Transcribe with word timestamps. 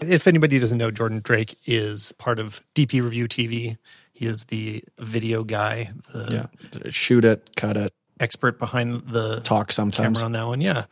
If 0.00 0.26
anybody 0.26 0.58
doesn't 0.58 0.78
know, 0.78 0.90
Jordan 0.90 1.20
Drake 1.22 1.56
is 1.66 2.12
part 2.12 2.38
of 2.38 2.60
DPReview 2.74 3.26
TV. 3.26 3.76
He 4.12 4.26
is 4.26 4.46
the 4.46 4.82
video 4.98 5.44
guy, 5.44 5.90
the 6.12 6.48
Yeah. 6.84 6.90
Shoot 6.90 7.24
it, 7.24 7.50
cut 7.56 7.76
it, 7.76 7.92
expert 8.18 8.58
behind 8.58 9.02
the 9.08 9.40
talk 9.40 9.72
sometimes. 9.72 10.18
camera 10.20 10.26
on 10.26 10.32
that 10.32 10.46
one. 10.46 10.60
Yeah. 10.60 10.84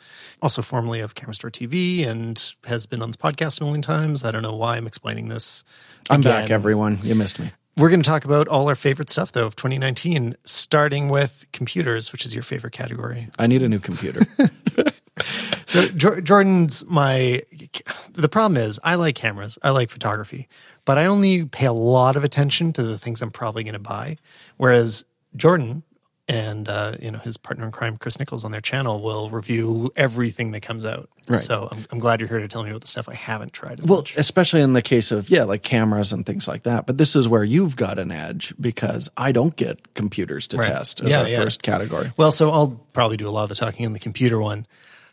Also 0.42 0.62
formerly 0.62 1.00
of 1.00 1.14
Camera 1.14 1.34
Store 1.34 1.50
TV 1.50 2.06
and 2.06 2.52
has 2.66 2.86
been 2.86 3.02
on 3.02 3.10
this 3.10 3.16
podcast 3.16 3.60
a 3.60 3.64
million 3.64 3.82
times. 3.82 4.24
I 4.24 4.30
don't 4.30 4.42
know 4.42 4.56
why 4.56 4.76
I'm 4.76 4.86
explaining 4.86 5.28
this. 5.28 5.64
I'm 6.10 6.20
again. 6.20 6.42
back, 6.42 6.50
everyone. 6.50 6.98
You 7.02 7.14
missed 7.14 7.38
me. 7.38 7.50
We're 7.76 7.90
going 7.90 8.02
to 8.02 8.08
talk 8.08 8.24
about 8.24 8.48
all 8.48 8.68
our 8.68 8.74
favorite 8.74 9.08
stuff, 9.08 9.30
though, 9.32 9.46
of 9.46 9.54
2019, 9.54 10.36
starting 10.44 11.08
with 11.08 11.46
computers, 11.52 12.10
which 12.10 12.24
is 12.26 12.34
your 12.34 12.42
favorite 12.42 12.72
category. 12.72 13.28
I 13.38 13.46
need 13.46 13.62
a 13.62 13.68
new 13.68 13.78
computer. 13.78 14.20
So 15.66 15.86
Jordan's 15.88 16.86
my. 16.86 17.42
The 18.12 18.28
problem 18.28 18.56
is, 18.62 18.78
I 18.82 18.94
like 18.96 19.14
cameras, 19.14 19.58
I 19.62 19.70
like 19.70 19.90
photography, 19.90 20.48
but 20.84 20.98
I 20.98 21.06
only 21.06 21.44
pay 21.44 21.66
a 21.66 21.72
lot 21.72 22.16
of 22.16 22.24
attention 22.24 22.72
to 22.74 22.82
the 22.82 22.98
things 22.98 23.22
I'm 23.22 23.30
probably 23.30 23.62
going 23.64 23.74
to 23.74 23.78
buy. 23.78 24.16
Whereas 24.56 25.04
Jordan 25.36 25.82
and 26.30 26.68
uh, 26.68 26.94
you 27.00 27.10
know 27.10 27.18
his 27.20 27.38
partner 27.38 27.64
in 27.64 27.72
crime, 27.72 27.96
Chris 27.96 28.18
Niccolls, 28.18 28.44
on 28.44 28.50
their 28.52 28.60
channel 28.60 29.00
will 29.02 29.30
review 29.30 29.90
everything 29.96 30.50
that 30.50 30.60
comes 30.60 30.84
out. 30.84 31.08
Right. 31.26 31.38
So 31.40 31.68
I'm, 31.72 31.86
I'm 31.90 31.98
glad 31.98 32.20
you're 32.20 32.28
here 32.28 32.38
to 32.40 32.48
tell 32.48 32.62
me 32.64 32.68
about 32.70 32.82
the 32.82 32.86
stuff 32.86 33.08
I 33.08 33.14
haven't 33.14 33.52
tried. 33.54 33.86
well, 33.88 33.98
much. 34.00 34.14
especially 34.16 34.60
in 34.60 34.72
the 34.74 34.82
case 34.82 35.10
of, 35.10 35.30
yeah, 35.30 35.44
like 35.44 35.62
cameras 35.62 36.12
and 36.12 36.26
things 36.26 36.46
like 36.46 36.64
that. 36.64 36.86
But 36.86 36.98
this 36.98 37.16
is 37.16 37.28
where 37.28 37.44
you've 37.44 37.76
got 37.76 37.98
an 37.98 38.10
edge 38.12 38.52
because 38.60 39.08
I 39.16 39.32
don't 39.32 39.56
get 39.56 39.94
computers 39.94 40.46
to 40.48 40.58
Right. 40.58 40.66
test 40.68 41.00
as 41.02 41.08
Yeah, 41.10 41.22
our 41.22 41.28
yeah. 41.28 41.38
first 41.42 41.62
category. 41.62 42.12
Well, 42.18 42.32
so 42.32 42.50
I'll 42.50 42.78
probably 42.92 43.16
do 43.16 43.26
a 43.28 43.30
lot 43.30 43.44
of 43.44 43.48
the 43.50 43.54
talking 43.54 43.86
on 43.86 43.92
the 43.94 43.98
computer 43.98 44.38
one. 44.38 44.66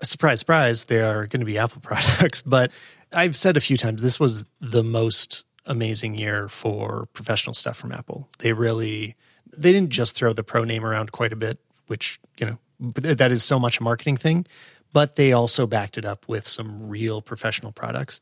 Surprise, 0.04 0.40
surprise, 0.40 0.86
they 0.86 1.02
are 1.02 1.28
going 1.28 1.40
to 1.40 1.46
be 1.46 1.58
Apple 1.58 1.82
products. 1.84 2.42
But 2.42 2.72
I've 3.14 3.36
said 3.36 3.58
a 3.58 3.62
few 3.62 3.78
times 3.78 4.02
this 4.02 4.20
was 4.20 4.46
the 4.60 4.84
most 4.84 5.46
amazing 5.66 6.16
year 6.16 6.48
for 6.48 7.08
professional 7.14 7.54
stuff 7.54 7.78
from 7.78 7.92
Apple. 7.92 8.30
They 8.40 8.54
really, 8.54 9.16
they 9.56 9.72
didn't 9.72 9.90
just 9.90 10.16
throw 10.16 10.34
the 10.34 10.44
pro 10.44 10.64
name 10.64 10.86
around 10.86 11.12
quite 11.12 11.34
a 11.34 11.36
bit, 11.36 11.60
which, 11.88 12.20
you 12.38 12.46
know, 12.46 12.58
that 12.80 13.32
is 13.32 13.44
so 13.44 13.58
much 13.58 13.80
a 13.80 13.84
marketing 13.84 14.18
thing, 14.18 14.46
but 14.94 15.16
they 15.16 15.34
also 15.34 15.66
backed 15.66 15.98
it 15.98 16.06
up 16.06 16.28
with 16.28 16.48
some 16.48 16.88
real 16.88 17.22
professional 17.22 17.72
products. 17.72 18.20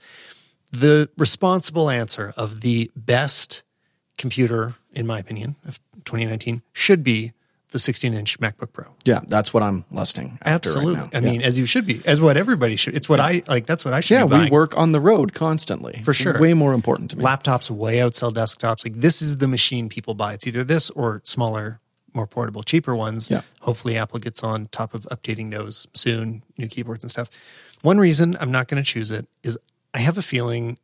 The 0.71 1.09
responsible 1.17 1.89
answer 1.89 2.33
of 2.37 2.61
the 2.61 2.91
best 2.95 3.63
computer, 4.17 4.75
in 4.93 5.05
my 5.05 5.19
opinion, 5.19 5.55
of 5.65 5.79
2019 6.05 6.61
should 6.71 7.03
be 7.03 7.33
the 7.73 7.79
16 7.79 8.13
inch 8.13 8.39
MacBook 8.39 8.71
Pro. 8.71 8.85
Yeah, 9.03 9.19
that's 9.27 9.53
what 9.53 9.61
I'm 9.63 9.83
lusting 9.91 10.37
after 10.43 10.69
Absolutely. 10.69 10.95
right 10.95 11.11
now. 11.11 11.19
I 11.19 11.21
Yeah. 11.21 11.31
mean, 11.31 11.41
as 11.41 11.57
you 11.59 11.65
should 11.65 11.85
be, 11.85 12.01
as 12.05 12.21
what 12.21 12.37
everybody 12.37 12.75
should. 12.77 12.95
It's 12.95 13.09
what 13.09 13.19
I 13.19 13.43
like. 13.47 13.65
That's 13.65 13.83
what 13.83 13.93
I 13.93 13.99
should 13.99 14.13
yeah, 14.15 14.23
we 14.23 14.49
work 14.49 14.77
on 14.77 14.91
the 14.93 15.01
road 15.01 15.33
constantly. 15.33 15.99
For 16.03 16.11
It's 16.11 16.19
sure. 16.19 16.39
Way 16.39 16.53
more 16.53 16.73
important 16.73 17.11
to 17.11 17.17
me. 17.17 17.23
Laptops 17.23 17.69
way 17.69 17.97
outsell 17.97 18.31
desktops. 18.33 18.85
Like 18.85 19.01
this 19.01 19.21
is 19.21 19.37
the 19.37 19.47
machine 19.47 19.89
people 19.89 20.13
buy. 20.13 20.33
It's 20.35 20.47
either 20.47 20.63
this 20.63 20.89
or 20.91 21.21
smaller, 21.25 21.79
more 22.13 22.27
portable, 22.27 22.63
cheaper 22.63 22.95
ones. 22.95 23.29
Yeah. 23.29 23.41
Hopefully, 23.61 23.97
Apple 23.97 24.19
gets 24.19 24.43
on 24.43 24.67
top 24.67 24.93
of 24.93 25.07
updating 25.11 25.51
those 25.51 25.87
soon, 25.93 26.43
new 26.57 26.67
keyboards 26.67 27.03
and 27.03 27.09
stuff. 27.11 27.29
One 27.81 27.97
reason 27.99 28.37
I'm 28.39 28.51
not 28.51 28.67
going 28.67 28.81
to 28.81 28.87
choose 28.89 29.09
it 29.11 29.27
is 29.43 29.57
I 29.93 29.99
have 29.99 30.17
a 30.17 30.21
feeling 30.21 30.77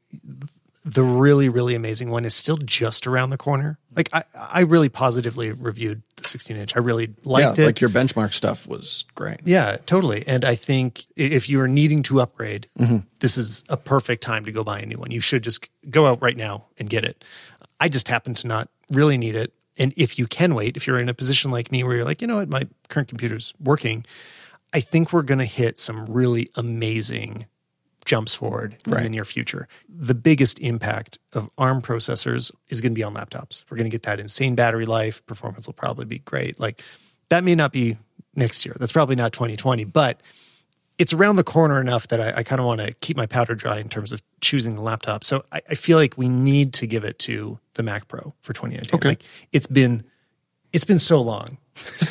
the 0.93 1.03
really, 1.03 1.49
really 1.49 1.75
amazing 1.75 2.09
one 2.09 2.25
is 2.25 2.33
still 2.33 2.57
just 2.57 3.05
around 3.05 3.29
the 3.29 3.37
corner. 3.37 3.77
Like 3.95 4.09
I, 4.13 4.23
I 4.35 4.59
really 4.61 4.89
positively 4.89 5.51
reviewed 5.51 6.01
the 6.15 6.27
16 6.27 6.55
inch. 6.57 6.75
I 6.75 6.79
really 6.79 7.05
yeah, 7.07 7.13
liked 7.23 7.59
it. 7.59 7.65
like 7.65 7.81
your 7.81 7.89
benchmark 7.89 8.33
stuff 8.33 8.67
was 8.67 9.05
great. 9.15 9.39
Yeah, 9.45 9.77
totally. 9.85 10.23
And 10.27 10.43
I 10.45 10.55
think 10.55 11.05
if 11.15 11.49
you 11.49 11.61
are 11.61 11.67
needing 11.67 12.03
to 12.03 12.21
upgrade, 12.21 12.67
Mm-hmm. 12.79 12.97
this 13.19 13.37
is 13.37 13.63
a 13.69 13.77
perfect 13.77 14.23
time 14.23 14.45
to 14.45 14.51
go 14.51 14.63
buy 14.63 14.79
a 14.79 14.85
new 14.85 14.97
one. 14.97 15.11
You 15.11 15.19
should 15.21 15.43
just 15.43 15.67
go 15.89 16.05
out 16.05 16.21
right 16.21 16.37
now 16.37 16.65
and 16.77 16.89
get 16.89 17.03
it. 17.03 17.23
I 17.79 17.89
just 17.89 18.07
happen 18.07 18.33
to 18.35 18.47
not 18.47 18.69
really 18.91 19.17
need 19.17 19.35
it. 19.35 19.53
And 19.77 19.93
if 19.95 20.17
you 20.19 20.27
can 20.27 20.55
wait, 20.55 20.75
if 20.75 20.87
you're 20.87 20.99
in 20.99 21.07
a 21.09 21.13
position 21.13 21.51
like 21.51 21.71
me 21.71 21.83
where 21.83 21.95
you're 21.97 22.05
like, 22.05 22.21
you 22.21 22.27
know 22.27 22.37
what, 22.37 22.49
my 22.49 22.67
current 22.89 23.07
computer's 23.09 23.53
working, 23.59 24.05
I 24.73 24.81
think 24.81 25.13
we're 25.13 25.21
going 25.23 25.39
to 25.39 25.45
hit 25.45 25.79
some 25.79 26.05
really 26.05 26.49
amazing 26.55 27.45
jumps 28.09 28.33
forward 28.33 28.75
in 28.87 29.03
the 29.03 29.09
near 29.09 29.23
future. 29.23 29.67
The 29.87 30.15
biggest 30.15 30.59
impact 30.61 31.19
of 31.33 31.47
ARM 31.59 31.83
processors 31.83 32.51
is 32.67 32.81
going 32.81 32.91
to 32.91 32.95
be 32.95 33.03
on 33.03 33.13
laptops. 33.13 33.63
We're 33.69 33.77
going 33.77 33.85
to 33.87 33.93
get 33.93 34.01
that 34.03 34.19
insane 34.19 34.55
battery 34.55 34.87
life. 34.87 35.23
Performance 35.27 35.67
will 35.67 35.75
probably 35.75 36.05
be 36.05 36.17
great. 36.17 36.59
Like 36.59 36.81
that 37.29 37.43
may 37.43 37.53
not 37.53 37.71
be 37.71 37.97
next 38.33 38.65
year. 38.65 38.75
That's 38.79 38.91
probably 38.91 39.15
not 39.15 39.31
2020, 39.31 39.83
but 39.83 40.21
it's 40.97 41.13
around 41.13 41.35
the 41.35 41.43
corner 41.43 41.79
enough 41.79 42.07
that 42.07 42.19
I, 42.19 42.39
I 42.39 42.43
kind 42.43 42.59
of 42.59 42.65
want 42.65 42.81
to 42.81 42.95
keep 42.95 43.15
my 43.15 43.27
powder 43.27 43.53
dry 43.53 43.77
in 43.77 43.89
terms 43.89 44.11
of 44.11 44.23
choosing 44.41 44.73
the 44.73 44.81
laptop. 44.81 45.23
So 45.23 45.45
I, 45.51 45.61
I 45.69 45.75
feel 45.75 45.99
like 45.99 46.17
we 46.17 46.27
need 46.27 46.73
to 46.73 46.87
give 46.87 47.03
it 47.03 47.19
to 47.19 47.59
the 47.75 47.83
Mac 47.83 48.07
Pro 48.07 48.33
for 48.41 48.53
2019. 48.53 48.97
Okay. 48.97 49.09
Like 49.09 49.23
it's 49.51 49.67
been 49.67 50.03
it's 50.73 50.85
been 50.85 50.99
so 50.99 51.21
long, 51.21 51.59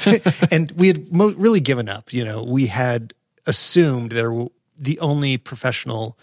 and 0.53 0.71
we 0.77 0.87
had 0.87 1.13
mo- 1.13 1.35
really 1.37 1.61
given 1.61 1.89
up. 1.89 2.13
You 2.13 2.25
know, 2.25 2.45
we 2.45 2.67
had 2.67 3.15
assumed 3.47 4.13
there 4.13 4.29
w- 4.29 4.51
the 4.79 4.99
only 5.01 5.37
professional 5.37 6.19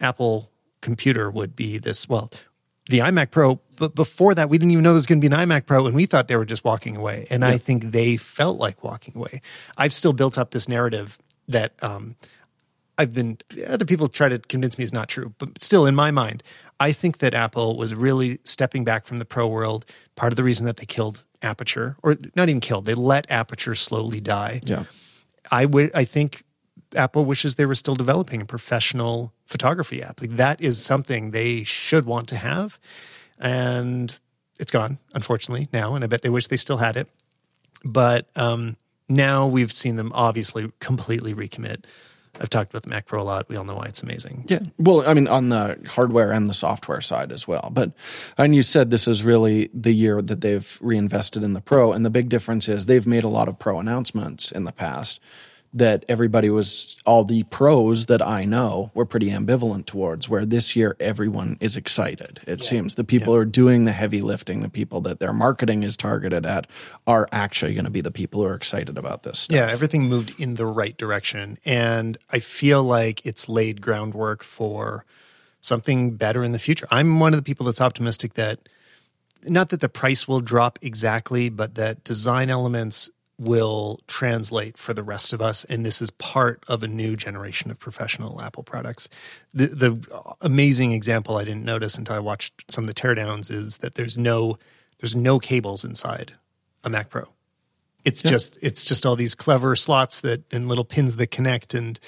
Apple 0.00 0.50
computer 0.80 1.30
would 1.30 1.56
be 1.56 1.78
this. 1.78 2.08
Well, 2.08 2.30
the 2.88 2.98
iMac 3.00 3.30
Pro, 3.30 3.60
but 3.76 3.94
before 3.94 4.34
that, 4.34 4.48
we 4.48 4.58
didn't 4.58 4.70
even 4.72 4.82
know 4.82 4.90
there 4.90 4.94
was 4.94 5.06
going 5.06 5.20
to 5.20 5.28
be 5.28 5.34
an 5.34 5.38
iMac 5.48 5.66
Pro, 5.66 5.86
and 5.86 5.94
we 5.94 6.06
thought 6.06 6.28
they 6.28 6.36
were 6.36 6.44
just 6.46 6.64
walking 6.64 6.96
away. 6.96 7.26
And 7.30 7.44
I 7.44 7.58
think 7.58 7.84
they 7.84 8.16
felt 8.16 8.58
like 8.58 8.82
walking 8.82 9.16
away. 9.16 9.42
I've 9.76 9.92
still 9.92 10.12
built 10.12 10.38
up 10.38 10.52
this 10.52 10.68
narrative 10.68 11.18
that 11.48 11.72
um, 11.82 12.16
I've 12.96 13.12
been 13.12 13.38
other 13.68 13.84
people 13.84 14.08
try 14.08 14.28
to 14.28 14.38
convince 14.38 14.78
me 14.78 14.84
is 14.84 14.92
not 14.92 15.08
true, 15.08 15.34
but 15.38 15.62
still 15.62 15.86
in 15.86 15.94
my 15.94 16.10
mind, 16.10 16.42
I 16.80 16.92
think 16.92 17.18
that 17.18 17.34
Apple 17.34 17.76
was 17.76 17.94
really 17.94 18.38
stepping 18.44 18.84
back 18.84 19.06
from 19.06 19.18
the 19.18 19.24
pro 19.24 19.46
world. 19.46 19.84
Part 20.16 20.32
of 20.32 20.36
the 20.36 20.44
reason 20.44 20.66
that 20.66 20.78
they 20.78 20.86
killed 20.86 21.24
Aperture, 21.42 21.96
or 22.02 22.16
not 22.34 22.48
even 22.48 22.60
killed, 22.60 22.86
they 22.86 22.94
let 22.94 23.30
Aperture 23.30 23.74
slowly 23.74 24.20
die. 24.20 24.60
Yeah. 24.64 24.84
I 25.50 25.64
wi- 25.64 25.90
I 25.94 26.04
think 26.04 26.42
Apple 26.96 27.24
wishes 27.24 27.54
they 27.54 27.66
were 27.66 27.74
still 27.74 27.94
developing 27.94 28.40
a 28.40 28.46
professional 28.46 29.32
photography 29.46 30.02
app. 30.02 30.20
Like 30.20 30.36
that 30.36 30.60
is 30.60 30.82
something 30.82 31.30
they 31.30 31.64
should 31.64 32.06
want 32.06 32.28
to 32.28 32.36
have, 32.36 32.78
and 33.38 34.18
it's 34.58 34.72
gone 34.72 34.98
unfortunately 35.14 35.68
now. 35.72 35.94
And 35.94 36.04
I 36.04 36.06
bet 36.06 36.22
they 36.22 36.30
wish 36.30 36.46
they 36.46 36.56
still 36.56 36.78
had 36.78 36.96
it. 36.96 37.08
But 37.84 38.28
um, 38.36 38.76
now 39.08 39.46
we've 39.46 39.72
seen 39.72 39.96
them 39.96 40.10
obviously 40.14 40.70
completely 40.80 41.34
recommit. 41.34 41.84
I've 42.40 42.50
talked 42.50 42.70
about 42.70 42.84
the 42.84 42.90
Mac 42.90 43.06
Pro 43.06 43.20
a 43.20 43.24
lot. 43.24 43.48
We 43.48 43.56
all 43.56 43.64
know 43.64 43.74
why 43.74 43.86
it's 43.86 44.02
amazing. 44.02 44.44
Yeah. 44.48 44.60
Well, 44.78 45.08
I 45.08 45.14
mean, 45.14 45.26
on 45.26 45.48
the 45.48 45.78
hardware 45.88 46.30
and 46.30 46.46
the 46.46 46.54
software 46.54 47.00
side 47.00 47.32
as 47.32 47.48
well. 47.48 47.70
But, 47.72 47.92
and 48.36 48.54
you 48.54 48.62
said 48.62 48.90
this 48.90 49.08
is 49.08 49.24
really 49.24 49.70
the 49.74 49.92
year 49.92 50.22
that 50.22 50.40
they've 50.40 50.78
reinvested 50.80 51.42
in 51.42 51.54
the 51.54 51.60
Pro. 51.60 51.92
And 51.92 52.04
the 52.04 52.10
big 52.10 52.28
difference 52.28 52.68
is 52.68 52.86
they've 52.86 53.06
made 53.06 53.24
a 53.24 53.28
lot 53.28 53.48
of 53.48 53.58
Pro 53.58 53.80
announcements 53.80 54.52
in 54.52 54.64
the 54.64 54.72
past 54.72 55.20
that 55.74 56.04
everybody 56.08 56.48
was, 56.48 56.96
all 57.04 57.24
the 57.24 57.42
pros 57.44 58.06
that 58.06 58.22
I 58.22 58.44
know 58.44 58.90
were 58.94 59.04
pretty 59.04 59.30
ambivalent 59.30 59.86
towards, 59.86 60.28
where 60.28 60.46
this 60.46 60.74
year 60.74 60.96
everyone 60.98 61.58
is 61.60 61.76
excited. 61.76 62.40
It 62.46 62.60
seems 62.60 62.94
the 62.94 63.04
people 63.04 63.34
who 63.34 63.38
are 63.38 63.44
doing 63.44 63.84
the 63.84 63.92
heavy 63.92 64.22
lifting, 64.22 64.60
the 64.60 64.70
people 64.70 65.02
that 65.02 65.20
their 65.20 65.32
marketing 65.32 65.82
is 65.82 65.96
targeted 65.96 66.46
at, 66.46 66.66
are 67.06 67.28
actually 67.32 67.74
going 67.74 67.84
to 67.84 67.90
be 67.90 68.00
the 68.00 68.10
people 68.10 68.40
who 68.40 68.48
are 68.48 68.54
excited 68.54 68.96
about 68.96 69.24
this 69.24 69.40
stuff. 69.40 69.54
Yeah, 69.54 69.66
everything 69.70 70.08
moved 70.08 70.40
in 70.40 70.54
the 70.54 70.66
right 70.66 70.96
direction. 70.96 71.58
And 71.64 72.16
I 72.30 72.38
feel 72.38 72.82
like 72.82 73.24
it's 73.26 73.48
laid 73.48 73.82
groundwork 73.82 74.42
for 74.42 75.04
something 75.60 76.16
better 76.16 76.42
in 76.44 76.52
the 76.52 76.58
future. 76.58 76.86
I'm 76.90 77.20
one 77.20 77.34
of 77.34 77.38
the 77.38 77.42
people 77.42 77.66
that's 77.66 77.80
optimistic 77.80 78.34
that 78.34 78.60
not 79.44 79.68
that 79.68 79.80
the 79.80 79.88
price 79.88 80.26
will 80.26 80.40
drop 80.40 80.78
exactly, 80.82 81.48
but 81.48 81.74
that 81.76 82.04
design 82.04 82.50
elements 82.50 83.10
will 83.38 84.00
translate 84.08 84.76
for 84.76 84.92
the 84.92 85.02
rest 85.02 85.32
of 85.32 85.40
us. 85.40 85.64
And 85.64 85.86
this 85.86 86.02
is 86.02 86.10
part 86.10 86.62
of 86.66 86.82
a 86.82 86.88
new 86.88 87.16
generation 87.16 87.70
of 87.70 87.78
professional 87.78 88.40
Apple 88.42 88.64
products. 88.64 89.08
The, 89.54 89.66
the 89.66 90.34
amazing 90.40 90.92
example 90.92 91.36
I 91.36 91.44
didn't 91.44 91.64
notice 91.64 91.96
until 91.96 92.16
I 92.16 92.20
watched 92.20 92.70
some 92.70 92.84
of 92.84 92.88
the 92.88 92.94
teardowns 92.94 93.50
is 93.50 93.78
that 93.78 93.94
there's 93.94 94.18
no 94.18 94.58
there's 95.00 95.14
no 95.14 95.38
cables 95.38 95.84
inside 95.84 96.32
a 96.82 96.90
Mac 96.90 97.10
Pro. 97.10 97.28
It's 98.04 98.22
just 98.22 98.58
it's 98.60 98.84
just 98.84 99.06
all 99.06 99.16
these 99.16 99.34
clever 99.34 99.76
slots 99.76 100.20
that 100.22 100.42
and 100.52 100.68
little 100.68 100.84
pins 100.84 101.16
that 101.16 101.30
connect 101.30 101.74
and 101.74 102.00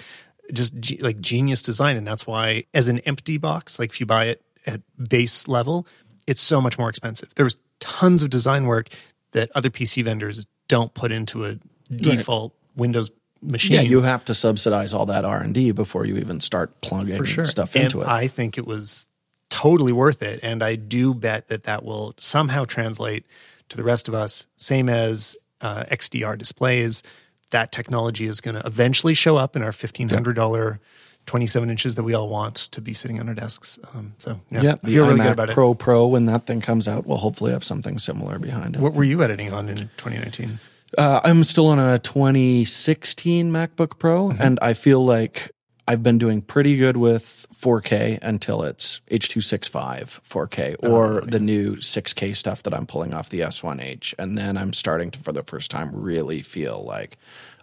just 0.52 0.78
ge- 0.81 1.00
like 1.00 1.20
genius 1.20 1.62
design 1.62 1.96
and 1.96 2.06
that's 2.06 2.26
why 2.26 2.64
as 2.75 2.88
an 2.88 2.99
empty 3.00 3.38
box 3.38 3.78
like 3.78 3.90
if 3.90 4.00
you 4.00 4.06
buy 4.06 4.25
it 4.25 4.43
at 4.66 4.81
base 5.08 5.46
level 5.46 5.87
it's 6.26 6.40
so 6.40 6.60
much 6.60 6.78
more 6.78 6.88
expensive. 6.88 7.34
There 7.34 7.44
was 7.44 7.58
tons 7.81 8.22
of 8.22 8.31
design 8.31 8.66
work 8.66 8.88
that 9.32 9.50
other 9.54 9.70
PC 9.70 10.04
vendors 10.04 10.46
don't 10.70 10.94
put 10.94 11.11
into 11.11 11.44
a 11.44 11.56
default 11.90 12.55
Windows 12.76 13.11
machine. 13.43 13.72
Yeah, 13.72 13.81
you 13.81 14.02
have 14.02 14.25
to 14.26 14.34
subsidize 14.34 14.94
all 14.94 15.05
that 15.06 15.25
R 15.25 15.40
and 15.40 15.52
D 15.52 15.72
before 15.72 16.06
you 16.06 16.17
even 16.17 16.38
start 16.38 16.81
plugging 16.81 17.22
sure 17.25 17.44
stuff 17.44 17.75
and 17.75 17.84
into 17.84 18.02
it. 18.02 18.06
I 18.06 18.28
think 18.28 18.56
it 18.56 18.67
was 18.67 19.08
totally 19.50 19.93
worth 19.93 20.22
it, 20.22 20.38
and 20.44 20.62
I 20.62 20.76
do 20.76 21.12
bet 21.12 21.49
that 21.49 21.64
that 21.64 21.84
will 21.84 22.14
somehow 22.19 22.64
translate 22.64 23.26
to 23.69 23.76
the 23.76 23.82
rest 23.82 24.06
of 24.06 24.14
us. 24.14 24.46
Same 24.55 24.88
as 24.88 25.37
uh, 25.61 25.84
XDR 25.90 26.38
displays, 26.38 27.02
that 27.50 27.73
technology 27.73 28.26
is 28.26 28.40
going 28.40 28.55
to 28.55 28.64
eventually 28.64 29.14
show 29.14 29.37
up 29.37 29.56
in 29.56 29.64
our 29.64 29.73
fifteen 29.73 30.08
hundred 30.08 30.37
dollar 30.37 30.78
27 31.26 31.70
inches 31.70 31.94
that 31.94 32.02
we 32.02 32.12
all 32.14 32.28
want 32.28 32.56
to 32.56 32.81
be 32.81 32.93
sitting 32.93 33.20
on 33.20 33.28
our 33.28 33.34
desks. 33.34 33.78
Um, 33.94 34.14
so 34.19 34.40
yeah, 34.50 34.62
Yeah, 34.62 34.72
I 34.72 34.75
the 34.82 34.90
feel 34.93 35.06
really 35.06 35.20
iMac 35.20 35.25
good 35.25 35.32
about 35.32 35.49
Pro 35.50 35.75
Pro 35.75 36.06
when 36.06 36.26
that 36.26 36.46
thing 36.46 36.61
comes 36.61 36.88
out, 36.88 37.06
we'll 37.06 37.19
hopefully 37.19 37.52
have 37.52 37.62
something 37.64 37.99
similar 37.99 38.38
behind 38.38 38.75
it. 38.75 38.78
it. 38.78 38.82
What 38.82 38.94
were 38.94 39.05
you 39.05 39.22
editing 39.22 39.52
on 39.52 39.69
in 39.69 39.76
2019? 39.96 40.58
Uh, 40.99 41.20
I'm 41.22 41.44
still 41.44 41.69
on 41.69 41.78
a 41.78 42.00
2016 42.00 43.50
MacBook 43.52 43.99
Pro, 43.99 44.28
Mm-hmm. 44.31 44.43
and 44.43 44.58
I 44.61 44.75
feel 44.75 45.05
like 45.05 45.50
I've 45.87 46.02
been 46.02 46.19
doing 46.19 46.43
pretty 46.43 46.76
good 46.76 46.96
with 46.96 47.46
4K 47.56 48.19
until 48.23 48.62
it's 48.62 49.00
H265 49.11 50.20
4K 50.28 50.76
Oh, 50.82 50.93
or 50.93 51.20
the 51.23 51.40
new 51.40 51.76
6K 51.76 52.34
stuff 52.37 52.62
that 52.64 52.73
I'm 52.75 52.87
pulling 52.87 53.12
off 53.12 53.28
the 53.28 53.40
S1H. 53.40 54.14
And 54.19 54.37
then 54.38 54.56
I'm 54.56 54.73
starting 54.73 55.11
to, 55.12 55.19
for 55.19 55.32
the 55.32 55.43
first 55.43 55.70
time, 55.70 55.90
really 55.93 56.43
feel 56.43 56.84
like 56.84 57.19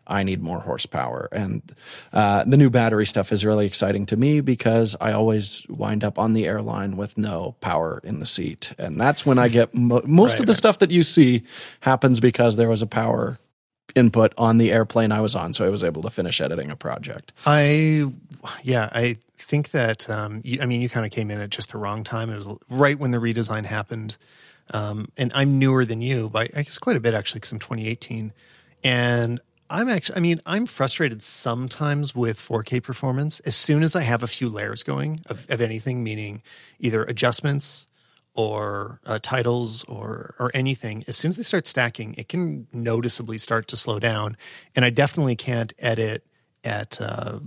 I 0.07 0.23
need 0.23 0.41
more 0.41 0.61
horsepower. 0.61 1.27
And 1.31 1.61
uh, 2.13 2.43
the 2.45 2.57
new 2.57 2.69
battery 2.69 3.05
stuff 3.05 3.31
is 3.31 3.45
really 3.45 3.65
exciting 3.65 4.05
to 4.07 4.17
me 4.17 4.41
because 4.41 4.95
I 5.01 5.11
always 5.11 5.65
wind 5.69 6.03
up 6.03 6.17
on 6.17 6.33
the 6.33 6.45
airline 6.47 6.95
with 6.97 7.17
no 7.17 7.55
power 7.61 7.99
in 8.03 8.19
the 8.19 8.25
seat. 8.25 8.73
And 8.77 8.99
that's 8.99 9.25
when 9.25 9.37
I 9.37 9.47
get 9.49 9.73
mo- 9.73 10.01
most 10.05 10.31
Right, 10.33 10.39
of 10.41 10.45
the 10.45 10.51
right. 10.51 10.57
stuff 10.57 10.79
that 10.79 10.91
you 10.91 11.03
see 11.03 11.43
happens 11.81 12.19
because 12.19 12.55
there 12.55 12.69
was 12.69 12.81
a 12.81 12.87
power 12.87 13.37
input 13.95 14.33
on 14.37 14.57
the 14.57 14.71
airplane 14.71 15.11
I 15.11 15.21
was 15.21 15.35
on, 15.35 15.53
so 15.53 15.65
I 15.65 15.69
was 15.69 15.83
able 15.83 16.01
to 16.03 16.09
finish 16.09 16.39
editing 16.41 16.69
a 16.69 16.75
project. 16.75 17.31
I, 17.45 18.05
yeah, 18.61 18.89
I 18.93 19.17
think 19.37 19.71
that, 19.71 20.09
um, 20.09 20.41
you, 20.43 20.59
I 20.61 20.65
mean, 20.65 20.81
you 20.81 20.89
kind 20.89 21.05
of 21.05 21.11
came 21.11 21.31
in 21.31 21.39
at 21.39 21.49
just 21.49 21.71
the 21.71 21.77
wrong 21.77 22.03
time. 22.03 22.29
It 22.29 22.35
was 22.35 22.47
right 22.69 22.99
when 22.99 23.11
the 23.11 23.17
redesign 23.17 23.65
happened. 23.65 24.17
Um, 24.71 25.09
and 25.17 25.31
I'm 25.33 25.57
newer 25.57 25.85
than 25.85 26.01
you, 26.01 26.29
by 26.29 26.49
I 26.55 26.63
guess 26.63 26.77
quite 26.77 26.97
a 26.97 26.99
bit 26.99 27.13
actually, 27.13 27.39
because 27.39 27.53
I'm 27.53 27.59
2018. 27.59 28.33
And 28.83 29.39
I'm 29.69 29.89
actually, 29.89 30.17
I 30.17 30.19
mean, 30.19 30.39
I'm 30.45 30.65
frustrated 30.65 31.21
sometimes 31.21 32.15
with 32.15 32.39
4K 32.39 32.81
performance. 32.81 33.39
As 33.41 33.55
soon 33.55 33.83
as 33.83 33.95
I 33.95 34.01
have 34.01 34.23
a 34.23 34.27
few 34.27 34.49
layers 34.49 34.83
going 34.83 35.21
of, 35.27 35.45
of 35.49 35.61
anything, 35.61 36.03
meaning 36.03 36.41
either 36.79 37.03
adjustments 37.03 37.87
or 38.33 39.01
uh, 39.05 39.19
titles 39.21 39.83
or 39.85 40.35
or 40.39 40.51
anything, 40.53 41.03
as 41.07 41.17
soon 41.17 41.29
as 41.29 41.37
they 41.37 41.43
start 41.43 41.67
stacking, 41.67 42.13
it 42.17 42.29
can 42.29 42.67
noticeably 42.71 43.37
start 43.37 43.67
to 43.69 43.77
slow 43.77 43.99
down. 43.99 44.37
And 44.75 44.85
I 44.85 44.89
definitely 44.89 45.35
can't 45.35 45.73
edit 45.79 46.23
at 46.63 47.01
uh, 47.01 47.39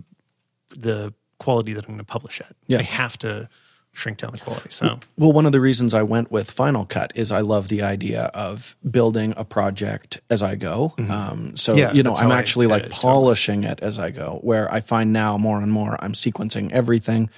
the 0.70 1.14
quality 1.38 1.72
that 1.72 1.84
I'm 1.84 1.94
going 1.94 1.99
to 1.99 2.05
publish 2.05 2.40
at. 2.40 2.55
Yeah. 2.67 2.78
I 2.78 2.82
have 2.82 3.17
to 3.19 3.49
shrink 3.93 4.19
down 4.19 4.33
the 4.33 4.39
quality. 4.39 4.69
So 4.71 5.01
Well, 5.19 5.33
one 5.33 5.47
of 5.47 5.53
the 5.53 5.61
reasons 5.61 5.93
I 5.95 6.03
went 6.03 6.31
with 6.31 6.51
Final 6.51 6.85
Cut 6.87 7.13
is 7.15 7.33
I 7.33 7.41
love 7.41 7.69
the 7.69 7.83
idea 7.83 8.25
of 8.35 8.77
building 8.89 9.35
a 9.37 9.45
project 9.45 10.21
as 10.31 10.43
I 10.43 10.55
go. 10.55 10.95
Um, 10.99 11.57
so, 11.57 11.73
Mm-hmm. 11.73 11.79
Yeah, 11.79 11.93
you 11.93 12.03
know, 12.03 12.15
I'm 12.15 12.31
how 12.31 12.37
I 12.37 12.39
actually 12.39 12.67
like 12.67 12.83
edit, 12.85 12.93
totally. 12.93 13.13
polishing 13.13 13.65
it 13.65 13.81
as 13.81 13.99
I 13.99 14.11
go, 14.11 14.39
where 14.43 14.73
I 14.73 14.81
find 14.81 15.13
now 15.13 15.37
more 15.39 15.61
and 15.61 15.73
more 15.73 15.97
I'm 16.03 16.13
sequencing 16.13 16.71
everything. 16.73 17.31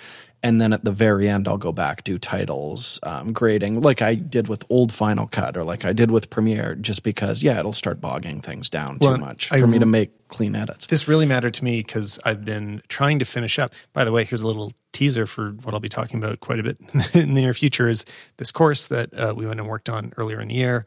And 0.45 0.61
then 0.61 0.73
at 0.73 0.85
the 0.85 0.91
very 0.91 1.29
end, 1.29 1.47
I'll 1.47 1.57
go 1.57 1.71
back, 1.71 2.03
do 2.03 2.19
titles, 2.19 2.99
um, 3.05 3.33
grading, 3.33 3.81
like 3.83 4.03
I 4.03 4.17
did 4.17 4.49
with 4.49 4.65
old 4.69 4.93
Final 4.93 5.29
Cut 5.29 5.57
or 5.57 5.63
like 5.63 5.85
I 5.85 5.93
did 5.93 6.11
with 6.11 6.31
Premiere, 6.31 6.75
just 6.75 7.05
because, 7.05 7.45
yeah, 7.45 7.61
it'll 7.61 7.73
start 7.73 8.01
bogging 8.01 8.41
things 8.41 8.69
down 8.69 8.99
Well, 9.01 9.15
too 9.15 9.21
much 9.21 9.53
I- 9.53 9.61
for 9.61 9.69
me 9.69 9.79
to 9.79 9.87
make 9.87 10.11
clean 10.29 10.57
edits. 10.57 10.87
this 10.87 11.07
really 11.07 11.27
mattered 11.27 11.55
to 11.55 11.65
me 11.65 11.79
because 11.81 12.19
I've 12.25 12.45
been 12.45 12.83
trying 12.89 13.21
to 13.21 13.25
finish 13.25 13.59
up. 13.59 13.73
By 13.93 14.05
the 14.05 14.11
way, 14.11 14.25
here's 14.25 14.43
a 14.43 14.47
little 14.49 14.73
teaser 14.93 15.27
for 15.27 15.51
what 15.63 15.75
I'll 15.75 15.81
be 15.81 15.89
talking 15.89 16.19
about 16.23 16.41
quite 16.41 16.59
a 16.59 16.63
bit 16.65 16.79
in 17.15 17.35
the 17.35 17.41
near 17.43 17.55
future. 17.55 17.89
Is 17.89 18.05
this 18.39 18.51
course 18.51 18.89
that 18.89 19.15
uh, 19.19 19.35
we 19.37 19.47
went 19.47 19.61
and 19.61 19.69
worked 19.69 19.89
on 19.89 20.13
earlier 20.17 20.41
in 20.41 20.49
the 20.49 20.55
year? 20.55 20.85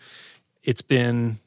It's 0.63 0.81
been, 0.81 1.37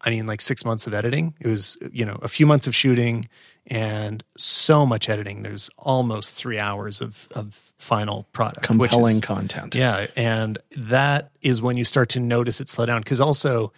I 0.00 0.10
mean, 0.10 0.26
like 0.26 0.40
six 0.40 0.64
months 0.64 0.88
of 0.88 0.94
editing. 0.94 1.34
It 1.40 1.46
was, 1.46 1.76
you 1.92 2.04
know, 2.06 2.18
a 2.22 2.28
few 2.28 2.44
months 2.46 2.66
of 2.66 2.74
shooting 2.74 3.28
and 3.66 4.24
so 4.36 4.84
much 4.84 5.08
editing. 5.08 5.42
There's 5.42 5.70
almost 5.78 6.32
three 6.34 6.58
hours 6.58 7.00
of 7.00 7.28
of 7.32 7.54
final 7.78 8.24
product, 8.32 8.68
which 8.70 8.90
Compelling 8.90 9.16
is- 9.16 9.20
content. 9.20 9.74
yeah, 9.74 10.06
and 10.16 10.58
that 10.76 11.30
is 11.42 11.60
when 11.62 11.76
you 11.76 11.84
start 11.84 12.08
to 12.10 12.20
notice 12.20 12.60
it 12.60 12.68
slow 12.68 12.86
down 12.86 13.00
because 13.00 13.20
also 13.20 13.72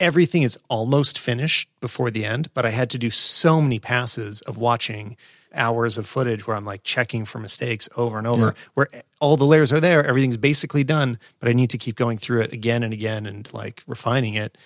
everything 0.00 0.42
is 0.42 0.56
almost 0.68 1.18
finished 1.18 1.68
before 1.80 2.10
the 2.10 2.24
end, 2.24 2.48
but 2.54 2.64
I 2.64 2.70
had 2.70 2.88
to 2.90 2.98
do 2.98 3.10
so 3.10 3.60
many 3.60 3.78
passes 3.80 4.40
of 4.42 4.56
watching 4.56 5.16
hours 5.54 5.98
of 5.98 6.06
footage 6.06 6.46
where 6.46 6.56
I'm 6.56 6.64
like 6.64 6.84
checking 6.84 7.24
for 7.24 7.38
mistakes 7.40 7.88
over 7.96 8.16
and 8.18 8.26
over, 8.26 8.54
where 8.74 8.86
all 9.18 9.36
the 9.36 9.46
layers 9.46 9.72
are 9.72 9.80
there, 9.80 10.04
everything's 10.06 10.36
basically 10.36 10.84
done, 10.84 11.18
but 11.40 11.48
I 11.48 11.52
need 11.52 11.70
to 11.70 11.78
keep 11.78 11.96
going 11.96 12.16
through 12.18 12.42
it 12.42 12.52
again 12.52 12.82
and 12.84 12.92
again 12.92 13.26
and 13.26 13.52
like 13.52 13.82
refining 13.88 14.34
it. 14.34 14.56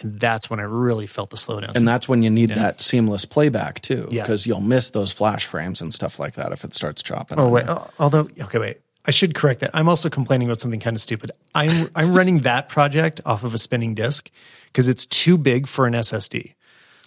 And 0.00 0.20
that's 0.20 0.48
when 0.48 0.60
I 0.60 0.64
really 0.64 1.06
felt 1.06 1.30
the 1.30 1.36
slowdown. 1.36 1.74
And 1.76 1.86
that's 1.86 2.08
when 2.08 2.22
you 2.22 2.30
need 2.30 2.50
that 2.50 2.80
seamless 2.80 3.24
playback 3.24 3.80
too, 3.80 4.06
Yeah. 4.10 4.22
because 4.22 4.46
you'll 4.46 4.60
miss 4.60 4.90
those 4.90 5.10
flash 5.12 5.44
frames 5.44 5.80
and 5.82 5.92
stuff 5.92 6.18
like 6.20 6.34
that 6.34 6.52
if 6.52 6.64
it 6.64 6.72
starts 6.74 7.02
chopping. 7.02 7.38
Oh 7.38 7.48
wait, 7.48 7.64
oh, 7.68 7.88
although 7.98 8.28
okay, 8.40 8.58
wait. 8.58 8.80
I 9.04 9.10
should 9.10 9.34
correct 9.34 9.60
that. 9.60 9.70
I'm 9.72 9.88
also 9.88 10.10
complaining 10.10 10.48
about 10.48 10.60
something 10.60 10.80
kind 10.80 10.94
of 10.94 11.00
stupid. 11.00 11.30
I'm 11.54 11.88
I'm 11.96 12.12
running 12.14 12.40
that 12.40 12.68
project 12.68 13.20
off 13.24 13.42
of 13.42 13.54
a 13.54 13.58
spinning 13.58 13.94
disk 13.94 14.30
because 14.66 14.88
it's 14.88 15.06
too 15.06 15.38
big 15.38 15.66
for 15.66 15.86
an 15.86 15.94
SSD. 15.94 16.54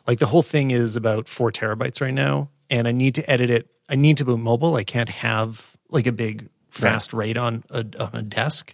Like 0.07 0.19
the 0.19 0.25
whole 0.25 0.41
thing 0.41 0.71
is 0.71 0.95
about 0.95 1.27
four 1.29 1.51
terabytes 1.51 2.01
right 2.01 2.13
now, 2.13 2.49
and 2.69 2.87
I 2.87 2.91
need 2.91 3.15
to 3.15 3.29
edit 3.29 3.49
it. 3.51 3.67
I 3.87 3.95
need 3.95 4.17
to 4.17 4.25
boot 4.25 4.39
mobile. 4.39 4.75
I 4.75 4.83
can't 4.83 5.09
have 5.09 5.77
like 5.89 6.07
a 6.07 6.11
big 6.11 6.49
fast 6.69 7.13
RAID 7.13 7.37
on 7.37 7.63
a, 7.69 7.85
on 7.99 8.09
a 8.15 8.21
desk. 8.21 8.73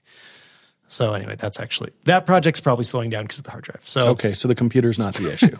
So 0.87 1.13
anyway, 1.13 1.35
that's 1.37 1.59
actually 1.59 1.91
that 2.05 2.25
project's 2.25 2.61
probably 2.61 2.85
slowing 2.85 3.09
down 3.09 3.23
because 3.23 3.39
of 3.39 3.43
the 3.43 3.51
hard 3.51 3.63
drive. 3.65 3.81
So 3.85 4.01
Okay, 4.09 4.33
so 4.33 4.47
the 4.47 4.55
computer's 4.55 4.97
not 4.97 5.15
the 5.15 5.31
issue. 5.33 5.57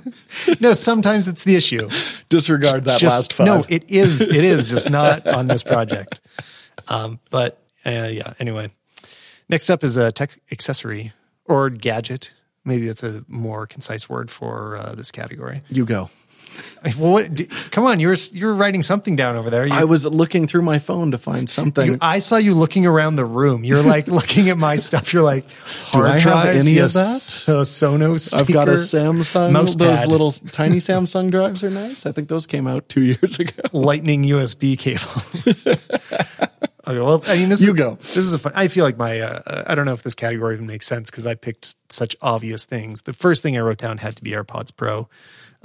no, 0.61 0.73
sometimes 0.73 1.27
it's 1.27 1.43
the 1.43 1.55
issue. 1.55 1.89
Disregard 2.29 2.85
that 2.85 2.99
Just- 2.99 3.15
last 3.15 3.33
five. 3.33 3.45
No, 3.47 3.65
it 3.67 3.89
is. 3.89 4.21
It 4.21 4.43
is 4.43 4.69
just 4.69 4.89
not 4.89 5.27
on 5.27 5.47
this 5.47 5.63
project. 5.63 6.21
Um, 6.87 7.19
but 7.29 7.61
uh, 7.85 8.07
yeah. 8.11 8.33
Anyway, 8.39 8.71
next 9.49 9.69
up 9.69 9.83
is 9.83 9.97
a 9.97 10.11
tech 10.11 10.37
accessory 10.51 11.11
or 11.45 11.69
gadget. 11.69 12.33
Maybe 12.63 12.87
that's 12.87 13.03
a 13.03 13.23
more 13.27 13.65
concise 13.67 14.09
word 14.09 14.29
for 14.29 14.77
uh, 14.77 14.95
this 14.95 15.11
category. 15.11 15.61
you 15.69 15.85
go. 15.85 16.09
What, 16.97 17.33
d- 17.33 17.45
come 17.71 17.85
on, 17.85 17.99
you're 17.99 18.15
you're 18.31 18.53
writing 18.53 18.81
something 18.81 19.15
down 19.15 19.35
over 19.35 19.49
there. 19.49 19.65
You, 19.65 19.73
I 19.73 19.83
was 19.83 20.05
looking 20.05 20.47
through 20.47 20.61
my 20.61 20.79
phone 20.79 21.11
to 21.11 21.17
find 21.17 21.49
something. 21.49 21.85
you- 21.93 21.97
I 22.01 22.19
saw 22.19 22.37
you 22.37 22.53
looking 22.53 22.85
around 22.85 23.15
the 23.15 23.25
room. 23.25 23.63
You're 23.65 23.81
like 23.83 24.07
looking 24.19 24.49
at 24.49 24.57
my 24.57 24.77
stuff. 24.77 25.11
You're 25.13 25.23
like 25.23 25.45
hard 25.51 26.05
I 26.07 26.19
have 26.19 26.45
any 26.55 26.77
of 26.77 26.93
that? 26.93 27.43
A 27.47 27.61
Sonos 27.61 28.27
speaker. 28.27 28.41
I've 28.41 28.51
got 28.53 28.69
a 28.69 28.73
Samsung. 28.73 29.51
mouse 29.51 29.75
those 29.75 29.99
pad. 30.01 30.07
little 30.07 30.31
tiny 30.51 30.77
Samsung 30.77 31.29
drives 31.31 31.63
are 31.63 31.69
nice. 31.69 32.05
I 32.05 32.11
think 32.11 32.29
those 32.29 32.45
came 32.45 32.67
out 32.67 32.87
two 32.87 33.01
years 33.03 33.39
ago. 33.39 33.61
lightning 33.73 34.23
USB 34.23 34.77
cable. 34.77 35.77
okay, 36.87 37.01
well, 37.01 37.23
I 37.27 37.37
mean, 37.37 37.49
this 37.49 37.61
You 37.61 37.71
is, 37.71 37.77
go. 37.77 37.95
This 37.95 38.17
is 38.17 38.33
a 38.33 38.39
fun. 38.39 38.53
I 38.55 38.67
feel 38.67 38.85
like 38.85 38.97
my. 38.97 39.19
Uh, 39.19 39.63
I 39.67 39.75
don't 39.75 39.85
know 39.85 39.93
if 39.93 40.03
this 40.03 40.15
category 40.15 40.55
even 40.55 40.67
makes 40.67 40.85
sense 40.85 41.09
because 41.09 41.25
I 41.27 41.35
picked 41.35 41.75
such 41.91 42.15
obvious 42.21 42.65
things. 42.65 43.01
The 43.03 43.13
first 43.13 43.43
thing 43.43 43.57
I 43.57 43.61
wrote 43.61 43.77
down 43.79 43.97
had 43.97 44.15
to 44.17 44.23
be 44.23 44.31
AirPods 44.31 44.75
Pro. 44.75 45.09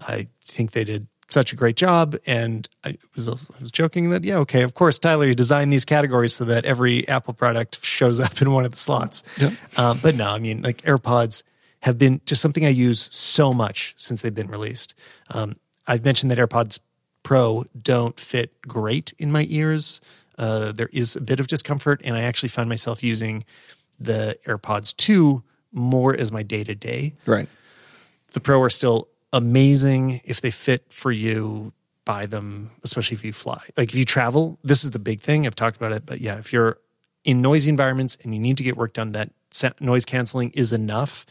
I 0.03 0.29
think 0.43 0.73
they 0.73 0.85
did 0.85 1.07
such 1.29 1.53
a 1.53 1.57
great 1.57 1.77
job, 1.77 2.17
and 2.27 2.69
I 2.85 2.99
was 3.15 3.29
I 3.29 3.61
was 3.61 3.73
joking 3.73 4.11
that 4.11 4.25
yeah, 4.25 4.37
okay, 4.39 4.63
of 4.63 4.75
course, 4.75 4.99
Tyler, 4.99 5.27
you 5.27 5.35
designed 5.35 5.73
these 5.73 5.85
categories 5.85 6.35
so 6.35 6.45
that 6.45 6.65
every 6.65 7.09
Apple 7.09 7.35
product 7.35 7.85
shows 7.85 8.21
up 8.21 8.41
in 8.43 8.53
one 8.53 8.65
of 8.65 8.73
the 8.73 8.79
slots. 8.79 9.23
Yep. 9.39 9.79
Um, 9.79 9.99
but 10.03 10.15
no, 10.15 10.29
I 10.29 10.39
mean, 10.39 10.63
like 10.63 10.83
AirPods 10.83 11.43
have 11.81 11.99
been 11.99 12.21
just 12.27 12.41
something 12.41 12.65
I 12.65 12.69
use 12.69 13.09
so 13.11 13.53
much 13.53 13.95
since 13.97 14.23
they've 14.23 14.35
been 14.35 14.49
released. 14.49 14.95
Um, 15.31 15.57
I've 15.87 16.05
mentioned 16.05 16.31
that 16.31 16.39
AirPods 16.39 16.79
Pro 17.23 17.65
don't 17.81 18.19
fit 18.19 18.61
great 18.63 19.13
in 19.19 19.33
my 19.33 19.47
ears. 19.49 20.01
Uh, 20.39 20.73
there 20.73 20.91
is 20.93 21.17
a 21.17 21.21
bit 21.21 21.41
of 21.41 21.47
discomfort, 21.47 22.01
and 22.05 22.17
I 22.17 22.23
actually 22.23 22.49
find 22.51 22.69
myself 22.69 23.03
using 23.03 23.45
the 23.99 24.39
AirPods 24.47 24.97
2 24.97 25.43
more 25.73 26.15
as 26.17 26.31
my 26.31 26.43
day 26.43 26.65
to 26.65 26.75
day. 26.75 27.15
Right. 27.27 27.49
The 28.33 28.41
Pro 28.41 28.61
are 28.63 28.71
still 28.71 29.09
amazing. 29.33 30.21
If 30.25 30.41
they 30.41 30.51
fit 30.51 30.93
for 30.93 31.13
you, 31.13 31.73
buy 32.05 32.27
them, 32.27 32.71
especially 32.83 33.17
if 33.17 33.25
you 33.25 33.33
fly. 33.33 33.63
Like 33.77 33.91
if 33.91 33.95
you 33.95 34.05
travel, 34.05 34.59
this 34.65 34.85
is 34.85 34.91
the 34.91 34.99
big 34.99 35.21
thing. 35.21 35.47
I've 35.47 35.55
talked 35.55 35.77
about 35.77 35.93
it, 35.93 36.05
but 36.05 36.21
yeah, 36.21 36.39
if 36.39 36.53
you're 36.53 36.79
in 37.25 37.41
noisy 37.41 37.71
environments 37.71 38.17
and 38.23 38.35
you 38.35 38.41
need 38.41 38.57
to 38.57 38.65
get 38.65 38.77
work 38.77 38.93
done, 38.95 39.13
that 39.13 39.31
noise 39.81 40.05
canceling 40.05 40.51
is 40.51 40.73
enough 40.73 41.27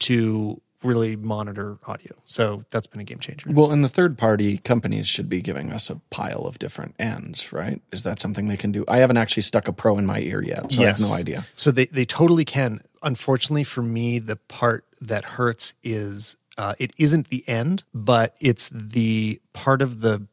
to 0.00 0.60
really 0.82 1.14
monitor 1.14 1.78
audio. 1.86 2.14
So 2.24 2.64
that's 2.70 2.86
been 2.86 3.00
a 3.00 3.04
game 3.04 3.18
changer. 3.18 3.50
Well, 3.52 3.70
and 3.70 3.84
the 3.84 3.88
third 3.88 4.16
party 4.16 4.58
companies 4.58 5.06
should 5.06 5.28
be 5.28 5.42
giving 5.42 5.72
us 5.72 5.90
a 5.90 5.96
pile 6.10 6.46
of 6.46 6.58
different 6.58 6.94
ends, 6.98 7.52
right? 7.52 7.82
Is 7.92 8.02
that 8.04 8.18
something 8.18 8.48
they 8.48 8.56
can 8.56 8.72
do? 8.72 8.84
I 8.88 8.98
haven't 8.98 9.18
actually 9.18 9.42
stuck 9.42 9.68
a 9.68 9.72
pro 9.72 9.98
in 9.98 10.06
my 10.06 10.20
ear 10.20 10.42
yet, 10.42 10.72
so 10.72 10.82
I 10.82 10.86
have 10.86 11.00
no 11.00 11.12
idea. 11.12 11.44
So 11.56 11.70
they, 11.70 11.86
they 11.86 12.06
totally 12.06 12.44
can. 12.44 12.80
Unfortunately 13.02 13.64
for 13.64 13.82
me, 13.82 14.18
the 14.18 14.36
part 14.36 14.86
that 15.02 15.24
hurts 15.24 15.74
is 15.82 16.36
uh, 16.60 16.74
it 16.78 16.92
isn't 16.98 17.30
the 17.30 17.42
end, 17.48 17.84
but 17.94 18.36
it's 18.38 18.68
the 18.68 19.40
part 19.54 19.80
of 19.80 20.02
the 20.02 20.26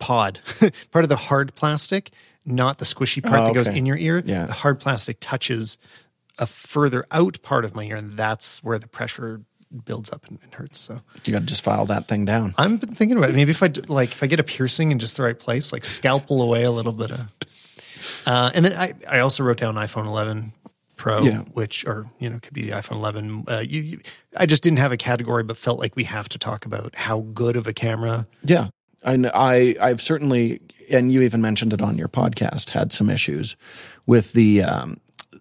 pod, 0.00 0.40
part 0.90 1.04
of 1.04 1.08
the 1.08 1.16
hard 1.16 1.54
plastic, 1.54 2.10
not 2.44 2.78
the 2.78 2.84
squishy 2.84 3.22
part 3.22 3.38
Oh, 3.38 3.44
that 3.46 3.54
goes 3.54 3.68
in 3.68 3.86
your 3.86 3.96
ear. 3.96 4.20
Yeah. 4.26 4.46
The 4.46 4.52
hard 4.54 4.80
plastic 4.80 5.18
touches 5.20 5.78
a 6.36 6.46
further 6.46 7.06
out 7.12 7.40
part 7.42 7.64
of 7.64 7.76
my 7.76 7.84
ear, 7.84 7.94
and 7.94 8.16
that's 8.16 8.64
where 8.64 8.76
the 8.76 8.88
pressure 8.88 9.42
builds 9.84 10.12
up 10.12 10.26
and, 10.26 10.40
and 10.42 10.52
hurts. 10.52 10.80
So 10.80 11.00
You 11.24 11.32
got 11.32 11.40
to 11.40 11.46
just 11.46 11.62
file 11.62 11.86
that 11.86 12.08
thing 12.08 12.24
down. 12.24 12.54
I'm 12.58 12.78
been 12.78 12.92
thinking 12.94 13.16
about 13.16 13.30
it. 13.30 13.36
Maybe 13.36 13.52
if 13.52 13.62
I 13.62 13.70
like 13.86 14.10
if 14.10 14.22
I 14.24 14.26
get 14.26 14.40
a 14.40 14.42
piercing 14.42 14.90
in 14.90 14.98
just 14.98 15.16
the 15.16 15.22
right 15.22 15.38
place, 15.38 15.72
like 15.72 15.84
scalpel 15.84 16.42
away 16.42 16.64
a 16.64 16.72
little 16.72 16.92
bit 16.92 17.12
of. 17.12 17.20
Uh, 18.26 18.50
and 18.52 18.64
then 18.64 18.72
I 18.72 18.94
I 19.08 19.20
also 19.20 19.44
wrote 19.44 19.58
down 19.58 19.76
iPhone 19.76 20.06
11 20.06 20.52
Pro, 21.02 21.22
Yeah. 21.22 21.40
which 21.52 21.84
or 21.84 22.06
you 22.20 22.30
know 22.30 22.38
could 22.40 22.54
be 22.54 22.62
the 22.62 22.70
iPhone 22.76 22.96
11. 22.98 23.44
Uh, 23.48 23.58
you, 23.58 23.82
you, 23.82 24.00
I 24.36 24.46
just 24.46 24.62
didn't 24.62 24.78
have 24.78 24.92
a 24.92 24.96
category, 24.96 25.42
but 25.42 25.56
felt 25.56 25.80
like 25.80 25.96
we 25.96 26.04
have 26.04 26.28
to 26.28 26.38
talk 26.38 26.64
about 26.64 26.94
how 26.94 27.22
good 27.34 27.56
of 27.56 27.66
a 27.66 27.72
camera. 27.72 28.26
Yeah. 28.44 28.68
I, 29.04 29.16
kn- 29.16 29.30
I, 29.34 29.74
I've 29.80 30.00
certainly, 30.00 30.60
and 30.88 31.12
you 31.12 31.22
even 31.22 31.40
mentioned 31.42 31.72
it 31.72 31.82
on 31.82 31.98
your 31.98 32.06
podcast, 32.06 32.70
had 32.70 32.92
some 32.92 33.10
issues 33.10 33.56
with 34.06 34.32
the, 34.32 34.62
um, 34.62 35.00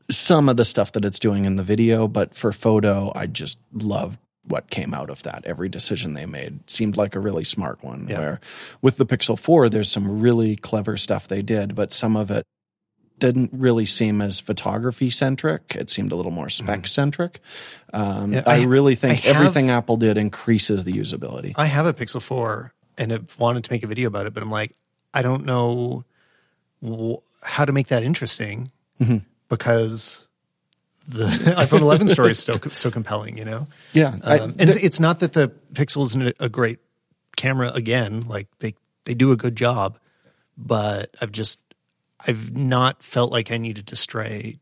some 0.09 0.49
of 0.49 0.57
the 0.57 0.65
stuff 0.65 0.93
that 0.93 1.05
it's 1.05 1.19
doing 1.19 1.45
in 1.45 1.57
the 1.57 1.63
video, 1.63 2.07
but 2.07 2.33
for 2.33 2.51
photo, 2.51 3.11
I 3.15 3.27
just 3.27 3.59
loved 3.71 4.19
what 4.45 4.71
came 4.71 4.95
out 4.95 5.11
of 5.11 5.21
that. 5.21 5.45
Every 5.45 5.69
decision 5.69 6.13
they 6.15 6.25
made 6.25 6.67
seemed 6.67 6.97
like 6.97 7.15
a 7.15 7.19
really 7.19 7.43
smart 7.43 7.83
one. 7.83 8.07
Yeah. 8.09 8.17
Where 8.19 8.39
with 8.81 8.97
the 8.97 9.05
Pixel 9.05 9.37
4, 9.37 9.69
there's 9.69 9.91
some 9.91 10.19
really 10.21 10.55
clever 10.55 10.97
stuff 10.97 11.27
they 11.27 11.43
did, 11.43 11.75
but 11.75 11.91
some 11.91 12.15
of 12.15 12.31
it 12.31 12.43
didn't 13.21 13.51
really 13.53 13.85
seem 13.85 14.21
as 14.21 14.41
photography 14.41 15.09
centric. 15.09 15.75
It 15.79 15.89
seemed 15.89 16.11
a 16.11 16.15
little 16.17 16.31
more 16.33 16.49
spec 16.49 16.85
centric. 16.87 17.39
Um, 17.93 18.33
Yeah, 18.33 18.43
I, 18.45 18.59
I- 18.59 18.63
really 18.63 18.95
think 18.95 19.11
I 19.23 19.27
have- 19.27 19.35
everything 19.37 19.69
Apple 19.69 19.95
did 19.95 20.17
increases 20.17 20.83
the 20.83 20.91
usability. 20.91 21.53
I 21.55 21.65
have 21.67 21.85
a 21.85 21.93
Pixel 21.93 22.21
4 22.21 22.73
and 22.97 23.11
have 23.11 23.39
wanted 23.39 23.63
to 23.63 23.71
make 23.71 23.83
a 23.83 23.87
video 23.87 24.07
about 24.09 24.25
it, 24.27 24.33
but 24.33 24.43
I'm 24.43 24.51
like, 24.51 24.75
I 25.13 25.21
don't 25.21 25.45
know 25.45 26.03
how 27.43 27.63
to 27.65 27.71
make 27.71 27.87
that 27.87 28.03
interesting 28.03 28.71
because 29.49 30.27
the 31.07 31.25
iPhone 31.57 31.81
11 31.81 32.07
story 32.07 32.31
is 32.31 32.39
so 32.39 32.59
so 32.71 32.91
compelling. 32.91 33.37
You 33.37 33.45
know. 33.45 33.67
yeah. 33.93 34.17
I- 34.23 34.39
Um, 34.39 34.55
and 34.59 34.69
it's 34.69 34.99
not 34.99 35.19
that 35.19 35.33
the 35.33 35.49
Pixel 35.73 36.03
isn't 36.05 36.21
a- 36.27 36.33
a 36.39 36.49
great 36.49 36.79
camera. 37.37 37.71
Again, 37.71 38.27
like 38.27 38.47
they 38.59 38.75
they 39.05 39.13
do 39.13 39.31
a 39.31 39.37
good 39.37 39.55
job, 39.55 39.97
but 40.57 41.15
I've 41.21 41.31
just 41.31 41.59
I've 42.27 42.55
not 42.55 43.03
felt 43.03 43.31
like 43.31 43.51
I 43.51 43.57
needed 43.57 43.87
to 43.87 43.95
stray 43.95 44.59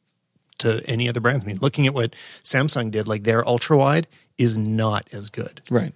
to 0.60 0.82
any 0.88 1.08
other 1.10 1.20
brands. 1.20 1.44
I 1.44 1.48
mean, 1.48 1.58
looking 1.62 1.88
at 1.88 1.94
what 1.94 2.16
Samsung 2.44 2.92
did, 2.92 3.08
like 3.08 3.24
their 3.24 3.48
ultra 3.48 3.78
wide 3.78 4.08
is 4.38 4.58
not 4.58 5.08
as 5.12 5.30
good. 5.30 5.62
Right. 5.70 5.94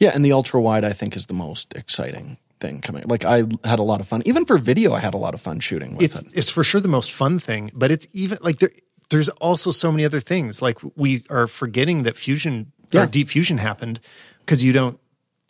Yeah, 0.00 0.10
and 0.14 0.24
the 0.24 0.32
ultra 0.32 0.60
wide 0.60 0.84
I 0.84 0.92
think 0.92 1.16
is 1.16 1.26
the 1.26 1.34
most 1.34 1.74
exciting 1.74 2.38
thing 2.60 2.80
coming. 2.80 3.04
Like 3.06 3.24
I 3.24 3.44
had 3.64 3.78
a 3.78 3.82
lot 3.82 4.00
of 4.00 4.08
fun. 4.08 4.22
Even 4.24 4.44
for 4.44 4.58
video 4.58 4.92
I 4.92 5.00
had 5.00 5.14
a 5.14 5.18
lot 5.18 5.34
of 5.34 5.40
fun 5.40 5.60
shooting 5.60 5.96
with 5.96 6.02
It's 6.04 6.20
it. 6.20 6.26
it's 6.38 6.50
for 6.50 6.64
sure 6.64 6.80
the 6.80 6.88
most 6.88 7.12
fun 7.12 7.38
thing, 7.38 7.70
but 7.74 7.90
it's 7.90 8.06
even 8.12 8.38
like 8.42 8.58
there. 8.58 8.70
There's 9.10 9.28
also 9.28 9.70
so 9.70 9.92
many 9.92 10.04
other 10.04 10.18
things. 10.20 10.60
Like 10.60 10.78
we 10.96 11.22
are 11.30 11.46
forgetting 11.46 12.02
that 12.04 12.16
fusion 12.16 12.72
Yeah. 12.92 13.02
or 13.02 13.06
deep 13.06 13.28
fusion 13.28 13.58
happened 13.58 14.00
because 14.40 14.64
you 14.64 14.72
don't 14.72 14.98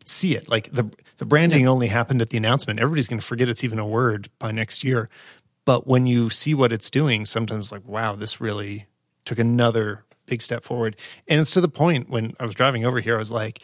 see 0.04 0.34
it. 0.36 0.48
Like 0.48 0.70
the 0.72 0.90
the 1.18 1.25
branding 1.25 1.66
only 1.66 1.86
happened 1.86 2.20
at 2.20 2.28
the 2.30 2.36
announcement. 2.36 2.80
Everybody's 2.80 3.08
going 3.08 3.18
to 3.20 3.25
forget 3.26 3.48
it's 3.48 3.64
even 3.64 3.78
a 3.78 3.86
word 3.86 4.28
by 4.38 4.50
next 4.52 4.84
year. 4.84 5.08
But 5.66 5.87
when 5.87 6.06
you 6.06 6.30
see 6.30 6.54
what 6.54 6.73
it's 6.73 6.90
doing, 6.90 7.26
sometimes 7.26 7.70
like, 7.70 7.85
wow, 7.85 8.14
this 8.14 8.40
really 8.40 8.87
took 9.26 9.38
another 9.38 10.04
big 10.25 10.40
step 10.40 10.64
forward. 10.64 10.96
And 11.28 11.40
it's 11.40 11.50
to 11.50 11.61
the 11.61 11.68
point 11.68 12.08
when 12.08 12.35
I 12.40 12.44
was 12.44 12.54
driving 12.54 12.87
over 12.87 13.00
here, 13.00 13.16
I 13.16 13.18
was 13.18 13.32
like, 13.32 13.61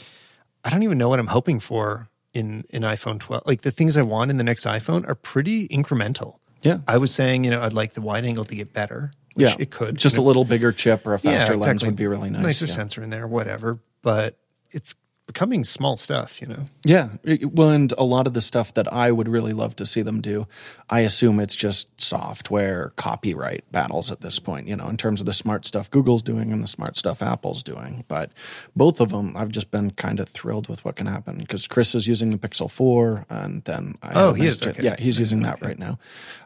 I 0.64 0.70
don't 0.70 0.82
even 0.82 0.98
know 0.98 1.08
what 1.08 1.18
I'm 1.18 1.28
hoping 1.28 1.60
for 1.60 2.08
in 2.34 2.64
in 2.70 2.82
iPhone 2.82 3.18
12. 3.18 3.44
Like 3.46 3.62
the 3.62 3.70
things 3.70 3.96
I 3.96 4.02
want 4.02 4.30
in 4.30 4.36
the 4.36 4.44
next 4.44 4.66
iPhone 4.66 5.08
are 5.08 5.14
pretty 5.14 5.68
incremental. 5.68 6.38
Yeah. 6.62 6.78
I 6.86 6.98
was 6.98 7.14
saying, 7.14 7.44
you 7.44 7.50
know, 7.50 7.62
I'd 7.62 7.72
like 7.72 7.94
the 7.94 8.02
wide 8.02 8.24
angle 8.24 8.44
to 8.44 8.54
get 8.54 8.72
better. 8.72 9.12
Which 9.34 9.46
yeah. 9.46 9.56
it 9.58 9.70
could. 9.70 9.96
Just 9.96 10.18
a 10.18 10.22
little 10.22 10.44
bigger 10.44 10.72
chip 10.72 11.06
or 11.06 11.14
a 11.14 11.18
faster 11.18 11.56
lens 11.56 11.82
exactly. 11.82 11.88
would 11.88 11.96
be 11.96 12.06
really 12.06 12.28
nice. 12.28 12.42
Nicer 12.42 12.66
yeah. 12.66 12.72
sensor 12.72 13.02
in 13.02 13.08
there, 13.08 13.26
whatever. 13.26 13.78
But 14.02 14.36
it's 14.70 14.94
becoming 15.26 15.64
small 15.64 15.96
stuff, 15.96 16.42
you 16.42 16.48
know. 16.48 16.64
Yeah. 16.84 17.10
Well, 17.42 17.70
and 17.70 17.92
a 17.96 18.04
lot 18.04 18.26
of 18.26 18.34
the 18.34 18.40
stuff 18.40 18.74
that 18.74 18.92
I 18.92 19.12
would 19.12 19.28
really 19.28 19.52
love 19.52 19.76
to 19.76 19.86
see 19.86 20.02
them 20.02 20.20
do, 20.20 20.46
I 20.90 21.00
assume 21.00 21.40
it's 21.40 21.54
just 21.56 22.00
software 22.00 22.92
copyright 22.96 23.64
battles 23.70 24.10
at 24.10 24.20
this 24.20 24.38
point, 24.38 24.68
you 24.68 24.76
know, 24.76 24.88
in 24.88 24.96
terms 24.96 25.20
of 25.20 25.26
the 25.26 25.32
smart 25.32 25.64
stuff 25.64 25.90
Google's 25.90 26.22
doing 26.22 26.52
and 26.52 26.62
the 26.62 26.68
smart 26.68 26.96
stuff 26.96 27.22
Apple's 27.22 27.62
doing. 27.62 28.04
But 28.08 28.32
both 28.74 29.00
of 29.00 29.10
them, 29.10 29.36
I've 29.36 29.50
just 29.50 29.70
been 29.70 29.92
kind 29.92 30.20
of 30.20 30.28
thrilled 30.28 30.68
with 30.68 30.84
what 30.84 30.96
can 30.96 31.06
happen 31.06 31.38
because 31.38 31.66
Chris 31.66 31.94
is 31.94 32.06
using 32.06 32.30
the 32.30 32.38
Pixel 32.38 32.70
4 32.70 33.26
and 33.30 33.62
then 33.64 33.94
I 34.02 34.12
Oh, 34.14 34.32
he 34.34 34.46
is? 34.46 34.62
Okay. 34.62 34.82
Yeah, 34.82 34.96
he's 34.98 35.18
using 35.18 35.42
that 35.42 35.62
right 35.62 35.78
now. 35.78 35.98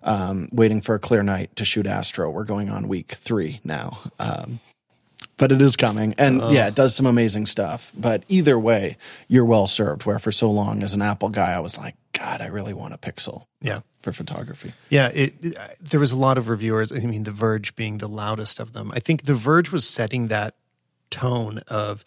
Um, 0.02 0.48
waiting 0.52 0.80
for 0.80 0.94
a 0.94 1.00
clear 1.00 1.22
night 1.22 1.56
to 1.56 1.64
shoot 1.64 1.86
Astro. 1.86 2.30
We're 2.30 2.44
going 2.44 2.68
on 2.68 2.88
week 2.88 3.12
three 3.12 3.60
now. 3.64 3.98
Um, 4.18 4.60
but 5.38 5.52
it 5.52 5.60
is 5.60 5.76
coming. 5.76 6.14
And 6.18 6.40
yeah, 6.52 6.66
it 6.68 6.74
does 6.74 6.94
some 6.94 7.06
amazing 7.06 7.46
stuff. 7.46 7.92
But 7.96 8.24
either 8.28 8.58
way, 8.58 8.96
you're 9.28 9.44
well 9.44 9.66
served. 9.66 10.06
Where 10.06 10.18
for 10.18 10.32
so 10.32 10.50
long 10.50 10.82
as 10.82 10.94
an 10.94 11.02
Apple 11.02 11.28
guy, 11.28 11.52
I 11.52 11.58
was 11.60 11.76
like, 11.76 11.94
God, 12.12 12.40
I 12.40 12.46
really 12.46 12.72
want 12.74 12.94
a 12.94 12.98
Pixel 12.98 13.44
Yeah. 13.60 13.80
for 14.00 14.12
photography. 14.12 14.72
Yeah, 14.88 15.08
it, 15.08 15.34
it- 15.42 15.58
there 15.80 16.00
was 16.00 16.12
a 16.12 16.16
lot 16.16 16.38
of 16.38 16.48
reviewers. 16.48 16.90
I 16.92 17.00
mean, 17.00 17.24
The 17.24 17.30
Verge 17.30 17.76
being 17.76 17.98
the 17.98 18.08
loudest 18.08 18.58
of 18.60 18.72
them. 18.72 18.90
I 18.94 19.00
think 19.00 19.24
The 19.24 19.34
Verge 19.34 19.70
was 19.70 19.86
setting 19.88 20.28
that 20.28 20.54
tone 21.10 21.58
of 21.68 22.04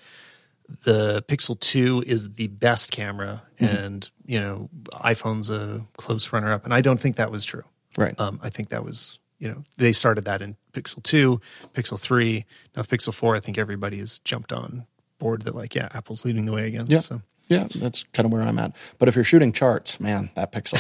the 0.84 1.24
Pixel 1.28 1.60
2 1.60 2.04
is 2.06 2.34
the 2.34 2.48
best 2.48 2.92
camera 2.92 3.42
and, 3.60 4.10
you 4.26 4.40
know, 4.40 4.70
iPhone's 4.94 5.50
a 5.50 5.86
close 5.98 6.32
runner 6.32 6.52
up. 6.52 6.64
And 6.66 6.74
I 6.74 6.82
don't 6.82 7.00
think 7.00 7.16
that 7.16 7.32
was 7.32 7.44
true. 7.44 7.64
Right. 7.98 8.14
Um, 8.20 8.40
I 8.44 8.50
think 8.50 8.70
that 8.70 8.84
was, 8.86 9.18
you 9.40 9.48
know, 9.48 9.64
they 9.78 9.92
started 9.92 10.26
that 10.26 10.42
in 10.42 10.56
Pixel 10.74 11.02
2, 11.02 11.40
Pixel 11.74 12.00
3. 12.00 12.46
Now, 12.76 12.82
with 12.82 12.90
Pixel 12.90 13.14
4, 13.14 13.36
I 13.36 13.40
think 13.40 13.58
everybody 13.58 13.98
has 14.00 14.20
jumped 14.20 14.54
on 14.54 14.86
board 15.18 15.44
that, 15.44 15.56
like, 15.56 15.76
yeah, 15.76 15.90
Apple's 15.94 16.26
leading 16.26 16.46
the 16.46 16.52
way 16.52 16.68
again. 16.68 16.86
Yeah. 16.88 17.00
So. 17.00 17.22
yeah, 17.48 17.68
that's 17.76 18.04
kind 18.14 18.26
of 18.26 18.34
where 18.34 18.42
I'm 18.42 18.60
at. 18.60 18.76
But 18.98 19.08
if 19.08 19.16
you're 19.16 19.24
shooting 19.24 19.52
charts, 19.52 20.00
man, 20.00 20.30
that 20.36 20.52
Pixel. 20.52 20.78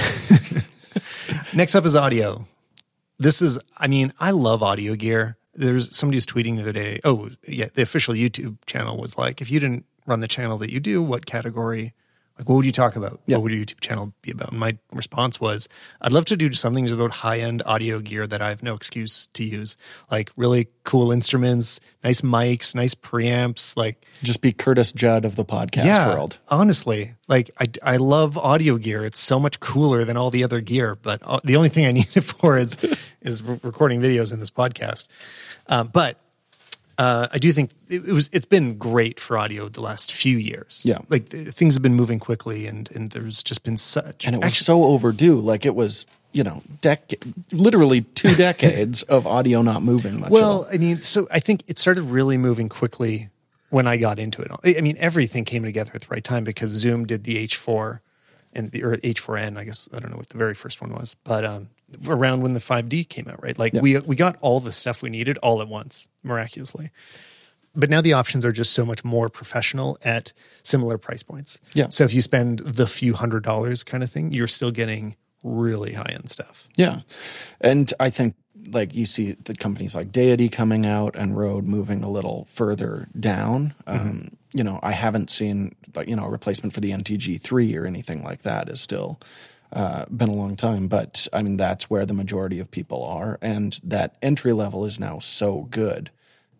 Next 1.55 1.75
up 1.75 1.85
is 1.85 1.95
audio. 1.95 2.47
This 3.17 3.41
is, 3.41 3.59
I 3.77 3.87
mean, 3.87 4.13
I 4.19 4.31
love 4.31 4.61
audio 4.61 4.95
gear. 4.95 5.37
There's 5.53 5.95
somebody 5.95 6.17
was 6.17 6.25
tweeting 6.25 6.55
the 6.55 6.61
other 6.61 6.73
day. 6.73 6.99
Oh, 7.03 7.29
yeah, 7.47 7.67
the 7.73 7.81
official 7.81 8.13
YouTube 8.13 8.57
channel 8.65 8.97
was 8.97 9.17
like, 9.17 9.41
if 9.41 9.51
you 9.51 9.59
didn't 9.59 9.85
run 10.05 10.19
the 10.19 10.27
channel 10.27 10.57
that 10.59 10.71
you 10.71 10.79
do, 10.79 11.01
what 11.01 11.25
category, 11.25 11.93
like, 12.39 12.47
what 12.47 12.55
would 12.55 12.65
you 12.65 12.71
talk 12.71 12.95
about? 12.95 13.19
Yeah. 13.25 13.35
What 13.35 13.43
would 13.43 13.51
your 13.51 13.65
YouTube 13.65 13.81
channel 13.81 14.13
be 14.21 14.31
about? 14.31 14.51
And 14.51 14.59
my 14.59 14.77
response 14.93 15.41
was, 15.41 15.67
I'd 15.99 16.13
love 16.13 16.23
to 16.25 16.37
do 16.37 16.53
something 16.53 16.85
just 16.85 16.95
about 16.95 17.11
high 17.11 17.39
end 17.41 17.61
audio 17.65 17.99
gear 17.99 18.25
that 18.27 18.41
I 18.41 18.47
have 18.47 18.63
no 18.63 18.75
excuse 18.75 19.27
to 19.33 19.43
use, 19.43 19.75
like 20.09 20.31
really 20.37 20.69
cool 20.83 21.11
instruments, 21.11 21.81
nice 22.01 22.21
mics, 22.21 22.73
nice 22.73 22.95
preamps, 22.95 23.75
like 23.75 24.05
just 24.23 24.41
be 24.41 24.53
Curtis 24.53 24.93
Judd 24.93 25.25
of 25.25 25.35
the 25.35 25.43
podcast 25.43 26.07
world. 26.07 26.37
Honestly, 26.47 27.15
like 27.27 27.51
I, 27.59 27.65
I 27.83 27.97
love 27.97 28.37
audio 28.37 28.77
gear. 28.77 29.03
It's 29.03 29.19
so 29.19 29.37
much 29.37 29.59
cooler 29.59 30.05
than 30.05 30.15
all 30.15 30.31
the 30.31 30.45
other 30.45 30.61
gear. 30.61 30.95
But 30.95 31.21
uh, 31.23 31.41
the 31.43 31.57
only 31.57 31.69
thing 31.69 31.85
I 31.85 31.91
need 31.99 32.15
it 32.15 32.21
for 32.21 32.57
is 32.57 32.77
is 33.21 33.43
re- 33.43 33.59
recording 33.63 33.99
videos 33.99 34.31
in 34.31 34.39
this 34.39 34.49
podcast. 34.49 35.09
Um, 35.67 35.89
but 35.91 36.17
uh, 36.99 37.29
I 37.31 37.37
do 37.37 37.53
think 37.53 37.71
it, 37.87 38.07
it 38.09 38.11
was. 38.11 38.29
It's 38.33 38.45
been 38.45 38.77
great 38.77 39.21
for 39.21 39.37
audio 39.37 39.69
the 39.69 39.79
last 39.79 40.11
few 40.11 40.37
years. 40.37 40.81
Yeah. 40.83 40.99
like 41.07 41.29
th- 41.29 41.47
things 41.47 41.75
have 41.75 41.81
been 41.81 41.95
moving 41.95 42.19
quickly, 42.19 42.67
and 42.67 42.91
and 42.93 43.09
there's 43.11 43.41
just 43.41 43.63
been 43.63 43.77
such. 43.77 44.25
And 44.27 44.35
it 44.35 44.39
was 44.43 44.57
so 44.57 44.83
overdue. 44.83 45.39
Like 45.39 45.65
it 45.65 45.75
was, 45.75 46.05
you 46.33 46.43
know, 46.43 46.61
dec- 46.81 47.15
literally 47.53 48.01
two 48.01 48.35
decades 48.35 49.03
of 49.03 49.25
audio 49.25 49.61
not 49.61 49.81
moving 49.81 50.19
much. 50.19 50.27
at 50.29 50.43
all. 50.43 50.59
Well, 50.61 50.67
I 50.73 50.77
mean, 50.77 51.01
so 51.01 51.25
I 51.31 51.39
think 51.39 51.63
it 51.67 51.79
started 51.79 52.01
really 52.01 52.37
moving 52.37 52.67
quickly 52.67 53.29
when 53.69 53.87
I 53.87 53.95
got 53.95 54.19
into 54.19 54.41
it. 54.41 54.51
I 54.51 54.75
I 54.79 54.81
mean, 54.81 54.97
everything 54.99 55.45
came 55.45 55.63
together 55.63 55.91
at 55.95 56.01
the 56.01 56.07
right 56.09 56.23
time 56.23 56.43
because 56.43 56.69
Zoom 56.69 57.05
did 57.07 57.23
the 57.23 57.47
H4 57.47 58.01
and 58.51 58.71
the 58.71 58.83
or 58.83 58.97
H4n. 58.97 59.57
I 59.57 59.63
guess 59.63 59.87
I 59.93 59.99
don't 59.99 60.11
know 60.11 60.17
what 60.17 60.27
the 60.27 60.37
very 60.37 60.53
first 60.53 60.81
one 60.81 60.91
was, 60.91 61.15
but 61.23 61.45
um, 61.45 61.69
around 62.07 62.41
when 62.41 62.53
the 62.53 62.59
5D 62.59 63.09
came 63.09 63.27
out, 63.27 63.41
right? 63.41 63.57
Like 63.57 63.73
we 63.73 63.97
we 63.99 64.15
got 64.15 64.37
all 64.41 64.59
the 64.59 64.71
stuff 64.71 65.01
we 65.01 65.09
needed 65.09 65.37
all 65.39 65.61
at 65.61 65.67
once, 65.67 66.09
miraculously. 66.23 66.91
But 67.75 67.89
now 67.89 68.01
the 68.01 68.13
options 68.13 68.45
are 68.45 68.51
just 68.51 68.73
so 68.73 68.85
much 68.85 69.03
more 69.03 69.29
professional 69.29 69.97
at 70.03 70.33
similar 70.63 70.97
price 70.97 71.23
points. 71.23 71.59
Yeah. 71.73 71.89
So 71.89 72.03
if 72.03 72.13
you 72.13 72.21
spend 72.21 72.59
the 72.59 72.87
few 72.87 73.13
hundred 73.13 73.43
dollars 73.43 73.83
kind 73.83 74.03
of 74.03 74.09
thing, 74.09 74.31
you're 74.33 74.47
still 74.47 74.71
getting 74.71 75.15
really 75.43 75.93
high 75.93 76.11
end 76.13 76.29
stuff. 76.29 76.67
Yeah. 76.75 77.01
And 77.61 77.91
I 77.99 78.09
think 78.09 78.35
like 78.71 78.93
you 78.93 79.05
see 79.05 79.33
the 79.33 79.53
companies 79.53 79.95
like 79.95 80.11
Deity 80.11 80.49
coming 80.49 80.85
out 80.85 81.15
and 81.15 81.37
Rode 81.37 81.65
moving 81.65 82.03
a 82.03 82.09
little 82.09 82.47
further 82.49 83.07
down. 83.17 83.73
Um, 83.87 84.37
you 84.53 84.63
know, 84.63 84.79
I 84.83 84.91
haven't 84.91 85.29
seen 85.29 85.75
like, 85.95 86.07
you 86.07 86.15
know, 86.15 86.25
a 86.25 86.29
replacement 86.29 86.73
for 86.73 86.79
the 86.79 86.91
NTG 86.91 87.39
three 87.39 87.75
or 87.77 87.85
anything 87.85 88.23
like 88.23 88.41
that 88.41 88.69
is 88.69 88.81
still 88.81 89.19
uh, 89.73 90.05
been 90.05 90.29
a 90.29 90.33
long 90.33 90.55
time, 90.55 90.87
but 90.87 91.27
I 91.33 91.41
mean 91.41 91.57
that's 91.57 91.89
where 91.89 92.05
the 92.05 92.13
majority 92.13 92.59
of 92.59 92.69
people 92.71 93.03
are, 93.03 93.37
and 93.41 93.79
that 93.83 94.15
entry 94.21 94.53
level 94.53 94.85
is 94.85 94.99
now 94.99 95.19
so 95.19 95.67
good. 95.69 96.09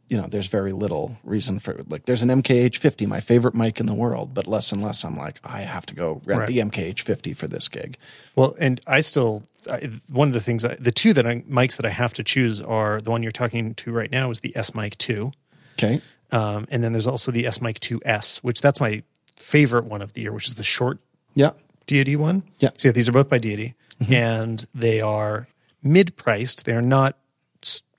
You 0.10 0.18
know, 0.18 0.28
there's 0.28 0.48
very 0.48 0.72
little 0.72 1.18
reason 1.24 1.60
for 1.60 1.80
like. 1.88 2.06
There's 2.06 2.24
an 2.24 2.30
MKH50, 2.30 3.08
my 3.08 3.20
favorite 3.20 3.54
mic 3.54 3.80
in 3.80 3.86
the 3.86 3.94
world, 3.94 4.34
but 4.34 4.48
less 4.48 4.72
and 4.72 4.82
less, 4.82 5.04
I'm 5.04 5.16
like, 5.16 5.40
I 5.44 5.62
have 5.62 5.86
to 5.88 5.94
go 5.96 6.22
rent 6.26 6.40
Right. 6.42 6.48
the 6.48 6.58
MKH50 6.60 7.36
for 7.38 7.48
this 7.48 7.68
gig. 7.68 7.98
Well, 8.36 8.56
and 8.60 8.82
I 8.88 9.02
still 9.02 9.44
I, 9.72 9.90
one 10.12 10.28
of 10.28 10.34
the 10.34 10.40
things 10.40 10.66
I, 10.66 10.76
the 10.80 10.92
two 10.92 11.14
that 11.14 11.28
I 11.28 11.42
mics 11.42 11.78
that 11.78 11.86
I 11.86 11.90
have 11.90 12.14
to 12.16 12.24
choose 12.24 12.60
are 12.62 13.00
the 13.02 13.12
one 13.12 13.22
you're 13.22 13.32
talking 13.32 13.76
to 13.76 13.92
right 13.92 14.12
now 14.12 14.32
is 14.32 14.40
the 14.40 14.56
S 14.58 14.74
Mic 14.74 14.98
two, 14.98 15.32
Okay, 15.78 16.02
Um, 16.32 16.68
and 16.72 16.84
then 16.84 16.92
there's 16.92 17.08
also 17.08 17.32
the 17.32 17.46
S 17.46 17.62
Mic 17.62 17.80
2S, 17.80 18.40
which 18.40 18.62
that's 18.62 18.80
my 18.82 19.04
favorite 19.36 19.86
one 19.86 20.02
of 20.02 20.14
the 20.14 20.22
year, 20.22 20.32
which 20.32 20.48
is 20.48 20.56
the 20.56 20.64
short 20.64 21.00
Yeah. 21.36 21.52
Deity 21.90 22.16
one. 22.16 22.44
Yeah. 22.60 22.70
So 22.78 22.88
yeah, 22.88 22.92
these 22.94 23.10
are 23.10 23.12
both 23.12 23.30
by 23.30 23.40
deity, 23.40 23.76
mm-hmm. 24.00 24.14
and 24.14 24.66
they 24.74 25.02
are 25.02 25.48
mid 25.84 26.16
priced. 26.16 26.66
They 26.66 26.74
are 26.74 26.82
not 26.82 27.18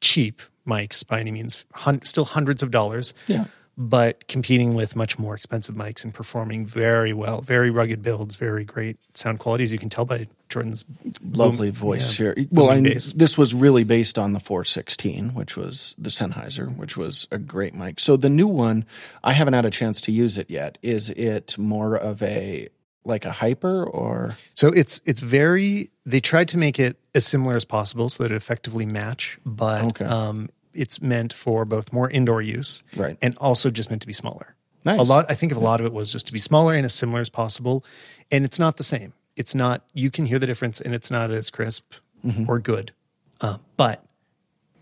cheap 0.00 0.42
mics 0.66 1.06
by 1.06 1.20
any 1.20 1.30
means. 1.30 1.66
Hun- 1.74 2.04
still 2.04 2.24
hundreds 2.24 2.62
of 2.62 2.70
dollars. 2.70 3.12
Yeah. 3.26 3.46
But 3.76 4.28
competing 4.28 4.74
with 4.74 4.94
much 4.94 5.18
more 5.18 5.34
expensive 5.34 5.74
mics 5.74 6.04
and 6.04 6.12
performing 6.12 6.66
very 6.66 7.14
well, 7.14 7.40
very 7.40 7.70
rugged 7.70 8.02
builds, 8.02 8.34
very 8.34 8.62
great 8.62 8.98
sound 9.14 9.38
quality, 9.38 9.64
as 9.64 9.72
you 9.72 9.78
can 9.78 9.88
tell 9.88 10.04
by 10.04 10.28
Jordan's 10.50 10.84
Lovely 11.24 11.70
boom- 11.70 11.76
voice 11.76 12.18
yeah, 12.18 12.34
here. 12.34 12.46
Well, 12.50 12.68
I, 12.68 12.80
this 12.80 13.38
was 13.38 13.54
really 13.54 13.84
based 13.84 14.18
on 14.18 14.34
the 14.34 14.40
416, 14.40 15.30
which 15.30 15.56
was 15.56 15.94
the 15.96 16.10
Sennheiser, 16.10 16.76
which 16.76 16.98
was 16.98 17.26
a 17.30 17.38
great 17.38 17.74
mic. 17.74 18.00
So 18.00 18.18
the 18.18 18.28
new 18.28 18.48
one, 18.48 18.84
I 19.24 19.32
haven't 19.32 19.54
had 19.54 19.64
a 19.64 19.70
chance 19.70 20.00
to 20.02 20.12
use 20.12 20.36
it 20.36 20.50
yet. 20.50 20.76
Is 20.82 21.08
it 21.10 21.56
more 21.56 21.96
of 21.96 22.22
a 22.22 22.68
like 23.04 23.24
a 23.24 23.32
hyper 23.32 23.84
or 23.84 24.36
So 24.54 24.68
it's 24.68 25.00
it's 25.04 25.20
very. 25.20 25.90
They 26.06 26.20
tried 26.20 26.48
to 26.48 26.58
make 26.58 26.78
it 26.78 26.96
as 27.14 27.26
similar 27.26 27.56
as 27.56 27.64
possible 27.64 28.08
so 28.10 28.22
that 28.22 28.32
it 28.32 28.36
effectively 28.36 28.86
match, 28.86 29.38
but 29.46 29.84
Okay. 29.84 30.04
um, 30.04 30.48
it's 30.74 31.00
meant 31.02 31.32
for 31.32 31.64
both 31.64 31.92
more 31.92 32.10
indoor 32.10 32.40
use, 32.42 32.82
Right. 32.96 33.16
and 33.22 33.36
also 33.38 33.70
just 33.70 33.90
meant 33.90 34.02
to 34.02 34.06
be 34.06 34.12
smaller. 34.12 34.54
Nice. 34.84 34.98
A 35.00 35.02
lot. 35.02 35.26
I 35.28 35.34
think 35.34 35.52
of 35.52 35.58
a 35.58 35.60
lot 35.64 35.80
of 35.80 35.86
it 35.86 35.92
was 35.92 36.10
just 36.12 36.26
to 36.28 36.32
be 36.32 36.38
smaller 36.38 36.74
and 36.74 36.84
as 36.84 36.94
similar 36.94 37.20
as 37.20 37.28
possible, 37.28 37.84
and 38.30 38.44
it's 38.44 38.58
not 38.58 38.76
the 38.76 38.84
same. 38.84 39.12
It's 39.36 39.54
not. 39.54 39.82
You 39.94 40.10
can 40.10 40.26
hear 40.26 40.38
the 40.38 40.46
difference, 40.46 40.80
and 40.80 40.94
it's 40.94 41.10
not 41.10 41.30
as 41.30 41.50
crisp 41.50 41.94
Mm-hmm. 42.24 42.50
or 42.50 42.58
good, 42.58 42.92
uh, 43.40 43.56
but 43.78 44.04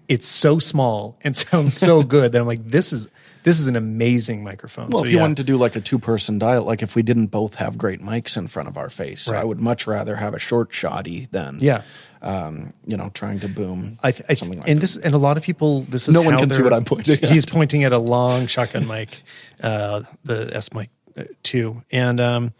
it's 0.08 0.26
so 0.26 0.58
small 0.58 1.16
and 1.22 1.36
sounds 1.46 1.74
so 1.76 2.02
good 2.02 2.32
that 2.32 2.40
I'm 2.40 2.48
like, 2.48 2.64
this 2.64 2.92
is 2.92 3.06
this 3.42 3.58
is 3.58 3.66
an 3.66 3.76
amazing 3.76 4.42
microphone. 4.42 4.88
Well, 4.88 4.98
so 4.98 5.04
if 5.04 5.10
you 5.10 5.16
yeah. 5.16 5.22
wanted 5.22 5.38
to 5.38 5.44
do 5.44 5.56
like 5.56 5.76
a 5.76 5.80
two 5.80 5.98
person 5.98 6.38
dial, 6.38 6.64
like 6.64 6.82
if 6.82 6.94
we 6.94 7.02
didn't 7.02 7.26
both 7.26 7.56
have 7.56 7.78
great 7.78 8.00
mics 8.00 8.36
in 8.36 8.48
front 8.48 8.68
of 8.68 8.76
our 8.76 8.90
face, 8.90 9.28
I 9.28 9.44
would 9.44 9.60
much 9.60 9.86
rather 9.86 10.16
have 10.16 10.34
a 10.34 10.38
short 10.38 10.72
shoddy 10.72 11.26
than, 11.30 11.58
yeah. 11.60 11.82
um, 12.22 12.72
you 12.84 12.96
know, 12.96 13.10
trying 13.14 13.40
to 13.40 13.48
boom. 13.48 13.98
I, 14.02 14.12
th- 14.12 14.24
I 14.24 14.28
th- 14.28 14.38
something 14.38 14.58
like 14.60 14.68
and 14.68 14.80
this 14.80 14.96
and 14.96 15.14
a 15.14 15.18
lot 15.18 15.36
of 15.36 15.42
people 15.42 15.82
this 15.82 16.08
is 16.08 16.14
No 16.14 16.22
one 16.22 16.36
can 16.38 16.50
see 16.50 16.62
what 16.62 16.72
I'm 16.72 16.84
pointing 16.84 17.22
at. 17.22 17.30
He's 17.30 17.46
pointing 17.46 17.84
at 17.84 17.92
a 17.92 17.98
long 17.98 18.46
shotgun 18.46 18.86
mic, 18.86 19.22
uh, 19.62 20.02
the 20.24 20.50
S 20.54 20.72
mic 20.72 20.90
uh, 21.16 21.24
two, 21.42 21.82
and 21.90 22.20
um, 22.20 22.54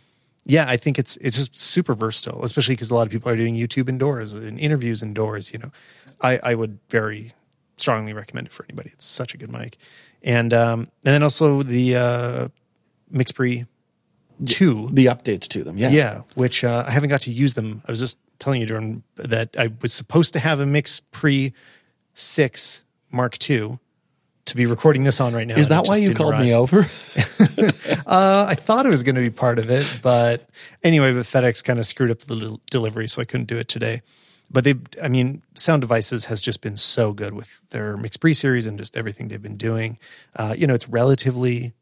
yeah, 0.48 0.64
I 0.66 0.78
think 0.78 0.98
it's 0.98 1.16
it's 1.18 1.36
just 1.36 1.58
super 1.60 1.94
versatile, 1.94 2.42
especially 2.42 2.74
because 2.74 2.90
a 2.90 2.94
lot 2.94 3.06
of 3.06 3.12
people 3.12 3.30
are 3.30 3.36
doing 3.36 3.54
YouTube 3.54 3.88
indoors 3.88 4.34
and 4.34 4.58
interviews 4.58 5.02
indoors. 5.02 5.52
You 5.52 5.58
know, 5.58 5.72
I, 6.22 6.40
I 6.42 6.54
would 6.54 6.78
very 6.88 7.32
strongly 7.76 8.14
recommend 8.14 8.46
it 8.46 8.52
for 8.52 8.64
anybody. 8.68 8.90
It's 8.92 9.04
such 9.04 9.34
a 9.34 9.36
good 9.36 9.52
mic, 9.52 9.76
and 10.22 10.52
um, 10.52 10.80
and 11.04 11.14
then 11.14 11.22
also 11.22 11.62
the 11.62 11.96
uh, 11.96 12.48
Mixpre 13.12 13.66
two. 14.46 14.88
the 14.92 15.06
updates 15.06 15.48
to 15.48 15.64
them. 15.64 15.78
Yeah. 15.78 15.90
Yeah, 15.90 16.22
which 16.34 16.64
uh, 16.64 16.84
I 16.86 16.90
haven't 16.90 17.10
got 17.10 17.22
to 17.22 17.32
use 17.32 17.54
them. 17.54 17.82
I 17.86 17.92
was 17.92 18.00
just 18.00 18.18
telling 18.38 18.60
you, 18.60 18.66
Jordan, 18.66 19.02
that 19.16 19.50
I 19.58 19.70
was 19.80 19.92
supposed 19.92 20.32
to 20.34 20.38
have 20.38 20.60
a 20.60 20.66
Mix 20.66 21.00
Pre 21.00 21.52
Six 22.14 22.82
Mark 23.10 23.38
two 23.38 23.78
to 24.46 24.56
be 24.56 24.66
recording 24.66 25.04
this 25.04 25.20
on 25.20 25.34
right 25.34 25.46
now. 25.46 25.56
Is 25.56 25.68
that 25.68 25.86
why 25.86 25.96
you 25.96 26.14
called 26.14 26.38
me 26.38 26.54
over? 26.54 26.86
Uh, 28.06 28.46
I 28.48 28.54
thought 28.54 28.86
it 28.86 28.88
was 28.88 29.02
going 29.02 29.16
to 29.16 29.20
be 29.20 29.28
part 29.28 29.58
of 29.58 29.68
it, 29.68 29.86
but 30.00 30.48
anyway, 30.82 31.12
but 31.12 31.24
FedEx 31.26 31.62
kind 31.62 31.78
of 31.78 31.84
screwed 31.84 32.10
up 32.10 32.20
the 32.20 32.58
delivery, 32.70 33.06
so 33.06 33.20
I 33.20 33.26
couldn't 33.26 33.48
do 33.48 33.58
it 33.58 33.68
today. 33.68 34.00
But 34.50 34.64
they, 34.64 34.74
I 35.02 35.08
mean, 35.08 35.42
Sound 35.54 35.82
Devices 35.82 36.26
has 36.26 36.40
just 36.40 36.60
been 36.62 36.76
so 36.76 37.12
good 37.12 37.34
with 37.34 37.60
their 37.70 37.96
Mix 37.96 38.16
Pre 38.16 38.32
series 38.32 38.66
and 38.66 38.78
just 38.78 38.96
everything 38.96 39.28
they've 39.28 39.42
been 39.42 39.58
doing. 39.58 39.98
Uh, 40.34 40.54
you 40.56 40.66
know, 40.66 40.74
it's 40.74 40.88
relatively 40.88 41.74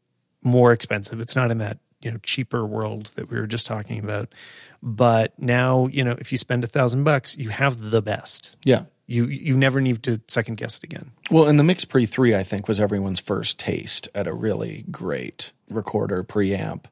more 0.43 0.71
expensive. 0.71 1.19
It's 1.19 1.35
not 1.35 1.51
in 1.51 1.59
that 1.59 1.79
you 2.01 2.11
know 2.11 2.17
cheaper 2.23 2.65
world 2.65 3.07
that 3.15 3.29
we 3.29 3.39
were 3.39 3.47
just 3.47 3.65
talking 3.65 3.99
about. 3.99 4.33
But 4.83 5.37
now, 5.39 5.87
you 5.87 6.03
know, 6.03 6.15
if 6.19 6.31
you 6.31 6.37
spend 6.37 6.63
a 6.63 6.67
thousand 6.67 7.03
bucks, 7.03 7.37
you 7.37 7.49
have 7.49 7.89
the 7.91 8.01
best. 8.01 8.55
yeah. 8.63 8.83
You 9.09 9.25
you 9.27 9.55
never 9.55 9.79
need 9.79 10.03
to 10.03 10.19
second 10.27 10.55
guess 10.57 10.79
it 10.79 10.83
again. 10.83 11.11
Well, 11.31 11.47
and 11.47 11.57
the 11.57 11.63
Mix 11.63 11.85
Pre 11.85 12.05
3, 12.05 12.35
I 12.35 12.43
think, 12.43 12.67
was 12.67 12.77
everyone's 12.77 13.21
first 13.21 13.57
taste 13.57 14.09
at 14.13 14.27
a 14.27 14.33
really 14.33 14.83
great 14.91 15.53
recorder 15.69 16.23
preamp 16.23 16.85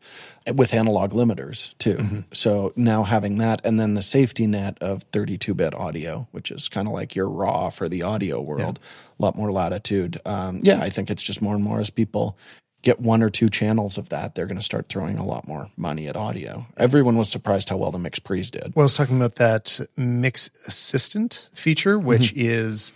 with 0.54 0.74
analog 0.74 1.12
limiters, 1.12 1.78
too. 1.78 2.24
So 2.34 2.74
now 2.76 3.04
having 3.04 3.38
that, 3.38 3.62
and 3.64 3.80
then 3.80 3.94
the 3.94 4.02
safety 4.02 4.48
net 4.48 4.78
of 4.82 5.04
32 5.12 5.54
bit 5.54 5.74
audio, 5.74 6.28
which 6.32 6.52
is 6.52 6.68
kind 6.68 6.88
of 6.88 6.94
like 6.94 7.16
your 7.16 7.30
raw 7.30 7.70
for 7.70 7.88
the 7.90 8.04
audio 8.04 8.42
world, 8.42 8.80
a 9.20 9.24
lot 9.24 9.36
more 9.36 9.52
latitude. 9.52 10.20
Um, 10.26 10.60
yeah, 10.64 10.82
I 10.82 10.90
think 10.90 11.10
it's 11.10 11.24
just 11.24 11.42
more 11.42 11.56
and 11.56 11.64
more 11.64 11.80
as 11.80 11.90
people 11.90 12.38
get 12.86 13.00
one 13.02 13.24
or 13.24 13.30
two 13.32 13.50
channels 13.50 13.98
of 13.98 14.10
that, 14.10 14.36
they're 14.36 14.46
going 14.46 14.60
to 14.60 14.64
start 14.64 14.88
throwing 14.88 15.18
a 15.18 15.26
lot 15.26 15.48
more 15.48 15.70
money 15.76 16.08
at 16.08 16.16
audio. 16.16 16.68
Everyone 16.78 17.18
was 17.18 17.30
surprised 17.30 17.68
how 17.68 17.78
well 17.78 17.92
the 17.92 17.98
Mix 17.98 18.20
Pre's 18.20 18.52
did. 18.52 18.74
Well, 18.76 18.84
I 18.84 18.86
was 18.86 18.94
talking 18.94 19.18
about 19.18 19.36
that 19.36 19.82
Mix 19.98 20.52
Assistant 20.68 21.50
feature, 21.54 21.98
which 21.98 22.32
is 22.34 22.94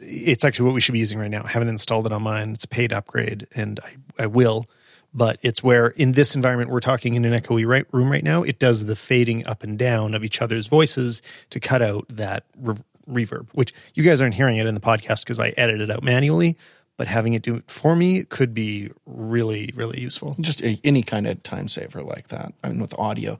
it's 0.00 0.44
actually 0.44 0.66
what 0.66 0.74
we 0.74 0.80
should 0.80 0.92
be 0.92 0.98
using 0.98 1.18
right 1.18 1.30
now. 1.30 1.42
I 1.44 1.48
haven't 1.48 1.68
installed 1.68 2.06
it 2.06 2.12
on 2.12 2.22
mine. 2.22 2.52
It's 2.52 2.64
a 2.64 2.68
paid 2.68 2.92
upgrade, 2.92 3.46
and 3.54 3.78
I, 3.80 4.24
I 4.24 4.26
will. 4.26 4.66
But 5.12 5.38
it's 5.42 5.62
where 5.62 5.88
in 5.88 6.12
this 6.12 6.36
environment 6.36 6.70
we're 6.70 6.80
talking 6.80 7.14
in 7.14 7.24
an 7.24 7.32
echoey 7.32 7.64
room 7.92 8.12
right 8.12 8.22
now. 8.22 8.42
It 8.42 8.58
does 8.58 8.86
the 8.86 8.94
fading 8.94 9.46
up 9.46 9.62
and 9.62 9.78
down 9.78 10.14
of 10.14 10.22
each 10.22 10.40
other's 10.40 10.68
voices 10.68 11.20
to 11.50 11.58
cut 11.58 11.82
out 11.82 12.06
that 12.08 12.44
re- 12.56 12.76
reverb, 13.08 13.48
which 13.52 13.74
you 13.94 14.02
guys 14.02 14.20
aren't 14.20 14.34
hearing 14.34 14.56
it 14.56 14.66
in 14.66 14.74
the 14.74 14.80
podcast 14.80 15.24
because 15.24 15.40
I 15.40 15.48
edit 15.56 15.80
it 15.80 15.90
out 15.90 16.02
manually. 16.02 16.56
But 16.96 17.08
having 17.08 17.32
it 17.32 17.42
do 17.42 17.56
it 17.56 17.70
for 17.70 17.96
me 17.96 18.24
could 18.24 18.52
be 18.52 18.90
really, 19.06 19.72
really 19.74 20.00
useful. 20.00 20.36
just 20.40 20.62
a, 20.62 20.78
any 20.84 21.02
kind 21.02 21.26
of 21.26 21.42
time 21.42 21.66
saver 21.66 22.02
like 22.02 22.28
that. 22.28 22.52
I 22.62 22.68
mean, 22.68 22.80
with 22.80 22.96
audio, 22.98 23.38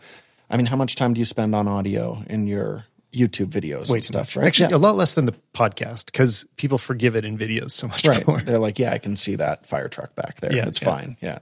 I 0.49 0.57
mean, 0.57 0.67
how 0.67 0.77
much 0.77 0.97
time 0.97 1.15
do 1.15 1.19
you 1.19 1.25
spend 1.25 1.55
on 1.55 1.69
audio 1.69 2.25
in 2.29 2.47
your 2.47 2.87
YouTube 3.13 3.47
videos 3.49 3.89
Way 3.89 3.97
and 3.99 4.05
stuff? 4.05 4.21
much. 4.29 4.37
Right? 4.37 4.47
Actually, 4.47 4.71
Yeah. 4.71 4.77
a 4.77 4.79
lot 4.79 4.97
less 4.97 5.15
than 5.15 5.27
the 5.27 5.35
podcast 5.55 6.07
because 6.07 6.45
people 6.57 6.79
forgive 6.79 7.17
it 7.17 7.25
in 7.25 7.37
videos 7.37 7.73
so 7.73 7.89
much 7.89 8.07
right. 8.07 8.27
more. 8.27 8.41
They're 8.41 8.59
like, 8.59 8.79
yeah, 8.79 8.93
I 8.93 8.99
can 8.99 9.17
see 9.17 9.35
that 9.37 9.67
fire 9.67 9.89
truck 9.89 10.15
back 10.15 10.41
there. 10.41 10.55
Yeah, 10.55 10.67
it's 10.67 10.81
yeah. 10.81 10.89
fine. 10.97 11.17
Yeah. 11.21 11.39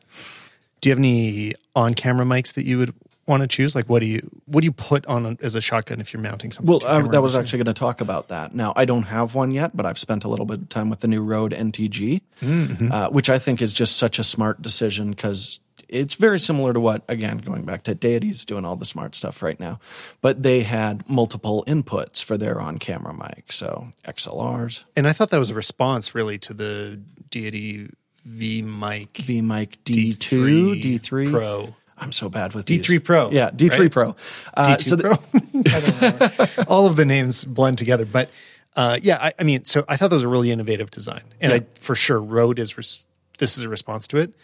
Do 0.80 0.88
you 0.88 0.92
have 0.92 0.98
any 0.98 1.54
on-camera 1.74 2.24
mics 2.24 2.54
that 2.54 2.64
you 2.64 2.78
would 2.78 2.94
want 3.26 3.42
to 3.42 3.46
choose? 3.48 3.74
Like, 3.74 3.88
what 3.88 3.98
do 4.00 4.06
you 4.06 4.30
what 4.46 4.60
do 4.60 4.64
you 4.64 4.72
put 4.72 5.04
on 5.06 5.26
a, 5.26 5.36
as 5.42 5.54
a 5.54 5.60
shotgun 5.60 6.00
if 6.00 6.14
you're 6.14 6.22
mounting 6.22 6.50
something? 6.52 6.70
Well, 6.70 6.80
to 6.80 6.86
uh, 6.86 7.02
that 7.08 7.20
was 7.20 7.36
actually 7.36 7.58
going 7.58 7.74
to 7.74 7.78
talk 7.78 8.00
about 8.00 8.28
that. 8.28 8.54
Now, 8.54 8.72
I 8.76 8.84
don't 8.86 9.02
have 9.02 9.34
one 9.34 9.50
yet, 9.50 9.76
but 9.76 9.84
I've 9.84 9.98
spent 9.98 10.24
a 10.24 10.28
little 10.28 10.46
bit 10.46 10.60
of 10.62 10.68
time 10.70 10.88
with 10.88 11.00
the 11.00 11.08
new 11.08 11.20
Rode 11.22 11.52
NTG, 11.52 12.22
Mm-hmm. 12.40 12.92
uh, 12.92 13.10
which 13.10 13.28
I 13.28 13.38
think 13.38 13.60
is 13.60 13.72
just 13.72 13.96
such 13.96 14.18
a 14.18 14.24
smart 14.24 14.62
decision 14.62 15.10
because 15.10 15.60
it's 15.88 16.14
very 16.14 16.38
similar 16.38 16.72
to 16.72 16.80
what, 16.80 17.02
again, 17.08 17.38
going 17.38 17.64
back 17.64 17.84
to 17.84 17.94
Deity's 17.94 18.44
doing 18.44 18.64
all 18.64 18.76
the 18.76 18.84
smart 18.84 19.14
stuff 19.14 19.42
right 19.42 19.58
now. 19.58 19.80
But 20.20 20.42
they 20.42 20.62
had 20.62 21.08
multiple 21.08 21.64
inputs 21.66 22.22
for 22.22 22.36
their 22.36 22.60
on 22.60 22.78
camera 22.78 23.14
mic. 23.14 23.52
So 23.52 23.92
XLRs, 24.04 24.84
and 24.96 25.06
I 25.06 25.12
thought 25.12 25.30
that 25.30 25.38
was 25.38 25.50
a 25.50 25.54
response 25.54 26.14
really 26.14 26.38
to 26.38 26.54
the 26.54 27.00
Deity 27.30 27.90
V 28.24 28.62
mic 28.62 29.16
V 29.16 29.40
mic 29.40 29.82
D2, 29.84 30.82
D3. 30.82 31.30
Pro. 31.30 31.74
I'm 32.00 32.12
so 32.12 32.28
bad 32.28 32.54
with 32.54 32.66
D3 32.66 32.86
these. 32.86 33.00
Pro, 33.00 33.30
Yeah, 33.32 33.50
D3 33.50 33.78
right? 33.78 33.92
Pro. 33.92 34.16
Uh, 34.54 34.76
D2 34.76 34.80
so 34.82 34.96
Pro. 34.96 35.12
I 35.72 35.80
don't 35.80 36.58
know. 36.58 36.64
All 36.68 36.86
of 36.86 36.96
the 36.96 37.04
names 37.04 37.44
blend 37.44 37.78
together, 37.78 38.04
but 38.04 38.30
uh, 38.76 38.98
yeah, 39.02 39.18
I, 39.20 39.32
I 39.38 39.42
mean, 39.42 39.64
so 39.64 39.84
I 39.88 39.96
thought 39.96 40.10
that 40.10 40.16
was 40.16 40.22
a 40.22 40.28
really 40.28 40.52
innovative 40.52 40.90
design, 40.90 41.22
and 41.40 41.52
I 41.52 41.60
for 41.74 41.96
sure 41.96 42.20
Rode 42.20 42.60
is 42.60 42.76
res- 42.76 43.04
this 43.38 43.58
is 43.58 43.64
a 43.64 43.68
response 43.68 44.06
to 44.08 44.18
it. 44.18 44.34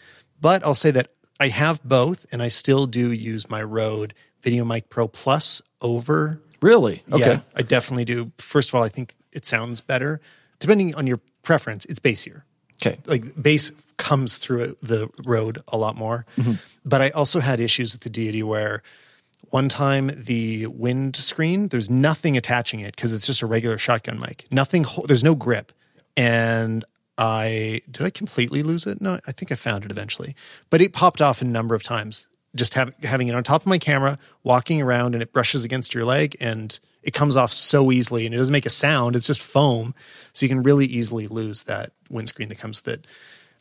But 0.41 0.67
I'll 0.67 0.75
say 0.75 0.91
that 0.91 1.11
I 1.41 1.49
have 1.49 1.83
both, 1.83 2.27
and 2.33 2.43
I 2.43 2.49
still 2.49 2.87
do 2.87 3.11
use 3.13 3.49
my 3.51 3.63
Rode 3.63 4.15
Video 4.43 4.65
Mic 4.65 4.89
Pro 4.89 5.09
Plus 5.09 5.63
over 5.81 6.41
really? 6.65 7.03
Okay. 7.13 7.33
Yeah, 7.33 7.41
I 7.55 7.63
definitely 7.63 8.07
do. 8.07 8.33
First 8.39 8.71
of 8.71 8.75
all, 8.75 8.83
I 8.83 8.89
think 8.89 9.15
it 9.33 9.45
sounds 9.45 9.83
better. 9.83 10.21
Depending 10.61 10.95
on 10.95 11.07
your 11.07 11.21
preference, 11.43 11.85
it's 11.85 12.01
bassier. 12.01 12.43
Okay. 12.85 12.99
Like 13.05 13.41
bass 13.41 13.71
comes 13.99 14.39
through 14.39 14.75
the 14.83 15.11
Rode 15.25 15.63
a 15.69 15.77
lot 15.77 15.95
more. 15.95 16.25
Mm-hmm. 16.39 16.55
But 16.85 17.03
I 17.03 17.11
also 17.11 17.41
had 17.41 17.61
issues 17.61 17.93
with 17.93 18.03
the 18.03 18.11
deity 18.11 18.43
where 18.43 18.83
one 19.51 19.69
time 19.69 20.11
the 20.17 20.67
wind 20.67 21.17
screen, 21.17 21.69
there's 21.69 21.91
nothing 21.91 22.37
attaching 22.37 22.81
it 22.81 22.97
because 22.97 23.13
it's 23.13 23.27
just 23.27 23.43
a 23.43 23.47
regular 23.47 23.77
shotgun 23.77 24.19
mic. 24.19 24.47
Nothing, 24.51 24.87
there's 25.07 25.23
no 25.23 25.35
grip. 25.35 25.71
And 26.17 26.85
I, 27.17 27.81
did 27.91 28.05
I 28.05 28.11
completely 28.11 28.63
lose 28.63 28.87
it? 28.87 29.01
No, 29.01 29.19
I 29.27 29.33
think 29.33 29.53
I 29.53 29.55
found 29.55 29.85
it 29.85 29.91
eventually. 29.91 30.35
But 30.71 30.81
it 30.81 30.93
popped 30.93 31.23
off 31.23 31.41
a 31.43 31.45
number 31.45 31.75
of 31.75 31.83
times. 31.83 32.27
Just 32.57 32.75
have, 32.75 32.93
having 33.03 33.29
it 33.29 33.35
on 33.35 33.43
top 33.43 33.63
of 33.63 33.67
my 33.67 33.79
camera, 33.79 34.17
walking 34.43 34.81
around, 34.81 35.15
and 35.15 35.23
it 35.23 35.33
brushes 35.33 35.65
against 35.65 35.95
your 35.95 36.05
leg, 36.05 36.37
and 36.41 36.79
it 37.03 37.13
comes 37.13 37.37
off 37.37 37.53
so 37.53 37.91
easily, 37.93 38.27
and 38.27 38.35
it 38.35 38.39
doesn't 38.39 38.53
make 38.53 38.67
a 38.67 38.71
sound. 38.71 39.17
It's 39.17 39.27
just 39.27 39.41
foam, 39.43 39.95
so 40.33 40.45
you 40.47 40.49
can 40.51 40.63
really 40.63 40.87
easily 40.87 41.27
lose 41.27 41.65
that 41.65 41.93
windscreen 42.11 42.49
that 42.51 42.59
comes 42.59 42.85
with 42.85 42.95
it. 42.95 43.07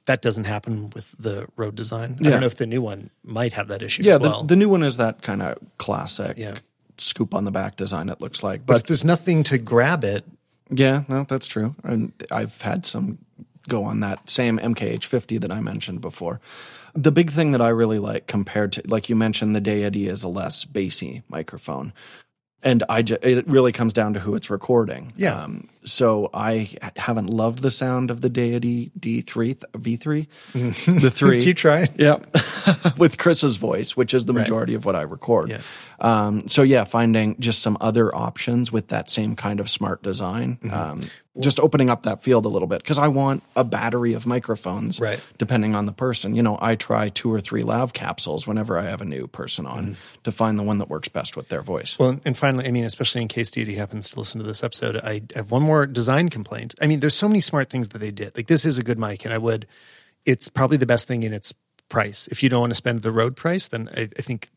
That 0.05 0.21
doesn't 0.21 0.43
happen 0.43 0.91
with 0.93 1.15
the 1.17 1.47
Rode 1.55 1.75
design. 1.75 2.17
I 2.21 2.23
don't 2.29 2.41
know 2.41 2.45
if 2.45 2.57
the 2.57 2.67
new 2.67 2.81
one 2.81 3.09
might 3.23 3.53
have 3.53 3.69
that 3.69 3.81
issue 3.81 4.03
Yeah, 4.03 4.15
as 4.15 4.19
well. 4.19 4.41
the, 4.41 4.47
the 4.49 4.55
new 4.57 4.69
one 4.69 4.83
is 4.83 4.97
that 4.97 5.21
kind 5.21 5.41
of 5.41 5.57
classic 5.77 6.37
Yeah. 6.37 6.55
scoop 6.97 7.33
on 7.33 7.45
the 7.45 7.51
back 7.51 7.77
design, 7.77 8.09
it 8.09 8.19
looks 8.19 8.43
like. 8.43 8.65
but 8.65 8.73
But 8.73 8.81
if 8.81 8.87
there's 8.87 9.05
nothing 9.05 9.43
to 9.43 9.57
grab 9.57 10.03
it, 10.03 10.25
yeah, 10.73 11.03
no, 11.07 11.25
that's 11.27 11.47
true. 11.47 11.75
And 11.83 12.11
I've 12.31 12.61
had 12.61 12.85
some 12.85 13.19
go 13.67 13.83
on 13.83 14.01
that 14.01 14.29
same 14.29 14.59
MKH50 14.59 15.39
that 15.41 15.51
I 15.51 15.61
mentioned 15.61 16.01
before. 16.01 16.41
The 16.93 17.11
big 17.11 17.31
thing 17.31 17.51
that 17.51 17.61
I 17.61 17.69
really 17.69 17.99
like 17.99 18.27
compared 18.27 18.73
to, 18.73 18.83
like 18.85 19.09
you 19.09 19.15
mentioned, 19.15 19.55
the 19.55 19.61
Deity 19.61 20.07
is 20.07 20.23
a 20.23 20.29
less 20.29 20.65
bassy 20.65 21.23
microphone. 21.29 21.93
And 22.65 22.81
I, 22.87 23.01
ju- 23.01 23.17
it 23.21 23.45
really 23.47 23.73
comes 23.73 23.91
down 23.91 24.13
to 24.13 24.21
who 24.21 24.35
it's 24.35 24.49
recording. 24.49 25.11
Yeah. 25.17 25.35
Um, 25.37 25.67
so 25.83 26.29
I 26.33 26.69
haven't 26.95 27.27
loved 27.27 27.59
the 27.59 27.71
sound 27.71 28.09
of 28.09 28.21
the 28.21 28.29
Deity 28.29 28.91
D3 28.97 29.63
V3, 29.73 31.01
the 31.01 31.11
three. 31.11 31.41
Keep 31.43 31.57
trying. 31.57 31.87
Yeah, 31.97 32.19
with 32.97 33.17
Chris's 33.17 33.57
voice, 33.57 33.97
which 33.97 34.13
is 34.13 34.23
the 34.25 34.31
majority 34.33 34.75
of 34.75 34.85
what 34.85 34.95
I 34.95 35.01
record. 35.01 35.49
Yeah. 35.49 35.59
Um, 36.03 36.47
so 36.49 36.63
yeah, 36.63 36.83
finding 36.83 37.39
just 37.39 37.61
some 37.61 37.77
other 37.79 38.13
options 38.13 38.71
with 38.71 38.89
that 38.89 39.09
same 39.09 39.35
kind 39.35 39.59
of 39.59 39.69
smart 39.69 40.03
design, 40.03 40.57
Mm-hmm. 40.61 40.73
um, 40.73 41.01
just 41.39 41.59
opening 41.59 41.89
up 41.89 42.03
that 42.03 42.21
field 42.21 42.45
a 42.45 42.47
little 42.49 42.67
bit 42.67 42.77
because 42.83 42.99
I 42.99 43.07
want 43.07 43.41
a 43.55 43.63
battery 43.63 44.13
of 44.13 44.27
microphones, 44.27 44.99
Right. 44.99 45.19
Depending 45.39 45.73
on 45.73 45.87
the 45.87 45.91
person, 45.91 46.35
you 46.35 46.43
know, 46.43 46.59
I 46.61 46.75
try 46.75 47.09
two 47.09 47.33
or 47.33 47.39
three 47.39 47.63
lav 47.63 47.93
capsules 47.93 48.45
whenever 48.45 48.77
I 48.77 48.83
have 48.83 49.01
a 49.01 49.05
new 49.05 49.25
person 49.27 49.65
on 49.65 49.83
Mm-hmm. 49.83 49.93
to 50.25 50.31
find 50.31 50.59
the 50.59 50.63
one 50.63 50.77
that 50.77 50.89
works 50.89 51.07
best 51.09 51.35
with 51.35 51.47
their 51.49 51.61
voice. 51.63 51.97
Well, 51.97 52.19
and 52.25 52.37
finally, 52.37 52.67
I 52.67 52.71
mean, 52.71 52.83
especially 52.83 53.21
in 53.23 53.29
case 53.29 53.49
Deity 53.49 53.75
happens 53.75 54.09
to 54.11 54.19
listen 54.19 54.39
to 54.41 54.45
this 54.45 54.63
episode, 54.63 54.97
I 54.97 55.21
have 55.35 55.49
one 55.49 55.63
more 55.63 55.87
design 55.87 56.29
complaint. 56.29 56.75
I 56.81 56.85
mean, 56.85 56.99
there's 56.99 57.15
so 57.15 57.27
many 57.27 57.39
smart 57.41 57.69
things 57.69 57.87
that 57.87 57.97
they 57.99 58.11
did. 58.11 58.35
Like 58.37 58.47
this 58.47 58.63
is 58.65 58.77
a 58.77 58.83
good 58.83 58.99
mic, 58.99 59.25
and 59.25 59.33
I 59.33 59.37
would. 59.39 59.65
It's 60.25 60.49
probably 60.49 60.77
the 60.77 60.85
best 60.85 61.07
thing 61.07 61.23
in 61.23 61.33
its 61.33 61.53
price. 61.89 62.27
If 62.27 62.43
you 62.43 62.49
don't 62.49 62.61
want 62.61 62.71
to 62.71 62.75
spend 62.75 63.01
the 63.01 63.11
Rode 63.11 63.35
price, 63.35 63.67
then 63.69 63.89
I, 63.95 64.01
I 64.17 64.21
think 64.21 64.49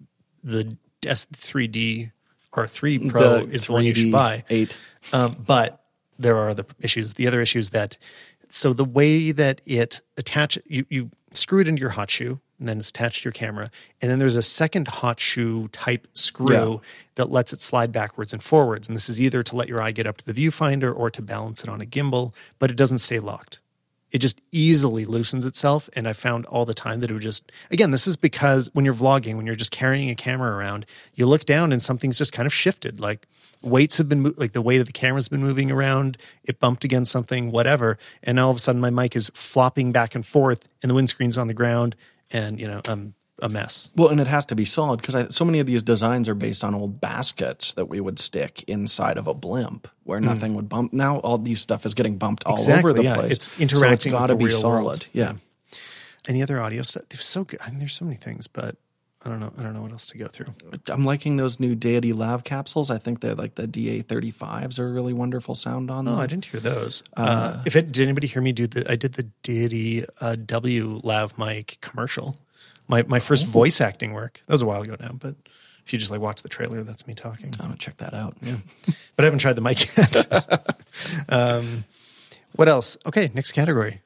the 0.44 0.76
S3D 1.06 2.12
R3 2.52 3.10
Pro 3.10 3.20
The 3.46 3.52
is 3.52 3.66
the 3.66 3.72
one 3.72 3.84
you 3.84 3.94
should 3.94 4.12
buy. 4.12 4.44
Eight. 4.50 4.76
Um, 5.12 5.34
but 5.44 5.82
there 6.18 6.36
are 6.36 6.48
other 6.50 6.64
issues. 6.80 7.14
The 7.14 7.26
other 7.26 7.40
issues 7.40 7.70
that 7.70 7.98
so 8.48 8.72
the 8.72 8.84
way 8.84 9.32
that 9.32 9.60
it 9.66 10.00
attach 10.16 10.58
you 10.66 10.86
you 10.88 11.10
screw 11.32 11.60
it 11.60 11.68
into 11.68 11.80
your 11.80 11.90
hot 11.90 12.10
shoe 12.10 12.40
and 12.58 12.66
then 12.68 12.78
it's 12.78 12.88
attached 12.88 13.22
to 13.22 13.26
your 13.26 13.32
camera, 13.32 13.70
and 14.00 14.10
then 14.10 14.18
there's 14.18 14.36
a 14.36 14.40
second 14.42 14.88
hot 14.88 15.20
shoe 15.20 15.68
type 15.68 16.08
screw 16.14 16.54
Yeah. 16.54 16.88
that 17.16 17.30
lets 17.30 17.52
it 17.52 17.60
slide 17.60 17.92
backwards 17.92 18.32
and 18.32 18.42
forwards. 18.42 18.88
And 18.88 18.96
this 18.96 19.10
is 19.10 19.20
either 19.20 19.42
to 19.42 19.54
let 19.56 19.68
your 19.68 19.82
eye 19.82 19.90
get 19.92 20.06
up 20.06 20.16
to 20.18 20.24
the 20.24 20.32
viewfinder 20.32 20.90
or 20.96 21.10
to 21.10 21.20
balance 21.20 21.62
it 21.62 21.68
on 21.68 21.82
a 21.82 21.84
gimbal, 21.84 22.32
but 22.58 22.70
it 22.70 22.76
doesn't 22.78 23.00
stay 23.00 23.18
locked. 23.18 23.60
It 24.12 24.18
just 24.18 24.40
easily 24.52 25.04
loosens 25.04 25.44
itself. 25.44 25.90
And 25.94 26.06
I 26.06 26.12
found 26.12 26.46
all 26.46 26.64
the 26.64 26.74
time 26.74 27.00
that 27.00 27.10
it 27.10 27.14
would 27.14 27.22
just, 27.22 27.50
again, 27.70 27.90
this 27.90 28.06
is 28.06 28.16
because 28.16 28.70
when 28.72 28.84
you're 28.84 28.94
vlogging, 28.94 29.36
when 29.36 29.46
you're 29.46 29.56
just 29.56 29.72
carrying 29.72 30.10
a 30.10 30.14
camera 30.14 30.56
around, 30.56 30.86
you 31.14 31.26
look 31.26 31.44
down 31.44 31.72
and 31.72 31.82
something's 31.82 32.18
just 32.18 32.32
kind 32.32 32.46
of 32.46 32.54
shifted. 32.54 33.00
Like 33.00 33.26
weights 33.62 33.98
have 33.98 34.08
been, 34.08 34.32
like 34.36 34.52
the 34.52 34.62
weight 34.62 34.80
of 34.80 34.86
the 34.86 34.92
camera's 34.92 35.28
been 35.28 35.42
moving 35.42 35.70
around, 35.72 36.18
it 36.44 36.60
bumped 36.60 36.84
against 36.84 37.10
something, 37.10 37.50
whatever. 37.50 37.98
And 38.22 38.38
all 38.38 38.50
of 38.50 38.56
a 38.56 38.60
sudden 38.60 38.80
my 38.80 38.90
mic 38.90 39.16
is 39.16 39.30
flopping 39.34 39.90
back 39.90 40.14
and 40.14 40.24
forth 40.24 40.68
and 40.82 40.90
the 40.90 40.94
windscreen's 40.94 41.36
on 41.36 41.48
the 41.48 41.54
ground 41.54 41.96
and, 42.30 42.60
you 42.60 42.68
know, 42.68 42.80
I'm 42.86 43.14
a 43.40 43.48
mess. 43.48 43.90
Well, 43.94 44.08
and 44.08 44.20
it 44.20 44.26
has 44.26 44.46
to 44.46 44.54
be 44.54 44.64
solid 44.64 45.00
because 45.00 45.34
so 45.34 45.44
many 45.44 45.58
of 45.58 45.66
these 45.66 45.82
designs 45.82 46.28
are 46.28 46.34
based 46.34 46.64
on 46.64 46.74
old 46.74 47.00
baskets 47.00 47.74
that 47.74 47.86
we 47.86 48.00
would 48.00 48.18
stick 48.18 48.64
inside 48.66 49.18
of 49.18 49.26
a 49.26 49.34
blimp 49.34 49.88
where 50.04 50.20
nothing 50.20 50.54
would 50.54 50.68
bump. 50.68 50.92
Now 50.92 51.18
all 51.18 51.38
these 51.38 51.60
stuff 51.60 51.84
is 51.84 51.94
getting 51.94 52.16
bumped 52.16 52.44
all. 52.44 52.54
Exactly, 52.54 52.90
over 52.90 52.92
the 52.92 53.04
yeah. 53.04 53.14
place. 53.14 53.32
It's 53.32 53.60
interacting 53.60 54.12
so 54.12 54.16
it's 54.16 54.22
gotta 54.22 54.36
be 54.36 54.46
real 54.46 54.56
solid. 54.56 54.84
world. 54.84 55.06
Yeah. 55.12 55.34
Any 56.28 56.42
other 56.42 56.60
audio 56.60 56.82
stuff? 56.82 57.04
They're 57.08 57.20
so 57.20 57.44
good. 57.44 57.60
I 57.62 57.70
mean, 57.70 57.78
there's 57.78 57.94
so 57.94 58.04
many 58.04 58.16
things, 58.16 58.46
but 58.46 58.76
I 59.26 59.28
don't 59.28 59.40
know. 59.40 59.52
I 59.58 59.62
don't 59.62 59.74
know 59.74 59.82
what 59.82 59.92
else 59.92 60.06
to 60.08 60.18
go 60.18 60.28
through. 60.28 60.54
I'm 60.88 61.04
liking 61.04 61.36
those 61.36 61.58
new 61.58 61.74
Deity 61.74 62.12
Lav 62.12 62.44
capsules. 62.44 62.90
I 62.90 62.98
think 62.98 63.20
they're 63.20 63.34
like 63.34 63.56
the 63.56 63.66
DA35s 63.66 64.78
are 64.78 64.88
a 64.88 64.92
really 64.92 65.12
wonderful 65.12 65.54
sound 65.54 65.90
on 65.90 66.04
them. 66.04 66.14
Oh, 66.14 66.20
I 66.20 66.26
didn't 66.26 66.46
hear 66.46 66.60
those. 66.60 67.02
Uh, 67.16 67.62
if 67.66 67.74
it, 67.74 67.90
did 67.90 68.04
anybody 68.04 68.28
hear 68.28 68.40
me 68.40 68.52
do 68.52 68.68
the? 68.68 68.90
I 68.90 68.94
did 68.94 69.14
the 69.14 69.24
Deity 69.42 70.04
uh, 70.20 70.36
W 70.36 71.00
Lav 71.02 71.36
mic 71.38 71.78
commercial. 71.80 72.38
My 72.88 73.02
my 73.02 73.18
first 73.18 73.46
voice 73.46 73.80
acting 73.80 74.12
work. 74.12 74.42
That 74.46 74.54
was 74.54 74.62
a 74.62 74.66
while 74.66 74.82
ago 74.82 74.96
now, 74.98 75.12
but 75.12 75.34
if 75.84 75.92
you 75.92 75.98
just 75.98 76.10
like 76.10 76.20
watch 76.20 76.42
the 76.42 76.48
trailer, 76.48 76.82
that's 76.82 77.06
me 77.06 77.14
talking. 77.14 77.54
I'm 77.60 77.66
gonna 77.66 77.76
check 77.76 77.96
that 77.98 78.14
out. 78.14 78.36
Yeah. 78.42 78.56
But 79.14 79.24
I 79.24 79.26
haven't 79.26 79.38
tried 79.38 79.54
the 79.54 79.60
mic 79.62 79.96
yet. 79.96 80.84
um, 81.28 81.84
what 82.54 82.68
else? 82.68 82.98
Okay, 83.06 83.30
next 83.34 83.52
category 83.52 84.00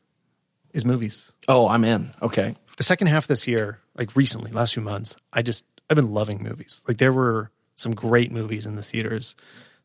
is 0.72 0.84
movies. 0.84 1.32
Oh, 1.48 1.68
I'm 1.68 1.84
in. 1.84 2.12
Okay. 2.22 2.54
the 2.76 2.82
second 2.82 3.08
half 3.08 3.24
of 3.24 3.28
this 3.28 3.48
year, 3.48 3.80
like 3.96 4.14
recently, 4.14 4.50
last 4.52 4.74
few 4.74 4.82
months, 4.82 5.16
I 5.32 5.42
just 5.42 5.64
I've 5.88 5.96
been 5.96 6.12
loving 6.12 6.42
movies. 6.42 6.84
Like 6.86 6.98
there 6.98 7.12
were 7.12 7.50
some 7.76 7.94
great 7.94 8.30
movies 8.30 8.66
in 8.66 8.76
the 8.76 8.82
theaters, 8.82 9.34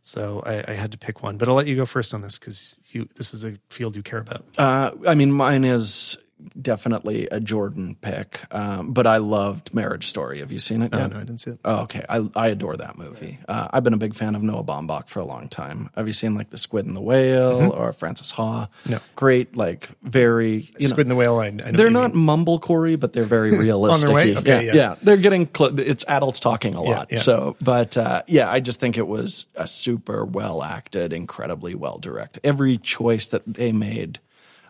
so 0.01 0.43
I, 0.45 0.65
I 0.67 0.73
had 0.73 0.91
to 0.91 0.97
pick 0.97 1.23
one. 1.23 1.37
But 1.37 1.47
I'll 1.47 1.55
let 1.55 1.67
you 1.67 1.75
go 1.75 1.85
first 1.85 2.13
on 2.13 2.21
this 2.21 2.37
because 2.37 2.79
you 2.89 3.07
this 3.15 3.33
is 3.33 3.45
a 3.45 3.53
field 3.69 3.95
you 3.95 4.03
care 4.03 4.19
about. 4.19 4.45
Uh, 4.57 4.91
I 5.07 5.15
mean, 5.15 5.31
mine 5.31 5.63
is 5.63 6.17
definitely 6.61 7.27
a 7.31 7.39
Jordan 7.39 7.95
pick, 8.01 8.41
um, 8.53 8.91
but 8.93 9.07
I 9.07 9.17
loved 9.17 9.73
Marriage 9.73 10.07
Story. 10.07 10.39
Have 10.39 10.51
you 10.51 10.59
seen 10.59 10.81
it? 10.81 10.93
Oh, 10.93 11.07
no, 11.07 11.15
I 11.15 11.19
didn't 11.19 11.39
see 11.39 11.51
it. 11.51 11.59
Oh, 11.63 11.83
okay. 11.83 12.03
I, 12.09 12.27
I 12.35 12.47
adore 12.47 12.75
that 12.77 12.97
movie. 12.97 13.39
Uh, 13.47 13.67
I've 13.71 13.83
been 13.83 13.93
a 13.93 13.97
big 13.97 14.15
fan 14.15 14.35
of 14.35 14.43
Noah 14.43 14.63
Baumbach 14.63 15.07
for 15.07 15.19
a 15.19 15.25
long 15.25 15.47
time. 15.47 15.89
Have 15.95 16.07
you 16.07 16.13
seen 16.13 16.35
like 16.35 16.49
The 16.49 16.57
Squid 16.57 16.85
and 16.85 16.95
the 16.95 17.01
Whale 17.01 17.71
or 17.71 17.93
Frances 17.93 18.31
Ha? 18.31 18.65
Mm-hmm. 18.65 18.91
No. 18.91 18.99
Great, 19.15 19.55
like 19.55 19.89
very, 20.03 20.53
you 20.55 20.73
know, 20.81 20.87
Squid 20.87 21.05
and 21.05 21.11
the 21.11 21.15
Whale. 21.15 21.39
I, 21.39 21.47
I 21.47 21.49
know 21.51 21.71
they're 21.71 21.89
not 21.89 22.13
mean. 22.15 22.25
mumblecorey, 22.25 22.99
but 22.99 23.13
they're 23.13 23.23
very 23.23 23.57
realistic. 23.57 24.09
way? 24.09 24.35
Okay, 24.35 24.65
yeah, 24.67 24.73
yeah. 24.73 24.95
They're 25.01 25.17
getting 25.17 25.45
close. 25.45 25.79
It's 25.79 26.05
adults 26.07 26.39
talking 26.39 26.75
a 26.75 26.81
lot. 26.81 27.07
yeah. 27.11 27.17
So, 27.17 27.55
but 27.63 27.97
uh, 27.97 28.23
yeah, 28.27 28.49
I 28.51 28.59
just 28.59 28.79
think 28.79 28.97
it 28.97 29.07
was 29.07 29.45
a 29.55 29.67
super 29.67 30.25
well 30.25 30.63
acted, 30.63 31.13
incredibly 31.13 31.75
well 31.75 31.97
directed. 31.97 32.41
Every 32.45 32.77
choice 32.77 33.27
that 33.29 33.41
they 33.45 33.71
made 33.71 34.19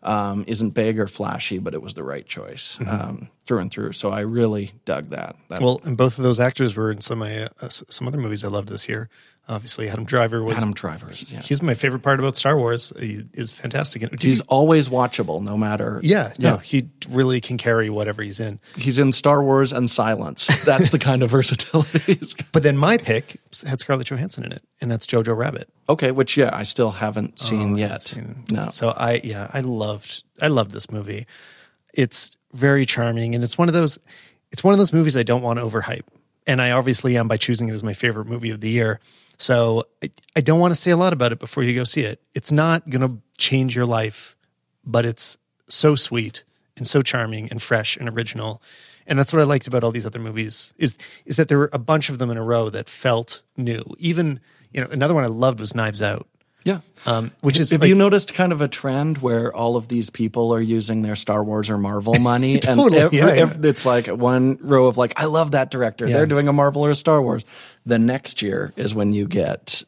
um, 0.05 0.45
isn't 0.47 0.69
big 0.69 0.99
or 0.99 1.07
flashy, 1.07 1.57
but 1.57 1.73
it 1.73 1.81
was 1.81 1.95
the 1.95 2.03
right 2.03 2.25
choice 2.25 2.77
um, 2.87 3.29
through 3.43 3.59
and 3.59 3.71
through. 3.71 3.91
So 3.93 4.11
I 4.11 4.21
really 4.21 4.71
dug 4.85 5.09
that. 5.09 5.35
that 5.49 5.55
Mm-hmm. 5.55 5.65
Well, 5.65 5.81
and 5.83 5.97
both 5.97 6.17
of 6.17 6.23
those 6.23 6.39
actors 6.39 6.75
were 6.75 6.91
in 6.91 7.01
some 7.01 7.21
of 7.21 7.27
my, 7.27 7.49
uh, 7.59 7.69
some 7.69 8.07
other 8.07 8.19
movies 8.19 8.45
I 8.45 8.49
loved 8.49 8.69
this 8.69 8.87
year. 8.87 9.09
Obviously, 9.47 9.89
Adam 9.89 10.05
Driver 10.05 10.41
was. 10.43 10.57
Adam 10.57 10.73
Driver's. 10.73 11.31
Yeah. 11.31 11.39
He's 11.39 11.61
my 11.61 11.75
favorite 11.75 12.01
part 12.01 12.19
about 12.19 12.35
Star 12.35 12.57
Wars. 12.57 12.91
He 12.99 13.25
is 13.33 13.51
fantastic. 13.51 14.01
Did 14.01 14.23
He's 14.23 14.39
you- 14.39 14.45
always 14.47 14.89
watchable, 14.89 15.41
no 15.41 15.55
matter. 15.55 15.99
yeah, 16.01 16.33
no, 16.39 16.57
he 16.57 16.89
really 17.09 17.39
can 17.41 17.57
carry 17.57 17.89
whatever 17.91 18.23
he's 18.23 18.39
in. 18.39 18.59
He's 18.75 18.97
in 18.97 19.11
Star 19.11 19.43
Wars 19.43 19.71
and 19.71 19.87
Silence. 19.89 20.47
That's 20.65 20.89
the 20.89 20.97
kind 20.97 21.21
of 21.21 21.29
versatility. 21.29 21.99
he's 22.15 22.33
got. 22.33 22.51
But 22.51 22.63
then 22.63 22.75
my 22.75 22.97
pick 22.97 23.37
had 23.67 23.79
Scarlett 23.79 24.07
Johansson 24.07 24.43
in 24.45 24.51
it, 24.51 24.63
and 24.81 24.89
that's 24.89 25.05
Jojo 25.05 25.37
Rabbit. 25.37 25.69
okay, 25.89 26.09
which 26.11 26.35
yeah, 26.37 26.49
I 26.51 26.63
still 26.63 26.89
haven't 26.91 27.33
oh, 27.39 27.43
seen 27.45 27.73
Oh, 27.73 27.77
yet. 27.77 27.89
haven't 27.89 28.01
seen. 28.01 28.43
No. 28.49 28.67
So 28.69 28.89
I 28.89 29.21
yeah, 29.23 29.51
I 29.53 29.59
loved 29.59 30.23
I 30.41 30.47
loved 30.47 30.71
this 30.71 30.89
movie. 30.89 31.27
It's 31.93 32.35
very 32.51 32.85
charming 32.85 33.35
and 33.35 33.43
it's 33.43 33.57
one 33.57 33.67
of 33.67 33.73
those 33.73 33.99
it's 34.51 34.63
one 34.63 34.73
of 34.73 34.77
those 34.79 34.91
movies 34.93 35.15
I 35.17 35.23
don't 35.23 35.41
want 35.43 35.59
to 35.59 35.65
overhype. 35.65 36.03
And 36.47 36.61
I 36.61 36.71
obviously 36.71 37.17
am 37.17 37.27
by 37.27 37.37
choosing 37.37 37.69
it 37.69 37.73
as 37.73 37.83
my 37.83 37.93
favorite 37.93 38.27
movie 38.27 38.51
of 38.51 38.61
the 38.61 38.69
year. 38.69 38.99
So 39.37 39.85
I, 40.03 40.11
I 40.35 40.41
don't 40.41 40.59
want 40.59 40.71
to 40.71 40.75
say 40.75 40.91
a 40.91 40.97
lot 40.97 41.13
about 41.13 41.31
it 41.31 41.39
before 41.39 41.63
you 41.63 41.73
go 41.75 41.83
see 41.83 42.03
it. 42.03 42.21
It's 42.33 42.51
not 42.51 42.89
going 42.89 43.01
to 43.01 43.21
change 43.37 43.75
your 43.75 43.85
life, 43.85 44.35
but 44.85 45.05
it's 45.05 45.37
so 45.67 45.95
sweet 45.95 46.43
and 46.77 46.85
so 46.85 47.01
charming 47.01 47.49
and 47.49 47.61
fresh 47.61 47.97
and 47.97 48.07
original. 48.09 48.61
And 49.07 49.19
that's 49.19 49.31
what 49.33 49.41
I 49.41 49.45
liked 49.45 49.67
about 49.67 49.83
all 49.83 49.91
these 49.91 50.05
other 50.05 50.19
movies 50.19 50.73
is 50.77 50.97
is 51.25 51.35
that 51.35 51.47
there 51.47 51.57
were 51.57 51.69
a 51.73 51.79
bunch 51.79 52.09
of 52.09 52.17
them 52.17 52.29
in 52.29 52.37
a 52.37 52.43
row 52.43 52.69
that 52.69 52.89
felt 52.89 53.41
new. 53.55 53.83
Even, 53.97 54.39
you 54.71 54.81
know, 54.81 54.87
another 54.91 55.13
one 55.13 55.23
I 55.23 55.27
loved 55.27 55.59
was 55.59 55.75
Knives 55.75 56.01
Out. 56.01 56.27
Yeah. 56.65 56.79
Um, 57.05 57.31
which 57.41 57.59
is 57.59 57.69
Have 57.69 57.81
like, 57.81 57.89
you 57.89 57.95
noticed 57.95 58.33
kind 58.33 58.51
of 58.51 58.59
a 58.59 58.67
trend 58.67 59.19
where 59.19 59.55
all 59.55 59.77
of 59.77 59.87
these 59.87 60.09
people 60.09 60.53
are 60.53 60.59
using 60.59 61.03
their 61.03 61.15
Star 61.15 61.43
Wars 61.43 61.69
or 61.69 61.77
Marvel 61.77 62.13
money? 62.19 62.57
Totally, 62.57 62.99
and 62.99 63.13
yeah, 63.13 63.33
yeah. 63.33 63.53
it's 63.61 63.85
like 63.85 64.07
one 64.07 64.57
row 64.59 64.87
of 64.87 64.97
like, 64.97 65.13
I 65.15 65.25
love 65.25 65.51
that 65.51 65.69
director. 65.69 66.07
Yeah. 66.07 66.17
They're 66.17 66.25
doing 66.25 66.47
a 66.47 66.53
Marvel 66.53 66.83
or 66.83 66.89
a 66.89 66.95
Star 66.95 67.21
Wars. 67.21 67.45
The 67.85 67.99
next 67.99 68.41
year 68.41 68.73
is 68.75 68.95
when 68.95 69.13
you 69.13 69.27
get 69.27 69.83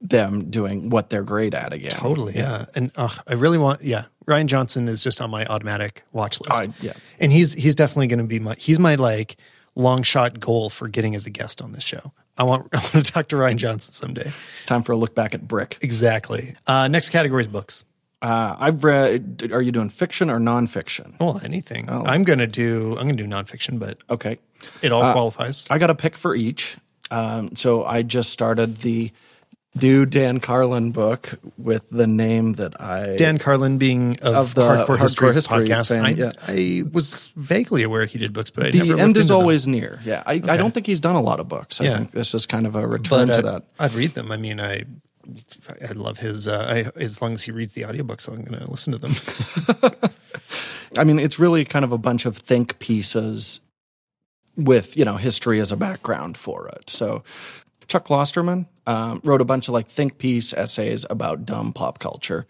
them 0.00 0.50
doing 0.50 0.88
what 0.88 1.10
they're 1.10 1.22
great 1.22 1.52
at 1.52 1.74
again. 1.74 1.90
Totally, 1.90 2.32
yeah. 2.34 2.64
And 2.74 2.90
uh, 2.96 3.10
I 3.28 3.34
really 3.34 3.58
want, 3.58 3.82
yeah. 3.82 4.06
Rian 4.26 4.46
Johnson 4.46 4.88
is 4.88 5.04
just 5.04 5.20
on 5.20 5.30
my 5.30 5.44
automatic 5.44 6.04
watch 6.12 6.40
list. 6.40 6.68
Yeah. 6.80 6.92
and 7.18 7.32
he's 7.32 7.52
he's 7.54 7.74
definitely 7.74 8.06
going 8.06 8.20
to 8.20 8.24
be 8.24 8.38
my 8.38 8.54
he's 8.54 8.78
my 8.78 8.94
like 8.94 9.36
long 9.74 10.02
shot 10.02 10.38
goal 10.38 10.70
for 10.70 10.86
getting 10.88 11.14
as 11.14 11.26
a 11.26 11.30
guest 11.30 11.60
on 11.60 11.72
this 11.72 11.82
show. 11.82 12.12
I 12.36 12.44
want 12.44 12.68
I 12.72 12.78
want 12.78 12.92
to 12.92 13.02
talk 13.12 13.28
to 13.28 13.36
Rian 13.36 13.56
Johnson 13.56 13.92
someday. 13.92 14.32
It's 14.56 14.66
time 14.66 14.82
for 14.82 14.92
a 14.92 14.96
look 14.96 15.14
back 15.14 15.34
at 15.34 15.46
Brick. 15.46 15.78
Exactly. 15.82 16.54
Uh, 16.66 16.88
next 16.88 17.10
category 17.10 17.42
is 17.42 17.46
books. 17.48 17.84
Uh, 18.20 18.54
I've 18.58 18.84
read. 18.84 19.50
Are 19.52 19.60
you 19.60 19.72
doing 19.72 19.88
fiction 19.90 20.30
or 20.30 20.38
nonfiction? 20.38 21.18
Well, 21.18 21.40
anything. 21.42 21.86
Oh. 21.90 22.04
I'm 22.04 22.22
gonna 22.22 22.46
do 22.46 22.92
I'm 22.98 23.06
gonna 23.08 23.14
do 23.14 23.26
nonfiction, 23.26 23.78
but 23.78 23.98
Okay. 24.08 24.38
it 24.80 24.92
all 24.92 25.12
qualifies. 25.12 25.66
I 25.70 25.78
got 25.78 25.90
a 25.90 25.94
pick 25.94 26.16
for 26.16 26.34
each. 26.34 26.76
Um, 27.10 27.54
so 27.56 27.84
I 27.84 28.02
just 28.02 28.30
started 28.30 28.78
the 28.78 29.10
new 29.80 30.04
Dan 30.04 30.38
Carlin 30.40 30.92
book 30.92 31.38
with 31.56 31.88
the 31.90 32.06
name 32.06 32.54
that 32.54 32.78
I 32.80 33.16
Dan 33.16 33.38
Carlin 33.38 33.78
being 33.78 34.18
of, 34.20 34.34
Of 34.34 34.54
the 34.54 34.62
Hardcore, 34.62 34.98
History, 34.98 35.30
Hardcore 35.30 35.34
History 35.34 35.64
podcast, 35.68 35.94
fame, 35.94 36.04
I, 36.04 36.10
yeah. 36.10 36.32
I 36.46 36.82
was 36.92 37.32
vaguely 37.36 37.82
aware 37.82 38.04
he 38.04 38.18
did 38.18 38.32
books, 38.32 38.50
but 38.50 38.66
I 38.66 38.70
the 38.70 38.80
end 38.80 38.90
is 38.90 39.00
into 39.00 39.22
them. 39.24 39.36
always 39.36 39.66
near. 39.66 40.00
Yeah, 40.04 40.22
I, 40.26 40.34
I 40.34 40.56
don't 40.56 40.72
think 40.74 40.86
he's 40.86 41.00
done 41.00 41.16
a 41.16 41.22
lot 41.22 41.40
of 41.40 41.48
books. 41.48 41.80
I 41.80 41.84
Yeah. 41.84 41.96
think 41.98 42.10
this 42.10 42.34
is 42.34 42.44
kind 42.46 42.66
of 42.66 42.74
a 42.76 42.86
return 42.86 43.28
but 43.28 43.32
to 43.32 43.38
I'd, 43.38 43.44
that. 43.54 43.62
I'd 43.78 43.94
read 43.94 44.10
them. 44.14 44.30
I 44.30 44.36
mean, 44.36 44.60
I 44.60 44.84
I 45.88 45.92
love 45.92 46.18
his. 46.18 46.48
Uh, 46.48 46.90
I, 46.96 47.00
as 47.00 47.22
long 47.22 47.32
as 47.32 47.42
he 47.44 47.52
reads 47.52 47.74
the 47.74 47.82
audiobooks, 47.82 48.28
I'm 48.28 48.42
going 48.44 48.58
to 48.60 48.70
listen 48.70 48.92
to 48.92 48.98
them. 48.98 49.12
I 50.98 51.04
mean, 51.04 51.18
it's 51.18 51.38
really 51.38 51.64
kind 51.64 51.84
of 51.84 51.92
a 51.92 51.98
bunch 51.98 52.26
of 52.26 52.36
think 52.36 52.78
pieces 52.78 53.60
with 54.56 54.96
you 54.98 55.04
know 55.04 55.16
history 55.16 55.60
as 55.60 55.72
a 55.72 55.76
background 55.76 56.36
for 56.36 56.68
it. 56.68 56.90
So 56.90 57.22
Chuck 57.88 58.06
Klosterman 58.06 58.66
um, 58.86 59.20
wrote 59.24 59.40
a 59.40 59.44
bunch 59.44 59.68
of 59.68 59.74
like 59.74 59.88
think 59.88 60.18
piece 60.18 60.52
essays 60.52 61.06
about 61.10 61.44
dumb 61.44 61.72
pop 61.72 61.98
culture, 61.98 62.46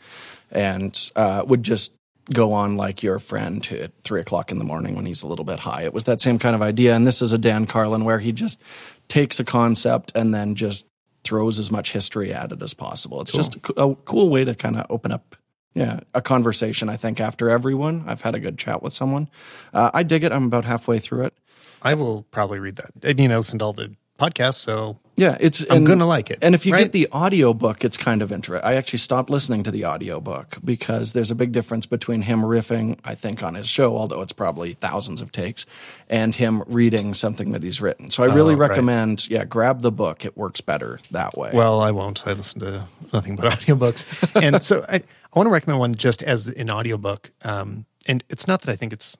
and 0.50 1.10
uh, 1.16 1.44
would 1.46 1.62
just 1.62 1.92
go 2.32 2.52
on 2.52 2.76
like 2.76 3.02
your 3.02 3.18
friend 3.18 3.66
at 3.72 3.90
three 4.04 4.20
o'clock 4.20 4.52
in 4.52 4.58
the 4.58 4.64
morning 4.64 4.94
when 4.94 5.06
he's 5.06 5.22
a 5.22 5.26
little 5.26 5.44
bit 5.44 5.60
high. 5.60 5.82
It 5.82 5.92
was 5.92 6.04
that 6.04 6.20
same 6.20 6.38
kind 6.38 6.54
of 6.54 6.62
idea, 6.62 6.94
and 6.94 7.06
this 7.06 7.22
is 7.22 7.32
a 7.32 7.38
Dan 7.38 7.66
Carlin 7.66 8.04
where 8.04 8.18
he 8.18 8.32
just 8.32 8.60
takes 9.08 9.40
a 9.40 9.44
concept 9.44 10.12
and 10.14 10.34
then 10.34 10.54
just 10.54 10.86
throws 11.24 11.58
as 11.58 11.70
much 11.70 11.92
history 11.92 12.32
at 12.32 12.52
it 12.52 12.62
as 12.62 12.74
possible. 12.74 13.20
It's 13.20 13.30
cool. 13.30 13.38
just 13.38 13.56
a, 13.76 13.82
a 13.82 13.94
cool 13.94 14.28
way 14.28 14.44
to 14.44 14.54
kind 14.54 14.76
of 14.76 14.86
open 14.90 15.12
up 15.12 15.36
yeah, 15.74 16.00
a 16.14 16.20
conversation. 16.20 16.88
I 16.88 16.96
think 16.96 17.20
after 17.20 17.48
everyone, 17.48 18.04
I've 18.06 18.20
had 18.20 18.34
a 18.34 18.40
good 18.40 18.58
chat 18.58 18.82
with 18.82 18.92
someone. 18.92 19.30
Uh, 19.72 19.90
I 19.94 20.02
dig 20.02 20.22
it. 20.22 20.32
I'm 20.32 20.44
about 20.44 20.64
halfway 20.64 20.98
through 20.98 21.26
it. 21.26 21.34
I 21.80 21.94
will 21.94 22.24
probably 22.30 22.58
read 22.58 22.76
that. 22.76 22.90
I 23.04 23.14
mean, 23.14 23.32
I 23.32 23.36
listened 23.36 23.60
to 23.60 23.66
all 23.66 23.72
the 23.72 23.94
podcasts, 24.18 24.56
so 24.56 24.98
yeah, 25.16 25.36
it's 25.40 25.64
I'm 25.68 25.84
gonna 25.84 26.06
like 26.06 26.30
it. 26.30 26.38
And 26.40 26.54
if 26.54 26.64
you 26.64 26.72
right? 26.72 26.84
get 26.84 26.92
the 26.92 27.08
audio 27.12 27.52
book, 27.52 27.84
it's 27.84 27.98
kind 27.98 28.22
of 28.22 28.32
interesting. 28.32 28.66
I 28.66 28.74
actually 28.74 29.00
stopped 29.00 29.28
listening 29.28 29.62
to 29.64 29.70
the 29.70 29.84
audio 29.84 30.20
book 30.20 30.56
because 30.64 31.12
there's 31.12 31.30
a 31.30 31.34
big 31.34 31.52
difference 31.52 31.84
between 31.84 32.22
him 32.22 32.40
riffing, 32.40 32.98
I 33.04 33.14
think, 33.14 33.42
on 33.42 33.54
his 33.54 33.68
show, 33.68 33.96
although 33.96 34.22
it's 34.22 34.32
probably 34.32 34.72
thousands 34.72 35.20
of 35.20 35.30
takes, 35.30 35.66
and 36.08 36.34
him 36.34 36.62
reading 36.66 37.12
something 37.12 37.52
that 37.52 37.62
he's 37.62 37.80
written. 37.80 38.10
So 38.10 38.22
I 38.22 38.34
really 38.34 38.54
oh, 38.54 38.58
recommend, 38.58 39.22
right. 39.24 39.30
yeah, 39.30 39.44
grab 39.44 39.82
the 39.82 39.92
book. 39.92 40.24
It 40.24 40.36
works 40.36 40.62
better 40.62 40.98
that 41.10 41.36
way. 41.36 41.50
Well, 41.52 41.80
I 41.80 41.90
won't. 41.90 42.26
I 42.26 42.32
listen 42.32 42.60
to 42.60 42.84
nothing 43.12 43.36
but 43.36 43.44
audiobooks. 43.52 44.42
and 44.42 44.62
so 44.62 44.84
I, 44.88 44.96
I 44.96 45.38
want 45.38 45.46
to 45.46 45.50
recommend 45.50 45.78
one 45.78 45.94
just 45.94 46.22
as 46.22 46.48
an 46.48 46.70
audiobook. 46.70 47.30
Um, 47.42 47.84
and 48.06 48.24
it's 48.30 48.48
not 48.48 48.62
that 48.62 48.72
I 48.72 48.76
think 48.76 48.94
it's 48.94 49.18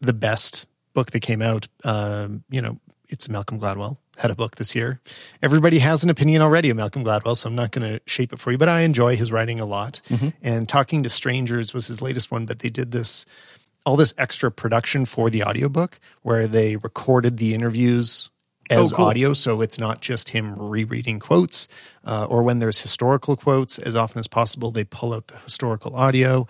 the 0.00 0.12
best 0.12 0.66
book 0.94 1.10
that 1.10 1.20
came 1.20 1.42
out. 1.42 1.66
Um, 1.82 2.44
you 2.48 2.62
know, 2.62 2.78
it's 3.08 3.28
Malcolm 3.28 3.58
Gladwell 3.58 3.98
had 4.16 4.30
a 4.30 4.34
book 4.34 4.56
this 4.56 4.74
year. 4.74 5.00
Everybody 5.42 5.78
has 5.78 6.04
an 6.04 6.10
opinion 6.10 6.42
already 6.42 6.70
of 6.70 6.76
Malcolm 6.76 7.04
Gladwell, 7.04 7.36
so 7.36 7.48
I'm 7.48 7.54
not 7.54 7.70
going 7.70 7.90
to 7.90 8.00
shape 8.06 8.32
it 8.32 8.38
for 8.38 8.52
you. 8.52 8.58
But 8.58 8.68
I 8.68 8.80
enjoy 8.80 9.16
his 9.16 9.30
writing 9.30 9.60
a 9.60 9.66
lot. 9.66 10.00
Mm-hmm. 10.08 10.28
And 10.42 10.68
Talking 10.68 11.02
to 11.02 11.08
Strangers 11.08 11.74
was 11.74 11.86
his 11.86 12.00
latest 12.00 12.30
one, 12.30 12.46
but 12.46 12.60
they 12.60 12.70
did 12.70 12.92
this 12.92 13.26
all 13.84 13.96
this 13.96 14.14
extra 14.18 14.50
production 14.50 15.04
for 15.04 15.30
the 15.30 15.44
audiobook 15.44 16.00
where 16.22 16.48
they 16.48 16.74
recorded 16.74 17.36
the 17.38 17.54
interviews 17.54 18.28
as 18.68 18.92
oh, 18.92 18.96
cool. 18.96 19.04
audio 19.06 19.32
so 19.32 19.60
it's 19.60 19.78
not 19.78 20.00
just 20.00 20.30
him 20.30 20.56
rereading 20.58 21.20
quotes 21.20 21.68
uh, 22.04 22.26
or 22.28 22.42
when 22.42 22.58
there's 22.58 22.80
historical 22.80 23.36
quotes 23.36 23.78
as 23.78 23.94
often 23.94 24.18
as 24.18 24.26
possible 24.26 24.72
they 24.72 24.82
pull 24.82 25.14
out 25.14 25.28
the 25.28 25.38
historical 25.38 25.94
audio 25.94 26.48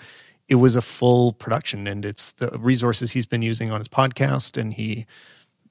it 0.48 0.54
was 0.54 0.76
a 0.76 0.80
full 0.80 1.34
production 1.34 1.86
and 1.86 2.06
it's 2.06 2.32
the 2.32 2.48
resources 2.58 3.12
he's 3.12 3.26
been 3.26 3.42
using 3.42 3.70
on 3.70 3.78
his 3.78 3.88
podcast 3.88 4.58
and 4.58 4.72
he 4.72 5.04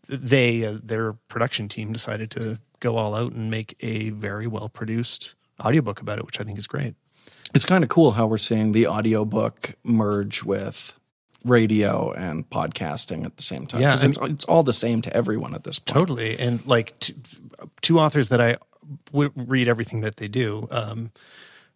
they 0.08 0.66
uh, 0.66 0.78
their 0.84 1.14
production 1.14 1.68
team 1.68 1.94
decided 1.94 2.32
to 2.32 2.60
go 2.80 2.98
all 2.98 3.16
out 3.16 3.32
and 3.32 3.50
make 3.50 3.76
a 3.82 4.10
very 4.12 4.48
well 4.48 4.70
produced 4.70 5.36
audiobook 5.64 6.02
about 6.02 6.20
it 6.20 6.26
which 6.26 6.40
i 6.40 6.44
think 6.44 6.58
is 6.58 6.68
great 6.68 6.96
it's 7.54 7.66
kind 7.66 7.84
of 7.84 7.90
cool 7.90 8.12
how 8.12 8.28
we're 8.28 8.38
seeing 8.38 8.72
the 8.72 8.88
audiobook 8.88 9.76
merge 9.84 10.44
with 10.44 11.00
radio 11.46 12.12
and 12.12 12.50
podcasting 12.50 13.24
at 13.24 13.38
the 13.38 13.44
same 13.44 13.68
time. 13.68 13.82
Yeah, 13.82 13.98
it's, 14.02 14.18
it's 14.22 14.46
all 14.46 14.64
the 14.64 14.74
same 14.74 15.02
to 15.04 15.16
everyone 15.16 15.54
at 15.54 15.64
this 15.64 15.80
point. 15.80 15.88
Totally, 15.88 16.38
and 16.40 16.66
like 16.66 17.00
two, 17.00 17.14
two 17.82 18.00
authors 18.00 18.30
that 18.30 18.42
I 18.42 18.58
w- 19.12 19.32
read 19.36 19.68
everything 19.68 20.02
that 20.02 20.18
they 20.18 20.28
do, 20.28 20.68
um, 20.72 21.12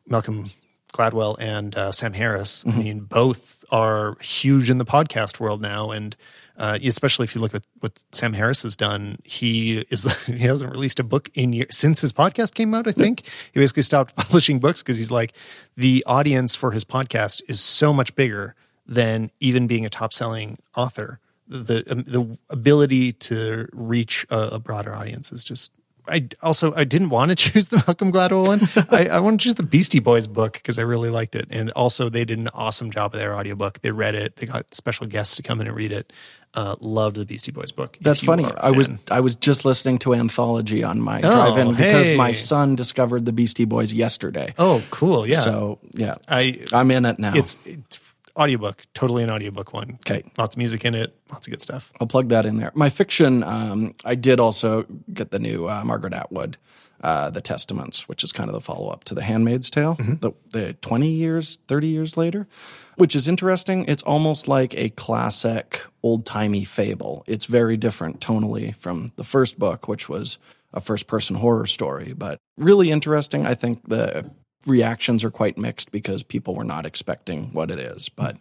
Malcolm 0.08 0.50
Gladwell 0.94 1.38
and 1.40 1.76
uh, 1.76 1.92
Sam 1.92 2.14
Harris. 2.14 2.64
Mm-hmm. 2.64 2.80
I 2.80 2.84
mean, 2.84 3.00
both 3.02 3.59
are 3.72 4.18
huge 4.22 4.70
in 4.70 4.78
the 4.78 4.86
podcast 4.86 5.40
world 5.40 5.62
now, 5.62 5.92
and 5.92 6.16
uh, 6.58 6.78
especially 6.84 7.24
if 7.24 7.36
you 7.36 7.42
look 7.42 7.56
at 7.56 7.64
what 7.80 8.04
Sam 8.12 8.34
Harris 8.34 8.64
has 8.64 8.76
done, 8.76 9.20
he 9.24 9.80
is 9.90 10.04
he 10.26 10.40
hasn't 10.40 10.72
released 10.72 11.00
a 11.00 11.04
book 11.04 11.30
in 11.34 11.54
year, 11.54 11.66
since 11.72 12.02
his 12.02 12.12
podcast 12.14 12.54
came 12.54 12.74
out. 12.74 12.88
I 12.88 12.92
think 12.92 13.24
he 13.54 13.60
basically 13.60 13.84
stopped 13.84 14.16
publishing 14.18 14.60
books 14.60 14.84
because 14.84 14.98
he's 14.98 15.12
like 15.12 15.34
the 15.76 16.04
audience 16.08 16.56
for 16.56 16.72
his 16.72 16.84
podcast 16.84 17.42
is 17.48 17.60
so 17.62 17.94
much 17.94 18.16
bigger 18.16 18.56
than 18.86 19.32
even 19.40 19.68
being 19.68 19.86
a 19.86 19.90
top 19.90 20.14
selling 20.14 20.58
author. 20.76 21.20
The 21.48 21.84
um, 21.90 22.04
the 22.04 22.38
ability 22.50 23.14
to 23.14 23.68
reach 23.72 24.26
a, 24.30 24.40
a 24.54 24.60
broader 24.60 24.94
audience 24.94 25.32
is 25.32 25.44
just 25.44 25.72
I 26.10 26.28
also 26.42 26.74
I 26.76 26.84
didn't 26.84 27.10
want 27.10 27.30
to 27.30 27.36
choose 27.52 27.70
the 27.70 27.78
Malcolm 27.78 28.12
Gladwell 28.12 28.48
one. 28.48 28.62
I, 28.92 29.18
I 29.18 29.20
want 29.20 29.40
to 29.40 29.44
choose 29.44 29.56
the 29.56 29.64
Beastie 29.64 30.00
Boys 30.00 30.28
book 30.28 30.54
because 30.54 30.80
I 30.80 30.84
really 30.84 31.10
liked 31.10 31.36
it, 31.36 31.48
and 31.50 31.72
also 31.72 32.10
they 32.10 32.26
did 32.26 32.40
an 32.40 32.50
awesome 32.54 32.92
job 32.92 33.14
of 33.14 33.20
their 33.20 33.36
audiobook. 33.36 33.82
They 33.82 33.92
read 33.92 34.16
it. 34.16 34.38
They 34.38 34.46
got 34.46 34.74
special 34.74 35.08
guests 35.08 35.36
to 35.38 35.44
come 35.44 35.62
in 35.62 35.68
and 35.68 35.76
read 35.76 35.92
it. 35.92 36.12
Uh, 36.56 36.76
loved 36.80 37.16
the 37.16 37.26
Beastie 37.26 37.52
Boys 37.52 37.72
book. 37.72 37.98
That's 38.02 38.24
funny. 38.24 38.46
I 38.58 38.72
was 38.72 38.90
I 39.12 39.20
was 39.20 39.36
just 39.36 39.66
listening 39.66 40.00
to 40.00 40.16
Anthology 40.16 40.84
on 40.84 41.00
my 41.00 41.20
oh, 41.20 41.22
drive-in 41.22 41.72
because 41.76 42.08
hey. 42.08 42.18
my 42.18 42.32
son 42.32 42.76
discovered 42.76 43.26
the 43.26 43.32
Beastie 43.32 43.66
Boys 43.66 43.94
yesterday. 43.94 44.56
Oh, 44.58 44.82
cool! 44.90 45.28
Yeah. 45.28 45.42
So 45.42 45.78
yeah, 45.94 46.16
I 46.28 46.66
I'm 46.74 46.90
in 46.90 47.06
it 47.06 47.20
now. 47.20 47.36
It's, 47.36 47.56
it's 47.66 48.09
audiobook, 48.38 48.84
totally 48.94 49.24
an 49.24 49.32
audiobook 49.32 49.74
one. 49.74 50.00
Okay. 50.06 50.24
Lots 50.38 50.56
of 50.56 50.58
music 50.58 50.86
in 50.86 50.96
it, 50.96 51.16
lots 51.32 51.48
of 51.48 51.52
good 51.52 51.62
stuff. 51.62 51.92
I'll 52.00 52.08
plug 52.08 52.30
that 52.30 52.46
in 52.46 52.58
there. 52.58 52.72
My 52.76 52.90
fiction, 52.90 53.44
um, 53.44 53.96
I 54.06 54.16
did 54.16 54.40
also 54.40 54.86
get 55.14 55.32
the 55.32 55.40
new 55.40 55.68
uh, 55.70 55.84
Margaret 55.84 56.14
Atwood, 56.14 56.58
uh, 57.02 57.30
The 57.30 57.42
Testaments, 57.42 58.08
which 58.08 58.24
is 58.24 58.32
kind 58.32 58.50
of 58.50 58.54
the 58.54 58.62
follow 58.62 58.90
up 58.90 59.04
to 59.06 59.16
The 59.16 59.24
Handmaid's 59.24 59.70
Tale, 59.70 59.96
mm-hmm. 59.96 60.16
the, 60.16 60.32
the 60.52 60.74
20 60.74 61.10
years, 61.10 61.60
30 61.68 61.88
years 61.88 62.18
later, 62.18 62.48
which 62.96 63.16
is 63.16 63.28
interesting. 63.28 63.86
It's 63.86 64.04
almost 64.04 64.48
like 64.48 64.76
a 64.78 64.90
classic 64.90 65.82
old 66.04 66.26
timey 66.26 66.66
fable. 66.66 67.24
It's 67.28 67.46
very 67.46 67.78
different 67.78 68.20
tonally 68.20 68.76
from 68.76 69.12
the 69.16 69.24
first 69.24 69.58
book, 69.58 69.88
which 69.88 70.10
was 70.10 70.38
a 70.74 70.82
first 70.82 71.08
person 71.08 71.36
horror 71.36 71.66
story, 71.66 72.14
but 72.14 72.38
really 72.58 72.92
interesting. 72.92 73.46
I 73.46 73.56
think 73.56 73.88
the 73.88 74.30
reactions 74.66 75.24
are 75.24 75.32
quite 75.32 75.58
mixed 75.58 75.92
because 75.92 76.24
people 76.24 76.56
were 76.56 76.64
not 76.64 76.86
expecting 76.86 77.54
what 77.54 77.72
it 77.72 77.80
is. 77.80 78.10
But 78.10 78.38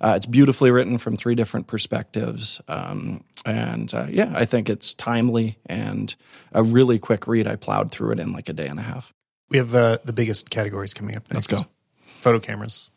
uh, 0.00 0.14
it's 0.16 0.26
beautifully 0.26 0.70
written 0.70 0.98
from 0.98 1.16
three 1.16 1.34
different 1.34 1.66
perspectives. 1.66 2.60
Um, 2.68 3.24
and 3.44 3.92
uh, 3.94 4.06
yeah, 4.10 4.32
I 4.34 4.44
think 4.44 4.68
it's 4.68 4.94
timely 4.94 5.58
and 5.66 6.14
a 6.52 6.62
really 6.62 6.98
quick 6.98 7.26
read. 7.26 7.46
I 7.46 7.56
plowed 7.56 7.90
through 7.90 8.12
it 8.12 8.20
in 8.20 8.32
like 8.32 8.48
a 8.48 8.52
day 8.52 8.66
and 8.66 8.78
a 8.78 8.82
half. 8.82 9.12
We 9.48 9.58
have 9.58 9.74
uh, 9.74 9.98
the 10.04 10.12
biggest 10.12 10.50
categories 10.50 10.94
coming 10.94 11.16
up 11.16 11.30
next. 11.32 11.52
Let's 11.52 11.64
go. 11.64 11.70
Photo 12.20 12.38
cameras. 12.38 12.90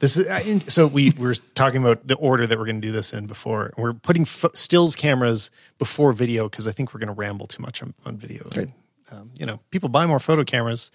This 0.00 0.16
is 0.16 0.74
so 0.74 0.88
we 0.88 1.10
were 1.12 1.34
talking 1.54 1.80
about 1.80 2.06
the 2.06 2.16
order 2.16 2.46
that 2.46 2.58
we're 2.58 2.64
going 2.64 2.80
to 2.80 2.86
do 2.86 2.92
this 2.92 3.12
in 3.12 3.26
before. 3.26 3.72
We're 3.76 3.92
putting 3.92 4.24
stills 4.24 4.96
cameras 4.96 5.50
before 5.78 6.12
video 6.12 6.48
because 6.48 6.66
I 6.66 6.72
think 6.72 6.92
we're 6.92 7.00
going 7.00 7.08
to 7.08 7.14
ramble 7.14 7.46
too 7.46 7.62
much 7.62 7.80
on, 7.80 7.94
on 8.04 8.16
video. 8.16 8.42
Right. 8.56 8.56
And, 8.56 8.72
um, 9.12 9.30
you 9.34 9.46
know, 9.46 9.60
people 9.70 9.88
buy 9.88 10.04
more 10.06 10.18
photo 10.18 10.42
cameras 10.42 10.90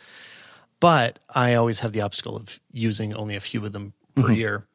but 0.80 1.20
I 1.30 1.56
always 1.56 1.80
have 1.80 1.94
the 1.94 2.02
obstacle 2.02 2.36
of 2.36 2.60
using 2.72 3.16
only 3.16 3.36
a 3.36 3.40
few 3.40 3.66
of 3.66 3.72
them 3.72 3.94
per 4.16 4.24
mm-hmm. 4.24 4.34
year. 4.34 4.68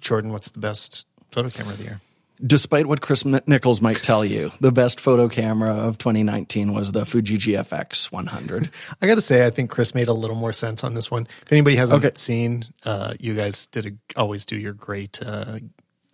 Jordan, 0.00 0.32
what's 0.32 0.50
the 0.50 0.60
best 0.60 1.06
photo 1.30 1.48
camera 1.48 1.72
of 1.72 1.78
the 1.78 1.84
year? 1.84 2.00
Despite 2.44 2.86
what 2.86 3.00
Chris 3.00 3.24
Niccolls 3.24 3.80
might 3.80 3.96
tell 3.96 4.24
you, 4.24 4.52
the 4.60 4.70
best 4.70 5.00
photo 5.00 5.28
camera 5.28 5.74
of 5.74 5.98
2019 5.98 6.72
was 6.72 6.92
the 6.92 7.04
Fuji 7.04 7.36
GFX 7.36 8.12
100. 8.12 8.70
I 9.02 9.06
got 9.08 9.16
to 9.16 9.20
say, 9.20 9.44
I 9.44 9.50
think 9.50 9.70
Chris 9.70 9.92
made 9.92 10.06
a 10.06 10.12
little 10.12 10.36
more 10.36 10.52
sense 10.52 10.84
on 10.84 10.94
this 10.94 11.10
one. 11.10 11.26
If 11.42 11.52
anybody 11.52 11.74
hasn't 11.74 12.04
okay. 12.04 12.14
seen, 12.14 12.66
uh, 12.84 13.14
you 13.18 13.34
guys 13.34 13.66
did 13.66 13.86
a, 13.86 14.20
always 14.20 14.46
do 14.46 14.56
your 14.56 14.72
great 14.72 15.20
uh, 15.20 15.58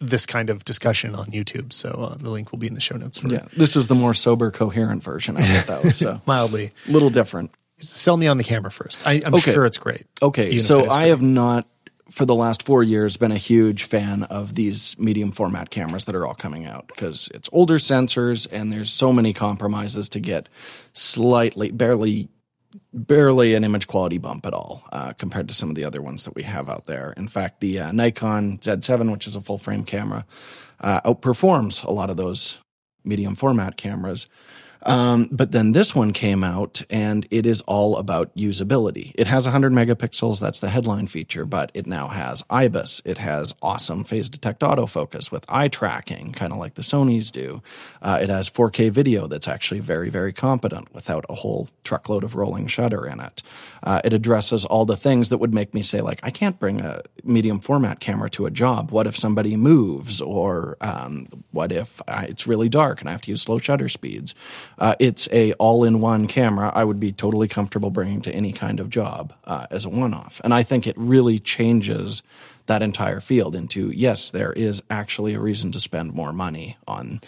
this 0.00 0.24
kind 0.24 0.48
of 0.48 0.64
discussion 0.64 1.14
on 1.14 1.26
YouTube. 1.26 1.74
So 1.74 1.90
uh, 1.90 2.16
the 2.16 2.30
link 2.30 2.52
will 2.52 2.58
be 2.58 2.66
in 2.66 2.74
the 2.74 2.80
show 2.80 2.96
notes. 2.96 3.18
For 3.18 3.28
yeah, 3.28 3.46
this 3.56 3.76
is 3.76 3.88
the 3.88 3.94
more 3.94 4.14
sober, 4.14 4.50
coherent 4.50 5.02
version. 5.02 5.36
I 5.36 5.42
get 5.42 5.66
that. 5.66 5.94
So 5.94 6.22
mildly, 6.26 6.72
a 6.88 6.90
little 6.90 7.10
different 7.10 7.50
sell 7.84 8.16
me 8.16 8.26
on 8.26 8.38
the 8.38 8.44
camera 8.44 8.70
first. 8.70 9.06
I, 9.06 9.14
am 9.14 9.34
okay. 9.34 9.52
sure 9.52 9.64
it's 9.64 9.78
great. 9.78 10.06
Okay, 10.22 10.58
so 10.58 10.88
I 10.88 11.06
have 11.06 11.22
not 11.22 11.66
for 12.10 12.26
the 12.26 12.34
last 12.34 12.62
four 12.62 12.82
years 12.82 13.16
been 13.16 13.32
a 13.32 13.38
huge 13.38 13.84
fan 13.84 14.22
of 14.24 14.54
these 14.54 14.98
medium 14.98 15.32
format 15.32 15.70
cameras 15.70 16.04
that 16.04 16.14
are 16.14 16.26
all 16.26 16.34
coming 16.34 16.66
out 16.66 16.86
because 16.86 17.28
it's 17.34 17.48
older 17.52 17.78
sensors 17.78 18.46
and 18.52 18.70
there's 18.70 18.92
so 18.92 19.12
many 19.12 19.32
compromises 19.32 20.08
to 20.10 20.20
get 20.20 20.48
slightly 20.92 21.70
barely 21.70 22.28
barely 22.92 23.54
an 23.54 23.64
image 23.64 23.86
quality 23.86 24.18
bump 24.18 24.44
at 24.46 24.52
all 24.52 24.82
uh, 24.92 25.12
compared 25.12 25.48
to 25.48 25.54
some 25.54 25.68
of 25.68 25.74
the 25.76 25.84
other 25.84 26.02
ones 26.02 26.24
that 26.24 26.34
we 26.34 26.42
have 26.42 26.68
out 26.68 26.84
there. 26.84 27.12
In 27.16 27.28
fact, 27.28 27.60
the 27.60 27.78
uh, 27.78 27.92
Nikon 27.92 28.58
Z7, 28.58 29.12
which 29.12 29.26
is 29.26 29.36
a 29.36 29.40
full 29.40 29.58
frame 29.58 29.84
camera, 29.84 30.26
uh, 30.80 31.00
outperforms 31.02 31.84
a 31.84 31.92
lot 31.92 32.10
of 32.10 32.16
those 32.16 32.58
medium 33.04 33.36
format 33.36 33.76
cameras. 33.76 34.28
Um, 34.84 35.28
but 35.30 35.52
then 35.52 35.72
this 35.72 35.94
one 35.94 36.12
came 36.12 36.44
out 36.44 36.82
and 36.90 37.26
it 37.30 37.46
is 37.46 37.62
all 37.62 37.96
about 37.96 38.34
usability. 38.34 39.12
It 39.14 39.26
has 39.26 39.46
100 39.46 39.72
megapixels. 39.72 40.40
That's 40.40 40.60
the 40.60 40.68
headline 40.68 41.06
feature, 41.06 41.44
but 41.44 41.70
it 41.74 41.86
now 41.86 42.08
has 42.08 42.42
IBIS. 42.50 43.00
It 43.04 43.18
has 43.18 43.54
awesome 43.62 44.04
phase 44.04 44.28
detect 44.28 44.60
autofocus 44.60 45.30
with 45.32 45.46
eye 45.48 45.68
tracking, 45.68 46.32
kind 46.32 46.52
of 46.52 46.58
like 46.58 46.74
the 46.74 46.82
Sony's 46.82 47.30
do. 47.30 47.62
Uh, 48.02 48.18
it 48.20 48.28
has 48.28 48.50
4K 48.50 48.90
video 48.90 49.26
that's 49.26 49.48
actually 49.48 49.80
very, 49.80 50.10
very 50.10 50.32
competent 50.32 50.92
without 50.94 51.24
a 51.28 51.34
whole 51.34 51.68
truckload 51.82 52.24
of 52.24 52.34
rolling 52.34 52.66
shutter 52.66 53.06
in 53.06 53.20
it. 53.20 53.42
Uh, 53.82 54.00
it 54.04 54.12
addresses 54.12 54.64
all 54.64 54.84
the 54.84 54.96
things 54.96 55.28
that 55.28 55.38
would 55.38 55.54
make 55.54 55.74
me 55.74 55.82
say, 55.82 56.00
like, 56.00 56.20
I 56.22 56.30
can't 56.30 56.58
bring 56.58 56.80
a 56.80 57.02
medium 57.22 57.60
format 57.60 58.00
camera 58.00 58.30
to 58.30 58.46
a 58.46 58.50
job. 58.50 58.90
What 58.90 59.06
if 59.06 59.16
somebody 59.16 59.56
moves? 59.56 60.20
Or 60.20 60.76
um, 60.80 61.26
what 61.50 61.72
if 61.72 62.00
I, 62.08 62.24
it's 62.24 62.46
really 62.46 62.68
dark 62.68 63.00
and 63.00 63.08
I 63.08 63.12
have 63.12 63.22
to 63.22 63.30
use 63.30 63.42
slow 63.42 63.58
shutter 63.58 63.88
speeds? 63.88 64.34
Uh, 64.78 64.94
it's 64.98 65.28
a 65.32 65.52
all-in-one 65.54 66.26
camera. 66.26 66.72
I 66.74 66.84
would 66.84 67.00
be 67.00 67.12
totally 67.12 67.48
comfortable 67.48 67.90
bringing 67.90 68.20
to 68.22 68.32
any 68.32 68.52
kind 68.52 68.80
of 68.80 68.90
job 68.90 69.32
uh, 69.44 69.66
as 69.70 69.84
a 69.84 69.90
one-off, 69.90 70.40
and 70.44 70.52
I 70.52 70.62
think 70.62 70.86
it 70.86 70.96
really 70.96 71.38
changes 71.38 72.22
that 72.66 72.82
entire 72.82 73.20
field 73.20 73.54
into 73.54 73.90
yes, 73.90 74.30
there 74.30 74.52
is 74.52 74.82
actually 74.90 75.34
a 75.34 75.40
reason 75.40 75.70
to 75.72 75.80
spend 75.80 76.14
more 76.14 76.32
money 76.32 76.76
on 76.88 77.20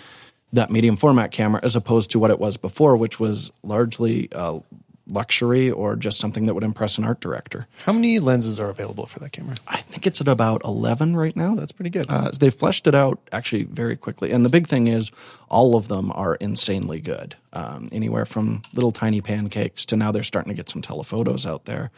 that 0.52 0.70
medium 0.70 0.96
format 0.96 1.30
camera 1.30 1.60
as 1.62 1.76
opposed 1.76 2.10
to 2.12 2.18
what 2.18 2.30
it 2.30 2.38
was 2.38 2.56
before, 2.56 2.96
which 2.96 3.20
was 3.20 3.52
largely 3.62 4.32
uh, 4.32 4.58
luxury 5.08 5.70
or 5.70 5.96
just 5.96 6.18
something 6.18 6.46
that 6.46 6.54
would 6.54 6.64
impress 6.64 6.98
an 6.98 7.04
art 7.04 7.20
director. 7.20 7.66
How 7.84 7.92
many 7.92 8.18
lenses 8.18 8.58
are 8.58 8.68
available 8.68 9.06
for 9.06 9.20
that 9.20 9.32
camera? 9.32 9.54
I 9.66 9.80
think 9.80 10.06
it's 10.06 10.20
at 10.20 10.28
about 10.28 10.62
11 10.64 11.16
right 11.16 11.34
now. 11.36 11.54
That's 11.54 11.72
pretty 11.72 11.90
good. 11.90 12.06
Uh, 12.08 12.30
they've 12.38 12.54
fleshed 12.54 12.86
it 12.86 12.94
out 12.94 13.20
actually 13.32 13.64
very 13.64 13.96
quickly. 13.96 14.32
And 14.32 14.44
the 14.44 14.48
big 14.48 14.66
thing 14.66 14.88
is, 14.88 15.10
all 15.48 15.76
of 15.76 15.88
them 15.88 16.10
are 16.12 16.34
insanely 16.36 17.00
good. 17.00 17.36
Um, 17.52 17.88
anywhere 17.92 18.24
from 18.24 18.62
little 18.74 18.92
tiny 18.92 19.20
pancakes 19.20 19.86
to 19.86 19.96
now 19.96 20.10
they're 20.10 20.22
starting 20.22 20.50
to 20.50 20.56
get 20.56 20.68
some 20.68 20.82
telephotos 20.82 21.46
out 21.46 21.64
there. 21.64 21.90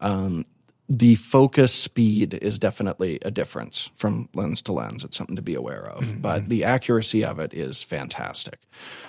Um, 0.00 0.44
the 0.88 1.16
focus 1.16 1.74
speed 1.74 2.34
is 2.34 2.58
definitely 2.58 3.18
a 3.22 3.30
difference 3.30 3.90
from 3.96 4.28
lens 4.34 4.62
to 4.62 4.72
lens. 4.72 5.04
It's 5.04 5.16
something 5.16 5.36
to 5.36 5.42
be 5.42 5.54
aware 5.54 5.84
of, 5.84 6.04
mm-hmm. 6.04 6.20
but 6.20 6.48
the 6.48 6.64
accuracy 6.64 7.24
of 7.24 7.40
it 7.40 7.52
is 7.52 7.82
fantastic. 7.82 8.60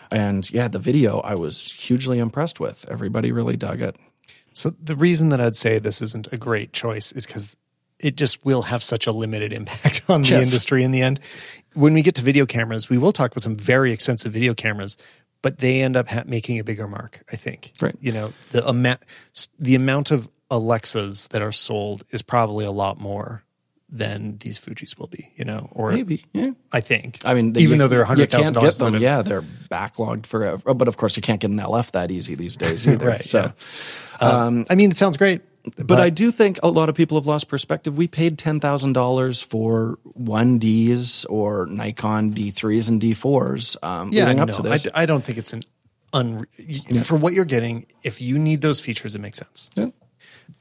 And 0.09 0.49
yeah, 0.51 0.67
the 0.67 0.79
video 0.79 1.19
I 1.19 1.35
was 1.35 1.71
hugely 1.71 2.17
impressed 2.19 2.59
with. 2.59 2.85
Everybody 2.89 3.31
really 3.31 3.57
dug 3.57 3.81
it. 3.81 3.95
So 4.53 4.73
the 4.81 4.95
reason 4.95 5.29
that 5.29 5.39
I'd 5.39 5.55
say 5.55 5.77
this 5.77 6.01
isn't 6.01 6.27
a 6.31 6.37
great 6.37 6.73
choice 6.73 7.11
is 7.11 7.27
because 7.27 7.55
it 7.99 8.15
just 8.15 8.43
will 8.43 8.63
have 8.63 8.81
such 8.83 9.05
a 9.05 9.11
limited 9.11 9.53
impact 9.53 10.03
on 10.09 10.23
the 10.23 10.29
yes. 10.29 10.47
industry 10.47 10.83
in 10.83 10.91
the 10.91 11.01
end. 11.01 11.19
When 11.73 11.93
we 11.93 12.01
get 12.01 12.15
to 12.15 12.23
video 12.23 12.47
cameras, 12.47 12.89
we 12.89 12.97
will 12.97 13.13
talk 13.13 13.31
about 13.31 13.43
some 13.43 13.55
very 13.55 13.91
expensive 13.91 14.33
video 14.33 14.55
cameras, 14.55 14.97
but 15.43 15.59
they 15.59 15.81
end 15.81 15.95
up 15.95 16.07
ha- 16.07 16.23
making 16.25 16.59
a 16.59 16.63
bigger 16.63 16.87
mark. 16.87 17.23
I 17.31 17.35
think. 17.35 17.73
Right. 17.79 17.95
You 18.01 18.11
know 18.11 18.33
the 18.49 18.67
amount 18.67 19.01
the 19.59 19.75
amount 19.75 20.09
of 20.09 20.27
Alexas 20.49 21.27
that 21.27 21.41
are 21.41 21.51
sold 21.51 22.03
is 22.11 22.21
probably 22.21 22.65
a 22.65 22.71
lot 22.71 22.99
more 22.99 23.43
than 23.89 24.37
these 24.39 24.57
Fuji's 24.57 24.97
will 24.97 25.07
be, 25.07 25.31
you 25.35 25.45
know, 25.45 25.69
or 25.71 25.91
maybe, 25.91 26.25
yeah. 26.33 26.51
I 26.71 26.81
think. 26.81 27.19
I 27.23 27.33
mean, 27.33 27.57
even 27.57 27.73
you, 27.73 27.77
though 27.77 27.87
they're 27.87 28.03
hundred 28.03 28.29
thousand 28.29 28.53
dollars, 28.53 28.77
them, 28.77 28.97
yeah, 28.97 29.21
they're 29.21 29.41
backlogged 29.41 30.25
forever. 30.25 30.73
But 30.73 30.87
of 30.87 30.97
course, 30.97 31.15
you 31.15 31.21
can't 31.21 31.39
get 31.39 31.51
an 31.51 31.57
LF 31.57 31.91
that 31.91 32.11
easy 32.11 32.35
these 32.35 32.57
days 32.57 32.87
either. 32.87 33.07
right. 33.07 33.23
So, 33.23 33.53
yeah. 34.21 34.27
um, 34.27 34.65
I 34.69 34.75
mean, 34.75 34.91
it 34.91 34.97
sounds 34.97 35.15
great, 35.15 35.41
but, 35.75 35.87
but, 35.87 35.99
I 35.99 36.09
do 36.09 36.31
think 36.31 36.59
a 36.63 36.69
lot 36.69 36.89
of 36.89 36.95
people 36.95 37.17
have 37.17 37.27
lost 37.27 37.47
perspective. 37.47 37.97
We 37.97 38.07
paid 38.07 38.37
ten 38.37 38.59
thousand 38.59 38.93
dollars 38.93 39.41
for 39.41 39.99
one 40.03 40.59
Ds 40.59 41.25
or 41.25 41.65
Nikon 41.65 42.31
D 42.31 42.51
threes 42.51 42.89
and 42.89 43.01
D 43.01 43.13
fours. 43.13 43.75
Um, 43.83 44.11
yeah, 44.11 44.25
leading 44.25 44.39
up 44.39 44.47
no, 44.49 44.53
to 44.53 44.61
this. 44.63 44.87
I, 44.93 45.03
I, 45.03 45.05
don't 45.05 45.23
think 45.23 45.37
it's 45.37 45.53
an 45.53 45.63
un 46.13 46.45
yeah. 46.57 47.03
for 47.03 47.15
what 47.15 47.33
you're 47.33 47.45
getting. 47.45 47.85
If 48.03 48.21
you 48.21 48.37
need 48.37 48.61
those 48.61 48.79
features, 48.79 49.15
it 49.15 49.19
makes 49.19 49.39
sense. 49.39 49.69
Yeah. 49.75 49.87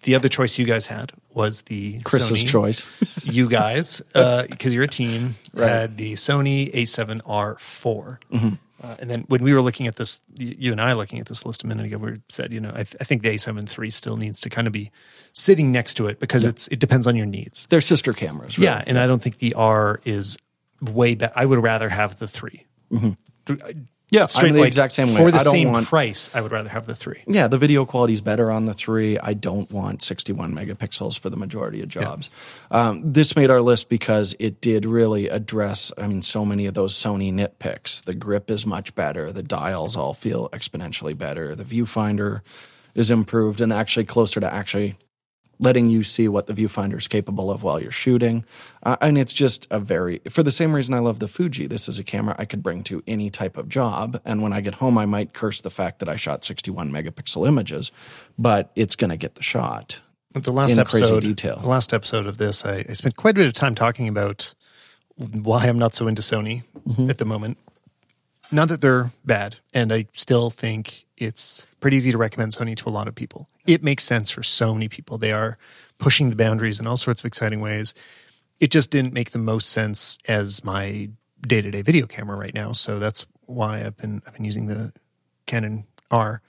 The 0.03 0.15
other 0.15 0.29
choice 0.29 0.59
you 0.59 0.67
guys 0.67 0.87
had 0.87 1.13
was 1.33 1.63
the 1.63 2.01
Chris's 2.03 2.45
Sony. 2.45 2.49
choice. 2.49 2.87
you 3.25 3.49
guys, 3.49 4.03
because 4.13 4.67
uh, 4.67 4.71
you're 4.71 4.85
a 4.85 4.89
team, 4.89 5.37
right. 5.55 5.69
had 5.69 5.97
the 5.97 6.15
Sony 6.15 6.73
A7R4. 6.75 8.19
Mm-hmm. 8.33 8.49
Uh, 8.83 8.97
and 8.99 9.11
then 9.11 9.25
when 9.29 9.43
we 9.43 9.55
were 9.55 9.63
looking 9.63 9.87
at 9.87 9.97
this, 9.97 10.21
you 10.37 10.71
and 10.71 10.81
I 10.81 10.93
looking 10.93 11.19
at 11.19 11.27
this 11.27 11.47
list 11.47 11.65
a 11.65 11.67
minute 11.67 11.87
ago, 11.87 11.97
we 11.99 12.21
said, 12.29 12.53
you 12.53 12.61
know, 12.61 12.71
I, 12.71 12.85
th- 12.85 12.97
I 13.01 13.05
think 13.05 13.23
the 13.23 13.31
A7 13.31 13.79
III 13.79 13.91
still 13.91 14.17
needs 14.17 14.39
to 14.41 14.51
kind 14.51 14.67
of 14.67 14.73
be 14.73 14.91
sitting 15.33 15.73
next 15.73 15.95
to 15.95 16.09
it 16.09 16.21
because 16.21 16.45
yeah. 16.45 16.51
it's 16.51 16.69
it 16.69 16.79
depends 16.79 17.07
on 17.07 17.17
your 17.17 17.27
needs. 17.27 17.67
They're 17.71 17.81
sister 17.81 18.13
cameras, 18.13 18.59
right? 18.59 18.65
Yeah, 18.65 18.85
and. 18.87 18.99
I 18.99 19.07
don't 19.07 19.23
think 19.23 19.39
the 19.39 19.55
R 19.55 20.01
is 20.05 20.37
way 20.81 21.15
better. 21.15 21.33
I 21.37 21.47
would 21.47 21.63
rather 21.63 21.89
have 21.89 22.19
the 22.19 22.29
3 22.29 22.67
mm-hmm. 22.93 23.81
Yeah, 24.11 24.27
straight 24.27 24.51
I'm 24.51 24.55
the 24.55 24.61
like, 24.61 24.69
exact 24.69 24.93
same 24.93 25.09
way. 25.09 25.17
For 25.17 25.31
the 25.33 25.41
same 25.41 25.73
want, 25.73 25.89
price, 25.89 26.31
I 26.33 26.41
would 26.41 26.53
rather 26.53 26.69
have 26.69 26.87
the 26.87 26.95
three. 26.95 27.23
Yeah, 27.27 27.49
the 27.49 27.59
video 27.59 27.85
quality 27.85 28.13
is 28.13 28.21
better 28.21 28.53
on 28.53 28.67
the 28.67 28.75
three. 28.75 29.19
I 29.19 29.35
don't 29.35 29.69
want 29.73 30.01
61 30.01 30.55
megapixels 30.55 31.19
for 31.19 31.29
the 31.29 31.37
majority 31.37 31.83
of 31.83 31.89
jobs. 31.89 32.31
Yeah. 32.71 32.89
Um, 32.89 33.13
this 33.13 33.35
made 33.35 33.51
our 33.51 33.61
list 33.61 33.89
because 33.89 34.37
it 34.39 34.61
did 34.61 34.87
really 34.87 35.29
address, 35.29 35.93
I 35.99 36.07
mean, 36.07 36.23
so 36.23 36.45
many 36.45 36.67
of 36.67 36.75
those 36.75 36.95
Sony 36.95 37.33
nitpicks. 37.33 38.05
The 38.05 38.15
grip 38.15 38.49
is 38.49 38.65
much 38.65 38.95
better. 38.95 39.33
The 39.33 39.43
dials 39.43 39.97
all 39.97 40.15
feel 40.15 40.49
exponentially 40.51 41.19
better. 41.19 41.57
The 41.57 41.65
viewfinder 41.65 42.43
is 42.95 43.11
improved 43.11 43.61
and 43.61 43.73
actually 43.73 44.05
closer 44.05 44.39
to 44.39 44.53
actually 44.53 44.97
letting 45.59 45.89
you 45.89 46.03
see 46.03 46.29
what 46.29 46.47
the 46.47 46.53
viewfinder 46.53 46.97
is 46.97 47.09
capable 47.09 47.51
of 47.51 47.63
while 47.63 47.81
you're 47.81 47.91
shooting. 47.91 48.45
Uh, 48.83 48.97
and 49.01 49.17
it's 49.17 49.33
just 49.33 49.67
a 49.71 49.81
very, 49.81 50.21
for 50.29 50.43
the 50.43 50.51
same 50.51 50.75
reason 50.75 50.95
I 50.95 50.99
love 50.99 51.19
the 51.19 51.29
Fuji, 51.29 51.67
this 51.67 51.89
is 51.89 51.99
a 51.99 52.05
camera 52.05 52.37
I 52.39 52.45
could 52.45 52.63
bring 52.63 52.83
to 52.85 53.03
any 53.07 53.31
type 53.31 53.57
of 53.57 53.69
job. 53.69 54.21
And 54.25 54.43
when 54.43 54.53
I 54.53 54.61
get 54.61 54.75
home, 54.75 54.99
I 54.99 55.07
might 55.07 55.33
curse 55.33 55.61
the 55.61 55.71
fact 55.71 56.01
that 56.01 56.09
I 56.09 56.17
shot 56.17 56.45
61 56.45 56.91
megapixel 56.91 57.47
images, 57.49 57.91
but 58.39 58.71
it's 58.77 58.97
going 58.97 59.11
to 59.11 59.17
get 59.17 59.37
the 59.37 59.43
shot. 59.43 60.01
The 60.35 60.53
last 60.53 60.77
episode, 60.77 61.21
detail. 61.21 61.57
the 61.57 61.69
last 61.69 61.95
episode 61.95 62.27
of 62.27 62.37
this, 62.37 62.67
I, 62.67 62.85
I, 62.87 62.93
spent 62.93 63.17
quite 63.17 63.37
a 63.37 63.41
bit 63.41 63.47
of 63.47 63.55
time 63.55 63.75
talking 63.75 64.07
about 64.07 64.55
why 65.17 65.67
I'm 65.67 65.79
not 65.79 65.95
so 65.95 66.09
into 66.09 66.21
Sony 66.21 66.63
mm-hmm. 66.87 67.09
at 67.09 67.17
the 67.17 67.25
moment. 67.25 67.57
Not 68.53 68.69
that 68.69 68.83
they're 68.83 69.11
bad, 69.25 69.57
and 69.73 69.91
I 69.91 70.09
still 70.13 70.51
think 70.51 71.07
it's 71.17 71.67
pretty 71.81 71.97
easy 71.97 72.13
to 72.13 72.19
recommend 72.19 72.53
Sony 72.53 72.77
to 72.77 72.89
a 72.89 72.91
lot 72.91 73.09
of 73.09 73.15
people 73.15 73.49
it 73.67 73.83
makes 73.83 74.05
sense 74.05 74.31
for 74.31 74.43
so 74.43 74.73
many 74.75 74.89
people. 74.89 75.19
They 75.19 75.33
are 75.33 75.57
pushing 75.99 76.31
the 76.31 76.37
boundaries 76.37 76.81
in 76.81 76.87
all 76.87 76.97
sorts 76.97 77.21
of 77.23 77.27
exciting 77.27 77.61
ways. 77.61 77.95
It 78.61 78.71
just 78.71 78.91
didn't 78.91 79.13
make 79.13 79.31
the 79.31 79.39
most 79.39 79.69
sense 79.69 80.19
as 80.29 80.65
my 80.65 81.11
day 81.47 81.61
to 81.63 81.71
day 81.71 81.83
video 81.83 82.07
camera 82.07 82.37
right 82.37 82.55
now. 82.55 82.73
So 82.73 82.99
that's 82.99 83.27
why 83.47 83.85
I've 83.85 83.97
been 83.97 84.23
I've 84.27 84.35
been 84.35 84.45
using 84.45 84.67
the 84.67 84.93
Canon 85.47 85.85
R. 86.11 86.43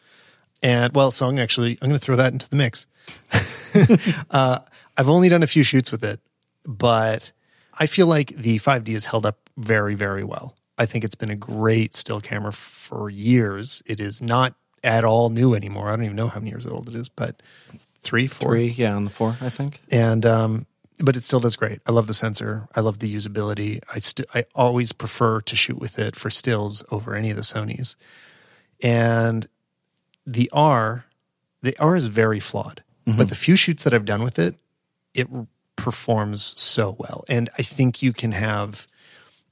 And 0.63 0.93
well, 0.95 1.11
so 1.11 1.27
I'm 1.27 1.37
actually 1.37 1.77
I'm 1.81 1.89
going 1.89 1.99
to 1.99 2.03
throw 2.03 2.15
that 2.15 2.33
into 2.33 2.49
the 2.49 2.55
mix. 2.55 2.87
uh, 4.31 4.59
I've 4.97 5.09
only 5.09 5.29
done 5.29 5.43
a 5.43 5.47
few 5.47 5.63
shoots 5.63 5.91
with 5.91 6.03
it, 6.03 6.19
but 6.65 7.31
I 7.77 7.85
feel 7.85 8.07
like 8.07 8.29
the 8.29 8.57
5D 8.57 8.93
has 8.93 9.05
held 9.05 9.25
up 9.25 9.49
very 9.57 9.95
very 9.95 10.23
well. 10.23 10.55
I 10.77 10.85
think 10.85 11.03
it's 11.03 11.15
been 11.15 11.31
a 11.31 11.35
great 11.35 11.95
still 11.95 12.21
camera 12.21 12.53
for 12.53 13.09
years. 13.09 13.81
It 13.85 13.99
is 13.99 14.21
not 14.21 14.55
at 14.83 15.03
all 15.03 15.29
new 15.29 15.53
anymore. 15.53 15.89
I 15.89 15.95
don't 15.95 16.05
even 16.05 16.15
know 16.15 16.27
how 16.27 16.39
many 16.39 16.51
years 16.51 16.65
old 16.65 16.87
it 16.87 16.95
is, 16.95 17.09
but 17.09 17.41
three, 17.99 18.27
four, 18.27 18.51
three, 18.51 18.67
yeah, 18.67 18.95
on 18.95 19.05
the 19.05 19.09
four, 19.09 19.37
I 19.41 19.49
think. 19.49 19.81
And 19.91 20.25
um, 20.25 20.65
but 20.99 21.15
it 21.15 21.23
still 21.23 21.39
does 21.39 21.55
great. 21.55 21.79
I 21.85 21.91
love 21.91 22.07
the 22.07 22.13
sensor. 22.13 22.67
I 22.75 22.81
love 22.81 22.99
the 22.99 23.13
usability. 23.13 23.81
I 23.93 23.99
st- 23.99 24.27
I 24.33 24.45
always 24.55 24.93
prefer 24.93 25.41
to 25.41 25.55
shoot 25.55 25.79
with 25.79 25.99
it 25.99 26.15
for 26.15 26.29
stills 26.29 26.83
over 26.91 27.15
any 27.15 27.29
of 27.29 27.35
the 27.35 27.43
Sony's. 27.43 27.95
And 28.81 29.47
the 30.25 30.49
R, 30.53 31.05
the 31.61 31.77
R 31.79 31.95
is 31.95 32.07
very 32.07 32.39
flawed, 32.39 32.83
mm-hmm. 33.05 33.17
but 33.17 33.29
the 33.29 33.35
few 33.35 33.55
shoots 33.55 33.83
that 33.83 33.93
I've 33.93 34.05
done 34.05 34.23
with 34.23 34.39
it, 34.39 34.55
it 35.13 35.27
performs 35.75 36.59
so 36.59 36.95
well. 36.99 37.23
And 37.29 37.49
I 37.57 37.61
think 37.61 38.01
you 38.01 38.13
can 38.13 38.33
have 38.33 38.87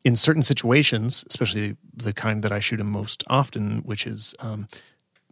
in 0.03 0.15
certain 0.15 0.43
situations, 0.43 1.25
especially 1.29 1.77
the 1.95 2.13
kind 2.13 2.43
that 2.43 2.51
I 2.51 2.59
shoot 2.59 2.79
in 2.79 2.88
most 2.88 3.23
often, 3.27 3.79
which 3.79 4.05
is 4.05 4.35
um, 4.39 4.67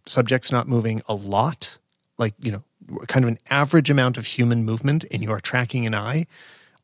subject's 0.06 0.52
not 0.52 0.68
moving 0.68 1.02
a 1.08 1.14
lot, 1.14 1.78
like, 2.18 2.34
you 2.40 2.52
know, 2.52 2.64
kind 3.08 3.24
of 3.24 3.30
an 3.30 3.38
average 3.50 3.90
amount 3.90 4.18
of 4.18 4.26
human 4.26 4.64
movement, 4.64 5.06
and 5.12 5.24
you 5.24 5.32
are 5.32 5.40
tracking 5.40 5.86
an 5.88 5.96
eye, 5.96 6.28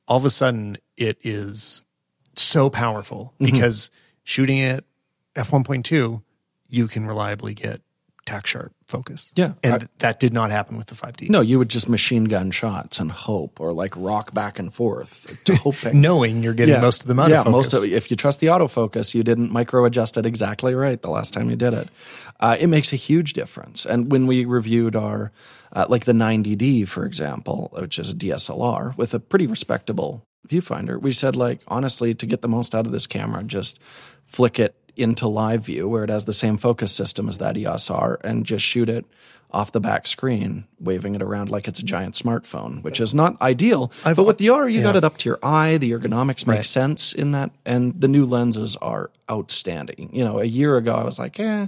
all 0.08 0.18
of 0.18 0.26
a 0.26 0.30
sudden 0.30 0.78
it 0.98 1.18
is 1.22 1.84
so 2.36 2.70
powerful 2.70 3.34
mm-hmm. 3.40 3.54
because 3.54 3.92
shooting 4.24 4.62
at 4.62 4.84
f1.2, 5.36 6.22
you 6.68 6.88
can 6.88 7.06
reliably 7.06 7.54
get 7.54 7.82
tack 8.30 8.46
sharp 8.46 8.72
focus. 8.86 9.32
Yeah. 9.36 9.54
And 9.64 9.84
I, 9.84 9.88
that 10.00 10.20
did 10.20 10.34
not 10.34 10.52
happen 10.52 10.78
with 10.78 10.88
the 10.88 10.96
5D. 10.96 11.30
No, 11.30 11.42
you 11.42 11.58
would 11.58 11.70
just 11.70 11.90
machine 11.90 12.26
gun 12.26 12.52
shots 12.52 13.00
and 13.00 13.12
hope 13.12 13.60
or 13.60 13.74
like 13.74 13.94
rock 13.96 14.34
back 14.34 14.60
and 14.60 14.72
forth 14.72 15.44
to 15.46 15.56
hoping. 15.64 16.00
Knowing 16.00 16.44
you're 16.44 16.54
getting 16.54 16.76
yeah. 16.76 16.82
most 16.82 17.02
of 17.02 17.08
the 17.08 17.16
autofocus. 17.16 17.46
Yeah, 17.46 17.52
most 17.52 17.74
of 17.74 17.84
if 17.84 18.12
you 18.12 18.18
trust 18.18 18.40
the 18.40 18.48
autofocus, 18.48 19.16
you 19.16 19.24
didn't 19.24 19.52
micro 19.52 19.84
adjust 19.86 20.18
it 20.18 20.26
exactly 20.26 20.76
right 20.76 21.02
the 21.02 21.10
last 21.10 21.34
time 21.34 21.50
you 21.50 21.56
did 21.56 21.74
it. 21.74 21.90
Uh, 22.40 22.56
it 22.60 22.68
makes 22.68 22.94
a 22.94 22.96
huge 22.96 23.34
difference. 23.34 23.86
And 23.86 24.12
when 24.12 24.28
we 24.28 24.46
reviewed 24.46 24.96
our, 24.96 25.32
uh, 25.74 25.88
like 25.90 26.06
the 26.06 26.14
90D, 26.14 26.88
for 26.88 27.06
example, 27.06 27.70
which 27.74 27.98
is 27.98 28.12
a 28.12 28.16
DSLR 28.16 28.96
with 28.96 29.14
a 29.14 29.20
pretty 29.20 29.48
respectable 29.48 30.24
viewfinder, 30.48 31.02
we 31.02 31.12
said 31.12 31.36
like, 31.36 31.62
honestly, 31.68 32.14
to 32.14 32.26
get 32.26 32.42
the 32.42 32.48
most 32.48 32.76
out 32.76 32.86
of 32.86 32.92
this 32.92 33.08
camera, 33.08 33.44
just 33.44 33.80
flick 34.24 34.60
it 34.60 34.76
into 35.00 35.28
live 35.28 35.66
view 35.66 35.88
where 35.88 36.04
it 36.04 36.10
has 36.10 36.26
the 36.26 36.34
same 36.34 36.58
focus 36.58 36.92
system 36.92 37.30
as 37.30 37.38
that 37.38 37.58
EOS 37.58 37.90
R 37.90 38.20
and 38.24 38.46
just 38.46 38.66
shoot 38.66 38.90
it 38.90 39.06
off 39.52 39.72
the 39.72 39.80
back 39.80 40.06
screen, 40.06 40.66
waving 40.80 41.16
it 41.16 41.22
around 41.24 41.50
like 41.50 41.68
it's 41.68 41.80
a 41.80 41.84
giant 41.84 42.14
smartphone, 42.14 42.84
which 42.84 43.00
is 43.00 43.16
not 43.16 43.42
ideal. 43.42 43.92
I've- 44.06 44.16
but 44.16 44.26
with 44.26 44.38
the 44.38 44.50
R, 44.50 44.70
you 44.70 44.78
yeah. 44.78 44.84
got 44.84 44.96
it 44.96 45.04
up 45.04 45.18
to 45.18 45.30
your 45.30 45.40
eye. 45.42 45.78
The 45.78 45.92
ergonomics 45.92 46.46
make 46.46 46.58
Right. 46.58 46.66
sense 46.66 47.14
in 47.14 47.32
that, 47.32 47.50
and 47.66 48.00
the 48.00 48.08
new 48.08 48.26
lenses 48.26 48.76
are 48.76 49.10
outstanding. 49.32 50.10
You 50.14 50.24
know, 50.24 50.40
a 50.40 50.46
year 50.46 50.78
ago, 50.78 50.94
I 50.94 51.04
was 51.04 51.18
like, 51.18 51.40
eh, 51.40 51.66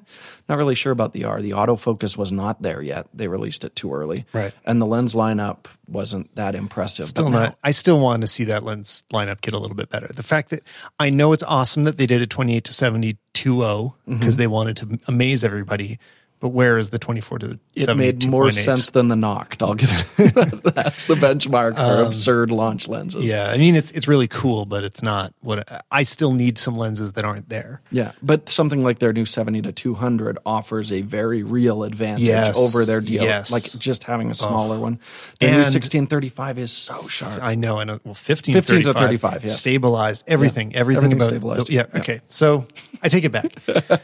not 0.48 0.58
really 0.58 0.76
sure 0.76 0.92
about 0.92 1.14
the 1.14 1.26
R. 1.26 1.42
The 1.42 1.52
autofocus 1.52 2.18
was 2.18 2.32
not 2.32 2.62
there 2.62 2.82
yet. 2.82 3.08
They 3.14 3.28
released 3.28 3.64
it 3.64 3.76
too 3.76 3.94
early. 3.94 4.26
Right. 4.34 4.54
And 4.66 4.80
the 4.82 4.86
lens 4.86 5.14
lineup 5.16 5.66
wasn't 5.88 6.36
that 6.36 6.54
impressive. 6.56 7.06
Still 7.06 7.26
but 7.26 7.30
now- 7.32 7.40
not. 7.46 7.58
I 7.64 7.72
still 7.72 8.00
want 8.00 8.22
to 8.22 8.28
see 8.28 8.44
that 8.46 8.64
lens 8.64 9.04
lineup 9.12 9.42
get 9.42 9.54
a 9.54 9.60
little 9.60 9.76
bit 9.76 9.90
better. 9.90 10.08
The 10.14 10.24
fact 10.24 10.52
that 10.52 10.62
I 11.00 11.10
know 11.10 11.34
it's 11.34 11.44
awesome 11.44 11.84
that 11.84 11.98
they 11.98 12.06
did 12.06 12.22
a 12.22 12.28
28 12.28 12.64
to 12.66 12.74
70 12.74 13.18
2.0 13.34 13.94
Mm-hmm. 14.08 14.20
because 14.20 14.36
they 14.38 14.46
wanted 14.48 14.78
to 14.78 15.00
amaze 15.08 15.44
everybody. 15.44 15.98
But 16.42 16.50
where 16.50 16.78
is 16.78 16.90
the 16.90 17.00
24 17.00 17.40
to 17.40 17.60
it 17.76 17.84
70 17.84 17.98
made 18.06 18.28
more 18.28 18.46
2.8? 18.48 18.54
sense 18.66 18.90
than 18.90 19.08
the 19.10 19.16
Noct. 19.16 19.62
I'll 19.62 19.76
give 19.76 19.92
it. 20.18 20.64
That's 20.76 21.06
the 21.06 21.14
benchmark 21.16 21.76
for 21.76 22.04
absurd 22.04 22.52
launch 22.52 22.88
lenses. 22.90 23.22
Um, 23.22 23.28
Yeah, 23.28 23.50
I 23.52 23.58
mean 23.58 23.76
it's 23.76 23.92
it's 23.92 24.08
really 24.08 24.28
cool, 24.28 24.66
but 24.66 24.84
it's 24.84 25.04
not 25.04 25.34
what 25.42 25.68
I 25.92 26.02
still 26.04 26.34
need 26.34 26.58
some 26.58 26.76
lenses 26.76 27.14
that 27.14 27.24
aren't 27.24 27.48
there. 27.48 27.82
Yeah, 27.92 28.12
but 28.24 28.50
something 28.50 28.84
like 28.84 28.98
their 29.00 29.14
new 29.14 29.26
70 29.26 29.62
to 29.62 29.72
200 29.72 30.40
offers 30.46 30.92
a 30.92 31.02
very 31.02 31.44
real 31.44 31.84
advantage 31.84 32.24
Yes, 32.28 32.58
over 32.60 32.86
their 32.86 33.02
deal. 33.02 33.24
yes. 33.24 33.52
Like 33.52 33.64
just 33.64 34.04
having 34.06 34.32
a 34.32 34.34
smaller 34.34 34.80
one. 34.80 35.00
Their 35.40 35.52
new 35.52 35.56
And- 35.58 35.66
1635 35.66 36.58
is 36.58 36.72
so 36.72 37.08
sharp. 37.08 37.42
I 37.44 37.54
know, 37.56 37.78
and. 37.80 37.92
Well, 38.04 38.16
15, 38.16 38.56
15 38.56 38.84
to 38.84 38.94
35, 38.94 38.96
35, 38.96 39.44
yeah. 39.44 39.50
stabilized 39.52 40.24
everything, 40.28 40.74
everything 40.76 41.04
Everything's 41.14 41.24
about 41.24 41.30
stabilized. 41.30 41.68
the- 41.68 41.74
yeah, 41.74 41.86
Yeah. 41.94 42.00
Okay, 42.00 42.22
so 42.30 42.66
I 43.04 43.10
take 43.10 43.26
it 43.26 43.32
back. 43.32 43.54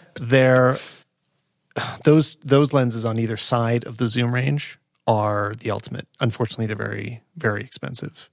They're 0.19 0.77
those 2.03 2.35
those 2.37 2.73
lenses 2.73 3.05
on 3.05 3.19
either 3.19 3.37
side 3.37 3.83
of 3.85 3.97
the 3.97 4.07
zoom 4.07 4.33
range 4.33 4.79
are 5.05 5.53
the 5.59 5.71
ultimate. 5.71 6.07
Unfortunately, 6.19 6.65
they're 6.65 6.75
very 6.75 7.21
very 7.35 7.61
expensive. 7.63 8.29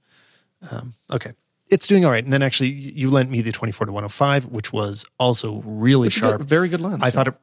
Um, 0.71 0.95
okay. 1.11 1.33
It's 1.71 1.87
doing 1.87 2.05
all 2.05 2.11
right. 2.11 2.23
And 2.23 2.33
then 2.33 2.43
actually, 2.43 2.69
you 2.71 3.11
lent 3.11 3.31
me 3.31 3.41
the 3.41 3.51
24 3.53 3.87
to 3.87 3.93
105, 3.93 4.47
which 4.47 4.73
was 4.73 5.05
also 5.19 5.63
really 5.65 6.09
It's 6.09 6.17
a 6.19 6.21
good- 6.21 6.29
sharp. 6.29 6.43
very 6.43 6.69
good 6.69 6.81
lens. 6.81 7.03
I 7.03 7.07
yeah. 7.07 7.11
thought 7.11 7.29
it 7.29 7.35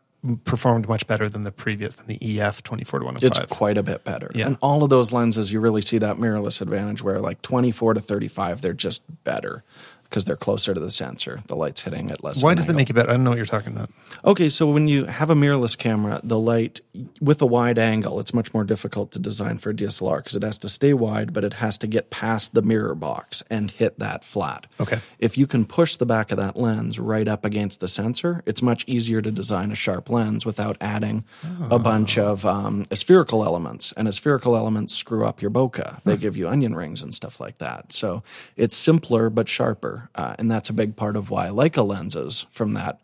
performed 0.46 0.88
much 0.88 1.08
better 1.08 1.28
than 1.28 1.44
the 1.44 1.52
previous, 1.52 1.96
than 1.96 2.06
the 2.06 2.40
EF 2.40 2.62
24 2.62 3.00
to 3.00 3.06
105. 3.06 3.44
it's 3.44 3.52
quite 3.52 3.78
a 3.78 3.84
bit 3.84 4.04
better. 4.04 4.30
Yeah. 4.36 4.46
And 4.46 4.58
all 4.62 4.84
of 4.84 4.92
those 4.92 5.12
lenses, 5.12 5.52
you 5.52 5.60
really 5.60 5.82
see 5.82 5.98
that 5.98 6.18
mirrorless 6.18 6.62
advantage 6.62 7.02
where 7.02 7.20
like 7.20 7.42
24 7.42 7.96
to 7.96 8.00
35, 8.00 8.62
they're 8.62 8.74
just 8.74 9.02
better 9.24 9.64
because 10.12 10.26
they're 10.26 10.36
closer 10.36 10.74
to 10.74 10.80
the 10.80 10.92
sensor. 10.92 11.42
The 11.48 11.56
light's 11.56 11.82
hitting 11.82 12.12
at 12.12 12.22
less. 12.22 12.44
Why 12.44 12.54
does 12.54 12.66
that 12.66 12.76
make 12.76 12.90
it 12.90 12.94
better? 12.94 13.10
I 13.10 13.14
don't 13.14 13.24
know 13.24 13.30
what 13.30 13.38
you're 13.38 13.46
talking 13.46 13.74
about. 13.74 13.90
Okay, 14.26 14.50
so 14.50 14.68
when 14.68 14.90
you 14.90 15.06
have 15.06 15.30
a 15.30 15.36
mirrorless 15.36 15.78
camera, 15.78 16.20
the 16.22 16.38
light 16.38 16.82
with 17.22 17.42
a 17.42 17.46
wide 17.46 17.80
angle, 17.80 18.20
it's 18.20 18.34
much 18.34 18.54
more 18.54 18.66
difficult 18.66 19.14
to 19.14 19.20
design 19.20 19.58
for 19.58 19.70
a 19.70 19.74
DSLR 19.74 20.18
because 20.18 20.36
it 20.36 20.44
has 20.44 20.58
to 20.60 20.70
stay 20.70 20.94
wide, 20.94 21.32
but 21.32 21.46
it 21.46 21.54
has 21.54 21.78
to 21.78 21.88
get 21.88 22.10
past 22.10 22.54
the 22.54 22.62
mirror 22.62 22.94
box 22.94 23.42
and 23.50 23.72
hit 23.72 23.98
that 24.00 24.26
flat. 24.26 24.68
Okay. 24.82 25.00
If 25.18 25.38
you 25.38 25.48
can 25.48 25.64
push 25.64 25.96
the 25.96 26.06
back 26.06 26.32
of 26.32 26.38
that 26.38 26.58
lens 26.58 27.00
right 27.00 27.28
up 27.28 27.46
against 27.46 27.80
the 27.80 27.88
sensor, 27.88 28.44
it's 28.46 28.62
much 28.62 28.84
easier 28.88 29.22
to 29.22 29.32
design 29.32 29.72
a 29.72 29.76
sharp 29.76 30.10
lens 30.10 30.46
without 30.46 30.76
adding 30.82 31.24
a 31.70 31.80
bunch 31.80 32.18
of 32.18 32.46
um, 32.46 32.86
spherical 32.92 33.46
elements. 33.46 33.94
And 33.96 34.14
spherical 34.14 34.58
elements 34.58 34.94
screw 34.94 35.26
up 35.26 35.42
your 35.42 35.52
bokeh. 35.52 36.04
They 36.04 36.18
give 36.18 36.36
you 36.36 36.50
onion 36.50 36.76
rings 36.76 37.02
and 37.02 37.16
stuff 37.16 37.40
like 37.40 37.60
that. 37.60 37.94
So 37.94 38.24
it's 38.58 38.76
simpler 38.76 39.30
but 39.30 39.48
sharper. 39.48 40.01
Uh, 40.16 40.36
and 40.40 40.50
that's 40.50 40.70
a 40.70 40.74
big 40.74 40.96
part 40.96 41.16
of 41.16 41.30
why 41.30 41.48
Leica 41.48 41.86
lenses 41.86 42.46
from 42.52 42.74
that 42.74 43.00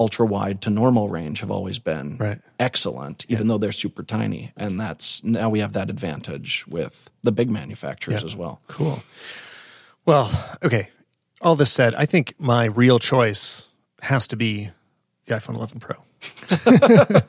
ultra 0.00 0.24
wide 0.26 0.60
to 0.62 0.70
normal 0.70 1.08
range 1.08 1.40
have 1.40 1.50
always 1.50 1.78
been 1.78 2.16
Right. 2.18 2.38
excellent, 2.58 3.24
even 3.28 3.46
though 3.48 3.58
they're 3.58 3.70
super 3.72 4.02
tiny. 4.02 4.52
And 4.56 4.80
that's 4.80 5.22
now 5.22 5.48
we 5.50 5.60
have 5.60 5.74
that 5.74 5.90
advantage 5.90 6.64
with 6.66 7.10
the 7.22 7.30
big 7.32 7.50
manufacturers 7.50 8.24
as 8.24 8.34
well. 8.34 8.60
Cool. 8.68 9.02
Well, 10.04 10.30
okay. 10.64 10.88
All 11.40 11.54
this 11.56 11.72
said, 11.72 11.94
I 11.94 12.06
think 12.06 12.34
my 12.38 12.64
real 12.66 12.98
choice 12.98 13.68
has 14.00 14.26
to 14.28 14.36
be 14.36 14.70
the 15.26 15.34
iPhone 15.34 15.54
11 15.56 15.78
Pro. 15.78 15.96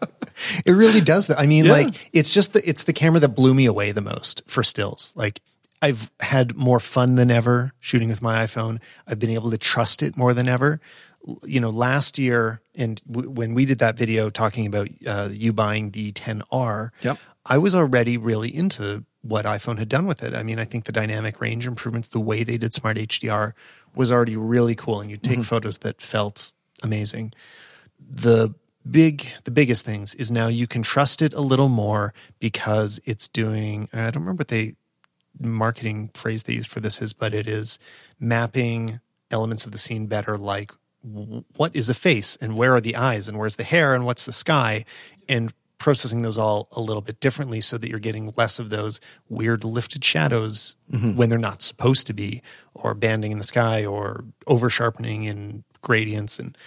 it 0.66 0.72
really 0.72 1.02
does 1.02 1.28
that. 1.28 1.40
I 1.40 1.46
mean, 1.46 1.66
Yeah. 1.66 1.72
like 1.74 2.10
it's 2.14 2.34
just 2.34 2.54
the 2.54 2.68
it's 2.68 2.84
the 2.84 2.94
camera 2.94 3.20
that 3.20 3.30
blew 3.30 3.54
me 3.54 3.66
away 3.66 3.92
the 3.92 4.02
most 4.02 4.44
for 4.48 4.64
stills. 4.64 5.14
Like 5.16 5.42
I've 5.84 6.12
had 6.22 6.56
more 6.56 6.80
fun 6.80 7.16
than 7.16 7.30
ever 7.30 7.74
shooting 7.80 8.08
with 8.08 8.22
my 8.22 8.46
iPhone. 8.46 8.82
I've 9.06 9.20
been 9.20 9.30
able 9.32 9.52
to 9.52 9.58
trust 9.58 10.02
it 10.02 10.16
more 10.16 10.34
than 10.34 10.48
ever. 10.48 10.80
You 11.44 11.60
know, 11.60 11.70
last 11.70 12.18
year 12.18 12.62
and 12.76 13.02
w- 13.10 13.30
when 13.30 13.54
we 13.54 13.66
did 13.66 13.80
that 13.80 13.98
video 13.98 14.30
talking 14.30 14.66
about 14.66 14.88
uh, 15.06 15.30
you 15.32 15.52
buying 15.52 15.92
the 15.92 16.14
10R, 16.14 16.92
Yep. 17.02 17.18
I 17.46 17.58
was 17.58 17.76
already 17.76 18.16
really 18.16 18.56
into 18.56 19.04
what 19.22 19.44
iPhone 19.44 19.78
had 19.78 19.90
done 19.90 20.06
with 20.06 20.24
it. 20.24 20.34
I 20.34 20.44
mean, 20.44 20.58
I 20.58 20.64
think 20.64 20.86
the 20.86 20.94
dynamic 20.94 21.42
range 21.42 21.68
improvements, 21.68 22.08
the 22.08 22.20
way 22.22 22.44
they 22.44 22.58
did 22.58 22.74
Smart 22.74 22.96
HDR 22.98 23.52
was 23.96 24.10
already 24.10 24.38
really 24.38 24.76
cool, 24.76 25.02
and 25.02 25.12
you 25.12 25.18
take 25.18 25.44
photos 25.44 25.80
that 25.80 26.02
felt 26.02 26.54
amazing. 26.82 27.34
The 28.00 28.54
big, 28.90 29.28
the 29.44 29.52
biggest 29.52 29.84
things 29.86 30.16
is 30.16 30.32
now 30.32 30.48
you 30.48 30.68
can 30.68 30.82
trust 30.82 31.22
it 31.22 31.34
a 31.34 31.42
little 31.42 31.70
more 31.70 32.14
because 32.40 33.02
it's 33.06 33.28
doing. 33.28 33.90
I 33.92 34.10
don't 34.12 34.24
remember 34.24 34.42
what 34.42 34.48
they 34.48 34.76
marketing 35.40 36.12
phrase 36.14 36.44
they 36.44 36.54
used 36.54 36.70
for 36.70 36.80
this 36.80 37.02
is, 37.02 37.14
but 37.14 37.34
it 37.34 37.48
is 37.48 37.80
mapping 38.20 39.00
elements 39.32 39.66
of 39.66 39.72
the 39.72 39.78
scene 39.78 40.08
better, 40.08 40.38
like 40.38 40.72
what 41.02 41.76
is 41.76 41.90
a 41.90 41.94
face 41.94 42.38
and 42.40 42.56
where 42.56 42.74
are 42.76 42.82
the 42.82 42.96
eyes 42.96 43.28
and 43.28 43.38
where's 43.38 43.58
the 43.58 43.64
hair 43.64 43.94
and 43.94 44.06
what's 44.06 44.24
the 44.24 44.32
sky, 44.32 44.86
and 45.28 45.54
processing 45.78 46.22
those 46.22 46.38
all 46.38 46.70
a 46.72 46.80
little 46.80 47.02
bit 47.02 47.20
differently 47.20 47.60
so 47.60 47.78
that 47.78 47.90
you're 47.90 48.00
getting 48.00 48.34
less 48.38 48.58
of 48.58 48.70
those 48.70 49.02
weird 49.28 49.66
lifted 49.66 50.04
shadows 50.04 50.78
mm-hmm. 50.90 51.18
when 51.18 51.28
they're 51.28 51.38
not 51.38 51.62
supposed 51.62 52.08
to 52.08 52.14
be, 52.14 52.42
or 52.74 52.94
banding 52.94 53.34
in 53.34 53.38
the 53.38 53.44
sky, 53.44 53.86
or 53.86 54.24
over 54.48 54.70
sharpening 54.70 55.26
in 55.26 55.64
gradients 55.82 56.40
and 56.40 56.58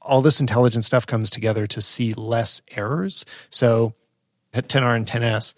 all 0.00 0.22
this 0.22 0.40
intelligent 0.40 0.84
stuff 0.84 1.06
comes 1.06 1.28
together 1.30 1.66
to 1.66 1.82
see 1.82 2.14
less 2.14 2.62
errors. 2.70 3.26
So 3.50 3.94
at 4.52 4.68
10R 4.68 4.96
and 4.96 5.06
10S, 5.06 5.54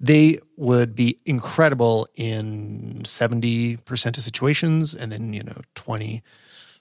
they 0.00 0.38
would 0.56 0.94
be 0.94 1.18
incredible 1.26 2.08
in 2.14 3.02
70% 3.04 4.16
of 4.16 4.22
situations. 4.22 4.94
And 4.94 5.12
then, 5.12 5.34
you 5.34 5.42
know, 5.42 5.60
20, 5.74 6.22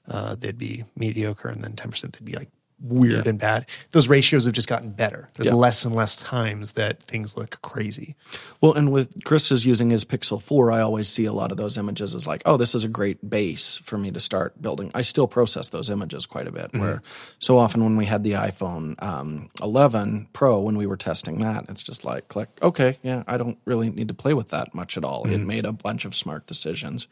uh, 0.07 0.35
they'd 0.35 0.57
be 0.57 0.85
mediocre. 0.95 1.49
And 1.49 1.61
then 1.61 1.73
10%, 1.73 2.13
they'd 2.13 2.25
be 2.25 2.33
like 2.33 2.49
weird 2.81 3.25
Yeah. 3.25 3.29
and 3.29 3.39
bad. 3.39 3.65
Those 3.91 4.07
ratios 4.07 4.45
have 4.45 4.53
just 4.53 4.67
gotten 4.67 4.91
better. 4.91 5.27
There's 5.33 5.47
Yeah. 5.47 5.53
less 5.53 5.83
and 5.85 5.93
less 5.95 6.15
times 6.15 6.73
that 6.73 7.03
things 7.03 7.35
look 7.35 7.61
crazy. 7.61 8.15
Well, 8.61 8.73
and 8.73 8.91
with 8.91 9.23
Chris 9.25 9.51
is 9.51 9.65
using 9.65 9.89
his 9.89 10.05
Pixel 10.05 10.41
4, 10.41 10.71
I 10.71 10.81
always 10.81 11.07
see 11.07 11.25
a 11.25 11.33
lot 11.33 11.51
of 11.51 11.57
those 11.57 11.77
images 11.77 12.15
as 12.15 12.25
like, 12.25 12.41
oh, 12.45 12.57
this 12.57 12.73
is 12.75 12.83
a 12.83 12.87
great 12.87 13.29
base 13.29 13.77
for 13.83 13.97
me 13.97 14.11
to 14.11 14.19
start 14.19 14.61
building. 14.61 14.91
I 14.93 15.01
still 15.01 15.27
process 15.27 15.69
those 15.69 15.89
images 15.89 16.25
quite 16.25 16.47
a 16.47 16.51
bit. 16.51 16.71
Where 16.73 17.01
so 17.39 17.57
often 17.57 17.83
when 17.83 17.97
we 17.97 18.05
had 18.05 18.23
the 18.23 18.31
iPhone 18.33 19.01
um, 19.03 19.49
11 19.61 20.27
Pro, 20.33 20.59
when 20.59 20.77
we 20.77 20.85
were 20.85 20.97
testing 20.97 21.39
that, 21.41 21.65
it's 21.69 21.83
just 21.83 22.05
like, 22.05 22.27
click, 22.27 22.49
okay, 22.61 22.97
yeah, 23.03 23.23
I 23.27 23.37
don't 23.37 23.57
really 23.65 23.89
need 23.89 24.07
to 24.07 24.13
play 24.13 24.33
with 24.33 24.49
that 24.49 24.73
much 24.73 24.97
at 24.97 25.03
all. 25.03 25.27
It 25.27 25.39
made 25.39 25.65
a 25.65 25.73
bunch 25.73 26.05
of 26.05 26.15
smart 26.15 26.47
decisions. 26.47 27.07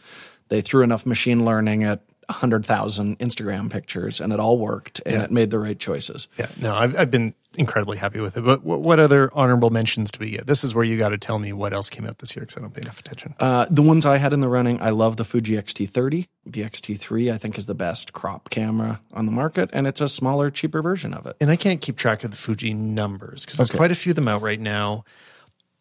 They 0.49 0.61
threw 0.61 0.81
enough 0.83 1.05
machine 1.05 1.43
learning 1.43 1.83
at 1.83 2.01
100,000 2.29 3.17
Instagram 3.19 3.69
pictures 3.69 4.19
and 4.19 4.33
it 4.33 4.39
all 4.39 4.57
worked 4.57 5.01
and 5.05 5.15
Yeah. 5.15 5.23
it 5.23 5.31
made 5.31 5.49
the 5.49 5.59
right 5.59 5.79
choices. 5.79 6.27
Yeah, 6.37 6.47
no, 6.59 6.75
I've, 6.75 6.97
I've 6.97 7.09
been 7.11 7.33
incredibly 7.57 7.97
happy 7.97 8.19
with 8.19 8.35
it. 8.37 8.41
But 8.41 8.63
what, 8.63 8.81
what 8.81 8.99
other 8.99 9.31
honorable 9.33 9.69
mentions 9.69 10.11
do 10.11 10.19
we 10.19 10.31
get? 10.31 10.45
This 10.45 10.63
is 10.63 10.75
where 10.75 10.83
you 10.83 10.97
got 10.97 11.09
to 11.09 11.17
tell 11.17 11.39
me 11.39 11.53
what 11.53 11.73
else 11.73 11.89
came 11.89 12.05
out 12.05 12.17
this 12.19 12.35
year 12.35 12.41
because 12.41 12.57
I 12.57 12.61
don't 12.61 12.73
pay 12.73 12.81
enough 12.81 12.99
attention. 12.99 13.33
Uh, 13.39 13.65
the 13.69 13.81
ones 13.81 14.05
I 14.05 14.17
had 14.17 14.33
in 14.33 14.41
the 14.41 14.49
running, 14.49 14.81
I 14.81 14.89
love 14.89 15.15
the 15.17 15.23
Fuji 15.25 15.57
X-T30. 15.57 16.27
The 16.45 16.63
X-T3, 16.63 17.33
I 17.33 17.37
think, 17.37 17.57
is 17.57 17.65
the 17.65 17.73
best 17.75 18.13
crop 18.13 18.49
camera 18.49 18.99
on 19.13 19.25
the 19.25 19.31
market, 19.31 19.69
and 19.73 19.87
it's 19.87 20.01
a 20.01 20.07
smaller, 20.09 20.51
cheaper 20.51 20.81
version 20.81 21.13
of 21.13 21.25
it. 21.25 21.35
and 21.41 21.49
I 21.49 21.55
can't 21.55 21.81
keep 21.81 21.95
track 21.97 22.23
of 22.23 22.31
the 22.31 22.37
Fuji 22.37 22.73
numbers 22.73 23.45
because 23.45 23.57
there's 23.57 23.71
Okay. 23.71 23.77
quite 23.77 23.91
a 23.91 23.95
few 23.95 24.11
of 24.11 24.15
them 24.17 24.27
out 24.27 24.41
right 24.41 24.59
now. 24.59 25.03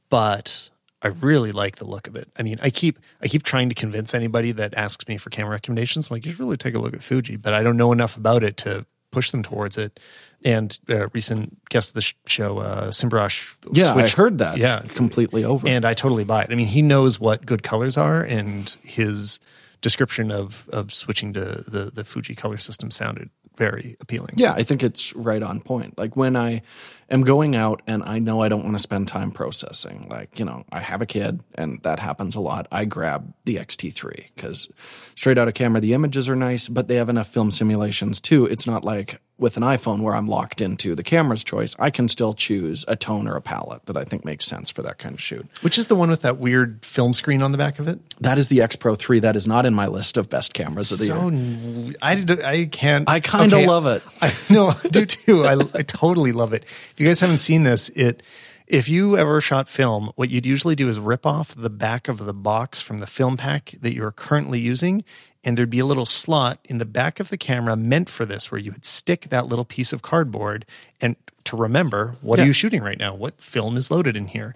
But 0.09 0.71
I 1.07 1.11
really 1.27 1.53
like 1.53 1.77
the 1.77 1.85
look 1.87 2.07
of 2.09 2.17
it. 2.17 2.29
I 2.39 2.43
mean, 2.43 2.59
I 2.63 2.71
keep 2.71 2.99
I 3.23 3.29
keep 3.29 3.43
trying 3.43 3.69
to 3.69 3.75
convince 3.75 4.15
anybody 4.15 4.53
that 4.53 4.75
asks 4.75 5.07
me 5.09 5.17
for 5.17 5.31
camera 5.31 5.53
recommendations. 5.53 6.11
I'm 6.11 6.17
like, 6.17 6.27
you 6.27 6.33
should 6.33 6.41
really 6.41 6.57
take 6.57 6.75
a 6.75 6.79
look 6.79 6.95
at 6.95 7.03
Fuji, 7.03 7.37
but 7.37 7.55
I 7.55 7.63
don't 7.63 7.77
know 7.77 7.93
enough 7.93 8.17
about 8.17 8.43
it 8.43 8.57
to 8.59 8.85
push 9.13 9.31
them 9.31 9.43
towards 9.43 9.79
it. 9.79 9.99
And 10.45 10.79
uh, 10.91 11.09
recent 11.15 11.69
guest 11.71 11.91
of 11.91 11.95
the 11.95 12.01
sh- 12.03 12.15
show, 12.27 12.59
uh, 12.59 12.89
Simbrash, 12.91 13.57
Yeah, 13.73 13.93
switched- 13.95 14.19
I 14.19 14.23
heard 14.23 14.39
that. 14.39 14.59
Yeah, 14.59 14.81
completely 14.95 15.45
over. 15.45 15.67
and 15.67 15.85
I 15.85 15.95
totally 15.95 16.25
buy 16.25 16.43
it. 16.43 16.51
I 16.51 16.55
mean, 16.55 16.67
he 16.67 16.83
knows 16.83 17.19
what 17.19 17.47
good 17.47 17.63
colors 17.63 17.97
are, 17.97 18.21
and 18.23 18.69
his 18.83 19.41
description 19.81 20.31
of 20.31 20.69
of 20.73 20.93
switching 20.93 21.33
to 21.35 21.65
the 21.69 21.91
the 21.95 22.05
Fuji 22.05 22.35
color 22.35 22.57
system 22.59 22.91
sounded 22.91 23.31
very 23.57 23.97
appealing. 24.01 24.35
yeah, 24.37 24.53
I 24.53 24.63
think 24.63 24.83
it's 24.83 25.15
right 25.15 25.43
on 25.43 25.61
point. 25.61 25.97
Like 25.99 26.17
when 26.17 26.37
I 26.37 26.63
am 27.11 27.23
going 27.23 27.57
out 27.57 27.83
and 27.87 28.03
I 28.03 28.19
know 28.19 28.43
I 28.43 28.49
don't 28.49 28.63
want 28.63 28.75
to 28.75 28.83
spend 28.83 29.09
time 29.09 29.31
processing, 29.31 30.09
like, 30.11 30.39
you 30.39 30.45
know, 30.45 30.65
I 30.71 30.81
have 30.81 31.03
a 31.03 31.07
kid 31.07 31.43
and 31.55 31.83
that 31.83 31.99
happens 31.99 32.35
a 32.35 32.41
lot. 32.41 32.67
I 32.71 32.85
grab 32.85 33.33
the 33.45 33.57
XT3 33.57 34.35
because 34.35 34.69
straight 35.15 35.39
out 35.39 35.49
of 35.49 35.55
camera, 35.55 35.81
the 35.81 35.95
images 35.95 36.29
are 36.29 36.37
nice, 36.37 36.69
but 36.69 36.89
they 36.89 36.97
have 36.97 37.09
enough 37.09 37.29
film 37.29 37.51
simulations 37.51 38.21
too. 38.21 38.47
It's 38.47 38.67
not 38.67 38.85
like 38.85 39.21
with 39.39 39.57
an 39.57 39.63
iPhone 39.63 40.01
where 40.01 40.15
I'm 40.15 40.27
locked 40.27 40.61
into 40.61 40.95
the 40.95 41.03
camera's 41.03 41.45
choice, 41.45 41.77
I 41.79 41.91
can 41.91 42.09
still 42.09 42.33
choose 42.33 42.85
a 42.89 42.97
tone 42.97 43.29
or 43.29 43.37
a 43.37 43.43
palette 43.43 43.85
that 43.87 43.97
I 43.97 44.05
think 44.05 44.25
makes 44.25 44.47
sense 44.47 44.71
for 44.71 44.83
that 44.83 44.99
kind 44.99 45.15
of 45.15 45.21
shoot. 45.21 45.47
Which 45.61 45.77
is 45.77 45.89
the 45.89 45.95
one 45.95 46.09
with 46.09 46.23
that 46.23 46.39
weird 46.39 46.85
film 46.85 47.13
screen 47.13 47.43
on 47.43 47.53
the 47.53 47.59
back 47.59 47.79
of 47.79 47.87
it? 47.87 47.99
That 48.21 48.39
is 48.39 48.49
the 48.49 48.63
X 48.63 48.77
Pro 48.77 48.95
3. 48.95 49.21
That 49.21 49.37
is 49.37 49.47
not 49.47 49.67
in 49.67 49.75
my 49.75 49.87
list 49.87 50.17
of 50.17 50.31
best 50.31 50.55
cameras 50.55 50.91
of 50.91 50.99
the 50.99 51.05
So 51.07 51.29
year. 51.29 51.95
I, 52.01 52.25
I 52.45 52.65
can't. 52.67 53.09
I 53.09 53.21
kinda 53.21 53.67
love 53.67 53.87
it. 53.87 54.03
I 54.23 54.33
know 54.51 54.69
I 54.69 54.89
do 54.89 55.05
too. 55.05 55.45
I, 55.45 55.61
I 55.75 55.83
totally 55.83 56.33
love 56.33 56.53
it. 56.53 56.65
If 56.65 56.95
you 56.99 57.07
guys 57.07 57.21
haven't 57.21 57.39
seen 57.39 57.65
this, 57.65 57.91
it 57.91 58.23
if 58.67 58.89
you 58.89 59.17
ever 59.17 59.41
shot 59.41 59.69
film, 59.69 60.11
what 60.17 60.29
you'd 60.29 60.47
usually 60.47 60.75
do 60.75 60.89
is 60.89 60.99
rip 60.99 61.25
off 61.25 61.55
the 61.55 61.71
back 61.71 62.09
of 62.09 62.19
the 62.25 62.35
box 62.35 62.83
from 62.83 62.99
the 62.99 63.07
film 63.07 63.37
pack 63.37 63.75
that 63.81 63.95
you're 63.95 64.11
currently 64.11 64.59
using, 64.59 65.05
and 65.47 65.57
there'd 65.57 65.71
be 65.71 65.79
a 65.79 65.87
little 65.87 66.05
slot 66.05 66.59
in 66.65 66.77
the 66.79 66.85
back 66.85 67.21
of 67.21 67.31
the 67.31 67.39
camera 67.39 67.77
meant 67.77 68.11
for 68.11 68.27
this, 68.27 68.51
where 68.51 68.61
you 68.61 68.73
would 68.73 68.85
stick 68.85 69.29
that 69.31 69.47
little 69.47 69.65
piece 69.65 69.93
of 69.95 70.03
cardboard 70.03 70.67
and 71.01 71.17
to 71.45 71.57
remember 71.57 72.17
what 72.21 72.39
Yeah. 72.39 72.45
are 72.45 72.47
you 72.49 72.53
shooting 72.53 72.83
right 72.83 72.99
now? 72.99 73.15
What 73.15 73.41
film 73.41 73.77
is 73.77 73.91
loaded 73.91 74.17
in 74.17 74.27
here? 74.27 74.55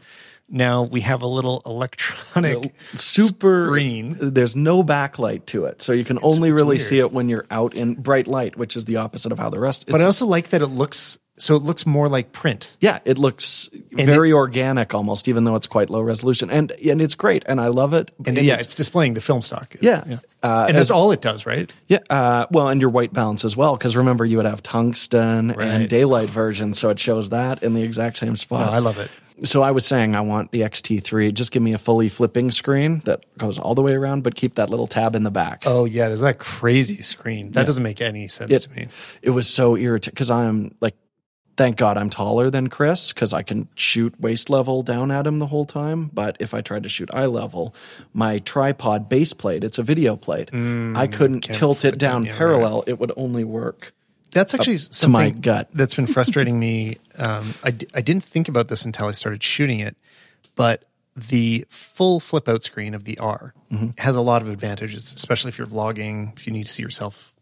Now 0.49 0.83
we 0.83 1.03
have 1.03 1.23
a 1.23 1.29
little 1.29 1.63
electronic 1.65 2.75
Super 2.97 3.67
screen. 3.67 4.17
There's 4.21 4.57
no 4.57 4.83
backlight 4.83 5.47
to 5.47 5.65
it, 5.67 5.81
so 5.81 5.93
you 5.93 6.05
can 6.05 6.19
only 6.23 6.49
it's 6.49 6.57
really 6.57 6.69
weird. 6.77 6.81
see 6.83 6.99
it 6.99 7.13
when 7.13 7.29
you're 7.29 7.47
out 7.53 7.73
in 7.75 7.95
bright 7.95 8.27
light, 8.27 8.57
which 8.57 8.77
is 8.77 8.87
the 8.87 8.97
opposite 8.97 9.31
of 9.31 9.39
how 9.39 9.49
the 9.49 9.61
rest. 9.61 9.83
It's, 9.85 9.93
But 9.93 10.01
I 10.01 10.05
also 10.05 10.27
like 10.27 10.49
that 10.51 10.61
it 10.61 10.67
looks 10.67 11.19
so 11.41 11.57
it 11.57 11.63
looks 11.63 11.87
more 11.87 12.09
like 12.09 12.33
print. 12.33 12.77
yeah, 12.81 12.99
it 13.05 13.19
looks 13.19 13.69
very 13.93 14.33
organic 14.33 14.95
almost, 14.95 15.27
even 15.29 15.45
though 15.45 15.57
it's 15.57 15.67
quite 15.67 15.91
low 15.91 16.01
resolution, 16.01 16.51
and 16.51 16.71
and 16.73 17.01
it's 17.03 17.15
great, 17.15 17.43
and 17.47 17.61
I 17.61 17.69
love 17.69 17.95
it. 17.95 18.11
And, 18.27 18.37
yeah, 18.39 18.57
it's, 18.61 18.75
displaying 18.75 19.15
the 19.15 19.21
film 19.21 19.43
stock. 19.43 19.75
It's- 19.75 20.05
Yeah. 20.09 20.19
Uh, 20.43 20.67
and 20.69 20.77
that's 20.79 20.91
all 20.91 21.13
it 21.13 21.21
does, 21.21 21.45
right? 21.45 21.71
Yeah, 21.87 21.99
uh, 22.09 22.47
well, 22.51 22.69
and 22.69 22.81
your 22.81 22.89
white 22.91 23.13
balance 23.13 23.45
as 23.45 23.57
well, 23.59 23.77
because 23.77 23.95
remember 23.97 24.25
you 24.25 24.39
would 24.39 24.47
have 24.47 24.63
tungsten 24.63 25.51
and 25.51 25.89
daylight 25.89 26.31
version, 26.31 26.73
so 26.75 26.89
it 26.91 26.99
shows 26.99 27.29
that 27.29 27.63
in 27.63 27.75
the 27.75 27.83
exact 27.83 28.17
same 28.19 28.37
spot. 28.37 28.69
Oh, 28.69 28.73
I 28.73 28.79
love 28.79 28.99
it. 28.99 29.11
So 29.43 29.63
I 29.63 29.71
was 29.71 29.87
saying 29.87 30.15
I 30.17 30.21
want 30.21 30.53
the 30.53 30.61
XT3. 30.63 31.33
Just 31.33 31.51
give 31.51 31.63
me 31.63 31.73
a 31.73 31.79
fully 31.79 32.09
flipping 32.11 32.51
screen 32.51 33.01
that 33.07 33.25
goes 33.39 33.59
all 33.59 33.75
the 33.75 33.81
way 33.83 33.95
around, 33.95 34.23
but 34.23 34.35
keep 34.35 34.55
that 34.57 34.69
little 34.71 34.87
tab 34.87 35.15
in 35.15 35.23
the 35.23 35.31
back. 35.31 35.63
Oh 35.67 35.85
yeah, 35.87 36.09
there's 36.09 36.21
that 36.21 36.39
crazy 36.39 37.01
screen. 37.03 37.51
That 37.53 37.65
doesn't 37.67 37.83
make 37.83 38.01
any 38.03 38.29
sense 38.29 38.51
It- 38.51 38.61
to 38.63 38.71
me. 38.71 38.89
It 39.23 39.31
was 39.31 39.47
so 39.49 39.77
irritating 39.77 40.13
because 40.15 40.31
I'm 40.31 40.75
like, 40.81 40.95
thank 41.61 41.77
God 41.77 41.99
I'm 41.99 42.09
taller 42.09 42.49
than 42.49 42.69
Chris 42.69 43.13
because 43.13 43.35
I 43.35 43.43
can 43.43 43.69
shoot 43.75 44.19
waist 44.19 44.49
level 44.49 44.83
down 44.83 45.11
at 45.11 45.27
him 45.27 45.41
the 45.41 45.47
whole 45.47 45.67
time. 45.67 46.07
But 46.07 46.39
if 46.41 46.55
I 46.55 46.63
tried 46.63 46.85
to 46.85 46.89
shoot 46.89 47.11
eye 47.13 47.27
level, 47.27 47.75
my 48.15 48.39
tripod 48.39 49.11
base 49.11 49.35
plate, 49.35 49.63
it's 49.63 49.77
a 49.77 49.83
video 49.83 50.17
plate, 50.17 50.49
I 50.55 51.07
couldn't 51.07 51.43
tilt 51.43 51.85
it 51.85 51.99
down 51.99 52.25
yeah, 52.25 52.39
parallel. 52.39 52.85
It 52.87 52.99
would 52.99 53.13
only 53.15 53.45
work. 53.45 53.93
That's 54.33 54.55
actually 54.55 54.77
my 54.77 54.79
something 54.91 55.41
gut. 55.43 55.69
that's 55.75 55.95
been 55.95 56.07
frustrating 56.17 56.59
me. 56.59 56.97
Um, 57.19 57.53
I, 57.63 57.73
d- 57.73 57.89
I 57.93 58.01
didn't 58.01 58.25
think 58.25 58.49
about 58.49 58.69
this 58.69 58.87
until 58.87 59.09
I 59.09 59.11
started 59.11 59.43
shooting 59.43 59.81
it, 59.81 59.99
but 60.57 60.85
the 61.15 61.67
full 61.69 62.21
flip 62.21 62.49
out 62.49 62.63
screen 62.63 62.95
of 62.95 63.05
the 63.05 63.19
R 63.19 63.53
Mm-hmm. 63.71 63.91
has 63.99 64.17
a 64.17 64.21
lot 64.23 64.41
of 64.43 64.49
advantages, 64.49 65.13
especially 65.13 65.51
if 65.51 65.59
you're 65.59 65.67
vlogging, 65.67 66.37
if 66.39 66.47
you 66.47 66.53
need 66.55 66.65
to 66.65 66.73
see 66.73 66.83
yourself. 66.83 67.33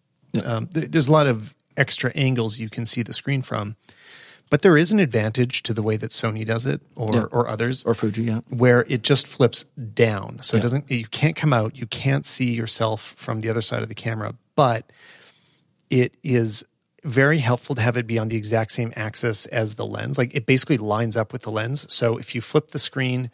Um, 0.44 0.66
th- 0.66 0.90
there's 0.90 1.06
a 1.08 1.12
lot 1.12 1.26
of 1.28 1.54
extra 1.76 2.10
angles 2.16 2.58
you 2.58 2.68
can 2.68 2.84
see 2.84 3.02
the 3.02 3.14
screen 3.14 3.40
from. 3.42 3.76
But 4.50 4.62
there 4.62 4.76
is 4.76 4.92
an 4.92 4.98
advantage 5.00 5.62
to 5.64 5.74
the 5.74 5.82
way 5.82 5.96
that 5.98 6.10
Sony 6.10 6.44
does 6.44 6.64
it 6.64 6.80
or, 6.96 7.10
Yeah. 7.12 7.22
or 7.30 7.48
others. 7.48 7.84
Or 7.84 7.94
Fuji, 7.94 8.24
yeah. 8.24 8.40
where 8.48 8.84
it 8.88 9.02
just 9.02 9.26
flips 9.26 9.64
down. 9.94 10.38
So 10.42 10.56
it 10.56 10.60
doesn't 10.60 10.90
you 10.90 11.06
can't 11.06 11.36
come 11.36 11.52
out, 11.52 11.76
you 11.76 11.86
can't 11.86 12.24
see 12.24 12.54
yourself 12.54 13.14
from 13.16 13.40
the 13.42 13.48
other 13.50 13.60
side 13.62 13.82
of 13.82 13.88
the 13.88 13.94
camera, 13.94 14.34
but 14.56 14.90
it 15.90 16.14
is 16.22 16.64
very 17.04 17.38
helpful 17.38 17.74
to 17.76 17.80
have 17.82 17.96
it 17.96 18.06
be 18.06 18.18
on 18.18 18.28
the 18.28 18.36
exact 18.36 18.72
same 18.72 18.92
axis 18.96 19.46
as 19.46 19.76
the 19.76 19.86
lens. 19.86 20.18
Like 20.18 20.34
it 20.34 20.46
basically 20.46 20.78
lines 20.78 21.16
up 21.16 21.32
with 21.32 21.42
the 21.42 21.50
lens. 21.50 21.92
So 21.92 22.16
if 22.16 22.34
you 22.34 22.40
flip 22.40 22.70
the 22.70 22.78
screen 22.78 23.30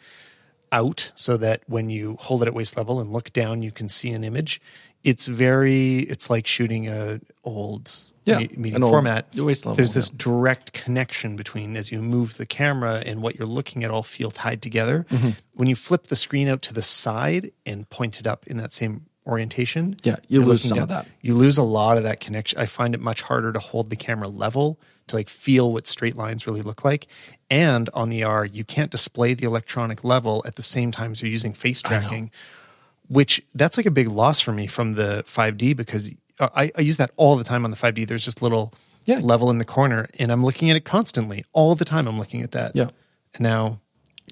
out 0.71 1.11
so 1.15 1.37
that 1.37 1.63
when 1.67 1.89
you 1.89 2.17
hold 2.19 2.41
it 2.41 2.47
at 2.47 2.53
waist 2.53 2.75
level 2.77 2.99
and 2.99 3.11
look 3.13 3.31
down 3.31 3.61
you 3.61 3.71
can 3.71 3.87
see 3.89 4.11
an 4.11 4.23
image, 4.23 4.61
it's 5.05 5.27
very 5.27 5.99
it's 5.99 6.29
like 6.29 6.45
shooting 6.47 6.87
a 6.89 7.21
old 7.43 7.91
Yeah, 8.25 8.39
me- 8.39 8.49
medium 8.57 8.83
old 8.83 8.91
format. 8.91 9.27
level, 9.37 9.75
There's 9.75 9.93
this 9.93 10.09
direct 10.09 10.73
connection 10.73 11.35
between 11.35 11.77
as 11.77 11.91
you 11.91 12.01
move 12.01 12.37
the 12.37 12.45
camera 12.45 13.03
and 13.05 13.21
what 13.21 13.35
you're 13.37 13.47
looking 13.47 13.83
at 13.85 13.91
all 13.91 14.03
feel 14.03 14.31
tied 14.31 14.61
together. 14.61 15.05
Mm-hmm. 15.11 15.29
When 15.53 15.69
you 15.69 15.75
flip 15.75 16.07
the 16.07 16.15
screen 16.15 16.47
out 16.49 16.61
to 16.63 16.73
the 16.73 16.81
side 16.81 17.51
and 17.65 17.87
point 17.89 18.19
it 18.19 18.25
up 18.27 18.47
in 18.47 18.57
that 18.57 18.73
same 18.73 19.05
orientation, 19.27 19.95
Yeah, 20.03 20.17
you 20.27 20.43
lose 20.43 20.63
some 20.63 20.79
of 20.79 20.89
that. 20.89 21.07
You 21.21 21.35
lose 21.35 21.57
a 21.57 21.63
lot 21.63 21.97
of 21.97 22.03
that 22.03 22.19
connection. 22.19 22.59
I 22.59 22.65
find 22.65 22.93
it 22.95 22.99
much 23.01 23.21
harder 23.23 23.51
to 23.53 23.59
hold 23.59 23.89
the 23.89 23.95
camera 23.95 24.27
level 24.27 24.79
to 25.07 25.15
like 25.15 25.29
feel 25.29 25.71
what 25.71 25.87
straight 25.87 26.15
lines 26.15 26.47
really 26.47 26.61
look 26.63 26.83
like. 26.83 27.07
And 27.49 27.89
on 27.93 28.09
the 28.09 28.23
R, 28.23 28.43
you 28.45 28.63
can't 28.63 28.89
display 28.89 29.35
the 29.35 29.45
electronic 29.45 30.03
level 30.03 30.43
at 30.47 30.55
the 30.55 30.63
same 30.63 30.91
time 30.91 31.11
as 31.11 31.21
you're 31.21 31.31
using 31.31 31.53
face 31.53 31.81
tracking, 31.83 32.31
which 33.07 33.41
that's 33.53 33.77
like 33.77 33.85
a 33.85 33.91
big 33.91 34.07
loss 34.07 34.41
for 34.41 34.51
me 34.51 34.67
from 34.67 34.95
the 34.95 35.23
5D 35.27 35.75
because 35.75 36.11
I, 36.39 36.71
I 36.75 36.81
use 36.81 36.97
that 36.97 37.11
all 37.15 37.35
the 37.35 37.43
time 37.43 37.63
on 37.65 37.71
the 37.71 37.77
5D. 37.77 38.07
There's 38.07 38.25
just 38.25 38.41
little 38.41 38.73
Yeah. 39.05 39.19
level 39.19 39.49
in 39.49 39.57
the 39.57 39.65
corner 39.65 40.07
and 40.19 40.31
I'm 40.31 40.43
looking 40.43 40.69
at 40.69 40.75
it 40.75 40.85
constantly. 40.85 41.45
All 41.53 41.75
the 41.75 41.85
time 41.85 42.07
I'm 42.07 42.17
looking 42.19 42.41
at 42.41 42.51
that. 42.51 42.75
Yeah. 42.75 42.89
And 43.33 43.41
now 43.43 43.79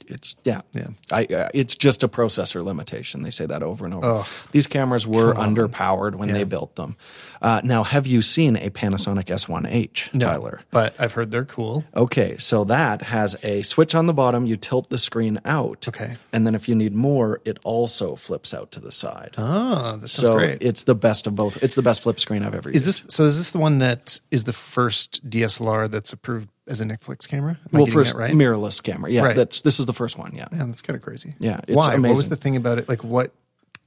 It's 0.07 0.35
yeah, 0.43 0.61
Yeah. 0.73 0.87
I, 1.11 1.25
uh, 1.25 1.49
it's 1.53 1.75
just 1.75 2.03
a 2.03 2.07
processor 2.07 2.63
limitation. 2.63 3.21
They 3.23 3.29
say 3.29 3.45
that 3.45 3.63
over 3.63 3.85
and 3.85 3.93
over. 3.93 4.25
These 4.51 4.67
cameras 4.67 5.07
were 5.07 5.33
underpowered 5.33 6.15
when 6.15 6.31
they 6.33 6.43
built 6.43 6.75
them. 6.75 6.97
Uh, 7.41 7.61
now, 7.63 7.83
have 7.83 8.07
you 8.07 8.21
seen 8.21 8.55
a 8.55 8.69
Panasonic 8.69 9.25
S1H, 9.25 10.17
Tyler? 10.19 10.61
but 10.71 10.93
I've 10.97 11.11
heard 11.13 11.29
they're 11.31 11.45
cool. 11.45 11.83
Okay, 11.95 12.37
so 12.37 12.63
that 12.65 13.01
has 13.03 13.35
a 13.43 13.61
switch 13.63 13.93
on 13.95 14.05
the 14.07 14.13
bottom. 14.13 14.45
You 14.45 14.55
tilt 14.55 14.89
the 14.89 14.97
screen 14.97 15.39
out. 15.45 15.87
Okay. 15.87 16.15
and 16.31 16.45
then 16.47 16.55
if 16.55 16.67
you 16.67 16.75
need 16.75 16.95
more, 16.95 17.41
it 17.45 17.59
also 17.63 18.15
flips 18.15 18.53
out 18.53 18.71
to 18.73 18.79
the 18.79 18.91
side. 18.91 19.35
Oh, 19.37 19.97
that 19.97 20.07
sounds 20.07 20.13
so 20.13 20.35
great. 20.37 20.57
it's 20.61 20.83
the 20.83 20.95
best 20.95 21.27
of 21.27 21.35
both. 21.35 21.61
It's 21.61 21.75
the 21.75 21.81
best 21.81 22.01
flip 22.03 22.19
screen 22.19 22.43
I've 22.43 22.55
ever 22.55 22.69
Is 22.69 22.85
used. 22.85 23.03
this 23.05 23.15
so? 23.15 23.25
Is 23.25 23.37
this 23.37 23.51
the 23.51 23.59
one 23.59 23.79
that 23.79 24.19
is 24.31 24.45
the 24.45 24.53
first 24.53 25.29
DSLR 25.29 25.89
that's 25.91 26.13
approved 26.13 26.49
as 26.67 26.81
a 26.81 26.85
Netflix 26.85 27.27
camera? 27.27 27.59
Am 27.73 27.79
well, 27.79 27.85
first 27.85 28.15
right? 28.15 28.31
mirrorless 28.31 28.81
camera. 28.81 29.11
Yeah, 29.11 29.21
Right. 29.23 29.35
that's 29.35 29.61
this 29.61 29.79
is 29.79 29.85
the 29.85 29.93
first 29.93 30.17
one. 30.17 30.33
Yeah, 30.35 30.47
Man, 30.51 30.69
that's 30.69 30.81
kind 30.81 30.95
of 30.95 31.03
crazy. 31.03 31.35
Yeah, 31.39 31.59
it's 31.67 31.75
Why? 31.75 31.97
What 31.97 32.15
was 32.15 32.29
the 32.29 32.35
thing 32.35 32.55
about 32.55 32.77
it? 32.79 32.87
Like, 32.87 33.03
what 33.03 33.31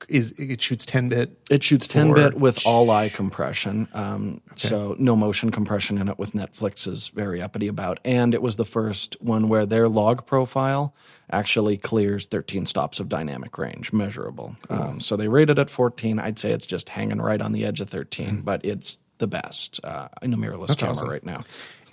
is 0.09 0.33
it 0.33 0.61
shoots 0.61 0.85
ten 0.85 1.09
bit? 1.09 1.39
It 1.51 1.63
shoots 1.63 1.87
10 1.87 2.13
bit 2.13 2.35
with 2.35 2.67
all 2.67 2.91
eye 2.91 3.09
compression. 3.09 3.89
Um, 3.95 4.43
So 4.55 4.95
no 4.99 5.17
motion 5.17 5.51
compression 5.51 5.97
in 5.97 6.09
it, 6.09 6.19
with 6.19 6.33
Netflix 6.33 6.87
is 6.87 7.09
very 7.09 7.41
uppity 7.41 7.67
about. 7.67 7.99
And 8.05 8.35
it 8.35 8.43
was 8.43 8.57
the 8.57 8.65
first 8.67 9.17
one 9.21 9.49
where 9.49 9.65
their 9.65 9.89
log 9.89 10.27
profile 10.27 10.95
actually 11.31 11.79
clears 11.79 12.27
13 12.27 12.67
stops 12.67 13.01
of 13.01 13.09
dynamic 13.09 13.57
range, 13.57 13.93
measurable. 13.93 14.57
Um, 14.69 15.01
so 15.01 15.17
they 15.17 15.29
rated 15.29 15.59
it 15.59 15.63
at 15.63 15.71
14. 15.71 16.19
I'd 16.19 16.39
say 16.39 16.53
it's 16.53 16.67
just 16.67 16.91
hanging 16.91 17.23
right 17.23 17.41
on 17.41 17.53
the 17.53 17.65
edge 17.65 17.81
of 17.81 17.89
13, 17.89 18.43
but 18.43 18.63
it's 18.65 18.99
the 19.19 19.27
best 19.27 19.83
uh, 19.83 20.09
in 20.21 20.35
a 20.35 20.37
mirrorless 20.37 20.77
camera 20.77 20.91
awesome. 20.93 21.09
right 21.09 21.25
now. 21.25 21.43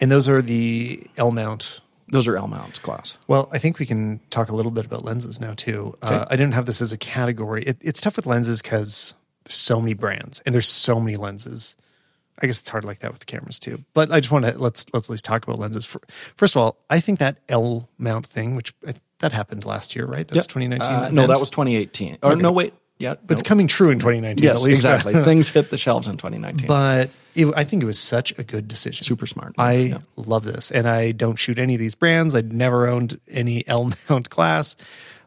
And 0.02 0.12
those 0.12 0.28
are 0.30 0.41
the 0.41 1.06
L 1.18 1.32
mount. 1.32 1.80
Those 2.10 2.28
are 2.28 2.36
L 2.38 2.48
mount 2.48 2.82
class. 2.82 3.18
Well, 3.28 3.50
I 3.52 3.58
think 3.58 3.80
we 3.80 3.86
can 3.86 4.20
talk 4.30 4.50
a 4.50 4.56
little 4.56 4.72
bit 4.72 4.86
about 4.86 5.04
lenses 5.04 5.39
now 5.39 5.54
too. 5.56 5.98
Uh, 6.02 6.26
I 6.30 6.36
didn't 6.36 6.54
have 6.54 6.66
this 6.66 6.82
as 6.82 6.91
a 6.91 6.98
category. 6.98 7.64
It, 7.64 7.78
it's 7.82 8.02
tough 8.02 8.18
with 8.18 8.26
lenses 8.26 8.62
because 8.62 9.16
there's 9.46 9.56
so 9.56 9.80
many 9.80 9.94
brands 9.94 10.39
and 10.46 10.54
there's 10.54 10.68
so 10.68 11.00
many 11.00 11.18
lenses. 11.18 11.76
I 12.41 12.48
guess 12.48 12.60
it's 12.60 12.70
hard 12.70 12.84
like 12.84 13.00
that 13.00 13.14
with 13.14 13.26
cameras 13.26 13.60
too. 13.60 13.84
But 13.94 14.12
I 14.12 14.20
just 14.20 14.32
want 14.32 14.46
to 14.46 14.58
let's 14.58 14.86
let's 14.94 15.08
at 15.08 15.12
least 15.12 15.26
talk 15.26 15.44
about 15.44 15.60
lenses. 15.60 15.86
For, 15.86 16.02
first 16.36 16.56
of 16.56 16.62
all, 16.62 16.78
I 16.89 17.00
think 17.00 17.20
that 17.20 17.38
L 17.48 17.89
mount 17.98 18.26
thing, 18.26 18.56
which 18.56 18.74
I, 18.86 18.96
that 19.20 19.32
happened 19.32 19.66
last 19.66 19.96
year, 19.96 20.06
right? 20.06 20.28
That's 20.28 20.48
2019. 20.48 20.88
Uh, 20.88 21.10
no, 21.10 21.28
that 21.28 21.39
was 21.39 21.50
2018. 21.50 22.18
Or 22.24 22.36
no, 22.36 22.52
wait. 22.52 22.74
Yeah, 23.00 23.16
But 23.26 23.34
it's 23.39 23.48
coming 23.48 23.68
true 23.68 23.89
in 23.89 23.98
2019 23.98 24.44
yes, 24.44 24.56
at 24.56 24.62
least. 24.62 24.80
exactly. 24.80 25.14
Things 25.24 25.50
hit 25.50 25.70
the 25.70 25.78
shelves 25.78 26.08
in 26.08 26.18
2019. 26.18 26.68
but 26.68 27.10
it, 27.36 27.53
I 27.55 27.63
think 27.63 27.84
it 27.84 27.86
was 27.86 27.99
such 27.99 28.38
a 28.38 28.43
good 28.43 28.67
decision. 28.67 29.03
Super 29.03 29.25
smart. 29.27 29.55
I 29.57 29.73
Yeah. 29.73 29.97
love 30.15 30.43
this, 30.43 30.71
and 30.71 30.88
I 30.88 31.11
don't 31.11 31.36
shoot 31.38 31.59
any 31.59 31.73
of 31.75 31.79
these 31.79 31.95
brands. 31.95 32.36
I'd 32.36 32.53
never 32.53 32.88
owned 32.88 33.19
any 33.29 33.67
L 33.67 33.91
mount 34.09 34.29
glass, 34.29 34.75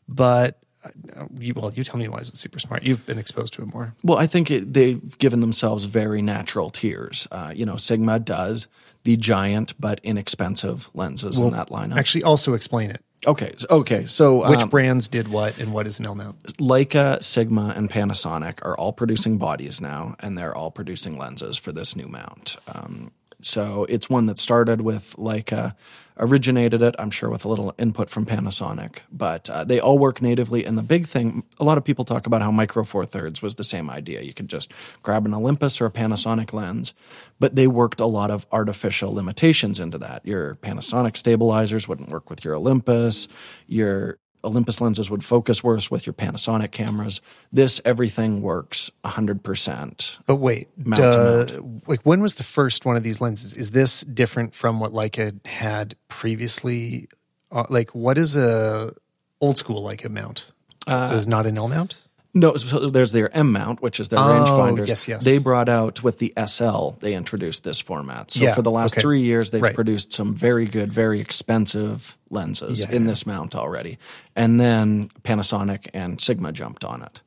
but 0.09 0.59
uh, 0.85 1.25
you, 1.41 1.53
well, 1.55 1.73
you 1.73 1.83
tell 1.83 1.97
me 1.99 2.07
why 2.09 2.19
is 2.19 2.29
it 2.29 2.37
super 2.37 2.61
smart? 2.61 2.85
You've 2.85 3.05
been 3.07 3.19
exposed 3.19 3.53
to 3.55 3.63
it 3.63 3.75
more. 3.75 3.93
Well, 4.05 4.19
I 4.19 4.27
think 4.29 4.51
it, 4.53 4.73
they've 4.73 5.19
given 5.19 5.41
themselves 5.41 5.85
very 5.85 6.23
natural 6.23 6.71
tiers. 6.71 7.27
Uh, 7.33 7.53
you 7.55 7.67
know, 7.67 7.77
Sigma 7.77 8.21
does 8.21 8.69
the 9.03 9.17
giant 9.17 9.75
but 9.81 9.99
inexpensive 10.05 10.91
lenses 10.95 11.41
in 11.41 11.51
that 11.51 11.71
lineup. 11.71 11.97
Actually, 11.97 12.23
also 12.25 12.55
explain 12.55 12.91
it. 12.91 13.01
Okay, 13.27 13.55
so- 13.57 13.67
okay. 13.71 14.07
So 14.07 14.49
Which 14.49 14.63
um, 14.63 14.69
brands 14.69 15.09
did 15.09 15.29
what, 15.29 15.59
and 15.59 15.73
what 15.73 15.87
is 15.87 15.99
an 16.01 16.07
L 16.07 16.15
mount? 16.15 16.43
Leica, 16.59 17.23
Sigma, 17.23 17.73
and 17.77 17.89
Panasonic 17.91 18.59
are 18.63 18.77
all 18.77 18.93
producing 18.93 19.39
bodies 19.39 19.81
now, 19.81 20.17
and 20.21 20.37
they're 20.37 20.55
all 20.55 20.71
producing 20.71 21.17
lenses 21.19 21.57
for 21.57 21.73
this 21.73 21.95
new 21.97 22.07
mount. 22.09 22.57
Um, 22.67 23.13
So 23.41 23.85
it's 23.89 24.09
one 24.09 24.27
that 24.27 24.39
started 24.39 24.81
with 24.81 25.15
Leica, 25.19 25.75
originated 26.19 26.81
it, 26.81 26.95
I'm 26.99 27.11
sure, 27.11 27.29
with 27.29 27.45
a 27.45 27.49
little 27.49 27.75
input 27.79 28.09
from 28.09 28.25
Panasonic. 28.25 28.99
But 29.13 29.51
uh, 29.51 29.65
they 29.65 29.79
all 29.79 29.99
work 29.99 30.23
natively. 30.23 30.65
And 30.65 30.79
the 30.79 30.83
big 30.83 31.07
thing, 31.07 31.45
a 31.61 31.65
lot 31.65 31.77
of 31.77 31.85
people 31.85 32.05
talk 32.05 32.27
about 32.27 32.43
how 32.43 32.51
Micro 32.51 32.85
Four 32.85 33.05
Thirds 33.05 33.43
was 33.43 33.57
the 33.57 33.65
same 33.65 33.91
idea. 33.91 34.23
You 34.23 34.33
could 34.33 34.49
just 34.49 34.73
grab 35.03 35.27
an 35.27 35.35
Olympus 35.35 35.81
or 35.81 35.87
a 35.87 35.91
Panasonic 35.91 36.53
lens, 36.53 36.95
but 37.39 37.55
they 37.55 37.67
worked 37.67 38.01
a 38.01 38.07
lot 38.07 38.31
of 38.31 38.47
artificial 38.53 39.13
limitations 39.13 39.79
into 39.79 39.99
that. 39.99 40.25
Your 40.25 40.55
Panasonic 40.57 41.17
stabilizers 41.17 41.87
wouldn't 41.87 42.09
work 42.09 42.31
with 42.31 42.45
your 42.45 42.55
Olympus. 42.55 43.29
Your 43.67 44.19
Olympus 44.47 44.81
lenses 44.81 45.11
would 45.11 45.25
focus 45.25 45.63
worse 45.63 45.91
with 45.91 46.07
your 46.07 46.15
Panasonic 46.15 46.71
cameras. 46.71 47.21
This 47.53 47.81
everything 47.85 48.41
works 48.41 48.91
100%. 49.05 50.19
But 50.27 50.37
wait, 50.37 50.69
Mount 50.79 51.01
duh, 51.01 51.61
like 51.87 52.01
when 52.03 52.23
was 52.23 52.35
the 52.35 52.45
first 52.45 52.85
one 52.85 52.97
of 52.97 53.03
these 53.03 53.21
lenses? 53.21 53.53
Is 53.53 53.73
this 53.73 54.03
different 54.03 54.55
from 54.55 54.79
what 54.81 54.93
Leica 54.93 55.45
had 55.47 55.97
previously? 56.09 57.09
Uh, 57.51 57.65
like, 57.69 57.95
what 57.95 58.17
is 58.17 58.37
a 58.37 58.93
old 59.41 59.59
school 59.59 59.83
Leica 59.83 60.09
mount? 60.09 60.53
Uh, 60.87 61.13
is 61.15 61.27
not 61.27 61.47
an 61.47 61.59
L 61.59 61.69
mount? 61.69 62.01
No, 62.37 62.55
so 62.57 62.91
there's 62.91 63.13
their 63.13 63.35
M 63.37 63.51
mount, 63.51 63.81
which 63.81 63.99
is 63.99 64.09
their 64.11 64.19
Oh, 64.19 64.23
rangefinders. 64.23 64.87
yes, 64.89 65.09
yes. 65.09 65.25
They 65.25 65.39
brought 65.39 65.69
out 65.71 66.03
with 66.03 66.19
the 66.19 66.33
SL, 66.37 66.91
they 67.01 67.15
introduced 67.15 67.65
this 67.65 67.81
format. 67.81 68.31
So 68.31 68.43
Yeah, 68.45 68.55
for 68.55 68.61
the 68.63 68.71
last 68.71 68.93
okay. 68.95 69.01
three 69.01 69.23
years, 69.23 69.51
they've 69.51 69.63
Right. 69.63 69.75
produced 69.75 70.13
some 70.13 70.35
very 70.35 70.67
good, 70.67 70.93
very 70.93 71.19
expensive 71.19 72.19
lenses 72.31 72.81
Yeah, 72.83 72.95
in 72.97 73.03
yeah. 73.05 73.09
this 73.09 73.27
mount 73.27 73.55
already. 73.55 73.97
And 74.37 74.61
then 74.61 75.11
Panasonic 75.25 75.89
and 75.95 76.21
Sigma 76.21 76.53
jumped 76.53 76.85
on 76.85 77.03
it. 77.03 77.21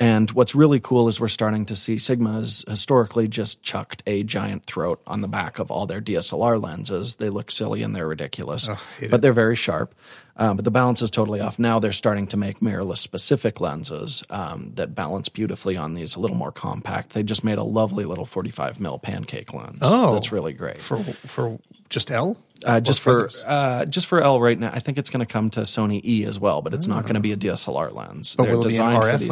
And 0.00 0.30
what's 0.30 0.54
really 0.54 0.78
cool 0.78 1.08
is 1.08 1.20
we're 1.20 1.28
starting 1.28 1.66
to 1.66 1.76
see 1.76 1.98
Sigma 1.98 2.34
has 2.34 2.64
historically 2.68 3.26
just 3.26 3.62
chucked 3.62 4.02
a 4.06 4.22
giant 4.22 4.64
throat 4.64 5.00
on 5.06 5.22
the 5.22 5.28
back 5.28 5.58
of 5.58 5.72
all 5.72 5.86
their 5.86 6.00
DSLR 6.00 6.62
lenses. 6.62 7.16
They 7.16 7.30
look 7.30 7.50
silly 7.50 7.82
and 7.82 7.96
they're 7.96 8.06
ridiculous, 8.06 8.68
hate 9.00 9.10
but 9.10 9.22
they're 9.22 9.32
very 9.32 9.56
sharp. 9.56 9.94
Uh, 10.36 10.54
but 10.54 10.64
the 10.64 10.70
balance 10.70 11.02
is 11.02 11.10
totally 11.10 11.40
off. 11.40 11.58
Now 11.58 11.80
they're 11.80 11.90
starting 11.90 12.28
to 12.28 12.36
make 12.36 12.60
mirrorless 12.60 12.98
specific 12.98 13.60
lenses 13.60 14.22
um, 14.30 14.70
that 14.76 14.94
balance 14.94 15.28
beautifully 15.28 15.76
on 15.76 15.94
these 15.94 16.14
a 16.14 16.20
little 16.20 16.36
more 16.36 16.52
compact. 16.52 17.10
They 17.10 17.24
just 17.24 17.42
made 17.42 17.58
a 17.58 17.64
lovely 17.64 18.04
little 18.04 18.24
45 18.24 18.78
mil 18.80 19.00
pancake 19.00 19.52
lens. 19.52 19.78
Oh. 19.82 20.14
that's 20.14 20.30
really 20.30 20.52
great. 20.52 20.78
For 20.78 20.98
for 21.02 21.58
just 21.88 22.12
L? 22.12 22.36
Uh, 22.64 22.80
just 22.80 23.00
for 23.00 23.28
for 23.28 23.46
uh, 23.46 23.84
just 23.84 24.06
for 24.06 24.20
L 24.20 24.40
right 24.40 24.58
now, 24.58 24.70
I 24.74 24.80
think 24.80 24.98
it's 24.98 25.10
going 25.10 25.24
to 25.24 25.32
come 25.32 25.48
to 25.50 25.60
Sony 25.60 26.04
E 26.04 26.24
as 26.24 26.40
well, 26.40 26.60
but 26.60 26.74
it's 26.74 26.88
not 26.88 27.02
going 27.04 27.14
to 27.14 27.20
be 27.20 27.30
a 27.32 27.36
DSLR 27.36 27.92
lens. 27.94 28.34
But 28.34 28.44
They're 28.44 28.54
will 28.56 28.66
it 28.66 28.68
be 28.70 28.76
an 28.76 28.92
designed 28.94 29.02
for 29.02 29.08
RF 29.10 29.18
these- 29.18 29.28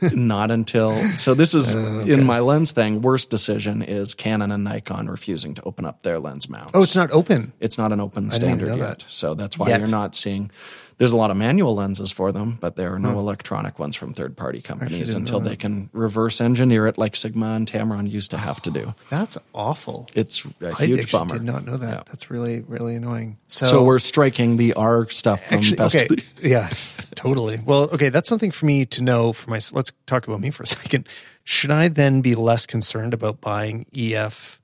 lens? 0.00 0.12
not 0.14 0.50
until 0.50 0.94
so 1.18 1.34
this 1.34 1.54
is 1.54 1.74
Uh, 1.74 2.02
in 2.06 2.24
my 2.24 2.40
lens 2.40 2.72
thing 2.72 3.02
worst 3.02 3.28
decision 3.28 3.82
is 3.82 4.14
canon 4.14 4.50
and 4.52 4.64
nikon 4.64 5.08
refusing 5.08 5.52
to 5.54 5.62
open 5.64 5.84
up 5.84 6.02
their 6.02 6.18
lens 6.18 6.48
mounts 6.48 6.70
Oh, 6.74 6.82
it's 6.82 6.96
not 6.96 7.12
open. 7.12 7.52
it's 7.60 7.76
not 7.76 7.92
an 7.92 8.00
open 8.00 8.30
standard 8.30 8.68
yet 8.68 8.78
that. 8.78 9.04
so 9.08 9.34
that's 9.34 9.58
why 9.58 9.68
Yet. 9.68 9.80
you're 9.80 9.90
not 9.90 10.14
seeing 10.14 10.50
there's 10.98 11.12
a 11.12 11.16
lot 11.16 11.30
of 11.30 11.36
manual 11.36 11.74
lenses 11.74 12.10
for 12.12 12.32
them 12.32 12.56
but 12.60 12.76
there 12.76 12.92
are 12.92 12.96
Hmm. 12.96 13.02
no 13.04 13.18
electronic 13.18 13.78
ones 13.78 13.96
from 13.96 14.12
third 14.14 14.36
party 14.36 14.60
companies 14.60 15.14
until 15.14 15.40
they 15.40 15.56
can 15.56 15.90
reverse 15.92 16.40
engineer 16.40 16.86
it 16.86 16.96
like 16.98 17.16
sigma 17.16 17.54
and 17.54 17.70
tamron 17.70 18.10
used 18.10 18.30
to 18.30 18.38
have 18.38 18.60
to 18.62 18.70
do 18.70 18.94
That's 19.10 19.36
awful. 19.54 20.08
it's 20.14 20.44
a 20.60 20.72
I 20.78 20.86
huge 20.86 21.10
bummer 21.12 21.34
did 21.34 21.44
not 21.44 21.64
know 21.64 21.76
that. 21.76 21.90
Yeah. 21.90 22.02
That's 22.06 22.30
really 22.30 22.60
really 22.60 22.94
annoying. 22.96 23.38
So, 23.48 23.66
so 23.66 23.84
we're 23.84 23.98
striking 23.98 24.56
the 24.56 24.74
r 24.74 25.08
stuff 25.10 25.44
from 25.46 25.58
actually 25.58 25.76
best 25.76 25.94
okay. 25.96 26.22
yeah, 26.42 26.70
totally. 27.14 27.60
Well, 27.64 27.88
okay, 27.92 28.08
that's 28.08 28.28
something 28.28 28.50
for 28.50 28.66
me 28.66 28.84
to 28.86 29.02
know 29.02 29.32
for 29.32 29.50
my. 29.50 29.58
Let's 29.72 29.92
talk 30.06 30.26
about 30.26 30.40
me 30.40 30.50
for 30.50 30.62
a 30.62 30.66
second. 30.78 31.08
Should 31.44 31.70
I 31.70 31.88
then 31.88 32.20
be 32.20 32.34
less 32.34 32.66
concerned 32.66 33.12
about 33.14 33.40
buying 33.40 33.86
EF 33.96 34.60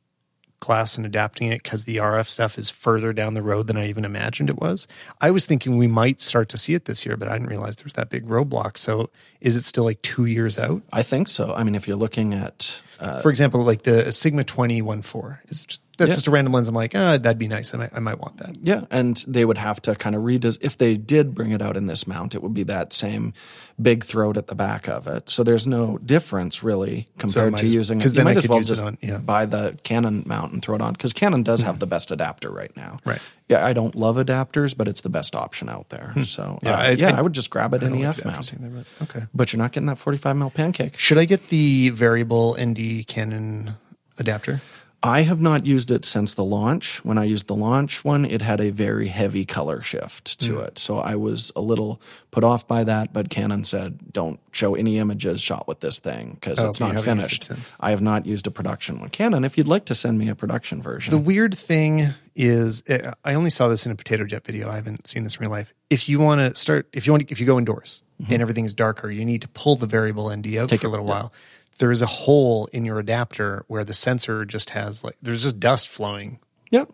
class 0.61 0.97
and 0.97 1.07
adapting 1.07 1.49
it 1.49 1.63
because 1.63 1.85
the 1.85 1.97
RF 1.97 2.29
stuff 2.29 2.59
is 2.59 2.71
further 2.71 3.13
down 3.13 3.35
the 3.35 3.43
road 3.43 3.67
than 3.67 3.77
I 3.77 3.89
even 3.89 4.05
imagined 4.05 4.51
it 4.51 4.59
was? 4.59 4.87
I 5.21 5.31
was 5.31 5.47
thinking 5.47 5.77
we 5.77 5.87
might 5.87 6.21
start 6.21 6.49
to 6.51 6.59
see 6.59 6.75
it 6.75 6.85
this 6.85 7.05
year, 7.07 7.17
but 7.17 7.29
I 7.29 7.33
didn't 7.33 7.49
realize 7.49 7.77
there 7.77 7.85
was 7.85 7.95
that 7.95 8.11
big 8.11 8.27
roadblock. 8.27 8.77
So, 8.77 9.11
is 9.41 9.57
it 9.57 9.65
still 9.65 9.85
like 9.85 10.03
two 10.03 10.27
years 10.27 10.59
out? 10.59 10.83
i 10.93 11.03
think 11.03 11.29
so 11.29 11.53
i 11.55 11.65
mean 11.65 11.75
if 11.75 11.87
you're 11.89 11.97
looking 11.97 12.35
at 12.35 12.81
uh, 13.01 13.21
For 13.21 13.31
example, 13.31 13.63
like 13.63 13.83
the 13.83 14.13
Sigma 14.13 14.45
2014 14.45 15.39
is 15.49 15.65
just, 15.65 15.81
that's 15.97 16.09
Yeah. 16.09 16.15
just 16.15 16.27
a 16.29 16.31
random 16.31 16.53
lens. 16.55 16.69
I'm 16.69 16.75
like, 16.75 16.93
ah, 16.95 17.19
that'd 17.19 17.39
be 17.39 17.49
nice. 17.49 17.75
I 17.75 17.79
might, 17.79 17.91
I 17.95 17.99
might 17.99 18.19
want 18.19 18.39
that. 18.39 18.57
Yeah, 18.63 18.85
and 18.91 19.23
they 19.29 19.45
would 19.45 19.59
have 19.59 19.83
to 19.83 19.95
kind 19.95 20.17
of 20.17 20.25
redes 20.25 20.57
if 20.63 20.79
they 20.79 20.97
did 20.97 21.35
bring 21.35 21.51
it 21.51 21.61
out 21.61 21.77
in 21.77 21.87
this 21.87 22.07
mount, 22.07 22.35
it 22.35 22.43
would 22.43 22.55
be 22.55 22.63
that 22.65 22.93
same 22.93 23.35
big 23.81 24.05
throat 24.05 24.37
at 24.39 24.47
the 24.47 24.55
back 24.55 24.89
of 24.89 25.07
it. 25.07 25.29
So 25.29 25.43
there's 25.43 25.67
no 25.67 25.99
difference 25.99 26.63
really 26.63 27.09
compared 27.19 27.53
might 27.53 27.59
to 27.61 27.67
as- 27.67 27.75
using 27.75 28.01
it. 28.01 28.05
You 28.05 28.11
then 28.11 28.21
I 28.21 28.25
might 28.31 28.37
as 28.39 28.43
could 28.45 28.51
well 28.51 28.59
use 28.61 28.71
it 28.71 28.75
just 28.75 28.83
on- 28.83 28.99
yeah. 29.03 29.19
buy 29.19 29.45
the 29.47 29.79
Canon 29.83 30.23
mount 30.27 30.53
and 30.53 30.63
throw 30.63 30.75
it 30.75 30.81
on 30.83 30.93
because 30.95 31.13
Canon 31.13 31.43
does 31.43 31.63
have 31.63 31.79
the 31.81 31.87
best 31.87 32.11
adapter 32.11 32.51
right 32.51 32.75
now. 32.77 32.97
Right. 33.05 33.21
Yeah, 33.51 33.67
I 33.67 33.73
don't 33.73 33.95
love 33.97 34.17
adapters, 34.17 34.77
but 34.77 34.87
it's 34.89 35.01
the 35.03 35.09
best 35.11 35.35
option 35.35 35.69
out 35.69 35.89
there. 35.91 36.15
So 36.25 36.59
Yeah, 36.63 36.71
yeah, 36.71 36.77
I- 36.79 36.87
uh, 36.87 36.97
yeah, 36.97 37.15
I- 37.15 37.19
I, 37.19 37.21
would 37.21 37.33
just 37.33 37.51
grab 37.51 37.75
it 37.75 37.83
I 37.83 37.87
in 37.87 37.95
like 38.01 38.17
EF 38.17 38.25
mount. 38.25 38.53
but 38.63 38.87
okay. 39.11 39.27
But 39.35 39.53
you're 39.53 39.59
not 39.59 39.73
getting 39.73 39.89
that 39.89 39.99
45 39.99 40.37
mil 40.37 40.51
pancake. 40.51 40.97
Should 40.97 41.19
I 41.19 41.25
get 41.25 41.49
the 41.49 41.89
variable 41.91 42.57
ND 42.59 43.05
Canon 43.09 43.73
adapter? 44.19 44.63
I 45.03 45.23
have 45.23 45.41
not 45.41 45.65
used 45.65 45.91
it 45.91 46.05
since 46.05 46.35
the 46.35 46.45
launch. 46.45 47.03
When 47.05 47.17
I 47.17 47.25
used 47.25 47.47
the 47.47 47.55
launch 47.55 48.05
one, 48.05 48.27
it 48.27 48.43
had 48.43 48.61
a 48.61 48.71
very 48.71 49.09
heavy 49.09 49.47
color 49.47 49.81
shift 49.81 50.39
to 50.41 50.57
Hmm. 50.57 50.61
it. 50.61 50.79
So 50.79 50.99
I 50.99 51.15
was 51.15 51.51
a 51.57 51.63
little 51.63 52.03
put 52.31 52.45
off 52.45 52.69
by 52.69 52.85
that, 52.85 53.13
but 53.13 53.31
Canon 53.31 53.65
said, 53.65 54.13
don't 54.13 54.39
show 54.53 54.75
any 54.75 54.99
images 54.99 55.41
shot 55.41 55.67
with 55.67 55.81
this 55.81 56.01
thing 56.01 56.33
because 56.39 56.59
Oh, 56.59 56.69
it's 56.69 56.81
not 56.81 56.95
haven't 56.95 57.19
it 57.21 57.23
finished. 57.23 57.51
I 57.81 57.91
have 57.91 58.03
not 58.03 58.27
used 58.27 58.47
a 58.47 58.51
production 58.51 59.01
one. 59.01 59.09
Canon, 59.09 59.45
if 59.45 59.57
you'd 59.57 59.67
like 59.67 59.87
to 59.87 59.95
send 59.95 60.19
me 60.19 60.29
a 60.29 60.35
production 60.35 60.83
version. 60.83 61.11
The 61.13 61.19
weird 61.19 61.57
thing 61.57 62.09
is, 62.37 62.83
uh, 62.91 63.13
I 63.25 63.33
only 63.35 63.51
saw 63.51 63.69
this 63.69 63.87
in 63.87 63.93
a 63.93 63.97
Potato 63.97 64.25
Jet 64.27 64.45
video. 64.45 64.69
I 64.69 64.75
haven't 64.77 65.07
seen 65.07 65.25
this 65.25 65.37
in 65.37 65.41
real 65.41 65.51
life. 65.51 65.73
If 65.89 66.11
you 66.11 66.19
want 66.21 66.41
to 66.41 66.55
start, 66.61 66.89
if 66.93 67.07
you 67.07 67.13
want, 67.15 67.31
if 67.31 67.41
you 67.41 67.47
go 67.47 67.57
indoors 67.59 68.03
and 68.29 68.43
everything's 68.43 68.75
darker, 68.75 69.11
you 69.11 69.25
need 69.25 69.41
to 69.43 69.49
pull 69.49 69.77
the 69.77 69.87
variable 69.87 70.29
ND 70.35 70.57
out 70.59 70.69
for 70.71 70.87
a 70.87 70.91
little 70.91 71.07
while. 71.07 71.33
There 71.81 71.91
is 71.91 72.01
a 72.01 72.07
hole 72.07 72.69
in 72.73 72.85
your 72.85 72.99
adapter 73.01 73.65
where 73.67 73.85
the 73.85 73.93
sensor 73.95 74.45
just 74.45 74.71
has 74.71 75.03
like 75.03 75.17
there's 75.21 75.43
just 75.43 75.59
dust 75.59 75.89
flowing. 75.89 76.39
Yep. 76.71 76.93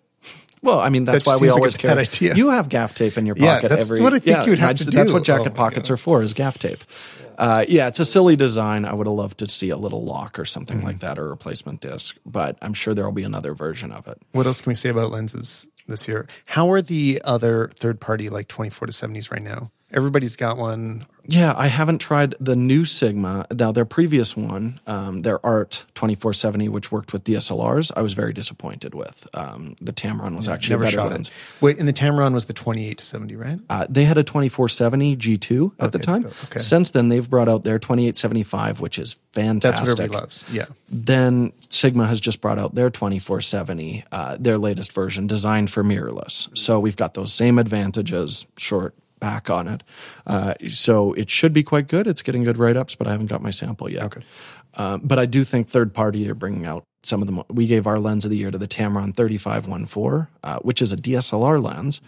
Well, 0.62 0.80
I 0.80 0.89
mean 0.89 1.05
that's 1.05 1.24
That 1.24 1.30
why 1.32 1.37
we 1.39 1.49
like 1.49 1.57
always 1.59 1.74
bad 1.74 1.80
carry. 1.82 2.01
idea. 2.01 2.34
You 2.34 2.49
have 2.51 2.68
gaff 2.68 2.95
tape 2.95 3.18
in 3.18 3.26
your 3.26 3.34
pocket. 3.37 3.62
Yeah, 3.64 3.68
that's 3.68 3.91
every, 3.91 4.03
what 4.03 4.14
I 4.14 4.18
think 4.18 4.37
yeah, 4.37 4.45
you 4.45 4.51
would 4.51 4.59
have 4.59 4.76
to 4.78 4.84
That's 4.91 5.09
do. 5.11 5.12
what 5.14 5.22
jacket 5.24 5.53
Oh 5.53 5.55
pockets 5.55 5.91
are 5.91 5.97
for, 5.99 6.22
is 6.22 6.32
gaff 6.32 6.59
tape. 6.59 6.78
Uh, 7.39 7.64
yeah, 7.68 7.87
it's 7.89 8.01
a 8.01 8.05
silly 8.07 8.34
design. 8.34 8.87
I 8.87 8.95
would 8.95 9.07
have 9.07 9.14
loved 9.14 9.39
to 9.41 9.49
see 9.51 9.68
a 9.68 9.76
little 9.76 10.03
lock 10.05 10.39
or 10.39 10.47
something 10.47 10.78
Mm-hmm. 10.78 10.87
like 10.87 11.01
that, 11.01 11.18
or 11.18 11.26
a 11.26 11.28
replacement 11.28 11.82
disc. 11.82 12.16
But 12.24 12.57
I'm 12.62 12.72
sure 12.72 12.95
there 12.95 13.05
will 13.05 13.12
be 13.12 13.24
another 13.24 13.53
version 13.55 13.93
of 13.93 14.09
it. 14.09 14.16
What 14.32 14.47
else 14.47 14.62
can 14.62 14.70
we 14.70 14.74
say 14.74 14.89
about 14.89 15.11
lenses 15.11 15.68
this 15.87 16.09
year? 16.09 16.26
How 16.47 16.70
are 16.72 16.80
the 16.80 17.20
other 17.26 17.68
third 17.76 18.01
party 18.01 18.30
like 18.30 18.49
24 18.49 18.87
to 18.87 18.93
70s 18.93 19.30
right 19.30 19.43
now? 19.43 19.70
Everybody's 19.93 20.34
got 20.37 20.57
one. 20.57 21.03
Yeah, 21.29 21.55
I 21.57 21.66
haven't 21.66 21.99
tried 21.99 22.35
the 22.41 22.57
new 22.57 22.85
Sigma. 22.85 23.47
Now, 23.53 23.72
their 23.72 23.85
previous 23.85 24.37
one, 24.37 24.81
um, 24.87 25.22
their 25.22 25.45
Art 25.45 25.85
2470, 25.95 26.68
which 26.68 26.93
worked 26.93 27.12
with 27.12 27.24
DSLRs, 27.24 27.93
I 27.97 28.03
was 28.03 28.12
very 28.12 28.33
disappointed 28.33 28.95
with. 28.95 29.27
Um, 29.35 29.77
the 29.81 29.93
Tamron 29.93 30.37
was 30.37 30.49
actually 30.49 30.74
Never 30.74 30.85
better 30.85 30.97
shot 30.97 31.12
it. 31.12 31.31
Wait, 31.61 31.79
and 31.79 31.89
the 31.89 31.93
Tamron 31.93 32.33
was 32.35 32.47
the 32.47 32.53
28 32.53 32.99
to 32.99 33.05
70, 33.05 33.37
right? 33.37 33.59
Uh, 33.68 33.87
they 33.89 34.05
had 34.05 34.18
a 34.18 34.22
2470 34.22 35.16
G2 35.16 35.72
at 35.81 35.93
the 35.93 35.99
time. 35.99 36.27
okay. 36.27 36.61
Since 36.61 36.93
then, 36.93 37.09
they've 37.09 37.29
brought 37.29 37.49
out 37.49 37.62
their 37.62 37.79
2875, 37.79 38.81
which 38.81 38.99
is 38.99 39.16
fantastic. 39.33 39.61
That's 39.62 39.81
what 39.91 40.01
everybody 40.01 40.20
loves. 40.20 40.45
Yeah. 40.51 40.66
Then 40.89 41.53
Sigma 41.68 42.07
has 42.07 42.20
just 42.20 42.41
brought 42.41 42.59
out 42.59 42.74
their 42.74 42.91
2470, 42.91 44.05
uh, 44.12 44.37
their 44.39 44.59
latest 44.59 44.93
version, 44.93 45.27
designed 45.27 45.70
for 45.70 45.83
mirrorless. 45.83 46.57
So 46.57 46.79
we've 46.79 46.97
got 46.97 47.14
those 47.14 47.33
same 47.33 47.59
advantages, 47.59 48.47
short 48.57 48.95
back 49.18 49.50
on 49.50 49.68
it. 49.68 49.82
Uh, 50.26 50.54
so 50.68 51.12
it 51.14 51.30
should 51.30 51.52
be 51.52 51.62
quite 51.62 51.88
good. 51.88 52.06
It's 52.06 52.22
getting 52.22 52.44
good 52.44 52.58
write 52.58 52.76
ups, 52.76 52.94
but 52.94 53.06
I 53.06 53.12
haven't 53.12 53.26
got 53.26 53.42
my 53.42 53.50
sample 53.50 53.90
yet. 53.90 54.04
Okay. 54.04 54.22
Um, 54.74 55.00
but 55.02 55.18
I 55.18 55.26
do 55.26 55.42
think 55.44 55.68
third 55.68 55.94
party 55.94 56.28
are 56.28 56.34
bringing 56.34 56.66
out 56.66 56.84
some 57.02 57.22
of 57.22 57.26
them. 57.26 57.42
We 57.48 57.66
gave 57.66 57.86
our 57.86 57.98
lens 57.98 58.24
of 58.24 58.30
the 58.30 58.36
year 58.36 58.50
to 58.50 58.58
the 58.58 58.68
Tamron 58.68 59.14
3514, 59.16 60.28
uh, 60.42 60.58
which 60.60 60.82
is 60.82 60.92
a 60.92 60.96
DSLR 60.96 61.62
lens. 61.62 62.00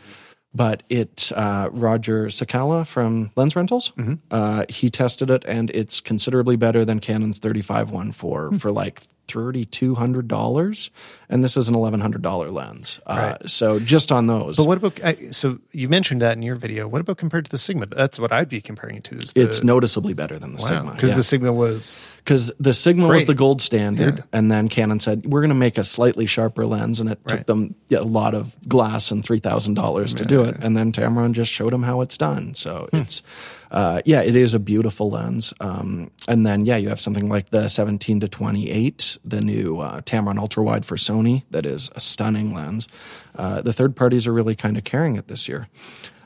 But 0.55 0.83
it, 0.89 1.31
uh, 1.37 1.69
Roger 1.73 2.27
Cicala 2.27 2.87
from 2.87 3.31
Lens 3.37 3.55
Rentals, 3.55 3.93
uh, 4.31 4.65
he 4.69 4.89
tested 4.89 5.29
it 5.31 5.45
and 5.47 5.71
it's 5.71 6.01
considerably 6.01 6.57
better 6.57 6.87
than 6.87 7.01
Canon's 7.01 7.39
3514 7.39 8.59
for 8.59 8.73
like 8.73 9.03
$3,200. 9.29 10.91
And 11.31 11.45
this 11.45 11.57
is 11.57 11.69
an 11.69 11.75
$1,100 11.75 12.53
lens. 12.53 13.01
Uh, 13.07 13.37
So 13.47 13.79
just 13.79 14.11
on 14.11 14.27
those. 14.27 14.57
But 14.57 14.67
what 14.67 14.79
about, 14.79 15.03
I- 15.05 15.31
so 15.31 15.59
you 15.73 15.89
mentioned 15.89 16.23
that 16.23 16.37
in 16.37 16.43
your 16.43 16.55
video. 16.55 16.89
What 16.89 17.01
about 17.01 17.19
compared 17.19 17.45
to 17.45 17.51
the 17.51 17.59
Sigma? 17.59 17.87
That's 17.87 18.19
what 18.19 18.33
I'd 18.33 18.49
be 18.49 18.61
comparing 18.61 18.97
it 18.97 19.05
to. 19.05 19.19
Is 19.19 19.33
the, 19.33 19.43
it's 19.43 19.63
noticeably 19.63 20.15
better 20.15 20.39
than 20.39 20.53
the 20.55 20.59
Sigma. 20.59 20.93
Because 20.93 21.11
yeah. 21.11 21.17
the 21.17 21.23
Sigma 21.23 21.53
was, 21.53 22.03
because 22.19 22.51
the 22.59 22.73
Sigma 22.75 23.07
was 23.07 23.27
the 23.27 23.35
gold 23.35 23.61
standard, 23.61 24.17
Yeah. 24.19 24.23
and 24.33 24.51
then 24.51 24.69
Canon 24.69 25.01
said 25.01 25.27
we're 25.27 25.41
going 25.41 25.51
to 25.51 25.55
make 25.55 25.77
a 25.79 25.85
slightly 25.85 26.27
sharper 26.27 26.67
lens, 26.67 27.01
and 27.01 27.11
it 27.11 27.19
took 27.27 27.47
them 27.47 27.75
yeah, 27.89 27.99
a 27.99 28.01
lot 28.01 28.35
of 28.35 28.57
glass 28.69 29.11
and 29.11 29.25
three 29.25 29.39
thousand 29.39 29.75
dollars 29.75 30.15
to 30.15 30.25
do 30.25 30.45
it. 30.45 30.57
And 30.61 30.77
then 30.77 30.93
Tamron 30.93 31.33
just 31.33 31.51
showed 31.53 31.73
them 31.73 31.83
how 31.83 32.01
it's 32.01 32.17
done. 32.17 32.55
So 32.55 32.89
Hmm. 32.91 32.99
it's 32.99 33.23
uh, 33.71 34.01
yeah, 34.05 34.23
it 34.23 34.35
is 34.35 34.55
a 34.55 34.59
beautiful 34.59 35.11
lens. 35.11 35.53
Um, 35.61 36.11
and 36.27 36.47
then, 36.47 36.65
yeah, 36.65 36.77
you 36.77 36.89
have 36.89 37.01
something 37.01 37.29
like 37.29 37.51
the 37.51 37.69
17 37.69 38.21
to 38.21 38.29
28, 38.29 39.19
the 39.25 39.41
new 39.41 39.81
uh, 39.81 40.01
Tamron 40.03 40.39
ultra 40.39 40.63
wide 40.63 40.87
for 40.87 40.97
Sony, 40.97 41.45
that 41.51 41.67
is 41.67 41.91
a 41.95 42.01
stunning 42.01 42.55
lens. 42.55 42.89
Uh, 43.35 43.61
the 43.61 43.73
third 43.73 43.95
parties 43.95 44.27
are 44.27 44.33
really 44.33 44.55
kind 44.55 44.77
of 44.77 44.85
carrying 44.85 45.17
it 45.17 45.29
this 45.29 45.49
year. 45.49 45.69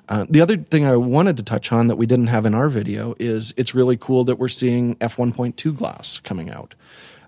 Uh, 0.09 0.26
the 0.28 0.40
other 0.40 0.57
thing 0.57 0.84
I 0.84 0.97
wanted 0.97 1.36
to 1.38 1.43
touch 1.43 1.72
on 1.72 1.86
that 1.86 1.97
we 1.97 2.07
didn't 2.07 2.26
have 2.26 2.45
in 2.45 2.55
our 2.55 2.68
video 2.68 3.14
is 3.18 3.55
it's 3.57 3.74
really 3.74 3.97
cool 3.97 4.24
that 4.24 4.36
we're 4.36 4.49
seeing 4.49 4.97
f1.2 4.97 5.76
glass 5.76 6.18
coming 6.18 6.51
out. 6.51 6.74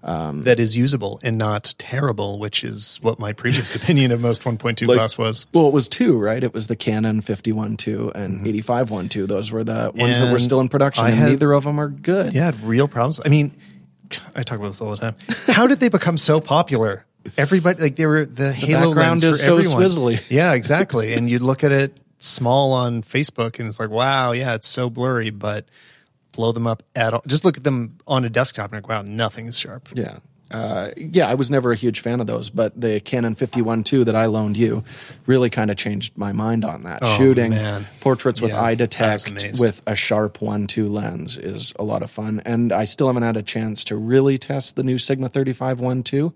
Um, 0.06 0.42
that 0.42 0.60
is 0.60 0.76
usable 0.76 1.18
and 1.22 1.38
not 1.38 1.74
terrible, 1.78 2.38
which 2.38 2.62
is 2.62 2.98
what 3.00 3.18
my 3.18 3.32
previous 3.32 3.74
opinion 3.82 4.12
of 4.12 4.20
most 4.20 4.42
1.2 4.42 4.86
like, 4.86 4.98
glass 4.98 5.16
was. 5.16 5.46
Well, 5.54 5.66
it 5.66 5.72
was 5.72 5.88
two, 5.88 6.18
right? 6.18 6.44
It 6.44 6.52
was 6.52 6.66
the 6.66 6.76
Canon 6.76 7.22
51.2 7.22 8.14
and 8.14 8.40
mm-hmm. 8.40 8.46
85.1.2. 8.46 9.26
Those 9.26 9.50
were 9.50 9.64
the 9.64 9.92
ones 9.94 10.18
and 10.18 10.28
that 10.28 10.32
were 10.32 10.38
still 10.38 10.60
in 10.60 10.68
production, 10.68 11.06
I 11.06 11.08
and 11.08 11.18
had, 11.18 11.28
neither 11.30 11.54
of 11.54 11.64
them 11.64 11.80
are 11.80 11.88
good. 11.88 12.34
Yeah, 12.34 12.52
real 12.62 12.86
problems. 12.86 13.18
I 13.24 13.30
mean, 13.30 13.56
I 14.34 14.42
talk 14.42 14.58
about 14.58 14.68
this 14.68 14.82
all 14.82 14.90
the 14.90 14.98
time. 14.98 15.14
How 15.48 15.66
did 15.66 15.80
they 15.80 15.88
become 15.88 16.18
so 16.18 16.38
popular? 16.38 17.06
Everybody, 17.38 17.80
like 17.80 17.96
they 17.96 18.04
were 18.04 18.26
the, 18.26 18.44
the 18.44 18.52
Halo 18.52 18.90
lens 18.90 19.24
is 19.24 19.40
for 19.40 19.44
so 19.44 19.56
everyone. 19.56 19.82
Swizzly. 19.82 20.24
Yeah, 20.30 20.52
exactly. 20.52 21.14
and 21.14 21.30
you'd 21.30 21.40
look 21.40 21.64
at 21.64 21.72
it 21.72 21.96
small 22.18 22.72
on 22.72 23.02
Facebook, 23.02 23.58
and 23.58 23.68
it's 23.68 23.80
like, 23.80 23.90
wow, 23.90 24.32
yeah, 24.32 24.54
it's 24.54 24.68
so 24.68 24.90
blurry, 24.90 25.30
but 25.30 25.64
blow 26.34 26.52
them 26.52 26.66
up 26.66 26.82
at 26.94 27.14
all. 27.14 27.22
Just 27.26 27.44
look 27.44 27.56
at 27.56 27.64
them 27.64 27.98
on 28.06 28.24
a 28.24 28.30
desktop 28.30 28.72
and 28.72 28.82
like, 28.82 28.88
wow, 28.88 29.02
nothing 29.02 29.46
is 29.46 29.58
sharp. 29.58 29.88
Yeah. 29.94 30.18
Uh, 30.50 30.90
yeah, 30.96 31.26
I 31.26 31.34
was 31.34 31.50
never 31.50 31.72
a 31.72 31.74
huge 31.74 32.00
fan 32.00 32.20
of 32.20 32.28
those, 32.28 32.48
but 32.48 32.78
the 32.80 33.00
Canon 33.00 33.34
51 33.34 33.82
II 33.90 34.04
that 34.04 34.14
I 34.14 34.26
loaned 34.26 34.56
you 34.56 34.84
really 35.26 35.50
kind 35.50 35.70
of 35.70 35.76
changed 35.76 36.16
my 36.16 36.32
mind 36.32 36.64
on 36.64 36.82
that. 36.82 37.00
Oh, 37.02 37.16
Shooting 37.16 37.50
man. 37.50 37.86
portraits 38.00 38.40
with 38.40 38.52
yeah, 38.52 38.62
eye 38.62 38.74
detect 38.76 39.28
with 39.58 39.82
a 39.86 39.96
sharp 39.96 40.40
1 40.40 40.66
2 40.68 40.88
lens 40.88 41.38
is 41.38 41.72
a 41.78 41.82
lot 41.82 42.02
of 42.02 42.10
fun. 42.10 42.40
And 42.44 42.72
I 42.72 42.84
still 42.84 43.08
haven't 43.08 43.24
had 43.24 43.36
a 43.36 43.42
chance 43.42 43.82
to 43.84 43.96
really 43.96 44.38
test 44.38 44.76
the 44.76 44.84
new 44.84 44.98
Sigma 44.98 45.28
35 45.28 45.80
1 45.80 46.02
2, 46.04 46.32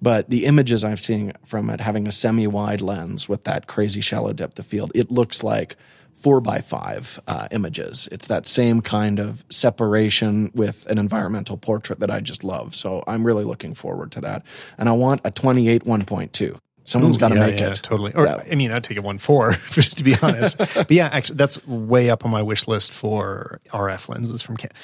but 0.00 0.30
the 0.30 0.46
images 0.46 0.82
I've 0.84 1.00
seen 1.00 1.32
from 1.44 1.68
it 1.68 1.80
having 1.80 2.08
a 2.08 2.12
semi 2.12 2.46
wide 2.46 2.80
lens 2.80 3.28
with 3.28 3.44
that 3.44 3.66
crazy 3.66 4.00
shallow 4.00 4.32
depth 4.32 4.58
of 4.58 4.66
field, 4.66 4.92
it 4.94 5.10
looks 5.10 5.42
like 5.42 5.76
four 6.18 6.40
by 6.40 6.60
five 6.60 7.20
uh, 7.26 7.48
images. 7.50 8.08
It's 8.10 8.26
that 8.26 8.46
same 8.46 8.80
kind 8.80 9.18
of 9.18 9.44
separation 9.50 10.50
with 10.54 10.86
an 10.86 10.98
environmental 10.98 11.56
portrait 11.56 12.00
that 12.00 12.10
I 12.10 12.20
just 12.20 12.44
love. 12.44 12.74
So 12.74 13.04
I'm 13.06 13.24
really 13.24 13.44
looking 13.44 13.74
forward 13.74 14.12
to 14.12 14.20
that. 14.22 14.44
And 14.76 14.88
I 14.88 14.92
want 14.92 15.20
a 15.24 15.30
28 15.30 15.84
1.2. 15.84 16.58
Someone's 16.84 17.18
got 17.18 17.28
to 17.28 17.34
yeah, 17.34 17.46
make 17.46 17.60
yeah, 17.60 17.72
it. 17.72 17.80
Totally. 17.82 18.12
Or, 18.14 18.26
I 18.26 18.54
mean, 18.54 18.72
I'd 18.72 18.82
take 18.82 18.96
a 18.96 19.02
one 19.02 19.18
four 19.18 19.52
to 19.72 20.04
be 20.04 20.14
honest. 20.22 20.56
but 20.58 20.90
yeah, 20.90 21.08
actually, 21.12 21.36
that's 21.36 21.64
way 21.66 22.08
up 22.08 22.24
on 22.24 22.30
my 22.30 22.40
wish 22.40 22.66
list 22.66 22.92
for 22.92 23.60
RF 23.72 24.08
lenses 24.08 24.40
from 24.40 24.56
Canon 24.56 24.74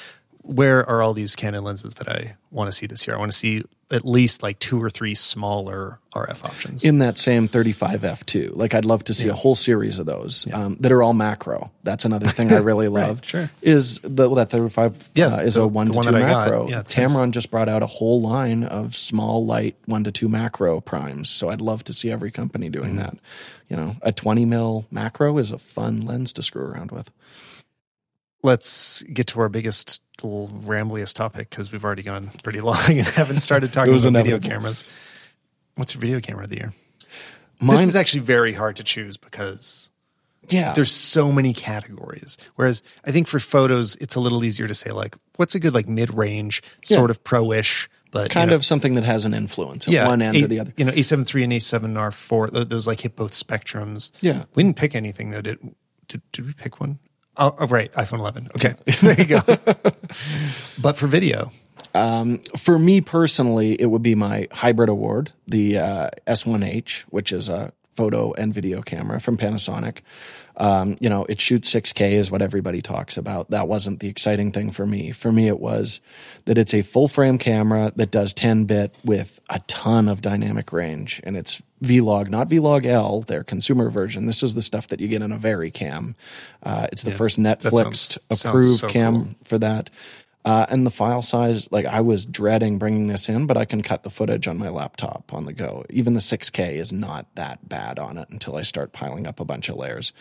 where 0.45 0.87
are 0.87 1.01
all 1.01 1.13
these 1.13 1.35
Canon 1.35 1.63
lenses 1.63 1.95
that 1.95 2.07
I 2.07 2.35
want 2.51 2.67
to 2.67 2.71
see 2.71 2.85
this 2.85 3.07
year? 3.07 3.15
I 3.15 3.19
want 3.19 3.31
to 3.31 3.37
see 3.37 3.63
at 3.91 4.03
least 4.03 4.41
like 4.41 4.57
two 4.57 4.81
or 4.81 4.89
three 4.89 5.13
smaller 5.13 5.99
RF 6.13 6.43
options 6.43 6.83
in 6.83 6.99
that 6.99 7.17
same 7.17 7.47
35 7.47 8.01
f2. 8.01 8.55
Like 8.55 8.73
I'd 8.73 8.85
love 8.85 9.03
to 9.05 9.13
see 9.13 9.27
yeah. 9.27 9.33
a 9.33 9.35
whole 9.35 9.53
series 9.53 9.99
of 9.99 10.05
those 10.05 10.47
yeah. 10.47 10.65
um, 10.65 10.77
that 10.79 10.91
are 10.91 11.03
all 11.03 11.13
macro. 11.13 11.71
That's 11.83 12.05
another 12.05 12.27
thing 12.27 12.51
I 12.51 12.57
really 12.57 12.87
love. 12.89 13.17
right, 13.17 13.25
sure, 13.25 13.51
is 13.61 13.99
the, 13.99 14.27
well, 14.27 14.35
that 14.35 14.49
35 14.49 15.11
yeah, 15.13 15.27
uh, 15.27 15.37
is 15.37 15.55
the, 15.55 15.63
a 15.63 15.67
one 15.67 15.87
to 15.87 16.01
two 16.01 16.11
macro. 16.11 16.67
Yeah, 16.67 16.81
Tamron 16.81 17.25
nice. 17.25 17.33
just 17.33 17.51
brought 17.51 17.69
out 17.69 17.83
a 17.83 17.87
whole 17.87 18.21
line 18.21 18.63
of 18.63 18.95
small, 18.95 19.45
light 19.45 19.75
one 19.85 20.03
to 20.05 20.11
two 20.11 20.29
macro 20.29 20.81
primes. 20.81 21.29
So 21.29 21.49
I'd 21.49 21.61
love 21.61 21.83
to 21.85 21.93
see 21.93 22.11
every 22.11 22.31
company 22.31 22.69
doing 22.69 22.91
mm-hmm. 22.91 22.99
that. 22.99 23.17
You 23.69 23.77
know, 23.77 23.95
a 24.01 24.11
20 24.11 24.45
mil 24.45 24.85
macro 24.89 25.37
is 25.37 25.51
a 25.51 25.57
fun 25.57 26.05
lens 26.05 26.33
to 26.33 26.43
screw 26.43 26.63
around 26.63 26.91
with 26.91 27.11
let's 28.45 29.01
get 29.03 29.25
to 29.27 29.41
our 29.41 29.49
biggest 29.49 30.01
little 30.23 30.49
rambliest 30.63 31.13
topic 31.15 31.49
because 31.49 31.71
we've 31.71 31.83
already 31.83 32.03
gone 32.03 32.29
pretty 32.43 32.61
long 32.69 32.77
and 32.87 33.07
haven't 33.07 33.41
started 33.41 33.73
talking 33.73 33.93
about 33.93 34.05
inevitable. 34.05 34.39
video 34.39 34.49
cameras. 34.49 34.89
What's 35.75 35.93
your 35.93 36.01
video 36.01 36.19
camera 36.19 36.43
of 36.43 36.49
the 36.49 36.57
year? 36.57 36.73
Mine, 37.59 37.77
this 37.77 37.87
is 37.87 37.95
actually 37.95 38.21
very 38.21 38.53
hard 38.53 38.75
to 38.77 38.83
choose 38.83 39.17
because 39.17 39.89
yeah, 40.49 40.73
there's 40.73 40.91
so 40.91 41.31
many 41.31 41.53
categories. 41.53 42.37
Whereas 42.55 42.81
I 43.05 43.11
think 43.11 43.27
for 43.27 43.39
photos, 43.39 43.95
it's 43.97 44.15
a 44.15 44.19
little 44.19 44.43
easier 44.43 44.67
to 44.67 44.73
say 44.73 44.91
like, 44.91 45.15
what's 45.37 45.55
a 45.55 45.59
good 45.59 45.73
like 45.73 45.87
mid 45.87 46.13
range 46.13 46.61
sort 46.83 47.09
of 47.09 47.23
pro-ish, 47.23 47.89
but 48.11 48.29
kind 48.31 48.49
you 48.49 48.51
know, 48.51 48.55
of 48.55 48.65
something 48.65 48.95
that 48.95 49.03
has 49.03 49.25
an 49.25 49.33
influence 49.33 49.87
at 49.87 49.93
yeah, 49.93 50.07
one 50.07 50.21
end 50.21 50.37
a, 50.37 50.43
or 50.43 50.47
the 50.47 50.59
other. 50.59 50.73
You 50.77 50.85
know, 50.85 50.91
A7 50.91 51.33
III 51.33 51.43
and 51.45 51.53
A7 51.53 51.93
R4, 51.93 52.69
those 52.69 52.87
like 52.87 53.01
hit 53.01 53.15
both 53.15 53.33
spectrums. 53.33 54.11
Yeah, 54.21 54.45
we 54.53 54.63
didn't 54.63 54.77
pick 54.77 54.95
anything 54.95 55.31
though. 55.31 55.41
Did 55.41 55.75
did, 56.07 56.21
did 56.31 56.45
we 56.45 56.53
pick 56.53 56.79
one? 56.79 56.99
Oh, 57.37 57.55
oh, 57.59 57.67
right, 57.67 57.91
iPhone 57.93 58.19
11. 58.19 58.49
Okay, 58.55 58.75
there 59.01 59.19
you 59.19 59.25
go. 59.25 59.41
but 60.81 60.97
for 60.97 61.07
video, 61.07 61.51
um, 61.93 62.39
for 62.57 62.79
me 62.79 63.01
personally, 63.01 63.79
it 63.79 63.87
would 63.87 64.01
be 64.01 64.15
my 64.15 64.47
hybrid 64.51 64.89
award, 64.89 65.31
the 65.47 65.77
uh, 65.77 66.09
S1H, 66.27 67.01
which 67.09 67.31
is 67.31 67.49
a 67.49 67.73
photo 67.95 68.33
and 68.33 68.53
video 68.53 68.81
camera 68.81 69.19
from 69.19 69.37
Panasonic. 69.37 69.99
Um, 70.57 70.95
you 70.99 71.09
know, 71.09 71.25
it 71.25 71.41
shoots 71.41 71.73
6K 71.73 72.11
is 72.11 72.31
what 72.31 72.41
everybody 72.41 72.81
talks 72.81 73.17
about. 73.17 73.49
That 73.49 73.67
wasn't 73.67 73.99
the 73.99 74.07
exciting 74.07 74.51
thing 74.51 74.71
for 74.71 74.85
me. 74.85 75.11
For 75.11 75.31
me, 75.31 75.47
it 75.47 75.59
was 75.59 75.99
that 76.45 76.57
it's 76.57 76.73
a 76.73 76.81
full 76.81 77.07
frame 77.07 77.37
camera 77.37 77.91
that 77.95 78.11
does 78.11 78.33
10 78.33 78.65
bit 78.65 78.95
with 79.03 79.39
a 79.49 79.59
ton 79.67 80.07
of 80.07 80.21
dynamic 80.21 80.71
range, 80.71 81.21
and 81.23 81.35
it's 81.35 81.61
Vlog, 81.83 82.29
not 82.29 82.47
Vlog 82.47 82.85
L, 82.85 83.21
their 83.21 83.43
consumer 83.43 83.89
version. 83.89 84.25
This 84.25 84.43
is 84.43 84.55
the 84.55 84.61
stuff 84.61 84.87
that 84.87 84.99
you 84.99 85.07
get 85.07 85.21
in 85.21 85.31
a 85.31 85.37
VariCam. 85.37 86.15
Uh, 86.63 86.87
it's 86.91 87.03
the 87.03 87.11
yeah, 87.11 87.17
first 87.17 87.37
Netflix 87.37 88.17
sounds, 88.31 88.45
approved 88.45 88.79
so 88.79 88.87
cam 88.87 89.13
cool. 89.13 89.35
for 89.43 89.57
that. 89.57 89.89
Uh, 90.45 90.63
and 90.69 90.85
the 90.85 90.91
file 90.91 91.23
size, 91.23 91.71
like 91.71 91.87
I 91.87 92.01
was 92.01 92.23
dreading 92.27 92.77
bringing 92.77 93.07
this 93.07 93.27
in, 93.27 93.47
but 93.47 93.57
I 93.57 93.65
can 93.65 93.81
cut 93.81 94.03
the 94.03 94.11
footage 94.11 94.47
on 94.47 94.59
my 94.59 94.69
laptop 94.69 95.33
on 95.33 95.45
the 95.45 95.53
go. 95.53 95.83
Even 95.89 96.13
the 96.13 96.19
6K 96.19 96.73
is 96.73 96.93
not 96.93 97.25
that 97.33 97.67
bad 97.67 97.97
on 97.97 98.19
it 98.19 98.29
until 98.29 98.55
I 98.55 98.61
start 98.61 98.93
piling 98.93 99.25
up 99.25 99.39
a 99.39 99.45
bunch 99.45 99.69
of 99.69 99.75
layers. 99.75 100.13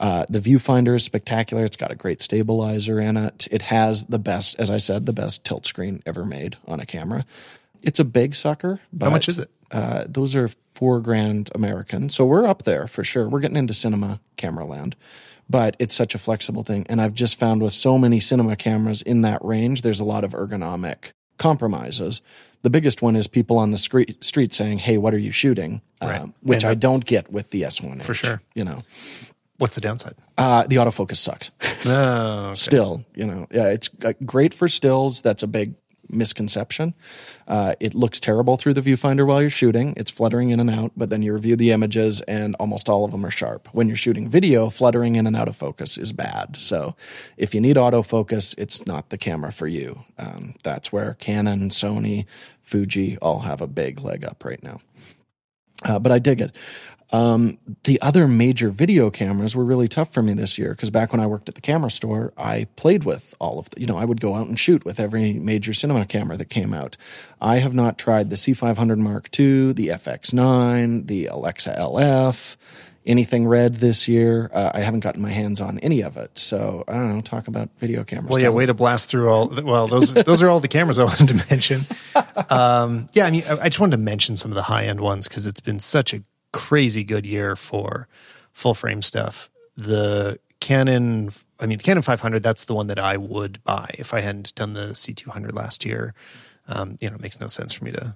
Uh, 0.00 0.26
the 0.28 0.40
viewfinder 0.40 0.96
is 0.96 1.04
spectacular. 1.04 1.64
It's 1.64 1.76
got 1.76 1.92
a 1.92 1.94
great 1.94 2.20
stabilizer 2.20 2.98
in 2.98 3.16
it. 3.16 3.46
It 3.52 3.62
has 3.62 4.06
the 4.06 4.18
best, 4.18 4.58
as 4.58 4.68
I 4.68 4.78
said, 4.78 5.06
the 5.06 5.12
best 5.12 5.44
tilt 5.44 5.64
screen 5.64 6.02
ever 6.04 6.24
made 6.24 6.56
on 6.66 6.80
a 6.80 6.86
camera. 6.86 7.24
It's 7.80 8.00
a 8.00 8.04
big 8.04 8.34
sucker. 8.34 8.80
But, 8.92 9.06
How 9.06 9.12
much 9.12 9.28
is 9.28 9.38
it? 9.38 9.48
Uh, 9.70 10.04
those 10.08 10.34
are 10.34 10.48
four 10.74 11.00
grand 11.00 11.50
American. 11.54 12.08
So 12.08 12.24
we're 12.24 12.46
up 12.46 12.64
there 12.64 12.88
for 12.88 13.04
sure. 13.04 13.28
We're 13.28 13.40
getting 13.40 13.56
into 13.56 13.74
cinema 13.74 14.20
camera 14.36 14.66
land 14.66 14.96
but 15.48 15.76
it's 15.78 15.94
such 15.94 16.14
a 16.14 16.18
flexible 16.18 16.62
thing. 16.62 16.86
And 16.88 17.00
I've 17.00 17.14
just 17.14 17.38
found 17.38 17.62
with 17.62 17.72
so 17.72 17.98
many 17.98 18.20
cinema 18.20 18.56
cameras 18.56 19.02
in 19.02 19.22
that 19.22 19.44
range, 19.44 19.82
there's 19.82 20.00
a 20.00 20.04
lot 20.04 20.24
of 20.24 20.32
ergonomic 20.32 21.12
compromises. 21.38 22.20
The 22.62 22.70
biggest 22.70 23.02
one 23.02 23.16
is 23.16 23.28
people 23.28 23.58
on 23.58 23.70
the 23.70 23.78
street, 23.78 24.22
street 24.22 24.52
saying, 24.52 24.78
"Hey, 24.78 24.98
what 24.98 25.14
are 25.14 25.18
you 25.18 25.30
shooting?" 25.30 25.80
Right. 26.02 26.20
Um, 26.20 26.34
which 26.42 26.64
I 26.64 26.74
don't 26.74 27.04
get 27.04 27.30
with 27.30 27.50
the 27.50 27.62
S1 27.62 28.02
for 28.02 28.14
sure. 28.14 28.42
You 28.54 28.64
know, 28.64 28.82
what's 29.58 29.74
the 29.74 29.80
downside? 29.80 30.16
Uh, 30.36 30.66
the 30.66 30.76
autofocus 30.76 31.16
sucks. 31.16 31.50
Oh, 31.84 32.46
okay. 32.46 32.54
Still, 32.54 33.04
you 33.14 33.26
know, 33.26 33.46
yeah, 33.50 33.68
it's 33.68 33.90
uh, 34.04 34.12
great 34.24 34.54
for 34.54 34.68
stills. 34.68 35.22
That's 35.22 35.42
a 35.42 35.46
big 35.46 35.74
misconception. 36.08 36.94
Uh, 37.46 37.74
it 37.80 37.94
looks 37.94 38.20
terrible 38.20 38.56
through 38.56 38.74
the 38.74 38.80
viewfinder 38.80 39.26
while 39.26 39.40
you're 39.40 39.50
shooting. 39.50 39.94
It's 39.96 40.10
fluttering 40.10 40.50
in 40.50 40.60
and 40.60 40.70
out, 40.70 40.92
but 40.96 41.10
then 41.10 41.22
you 41.22 41.32
review 41.32 41.56
the 41.56 41.70
images 41.70 42.20
and 42.22 42.54
almost 42.56 42.88
all 42.88 43.04
of 43.04 43.10
them 43.10 43.24
are 43.24 43.30
sharp. 43.30 43.68
When 43.72 43.88
you're 43.88 43.96
shooting 43.96 44.28
video, 44.28 44.70
fluttering 44.70 45.16
in 45.16 45.26
and 45.26 45.36
out 45.36 45.48
of 45.48 45.56
focus 45.56 45.98
is 45.98 46.12
bad. 46.12 46.56
So 46.56 46.94
if 47.36 47.54
you 47.54 47.60
need 47.60 47.76
autofocus, 47.76 48.54
it's 48.58 48.86
not 48.86 49.10
the 49.10 49.18
camera 49.18 49.52
for 49.52 49.66
you. 49.66 50.04
Um, 50.18 50.54
that's 50.62 50.92
where 50.92 51.14
Canon, 51.14 51.70
Sony, 51.70 52.26
Fuji 52.62 53.16
all 53.18 53.40
have 53.40 53.60
a 53.60 53.66
big 53.66 54.00
leg 54.02 54.24
up 54.24 54.44
right 54.44 54.62
now. 54.62 54.80
Uh, 55.84 55.98
but 55.98 56.12
I 56.12 56.18
dig 56.18 56.40
it. 56.40 56.54
Um, 57.10 57.58
the 57.84 58.00
other 58.02 58.28
major 58.28 58.68
video 58.68 59.10
cameras 59.10 59.56
were 59.56 59.64
really 59.64 59.88
tough 59.88 60.12
for 60.12 60.22
me 60.22 60.34
this 60.34 60.58
year 60.58 60.70
because 60.70 60.90
back 60.90 61.12
when 61.12 61.20
I 61.20 61.26
worked 61.26 61.48
at 61.48 61.54
the 61.54 61.60
camera 61.60 61.90
store, 61.90 62.32
I 62.36 62.66
played 62.76 63.04
with 63.04 63.34
all 63.38 63.58
of 63.58 63.70
the, 63.70 63.80
you 63.80 63.86
know, 63.86 63.96
I 63.96 64.04
would 64.04 64.20
go 64.20 64.34
out 64.34 64.46
and 64.46 64.58
shoot 64.58 64.84
with 64.84 65.00
every 65.00 65.32
major 65.32 65.72
cinema 65.72 66.04
camera 66.04 66.36
that 66.36 66.50
came 66.50 66.74
out. 66.74 66.96
I 67.40 67.58
have 67.58 67.72
not 67.72 67.98
tried 67.98 68.28
the 68.28 68.36
C500 68.36 68.98
Mark 68.98 69.28
II, 69.38 69.72
the 69.72 69.88
FX9, 69.88 71.06
the 71.06 71.26
Alexa 71.26 71.74
LF, 71.78 72.56
anything 73.06 73.46
red 73.46 73.76
this 73.76 74.06
year. 74.06 74.50
Uh, 74.52 74.70
I 74.74 74.80
haven't 74.80 75.00
gotten 75.00 75.22
my 75.22 75.30
hands 75.30 75.62
on 75.62 75.78
any 75.78 76.02
of 76.02 76.18
it. 76.18 76.36
So 76.36 76.84
I 76.86 76.92
don't 76.92 77.14
know. 77.14 77.20
Talk 77.22 77.48
about 77.48 77.70
video 77.78 78.04
cameras. 78.04 78.30
Well, 78.30 78.42
yeah, 78.42 78.50
way 78.50 78.66
to 78.66 78.74
blast 78.74 79.08
through 79.08 79.30
all. 79.30 79.48
Well, 79.48 79.88
those 79.88 80.12
those 80.26 80.42
are 80.42 80.48
all 80.48 80.60
the 80.60 80.68
cameras 80.68 80.98
I 80.98 81.04
wanted 81.04 81.28
to 81.28 81.44
mention. 81.50 81.80
Um, 82.50 83.08
yeah, 83.12 83.26
I 83.26 83.30
mean, 83.30 83.42
I, 83.48 83.58
I 83.62 83.68
just 83.68 83.80
wanted 83.80 83.96
to 83.96 84.02
mention 84.02 84.36
some 84.36 84.52
of 84.52 84.54
the 84.54 84.62
high 84.62 84.86
end 84.86 85.00
ones 85.00 85.28
because 85.28 85.46
it's 85.46 85.60
been 85.60 85.80
such 85.80 86.14
a 86.14 86.22
crazy 86.58 87.04
good 87.04 87.24
year 87.26 87.56
for 87.56 88.08
full 88.52 88.74
frame 88.74 89.02
stuff. 89.02 89.50
The 89.76 90.38
Canon, 90.60 91.30
I 91.60 91.66
mean, 91.66 91.78
the 91.78 91.84
Canon 91.84 92.02
500, 92.02 92.42
that's 92.42 92.64
the 92.64 92.74
one 92.74 92.88
that 92.88 92.98
I 92.98 93.16
would 93.16 93.62
buy 93.64 93.90
if 93.98 94.12
I 94.12 94.20
hadn't 94.20 94.54
done 94.54 94.72
the 94.74 94.88
C200 94.94 95.52
last 95.54 95.84
year. 95.84 96.14
Um, 96.66 96.96
you 97.00 97.08
know, 97.08 97.14
it 97.16 97.22
makes 97.22 97.40
no 97.40 97.46
sense 97.46 97.72
for 97.72 97.84
me 97.84 97.92
to 97.92 98.14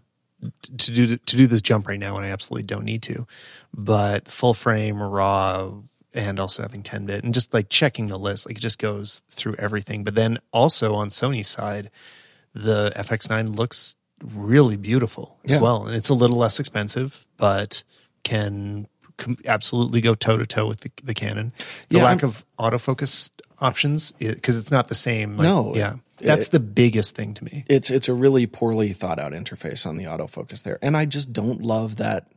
to 0.79 0.91
do 0.91 1.17
to 1.17 1.37
do 1.37 1.47
this 1.47 1.63
jump 1.63 1.87
right 1.87 2.01
now 2.01 2.15
when 2.17 2.25
I 2.25 2.31
absolutely 2.31 2.65
don't 2.65 2.85
need 2.85 3.03
to. 3.05 3.27
But 3.73 4.27
full 4.27 4.55
frame 4.55 5.01
raw 5.01 5.71
and 6.13 6.41
also 6.41 6.63
having 6.63 6.83
10 6.83 7.07
bit 7.07 7.23
and 7.25 7.33
just 7.33 7.55
like 7.55 7.69
checking 7.69 8.09
the 8.09 8.19
list, 8.19 8.47
like 8.47 8.59
it 8.59 8.61
just 8.61 8.79
goes 8.81 9.23
through 9.31 9.55
everything. 9.59 10.03
But 10.05 10.17
then 10.17 10.39
also 10.53 10.95
on 10.95 11.09
Sony's 11.11 11.47
side, 11.49 11.91
the 12.55 12.93
FX9 12.97 13.57
looks 13.57 13.95
really 14.23 14.77
beautiful 14.77 15.39
as 15.45 15.53
Yeah. 15.53 15.61
well. 15.63 15.87
And 15.87 15.97
it's 15.97 16.09
a 16.11 16.15
little 16.15 16.37
less 16.37 16.59
expensive, 16.61 17.27
but 17.39 17.83
can 18.25 18.87
com- 19.17 19.39
absolutely 19.47 20.01
go 20.01 20.15
toe 20.15 20.37
to 20.37 20.47
toe 20.47 20.67
with 20.67 20.81
the, 20.81 20.91
the 21.03 21.15
Canon. 21.15 21.53
The 21.89 21.99
Yeah, 21.99 22.05
lack 22.05 22.23
I'm- 22.23 22.29
of 22.31 22.45
autofocus 22.59 23.31
options, 23.61 24.13
because 24.13 24.57
it's 24.57 24.71
not 24.71 24.89
the 24.89 24.95
same. 24.95 25.37
like- 25.37 25.45
No, 25.45 25.75
Yeah. 25.75 25.97
That's 26.21 26.49
the 26.49 26.61
biggest 26.61 27.17
thing 27.17 27.35
to 27.35 27.45
me. 27.45 27.65
It's 27.69 27.91
it's 27.91 28.09
a 28.09 28.15
really 28.15 28.47
poorly 28.47 28.93
thought 28.93 29.19
out 29.19 29.33
interface 29.33 29.85
on 29.85 29.97
the 29.97 30.05
autofocus 30.05 30.63
there, 30.63 30.79
and 30.81 30.97
I 30.97 31.05
just 31.05 31.33
don't 31.33 31.63
love 31.63 31.97
that 31.97 32.29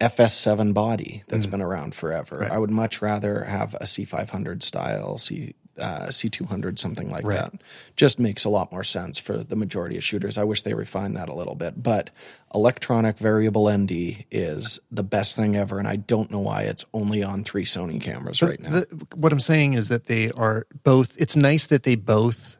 FS7 0.00 0.72
body 0.72 1.24
that's 1.26 1.46
mm. 1.46 1.50
been 1.50 1.60
around 1.62 1.94
forever. 1.96 2.48
I 2.48 2.58
would 2.58 2.70
much 2.70 3.02
rather 3.02 3.44
have 3.44 3.74
a 3.74 3.86
C500 3.86 4.62
style 4.62 5.18
C. 5.18 5.54
Uh, 5.78 6.06
C200, 6.06 6.78
something 6.78 7.10
like 7.10 7.26
Right. 7.26 7.50
that, 7.50 7.60
just 7.96 8.18
makes 8.20 8.44
a 8.44 8.48
lot 8.48 8.70
more 8.70 8.84
sense 8.84 9.18
for 9.18 9.38
the 9.38 9.56
majority 9.56 9.96
of 9.96 10.04
shooters. 10.04 10.38
I 10.38 10.44
wish 10.44 10.62
they 10.62 10.72
refined 10.74 11.16
that 11.16 11.28
a 11.28 11.34
little 11.34 11.56
bit, 11.56 11.82
but 11.82 12.10
electronic 12.54 13.18
variable 13.18 13.68
ND 13.68 14.24
is 14.30 14.78
the 14.90 15.02
best 15.02 15.34
thing 15.34 15.56
ever, 15.56 15.78
and 15.80 15.88
I 15.88 15.96
don't 15.96 16.30
know 16.30 16.38
why 16.38 16.62
it's 16.62 16.84
only 16.94 17.22
on 17.24 17.42
three 17.42 17.64
Sony 17.64 18.00
cameras 18.00 18.40
right 18.40 18.60
now. 18.60 18.70
The, 18.70 19.06
what 19.16 19.32
I'm 19.32 19.40
saying 19.40 19.72
is 19.72 19.88
that 19.88 20.06
they 20.06 20.30
are 20.30 20.66
both. 20.84 21.20
It's 21.20 21.34
nice 21.36 21.66
that 21.66 21.82
they 21.82 21.96
both 21.96 22.56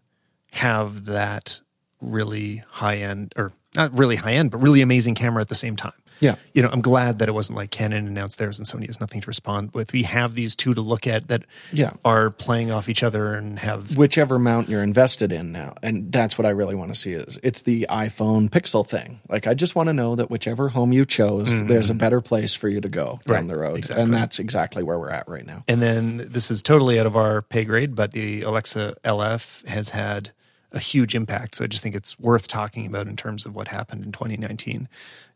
have 0.53 1.05
that 1.05 1.61
really 2.01 2.65
high 2.69 2.97
end, 2.97 3.33
or 3.37 3.53
not 3.77 3.97
really 3.97 4.17
high 4.17 4.35
end, 4.35 4.51
but 4.51 4.59
really 4.59 4.81
amazing 4.83 5.15
camera 5.15 5.41
at 5.41 5.49
the 5.49 5.55
same 5.55 5.77
time. 5.77 5.93
Yeah. 6.21 6.37
You 6.53 6.63
know, 6.63 6.71
I'm 6.73 6.81
glad 6.81 7.19
that 7.19 7.29
it 7.29 7.33
wasn't 7.33 7.57
like 7.57 7.71
Canon 7.71 8.07
announced 8.07 8.39
theirs 8.39 8.59
and 8.59 8.67
Sony 8.67 8.87
has 8.87 9.01
nothing 9.01 9.21
to 9.21 9.27
respond 9.27 9.71
with. 9.75 9.93
We 9.93 10.05
have 10.05 10.35
these 10.35 10.55
two 10.57 10.73
to 10.75 10.81
look 10.81 11.07
at 11.07 11.29
that 11.29 11.43
Yeah. 11.73 11.93
are 12.05 12.31
playing 12.31 12.71
off 12.71 12.89
each 12.89 13.03
other 13.03 13.35
and 13.35 13.59
have 13.59 13.97
whichever 13.97 14.39
mount 14.39 14.69
you're 14.69 14.83
invested 14.83 15.33
in 15.33 15.53
now 15.53 15.75
and 15.83 16.11
that's 16.13 16.39
what 16.39 16.47
i 16.47 16.51
really 16.51 16.75
want 16.75 16.93
to 16.93 16.99
see 16.99 17.13
is 17.13 17.39
it's 17.43 17.63
the 17.63 17.87
iphone 17.91 18.49
pixel 18.49 18.87
thing 18.87 19.21
like 19.29 19.47
i 19.47 19.55
just 19.55 19.75
want 19.75 19.89
to 19.89 19.93
know 19.93 20.15
that 20.15 20.31
whichever 20.31 20.69
home 20.69 20.93
you 20.93 21.05
chose 21.05 21.63
there's 21.65 21.91
a 21.91 21.95
better 21.95 22.21
place 22.21 22.55
for 22.55 22.69
you 22.69 22.81
to 22.81 22.89
go 22.89 23.05
down 23.05 23.19
Mm-hmm. 23.25 23.33
Right, 23.33 23.49
the 23.49 23.57
road 23.57 23.79
exactly. 23.79 24.03
and 24.03 24.15
that's 24.15 24.39
exactly 24.39 24.83
where 24.83 24.99
we're 24.99 25.11
at 25.11 25.29
right 25.29 25.47
now 25.47 25.65
And 25.69 25.83
then 25.83 26.19
this 26.31 26.51
is 26.51 26.63
totally 26.63 26.99
out 26.99 27.07
of 27.07 27.17
our 27.17 27.43
pay 27.43 27.65
grade, 27.65 27.95
but 27.95 28.13
the 28.13 28.43
Alexa 28.43 28.97
LF 29.05 29.67
has 29.67 29.91
had 29.91 30.31
a 30.75 30.79
huge 30.81 31.15
impact. 31.15 31.55
So 31.55 31.65
I 31.65 31.67
just 31.69 31.83
think 31.83 31.95
it's 31.95 32.19
worth 32.19 32.49
talking 32.49 32.85
about 32.87 33.07
in 33.07 33.17
terms 33.17 33.47
of 33.47 33.55
what 33.55 33.69
happened 33.69 34.05
in 34.05 34.13
2019. 34.13 34.89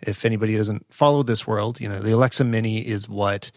If 0.03 0.25
anybody 0.25 0.57
doesn't 0.57 0.85
follow 0.93 1.23
this 1.23 1.47
world, 1.47 1.81
you 1.81 1.89
know, 1.89 2.01
the 2.01 2.13
Alexa 2.13 2.45
Mini 2.45 2.87
is 2.87 3.09
what 3.09 3.51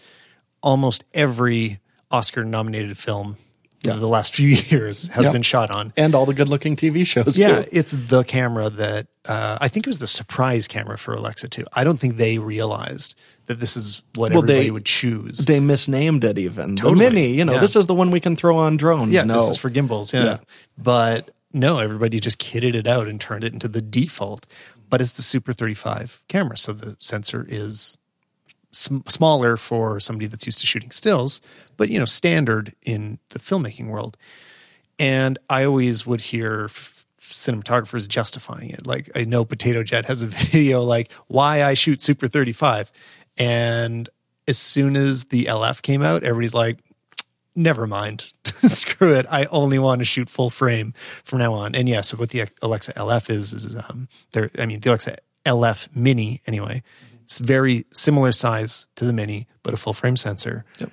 almost 0.63 1.03
every 1.13 1.79
Oscar 2.11 2.43
nominated 2.45 2.97
film 2.97 3.37
Yeah. 3.81 3.93
of 3.93 3.99
the 3.99 4.07
last 4.07 4.35
few 4.35 4.47
years 4.69 5.07
has 5.09 5.25
Yep. 5.25 5.33
been 5.33 5.41
shot 5.41 5.71
on. 5.71 5.91
and 5.97 6.13
all 6.13 6.25
the 6.25 6.33
good 6.35 6.47
looking 6.47 6.75
tv 6.75 7.05
shows 7.05 7.37
Yeah, 7.37 7.63
too 7.63 7.69
it's 7.71 7.91
the 7.91 8.23
camera 8.23 8.69
that 8.69 9.07
uh, 9.25 9.57
I 9.61 9.67
think 9.69 9.85
it 9.85 9.89
was 9.89 9.99
the 9.99 10.07
surprise 10.07 10.67
camera 10.67 10.97
for 10.97 11.13
Alexa 11.13 11.47
too. 11.47 11.63
I 11.73 11.83
don't 11.83 11.97
think 11.99 12.17
they 12.17 12.37
realized 12.39 13.19
that 13.47 13.59
this 13.59 13.75
is 13.77 14.01
what 14.15 14.33
Well, 14.33 14.41
they- 14.43 14.53
everybody 14.53 14.71
would 14.71 14.85
choose. 14.85 15.45
they 15.45 15.59
misnamed 15.59 16.23
it 16.23 16.37
even 16.37 16.75
Totally. 16.75 17.05
the 17.05 17.11
mini 17.11 17.27
you 17.33 17.45
know 17.45 17.53
Yeah. 17.53 17.59
this 17.59 17.75
is 17.75 17.87
the 17.87 17.95
one 17.95 18.11
we 18.11 18.19
can 18.19 18.35
throw 18.35 18.57
on 18.57 18.77
drones 18.77 19.13
Yeah, 19.13 19.23
no 19.23 19.33
this 19.35 19.47
is 19.49 19.57
for 19.57 19.69
gimbals. 19.71 20.13
Yeah. 20.13 20.23
Yeah. 20.23 20.37
But 20.77 21.31
no, 21.53 21.79
everybody 21.79 22.19
just 22.19 22.39
kitted 22.39 22.75
it 22.75 22.87
out 22.87 23.07
and 23.07 23.19
turned 23.19 23.43
it 23.43 23.53
into 23.53 23.67
the 23.67 23.81
default. 23.81 24.45
But 24.89 25.01
it's 25.01 25.13
the 25.13 25.21
Super 25.21 25.53
35 25.53 26.23
camera. 26.27 26.57
So 26.57 26.73
the 26.73 26.97
sensor 26.99 27.45
is 27.47 27.97
sm- 28.71 29.07
smaller 29.07 29.57
for 29.57 29.99
somebody 29.99 30.27
that's 30.27 30.45
used 30.45 30.59
to 30.59 30.67
shooting 30.67 30.91
stills, 30.91 31.41
but 31.77 31.89
you 31.89 31.99
know, 31.99 32.05
standard 32.05 32.75
in 32.81 33.19
the 33.29 33.39
filmmaking 33.39 33.87
world. 33.87 34.17
And 34.99 35.37
I 35.49 35.63
always 35.63 36.05
would 36.05 36.21
hear 36.21 36.65
f- 36.65 37.05
cinematographers 37.21 38.07
justifying 38.07 38.69
it. 38.69 38.85
Like 38.85 39.09
I 39.15 39.23
know 39.23 39.45
Potato 39.45 39.83
Jet 39.83 40.05
has 40.05 40.21
a 40.21 40.27
video 40.27 40.81
like 40.81 41.11
why 41.27 41.63
I 41.63 41.73
shoot 41.73 42.01
Super 42.01 42.27
35. 42.27 42.91
And 43.37 44.09
as 44.47 44.57
soon 44.57 44.95
as 44.95 45.25
the 45.25 45.45
LF 45.45 45.81
came 45.81 46.01
out, 46.01 46.23
everybody's 46.23 46.53
like, 46.53 46.79
never 47.55 47.87
mind. 47.87 48.33
Screw 48.45 49.13
it. 49.13 49.25
I 49.29 49.45
only 49.45 49.79
want 49.79 49.99
to 49.99 50.05
shoot 50.05 50.29
full 50.29 50.49
frame 50.49 50.93
from 51.23 51.39
now 51.39 51.53
on. 51.53 51.75
And 51.75 51.87
yeah, 51.89 52.01
so 52.01 52.17
what 52.17 52.29
the 52.29 52.45
Alexa 52.61 52.93
LF 52.93 53.29
is 53.29 53.53
is 53.53 53.75
um 53.75 54.07
there 54.31 54.51
I 54.57 54.65
mean 54.65 54.79
the 54.79 54.89
Alexa 54.89 55.17
LF 55.45 55.95
mini 55.95 56.41
anyway. 56.47 56.83
It's 57.23 57.39
very 57.39 57.85
similar 57.93 58.31
size 58.31 58.87
to 58.97 59.05
the 59.05 59.13
mini, 59.13 59.47
but 59.63 59.73
a 59.73 59.77
full 59.77 59.93
frame 59.93 60.17
sensor. 60.17 60.65
Yep. 60.79 60.91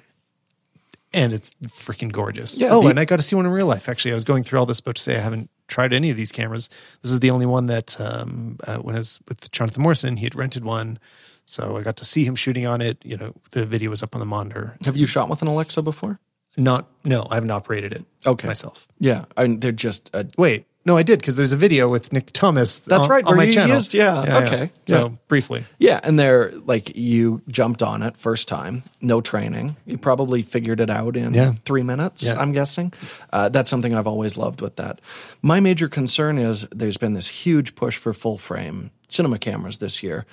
And 1.12 1.32
it's 1.32 1.52
freaking 1.66 2.12
gorgeous. 2.12 2.60
Yeah, 2.60 2.68
oh, 2.70 2.82
the- 2.82 2.90
and 2.90 3.00
I 3.00 3.04
got 3.06 3.16
to 3.18 3.24
see 3.24 3.34
one 3.34 3.46
in 3.46 3.50
real 3.50 3.66
life. 3.66 3.88
Actually, 3.88 4.12
I 4.12 4.14
was 4.14 4.24
going 4.24 4.42
through 4.42 4.58
all 4.58 4.66
this 4.66 4.80
but 4.80 4.96
to 4.96 5.02
say 5.02 5.16
I 5.16 5.20
haven't 5.20 5.50
tried 5.66 5.92
any 5.92 6.10
of 6.10 6.16
these 6.16 6.32
cameras. 6.32 6.68
This 7.02 7.10
is 7.10 7.20
the 7.20 7.30
only 7.30 7.46
one 7.46 7.66
that 7.66 7.98
um, 8.00 8.58
uh, 8.64 8.76
when 8.78 8.94
I 8.94 8.98
was 8.98 9.18
with 9.26 9.50
Jonathan 9.50 9.82
Morrison, 9.82 10.18
he 10.18 10.24
had 10.24 10.34
rented 10.34 10.64
one. 10.64 10.98
So 11.46 11.78
I 11.78 11.82
got 11.82 11.96
to 11.96 12.04
see 12.04 12.24
him 12.24 12.36
shooting 12.36 12.66
on 12.66 12.82
it. 12.82 12.98
You 13.02 13.16
know, 13.16 13.32
the 13.52 13.64
video 13.64 13.88
was 13.88 14.02
up 14.02 14.14
on 14.14 14.20
the 14.20 14.26
monitor. 14.26 14.76
have 14.84 14.98
you 14.98 15.06
shot 15.06 15.30
with 15.30 15.40
an 15.40 15.48
alexa 15.48 15.80
before 15.80 16.20
Not 16.58 16.86
no, 17.04 17.26
I 17.30 17.36
haven't 17.36 17.50
operated 17.52 17.92
it 17.94 18.04
Okay. 18.26 18.46
myself. 18.48 18.86
yeah 18.98 19.24
I 19.36 19.44
mean, 19.44 19.60
they're 19.60 19.72
just 19.72 20.10
a 20.12 20.26
Wait, 20.36 20.66
no, 20.84 20.96
I 20.96 21.02
did 21.02 21.18
because 21.20 21.36
there's 21.36 21.52
a 21.52 21.56
video 21.56 21.88
with 21.88 22.12
Nick 22.14 22.32
Thomas. 22.32 22.78
That's 22.80 23.04
on, 23.04 23.10
right, 23.10 23.24
on 23.26 23.36
my 23.36 23.50
channel. 23.50 23.76
used- 23.76 23.92
yeah, 23.94 24.38
okay, 24.46 24.70
So 24.86 24.96
yeah. 25.08 25.14
briefly, 25.28 25.64
Yeah, 25.78 26.00
and 26.02 26.18
they're 26.18 26.50
like 26.66 26.96
you 26.96 27.42
jumped 27.48 27.82
on 27.82 28.02
it 28.02 28.16
first 28.16 28.48
time, 28.48 28.82
no 29.00 29.20
training. 29.20 29.76
You 29.86 29.98
probably 29.98 30.42
figured 30.42 30.80
it 30.80 30.90
out 30.90 31.16
in 31.16 31.34
Yeah. 31.34 31.52
three 31.64 31.82
minutes. 31.82 32.22
Yeah. 32.22 32.40
I'm 32.40 32.52
guessing. 32.52 32.92
Uh, 33.32 33.50
that's 33.50 33.68
something 33.70 33.94
I've 33.94 34.06
always 34.06 34.36
loved 34.36 34.60
with 34.62 34.76
that. 34.76 35.00
My 35.42 35.60
major 35.60 35.88
concern 35.88 36.38
is 36.38 36.66
there's 36.74 36.96
been 36.96 37.12
this 37.14 37.28
huge 37.28 37.74
push 37.74 37.96
for 37.98 38.12
full 38.14 38.38
frame 38.38 38.90
cinema 39.08 39.38
cameras 39.38 39.78
this 39.78 40.02
year. 40.02 40.24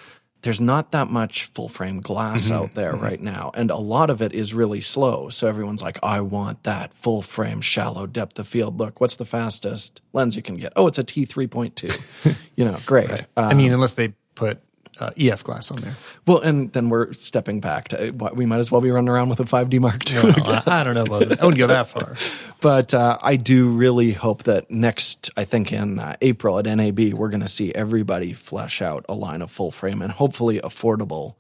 There's 0.46 0.62
not 0.62 0.92
that 0.92 1.10
much 1.10 1.46
full 1.46 1.68
frame 1.70 2.00
glass 2.02 2.46
Mm-hmm. 2.46 2.54
out 2.54 2.74
there 2.76 2.94
right 2.94 3.20
now, 3.20 3.52
and 3.56 3.72
a 3.72 3.78
lot 3.78 4.10
of 4.10 4.22
it 4.22 4.32
is 4.32 4.54
really 4.54 4.80
slow. 4.80 5.28
So 5.30 5.48
everyone's 5.48 5.82
like, 5.82 5.98
"I 6.04 6.22
want 6.22 6.64
that 6.64 6.94
full 6.94 7.22
frame, 7.24 7.62
shallow 7.62 8.06
depth 8.06 8.38
of 8.40 8.48
field 8.48 8.80
look. 8.80 9.02
What's 9.02 9.16
the 9.16 9.26
fastest 9.26 10.02
lens 10.14 10.36
you 10.36 10.44
can 10.44 10.56
get? 10.58 10.72
Oh, 10.76 10.86
it's 10.88 11.00
a 11.00 11.04
T 11.04 11.26
three 11.26 11.48
point 11.48 11.76
two. 11.76 11.90
You 12.56 12.64
know, 12.64 12.78
great. 12.86 13.10
Uh, 13.12 13.24
I 13.36 13.54
mean, 13.54 13.74
unless 13.74 13.96
they 13.96 14.14
put 14.36 14.62
uh, 15.00 15.12
EF 15.18 15.44
glass 15.44 15.72
on 15.72 15.82
there. 15.82 15.96
well, 16.26 16.40
and 16.40 16.72
then 16.74 16.90
we're 16.90 17.14
stepping 17.14 17.60
back 17.60 17.90
to 17.90 18.12
we 18.34 18.46
might 18.46 18.60
as 18.60 18.72
well 18.72 18.82
be 18.82 18.92
running 18.92 19.10
around 19.10 19.30
with 19.30 19.40
a 19.40 19.44
5D 19.44 19.80
Mark 19.80 20.10
II. 20.12 20.24
Well, 20.24 20.64
I, 20.66 20.82
I 20.82 20.84
don't 20.84 20.96
know 20.96 21.04
about 21.04 21.30
that. 21.30 21.42
I 21.42 21.46
wouldn't 21.46 21.60
go 21.60 21.68
that 21.68 21.88
far. 21.88 22.16
But 22.62 22.96
uh, 22.96 23.20
I 23.22 23.36
do 23.36 23.70
really 23.70 24.14
hope 24.14 24.44
that 24.44 24.72
next, 24.72 25.30
I 25.38 25.44
think 25.44 25.72
in 25.72 26.00
uh, 26.00 26.16
April 26.22 26.58
at 26.58 26.66
NAB, 26.66 27.14
we're 27.14 27.30
going 27.30 27.42
to 27.42 27.48
see 27.48 27.72
everybody 27.76 28.34
flesh 28.34 28.82
out 28.82 29.06
a 29.08 29.14
line 29.14 29.44
of 29.44 29.52
full 29.52 29.70
frame 29.70 30.02
and 30.02 30.12
hopefully 30.12 30.60
affordable 30.62 31.36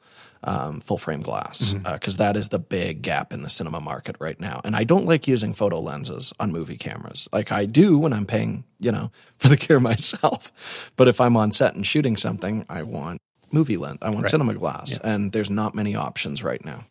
um, 0.45 0.80
full 0.82 0.97
frame 0.97 1.22
glass 1.22 1.74
because 1.74 2.20
is 2.20 2.49
the 2.49 2.60
big 2.60 3.01
gap 3.01 3.34
in 3.34 3.41
the 3.41 3.49
cinema 3.49 3.82
market 3.82 4.16
right 4.20 4.39
now. 4.39 4.62
And 4.64 4.76
I 4.76 4.84
don't 4.84 5.06
like 5.06 5.28
using 5.28 5.53
photo 5.53 5.80
lenses 5.80 6.32
on 6.39 6.51
movie 6.51 6.78
cameras. 6.78 7.28
Like 7.34 7.51
I 7.51 7.66
do 7.66 7.97
when 7.97 8.14
I'm 8.14 8.26
paying, 8.26 8.64
you 8.80 8.91
know, 8.91 9.12
for 9.38 9.49
the 9.49 9.58
gear 9.58 9.80
myself. 9.80 10.53
But 10.95 11.08
if 11.08 11.20
I'm 11.20 11.36
on 11.36 11.51
set 11.51 11.76
and 11.76 11.86
shooting 11.86 12.16
something, 12.16 12.66
I 12.70 12.84
want 12.84 13.22
movie 13.51 13.77
lens. 13.77 13.99
I 14.01 14.09
want 14.09 14.29
cinema 14.29 14.53
glass, 14.53 14.97
and 14.97 15.31
there's 15.31 15.49
not 15.49 15.75
many 15.75 15.95
options 15.95 16.43
right 16.43 16.63
now. 16.63 16.85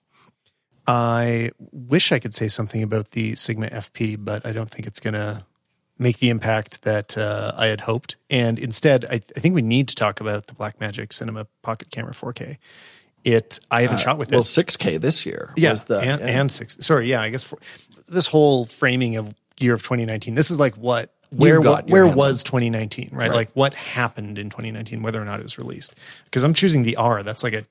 I 0.86 1.50
wish 1.72 2.12
I 2.12 2.18
could 2.18 2.34
say 2.34 2.48
something 2.48 2.82
about 2.82 3.12
the 3.12 3.34
Sigma 3.36 3.68
FP, 3.68 4.22
but 4.22 4.44
I 4.44 4.52
don't 4.52 4.70
think 4.70 4.86
it's 4.86 5.00
going 5.00 5.14
to 5.14 5.44
make 5.98 6.18
the 6.18 6.28
impact 6.28 6.82
that 6.82 7.16
uh, 7.16 7.52
I 7.56 7.68
had 7.68 7.82
hoped. 7.82 8.16
And 8.28 8.58
instead, 8.58 9.04
I, 9.06 9.14
I 9.14 9.40
think 9.40 9.54
we 9.54 9.62
need 9.62 9.88
to 9.88 9.94
talk 9.94 10.20
about 10.20 10.48
the 10.48 10.54
Blackmagic 10.54 11.12
Cinema 11.12 11.46
Pocket 11.62 11.90
Camera 11.90 12.12
4K. 12.12 12.58
It 13.22 13.60
I 13.70 13.82
haven't 13.82 14.00
shot 14.00 14.18
with 14.18 14.30
Well, 14.30 14.40
it. 14.40 14.44
6K 14.44 15.00
this 15.00 15.24
year. 15.24 15.54
yeah, 15.56 15.70
was 15.70 15.84
the, 15.84 15.98
and, 16.00 16.20
yeah. 16.20 16.26
and 16.26 16.52
six. 16.52 16.76
Sorry, 16.80 17.08
yeah, 17.08 17.22
I 17.22 17.30
guess 17.30 17.44
for, 17.44 17.58
this 18.06 18.26
whole 18.26 18.66
framing 18.66 19.16
of 19.16 19.34
year 19.58 19.72
of 19.72 19.82
2019. 19.82 20.34
This 20.34 20.50
is 20.50 20.58
like 20.58 20.74
what 20.74 21.13
where 21.34 21.60
where 21.60 22.06
was 22.06 22.42
2019, 22.44 23.10
right? 23.12 23.28
Right. 23.28 23.34
Like 23.34 23.50
what 23.52 23.74
happened 23.74 24.38
in 24.38 24.50
2019, 24.50 25.02
whether 25.02 25.20
or 25.20 25.24
not 25.24 25.40
it 25.40 25.42
was 25.42 25.58
released. 25.58 25.94
Because 26.24 26.44
I'm 26.44 26.54
choosing 26.54 26.82
the 26.82 26.96
R. 26.96 27.22
That's 27.22 27.42
like 27.42 27.52
a 27.54 27.64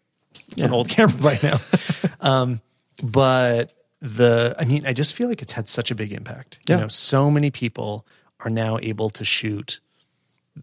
it's 0.50 0.64
an 0.64 0.74
old 0.74 0.90
camera 0.96 1.18
by 1.18 1.40
now. 1.42 1.60
um, 2.22 2.62
but 3.02 3.74
the 4.02 4.56
I 4.60 4.66
mean, 4.66 4.86
I 4.86 4.94
just 4.94 5.14
feel 5.14 5.30
like 5.30 5.42
it's 5.42 5.54
had 5.54 5.68
such 5.68 5.92
a 5.92 5.96
big 5.96 6.12
impact. 6.14 6.60
Yeah. 6.68 6.76
You 6.76 6.82
know, 6.84 6.88
so 6.88 7.32
many 7.32 7.52
people 7.52 8.06
are 8.40 8.50
now 8.50 8.78
able 8.82 9.10
to 9.12 9.26
shoot 9.26 9.80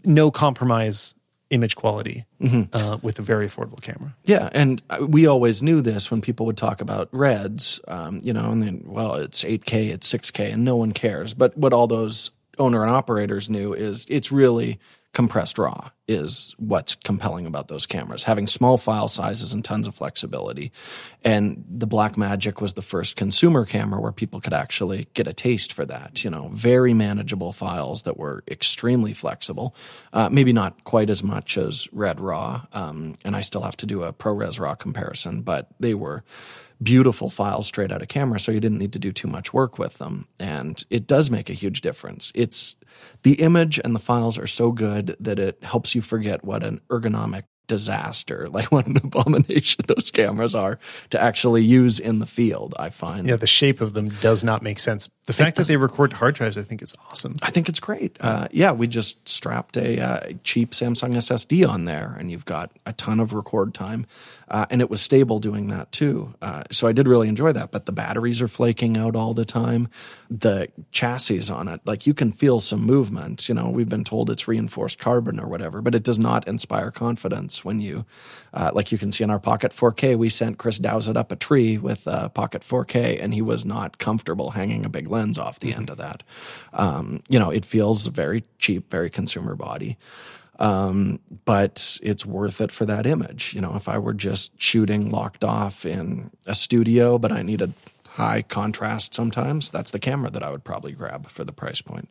no 0.04 0.30
compromise 0.30 1.14
image 1.50 1.74
quality 1.74 2.24
Mm-hmm. 2.40 2.74
uh, 2.74 2.96
with 3.02 3.18
a 3.18 3.22
very 3.22 3.46
affordable 3.46 3.82
camera. 3.82 4.16
Yeah, 4.24 4.48
and 4.52 4.80
uh, 4.88 5.04
we 5.06 5.26
always 5.26 5.62
knew 5.62 5.82
this 5.82 6.10
when 6.10 6.22
people 6.22 6.46
would 6.46 6.56
talk 6.56 6.80
about 6.80 7.10
reds, 7.12 7.78
um, 7.86 8.18
you 8.22 8.32
know, 8.32 8.50
and 8.50 8.62
then 8.62 8.82
well, 8.86 9.16
it's 9.16 9.44
8K, 9.44 9.90
it's 9.90 10.10
6K, 10.10 10.54
and 10.54 10.64
no 10.64 10.76
one 10.76 10.92
cares. 10.92 11.34
But 11.34 11.54
what 11.54 11.74
all 11.74 11.86
those 11.86 12.30
owner 12.60 12.82
and 12.82 12.90
operators 12.90 13.50
knew 13.50 13.72
is 13.72 14.06
it's 14.08 14.30
really 14.30 14.78
compressed 15.12 15.58
raw 15.58 15.90
is 16.06 16.54
what's 16.58 16.94
compelling 16.94 17.44
about 17.44 17.66
those 17.66 17.84
cameras 17.84 18.22
having 18.22 18.46
small 18.46 18.78
file 18.78 19.08
sizes 19.08 19.52
and 19.52 19.64
tons 19.64 19.88
of 19.88 19.94
flexibility. 19.94 20.70
And 21.24 21.64
the 21.68 21.88
blackmagic 21.88 22.60
was 22.60 22.74
the 22.74 22.82
first 22.82 23.16
consumer 23.16 23.64
camera 23.64 24.00
where 24.00 24.12
people 24.12 24.40
could 24.40 24.52
actually 24.52 25.08
get 25.14 25.26
a 25.26 25.32
taste 25.32 25.72
for 25.72 25.84
that 25.86 26.22
you 26.22 26.30
know 26.30 26.50
very 26.52 26.94
manageable 26.94 27.52
files 27.52 28.02
that 28.02 28.16
were 28.16 28.44
extremely 28.48 29.12
flexible 29.12 29.74
uh, 30.12 30.28
maybe 30.30 30.52
not 30.52 30.84
quite 30.84 31.10
as 31.10 31.22
much 31.22 31.56
as 31.56 31.88
red 31.92 32.20
raw 32.20 32.62
um, 32.72 33.14
and 33.24 33.34
i 33.34 33.40
still 33.40 33.62
have 33.62 33.76
to 33.76 33.86
do 33.86 34.02
a 34.02 34.12
ProRes 34.12 34.60
raw 34.60 34.74
comparison 34.74 35.42
but 35.42 35.68
they 35.80 35.94
were 35.94 36.22
beautiful 36.82 37.30
files 37.30 37.66
straight 37.66 37.92
out 37.92 38.02
of 38.02 38.08
camera, 38.08 38.40
so 38.40 38.52
you 38.52 38.60
didn't 38.60 38.78
need 38.78 38.92
to 38.92 38.98
do 38.98 39.12
too 39.12 39.28
much 39.28 39.52
work 39.52 39.78
with 39.78 39.94
them. 39.98 40.26
And 40.38 40.82
it 40.90 41.06
does 41.06 41.30
make 41.30 41.50
a 41.50 41.54
huge 41.54 41.80
difference. 41.80 42.32
It's 42.34 42.76
the 43.22 43.34
image 43.34 43.80
and 43.82 43.94
the 43.94 44.00
files 44.00 44.38
are 44.38 44.46
so 44.46 44.72
good 44.72 45.16
that 45.20 45.38
it 45.38 45.62
helps 45.62 45.94
you 45.94 46.02
forget 46.02 46.44
what 46.44 46.62
an 46.62 46.80
ergonomic 46.88 47.44
disaster, 47.70 48.48
like 48.52 48.70
what 48.72 48.86
an 48.86 48.96
abomination 48.98 49.84
those 49.86 50.10
cameras 50.10 50.54
are 50.54 50.78
to 51.10 51.20
actually 51.20 51.62
use 51.62 51.98
in 52.00 52.18
the 52.18 52.26
field, 52.26 52.74
I 52.78 52.90
find. 52.90 53.26
Yeah, 53.26 53.36
the 53.36 53.46
shape 53.46 53.80
of 53.80 53.94
them 53.94 54.08
does 54.20 54.42
not 54.42 54.62
make 54.62 54.78
sense. 54.78 55.08
The 55.30 55.44
fact 55.44 55.58
that 55.58 55.68
they 55.68 55.76
record 55.76 56.12
hard 56.12 56.34
drives, 56.34 56.58
I 56.58 56.62
think, 56.62 56.82
is 56.82 56.92
awesome. 57.08 57.36
I 57.40 57.50
think 57.50 57.68
it's 57.68 57.78
great. 57.78 58.16
Uh, 58.20 58.48
yeah, 58.50 58.72
we 58.72 58.88
just 58.88 59.28
strapped 59.28 59.76
a 59.76 60.00
uh, 60.00 60.32
cheap 60.42 60.72
Samsung 60.72 61.14
SSD 61.14 61.68
on 61.68 61.84
there, 61.84 62.16
and 62.18 62.32
you've 62.32 62.44
got 62.44 62.72
a 62.84 62.92
ton 62.92 63.20
of 63.20 63.32
record 63.32 63.72
time. 63.72 64.06
Uh, 64.50 64.66
and 64.68 64.80
it 64.80 64.90
was 64.90 65.00
stable 65.00 65.38
doing 65.38 65.68
that 65.68 65.92
too. 65.92 66.34
Uh, 66.42 66.64
so 66.72 66.88
I 66.88 66.92
did 66.92 67.06
really 67.06 67.28
enjoy 67.28 67.52
that. 67.52 67.70
But 67.70 67.86
the 67.86 67.92
batteries 67.92 68.42
are 68.42 68.48
flaking 68.48 68.96
out 68.96 69.14
all 69.14 69.32
the 69.32 69.44
time. 69.44 69.88
The 70.28 70.68
chassis 70.90 71.50
on 71.52 71.68
it, 71.68 71.80
like 71.84 72.06
you 72.06 72.14
can 72.14 72.32
feel 72.32 72.60
some 72.60 72.82
movement. 72.82 73.48
You 73.48 73.54
know, 73.54 73.70
we've 73.70 73.88
been 73.88 74.02
told 74.02 74.28
it's 74.28 74.48
reinforced 74.48 74.98
carbon 74.98 75.38
or 75.38 75.48
whatever, 75.48 75.80
but 75.80 75.94
it 75.94 76.02
does 76.02 76.18
not 76.18 76.48
inspire 76.48 76.90
confidence 76.90 77.64
when 77.64 77.80
you, 77.80 78.04
uh, 78.52 78.72
like 78.74 78.90
you 78.90 78.98
can 78.98 79.12
see 79.12 79.22
in 79.22 79.30
our 79.30 79.38
Pocket 79.38 79.70
4K, 79.70 80.18
we 80.18 80.28
sent 80.28 80.58
Chris 80.58 80.78
Dowsett 80.78 81.16
up 81.16 81.30
a 81.30 81.36
tree 81.36 81.78
with 81.78 82.02
a 82.06 82.28
Pocket 82.28 82.62
4K, 82.62 83.22
and 83.22 83.32
he 83.32 83.42
was 83.42 83.64
not 83.64 83.98
comfortable 83.98 84.50
hanging 84.50 84.84
a 84.84 84.88
big 84.88 85.08
lens 85.20 85.38
off 85.38 85.58
the 85.58 85.74
end 85.74 85.90
of 85.90 85.98
that. 85.98 86.22
Um, 86.72 87.22
you 87.28 87.38
know, 87.38 87.50
it 87.50 87.64
feels 87.64 88.06
very 88.06 88.44
cheap, 88.58 88.90
very 88.90 89.10
consumer 89.10 89.54
body. 89.54 89.98
Um, 90.58 91.20
but 91.44 91.98
it's 92.02 92.26
worth 92.26 92.60
it 92.60 92.72
for 92.72 92.86
that 92.86 93.06
image. 93.06 93.54
You 93.54 93.60
know, 93.60 93.74
if 93.76 93.88
I 93.88 93.98
were 93.98 94.12
just 94.12 94.52
shooting 94.60 95.10
locked 95.10 95.44
off 95.44 95.86
in 95.86 96.30
a 96.46 96.54
studio, 96.54 97.18
but 97.18 97.32
I 97.32 97.42
needed 97.42 97.72
high 98.04 98.42
contrast 98.42 99.14
sometimes, 99.14 99.70
that's 99.70 99.90
the 99.90 99.98
camera 99.98 100.30
that 100.30 100.42
I 100.42 100.50
would 100.50 100.64
probably 100.64 100.92
grab 100.92 101.28
for 101.28 101.44
the 101.44 101.52
price 101.52 101.80
point. 101.80 102.10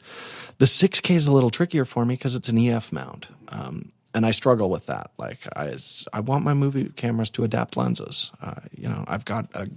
The 0.58 0.66
6K 0.66 1.16
is 1.16 1.28
a 1.28 1.32
little 1.32 1.52
trickier 1.52 1.86
for 1.86 2.06
me 2.06 2.16
because 2.16 2.36
it's 2.36 2.50
an 2.50 2.58
EF 2.58 2.92
mount. 2.92 3.28
Um, 3.50 3.92
and 4.14 4.26
I 4.26 4.32
struggle 4.32 4.70
with 4.70 4.88
that. 4.88 5.12
Like 5.18 5.48
I, 5.56 5.78
I 6.14 6.20
want 6.22 6.44
my 6.44 6.54
movie 6.54 6.90
cameras 6.96 7.30
to 7.32 7.44
adapt 7.44 7.78
lenses. 7.78 8.32
Uh, 8.42 8.62
you 8.72 8.90
know, 8.90 9.04
I've 9.08 9.26
got 9.26 9.50
a 9.54 9.68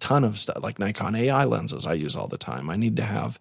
ton 0.00 0.24
of 0.24 0.38
stuff 0.38 0.62
like 0.62 0.78
Nikon 0.78 1.14
AI 1.14 1.44
lenses 1.44 1.86
I 1.86 1.94
use 1.94 2.16
all 2.16 2.28
the 2.28 2.38
time. 2.38 2.70
I 2.70 2.76
need 2.76 2.96
to 2.96 3.02
have 3.02 3.38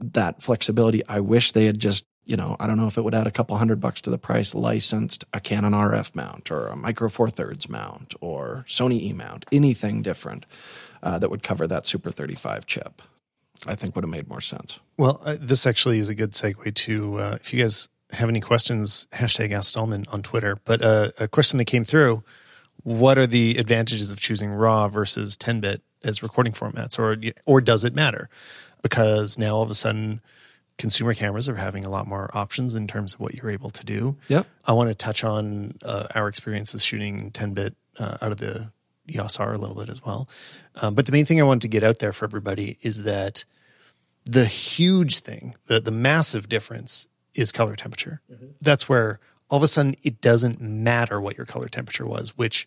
that 0.00 0.42
flexibility. 0.42 1.06
I 1.08 1.20
wish 1.20 1.52
they 1.52 1.66
had 1.66 1.78
just 1.78 2.06
you 2.24 2.36
know, 2.36 2.56
I 2.60 2.66
don't 2.66 2.76
know 2.76 2.86
if 2.86 2.96
it 2.96 3.02
would 3.02 3.14
add 3.14 3.26
a 3.26 3.32
couple 3.32 3.56
hundred 3.56 3.80
bucks 3.80 4.00
to 4.02 4.10
the 4.10 4.18
price, 4.18 4.54
licensed 4.54 5.24
a 5.32 5.40
Canon 5.40 5.72
RF 5.72 6.14
mount 6.14 6.50
or 6.50 6.68
a 6.68 6.76
Micro 6.76 7.08
Four 7.08 7.28
Thirds 7.28 7.68
mount 7.68 8.14
or 8.20 8.64
Sony 8.68 9.00
E 9.00 9.12
mount, 9.12 9.44
anything 9.50 10.02
different 10.02 10.46
uh, 11.02 11.18
that 11.18 11.30
would 11.30 11.42
cover 11.42 11.66
that 11.66 11.86
Super 11.86 12.10
35 12.10 12.66
chip. 12.66 13.02
I 13.66 13.74
think 13.74 13.94
would 13.94 14.04
have 14.04 14.10
made 14.10 14.28
more 14.28 14.40
sense. 14.40 14.80
Well, 14.96 15.20
uh, 15.24 15.36
this 15.38 15.66
actually 15.66 15.98
is 15.98 16.08
a 16.08 16.14
good 16.14 16.32
segue 16.32 16.74
to 16.74 17.18
uh, 17.18 17.38
if 17.40 17.52
you 17.52 17.60
guys 17.60 17.88
have 18.10 18.28
any 18.28 18.40
questions, 18.40 19.06
hashtag 19.12 19.52
Ask 19.52 19.70
Stallman 19.70 20.04
on 20.10 20.22
Twitter. 20.22 20.58
But 20.64 20.82
uh, 20.82 21.10
a 21.18 21.28
question 21.28 21.58
that 21.58 21.66
came 21.66 21.84
through: 21.84 22.22
What 22.82 23.18
are 23.18 23.26
the 23.26 23.58
advantages 23.58 24.10
of 24.10 24.20
choosing 24.20 24.52
RAW 24.52 24.88
versus 24.88 25.36
10-bit 25.36 25.82
as 26.04 26.22
recording 26.22 26.52
formats, 26.52 26.98
or 26.98 27.16
or 27.46 27.60
does 27.60 27.84
it 27.84 27.94
matter? 27.94 28.28
Because 28.82 29.38
now 29.38 29.54
all 29.54 29.62
of 29.62 29.70
a 29.70 29.74
sudden 29.74 30.20
consumer 30.78 31.14
cameras 31.14 31.48
are 31.48 31.56
having 31.56 31.84
a 31.84 31.90
lot 31.90 32.06
more 32.06 32.30
options 32.34 32.74
in 32.74 32.86
terms 32.88 33.14
of 33.14 33.20
what 33.20 33.34
you're 33.34 33.52
able 33.52 33.70
to 33.70 33.84
do. 33.84 34.16
Yep. 34.28 34.46
I 34.64 34.72
want 34.72 34.88
to 34.88 34.94
touch 34.94 35.22
on 35.22 35.74
uh, 35.84 36.08
our 36.14 36.28
experiences 36.28 36.84
shooting 36.84 37.30
10 37.30 37.52
bit 37.52 37.76
uh, 37.98 38.16
out 38.20 38.32
of 38.32 38.38
the 38.38 38.72
EOS 39.08 39.38
a 39.38 39.46
little 39.52 39.76
bit 39.76 39.88
as 39.88 40.04
well. 40.04 40.28
Um, 40.76 40.94
but 40.94 41.06
the 41.06 41.12
main 41.12 41.24
thing 41.24 41.40
I 41.40 41.44
wanted 41.44 41.62
to 41.62 41.68
get 41.68 41.84
out 41.84 41.98
there 41.98 42.12
for 42.12 42.24
everybody 42.24 42.78
is 42.82 43.02
that 43.02 43.44
the 44.24 44.46
huge 44.46 45.18
thing, 45.20 45.54
the, 45.66 45.80
the 45.80 45.90
massive 45.90 46.48
difference 46.48 47.08
is 47.34 47.52
color 47.52 47.76
temperature. 47.76 48.20
Mm-hmm. 48.30 48.46
That's 48.60 48.88
where 48.88 49.20
all 49.52 49.58
of 49.58 49.62
a 49.62 49.68
sudden 49.68 49.94
it 50.02 50.22
doesn't 50.22 50.62
matter 50.62 51.20
what 51.20 51.36
your 51.36 51.44
color 51.44 51.68
temperature 51.68 52.06
was, 52.06 52.30
which 52.38 52.66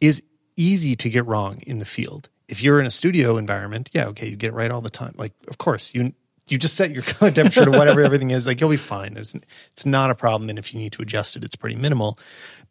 is 0.00 0.20
easy 0.56 0.96
to 0.96 1.08
get 1.08 1.24
wrong 1.24 1.60
in 1.64 1.78
the 1.78 1.84
field. 1.84 2.28
If 2.48 2.60
you're 2.60 2.80
in 2.80 2.86
a 2.86 2.90
studio 2.90 3.36
environment, 3.36 3.90
yeah, 3.92 4.06
okay, 4.08 4.28
you 4.28 4.34
get 4.34 4.48
it 4.48 4.54
right 4.54 4.72
all 4.72 4.80
the 4.80 4.90
time. 4.90 5.14
Like, 5.16 5.32
of 5.46 5.58
course, 5.58 5.94
you 5.94 6.12
you 6.48 6.58
just 6.58 6.74
set 6.74 6.90
your 6.90 7.02
color 7.04 7.30
temperature 7.30 7.66
to 7.66 7.70
whatever 7.70 8.02
everything 8.02 8.32
is, 8.32 8.48
like 8.48 8.60
you'll 8.60 8.68
be 8.68 8.76
fine. 8.76 9.16
It's, 9.16 9.36
it's 9.70 9.86
not 9.86 10.10
a 10.10 10.14
problem. 10.16 10.50
And 10.50 10.58
if 10.58 10.74
you 10.74 10.80
need 10.80 10.92
to 10.94 11.02
adjust 11.02 11.36
it, 11.36 11.44
it's 11.44 11.54
pretty 11.54 11.76
minimal. 11.76 12.18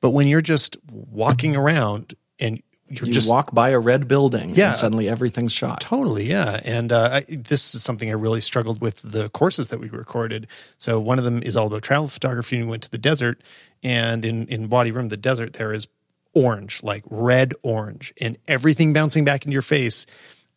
But 0.02 0.10
when 0.10 0.28
you're 0.28 0.42
just 0.42 0.76
walking 0.92 1.56
around 1.56 2.16
and 2.40 2.62
you 2.90 3.12
just 3.12 3.30
walk 3.30 3.54
by 3.54 3.70
a 3.70 3.80
red 3.80 4.08
building 4.08 4.52
yeah, 4.52 4.70
and 4.70 4.78
suddenly 4.78 5.10
everything's 5.10 5.52
shot. 5.52 5.82
Totally, 5.82 6.26
yeah. 6.26 6.62
And 6.64 6.92
uh, 6.92 7.10
I, 7.14 7.26
this 7.28 7.76
is 7.76 7.84
something 7.84 8.10
I 8.10 8.14
really 8.14 8.42
struggled 8.42 8.82
with 8.82 9.02
the 9.02 9.30
courses 9.30 9.68
that 9.70 9.80
we 9.80 9.90
recorded. 9.90 10.48
So 10.78 11.00
one 11.00 11.20
of 11.20 11.26
them 11.26 11.44
is 11.44 11.58
all 11.58 11.68
about 11.68 11.84
travel 11.84 12.08
photography. 12.08 12.58
And 12.58 12.66
we 12.66 12.72
went 12.72 12.84
to 12.84 12.92
the 12.92 12.98
desert, 12.98 13.42
and 13.84 14.24
in 14.24 14.48
in 14.48 14.70
Wadi 14.70 14.92
Rum, 14.92 15.10
the 15.10 15.18
desert, 15.18 15.54
there 15.54 15.74
is 15.74 15.88
orange, 16.34 16.82
like 16.84 17.04
red 17.10 17.54
orange, 17.64 18.14
and 18.20 18.38
everything 18.48 18.94
bouncing 18.94 19.26
back 19.26 19.46
in 19.46 19.52
your 19.52 19.62
face 19.62 20.06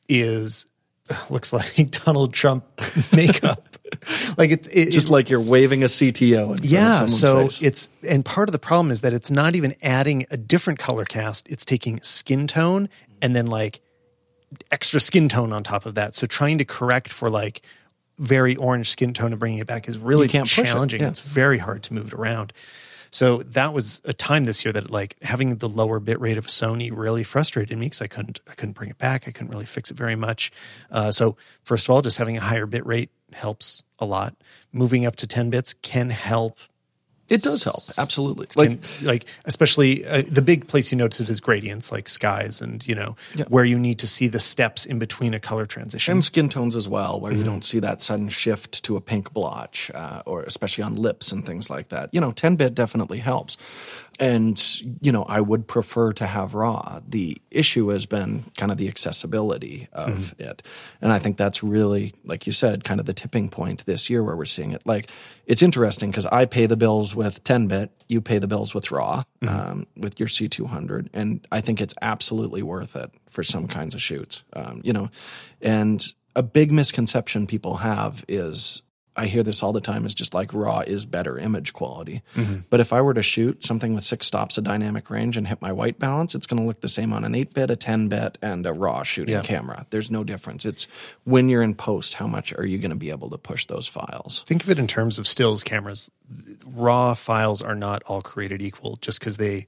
is 0.08 0.66
looks 1.30 1.52
like 1.52 1.90
Donald 1.90 2.32
Trump 2.32 2.64
makeup. 3.12 3.76
like 4.38 4.50
it, 4.50 4.68
it 4.72 4.90
just 4.90 5.08
it, 5.08 5.12
like 5.12 5.30
you're 5.30 5.40
waving 5.40 5.82
a 5.82 5.86
CTO. 5.86 6.58
yeah. 6.62 7.06
So 7.06 7.44
face. 7.44 7.62
it's 7.62 7.88
and 8.06 8.24
part 8.24 8.48
of 8.48 8.52
the 8.52 8.58
problem 8.58 8.90
is 8.90 9.00
that 9.02 9.12
it's 9.12 9.30
not 9.30 9.54
even 9.54 9.74
adding 9.82 10.26
a 10.30 10.36
different 10.36 10.78
color 10.78 11.04
cast. 11.04 11.48
It's 11.50 11.64
taking 11.64 12.00
skin 12.02 12.46
tone 12.46 12.88
and 13.22 13.34
then 13.34 13.46
like 13.46 13.80
extra 14.70 15.00
skin 15.00 15.28
tone 15.28 15.52
on 15.52 15.62
top 15.62 15.86
of 15.86 15.94
that. 15.94 16.14
So 16.14 16.26
trying 16.26 16.58
to 16.58 16.64
correct 16.64 17.12
for 17.12 17.30
like 17.30 17.62
very 18.18 18.56
orange 18.56 18.90
skin 18.90 19.14
tone 19.14 19.32
and 19.32 19.38
bringing 19.38 19.58
it 19.58 19.66
back 19.66 19.88
is 19.88 19.98
really 19.98 20.28
challenging. 20.28 21.00
It. 21.00 21.04
Yeah. 21.04 21.08
It's 21.08 21.20
very 21.20 21.58
hard 21.58 21.82
to 21.84 21.94
move 21.94 22.08
it 22.08 22.14
around. 22.14 22.52
So 23.10 23.38
that 23.38 23.72
was 23.72 24.00
a 24.04 24.12
time 24.12 24.44
this 24.44 24.64
year 24.64 24.72
that 24.72 24.90
like 24.90 25.16
having 25.22 25.56
the 25.56 25.68
lower 25.68 25.98
bit 25.98 26.20
rate 26.20 26.38
of 26.38 26.46
Sony 26.46 26.90
really 26.92 27.24
frustrated 27.24 27.76
me 27.76 27.86
because 27.86 28.02
I 28.02 28.06
couldn't 28.06 28.40
I 28.48 28.54
couldn't 28.54 28.74
bring 28.74 28.90
it 28.90 28.98
back. 28.98 29.26
I 29.26 29.32
couldn't 29.32 29.50
really 29.50 29.66
fix 29.66 29.90
it 29.90 29.96
very 29.96 30.16
much. 30.16 30.52
Uh, 30.90 31.10
so 31.10 31.36
first 31.62 31.86
of 31.86 31.90
all, 31.90 32.02
just 32.02 32.18
having 32.18 32.36
a 32.36 32.40
higher 32.40 32.66
bit 32.66 32.86
rate 32.86 33.10
helps 33.32 33.82
a 33.98 34.06
lot. 34.06 34.34
Moving 34.72 35.04
up 35.04 35.16
to 35.16 35.26
10 35.26 35.50
bits 35.50 35.74
can 35.74 36.10
help 36.10 36.58
it 37.30 37.42
does 37.42 37.64
help, 37.64 37.82
absolutely. 37.98 38.48
Like, 38.56 38.82
Can, 38.82 39.06
like 39.06 39.26
especially 39.44 40.04
uh, 40.04 40.22
the 40.26 40.42
big 40.42 40.66
place 40.66 40.90
you 40.90 40.98
notice 40.98 41.20
it 41.20 41.28
is 41.30 41.40
gradients, 41.40 41.92
like 41.92 42.08
skies, 42.08 42.60
and 42.60 42.86
you 42.86 42.94
know 42.94 43.16
yeah. 43.34 43.44
where 43.48 43.64
you 43.64 43.78
need 43.78 43.98
to 44.00 44.06
see 44.06 44.28
the 44.28 44.40
steps 44.40 44.84
in 44.84 44.98
between 44.98 45.32
a 45.32 45.40
color 45.40 45.64
transition, 45.64 46.12
and 46.12 46.24
skin 46.24 46.48
tones 46.48 46.74
as 46.74 46.88
well, 46.88 47.20
where 47.20 47.32
mm-hmm. 47.32 47.38
you 47.38 47.44
don't 47.44 47.64
see 47.64 47.78
that 47.78 48.02
sudden 48.02 48.28
shift 48.28 48.82
to 48.84 48.96
a 48.96 49.00
pink 49.00 49.32
blotch, 49.32 49.90
uh, 49.94 50.22
or 50.26 50.42
especially 50.42 50.82
on 50.82 50.96
lips 50.96 51.30
and 51.32 51.46
things 51.46 51.70
like 51.70 51.88
that. 51.88 52.12
You 52.12 52.20
know, 52.20 52.32
ten 52.32 52.56
bit 52.56 52.74
definitely 52.74 53.18
helps 53.18 53.56
and 54.20 54.80
you 55.00 55.10
know 55.10 55.24
i 55.24 55.40
would 55.40 55.66
prefer 55.66 56.12
to 56.12 56.26
have 56.26 56.54
raw. 56.54 57.00
The 57.08 57.40
issue 57.50 57.88
has 57.88 58.06
been 58.06 58.44
kind 58.56 58.70
of 58.70 58.78
the 58.78 58.86
accessibility 58.86 59.88
of 59.92 60.10
mm-hmm. 60.10 60.42
it. 60.42 60.62
And 61.00 61.10
i 61.12 61.18
think 61.18 61.36
that's 61.36 61.62
really 61.62 62.14
like 62.24 62.46
you 62.46 62.52
said 62.52 62.84
kind 62.84 63.00
of 63.00 63.06
the 63.06 63.14
tipping 63.14 63.48
point 63.48 63.86
this 63.86 64.08
year 64.08 64.22
where 64.22 64.36
we're 64.36 64.44
seeing 64.44 64.72
it. 64.72 64.86
Like 64.86 65.10
it's 65.46 65.62
interesting 65.62 66.10
because 66.10 66.26
i 66.26 66.44
pay 66.44 66.66
the 66.66 66.76
bills 66.76 67.16
with 67.16 67.42
10 67.42 67.66
bit 67.66 67.90
you 68.08 68.20
pay 68.20 68.38
the 68.38 68.46
bills 68.46 68.74
with 68.74 68.90
raw 68.90 69.24
mm-hmm. 69.42 69.48
um, 69.48 69.86
with 69.96 70.20
your 70.20 70.28
c200 70.28 71.08
and 71.12 71.46
i 71.50 71.60
think 71.60 71.80
it's 71.80 71.94
absolutely 72.02 72.62
worth 72.62 72.94
it 72.94 73.10
for 73.28 73.42
some 73.42 73.66
kinds 73.66 73.94
of 73.94 74.02
shoots 74.02 74.44
um, 74.54 74.80
you 74.84 74.92
know. 74.92 75.08
And 75.62 76.06
a 76.36 76.42
big 76.42 76.72
misconception 76.72 77.46
people 77.46 77.76
have 77.78 78.24
is 78.28 78.82
I 79.16 79.26
hear 79.26 79.42
this 79.42 79.62
all 79.62 79.72
the 79.72 79.80
time 79.80 80.06
is 80.06 80.14
just 80.14 80.34
like 80.34 80.54
raw 80.54 80.80
is 80.80 81.04
better 81.04 81.38
image 81.38 81.72
quality. 81.72 82.22
Mm-hmm. 82.36 82.60
But 82.70 82.80
if 82.80 82.92
I 82.92 83.00
were 83.00 83.14
to 83.14 83.22
shoot 83.22 83.64
something 83.64 83.94
with 83.94 84.04
six 84.04 84.26
stops 84.26 84.56
of 84.56 84.64
dynamic 84.64 85.10
range 85.10 85.36
and 85.36 85.48
hit 85.48 85.60
my 85.60 85.72
white 85.72 85.98
balance, 85.98 86.34
it's 86.34 86.46
going 86.46 86.60
to 86.60 86.66
look 86.66 86.80
the 86.80 86.88
same 86.88 87.12
on 87.12 87.24
an 87.24 87.34
8 87.34 87.52
bit, 87.52 87.70
a 87.70 87.76
10 87.76 88.08
bit, 88.08 88.38
and 88.40 88.64
a 88.66 88.72
raw 88.72 89.02
shooting 89.02 89.34
yeah. 89.34 89.42
camera. 89.42 89.86
There's 89.90 90.10
no 90.10 90.22
difference. 90.24 90.64
It's 90.64 90.86
when 91.24 91.48
you're 91.48 91.62
in 91.62 91.74
post, 91.74 92.14
how 92.14 92.26
much 92.26 92.52
are 92.54 92.66
you 92.66 92.78
going 92.78 92.90
to 92.90 92.96
be 92.96 93.10
able 93.10 93.30
to 93.30 93.38
push 93.38 93.66
those 93.66 93.88
files? 93.88 94.44
Think 94.46 94.62
of 94.62 94.70
it 94.70 94.78
in 94.78 94.86
terms 94.86 95.18
of 95.18 95.26
stills 95.26 95.64
cameras. 95.64 96.10
Raw 96.64 97.14
files 97.14 97.62
are 97.62 97.74
not 97.74 98.02
all 98.06 98.22
created 98.22 98.62
equal 98.62 98.96
just 98.96 99.18
because 99.18 99.36
they 99.36 99.66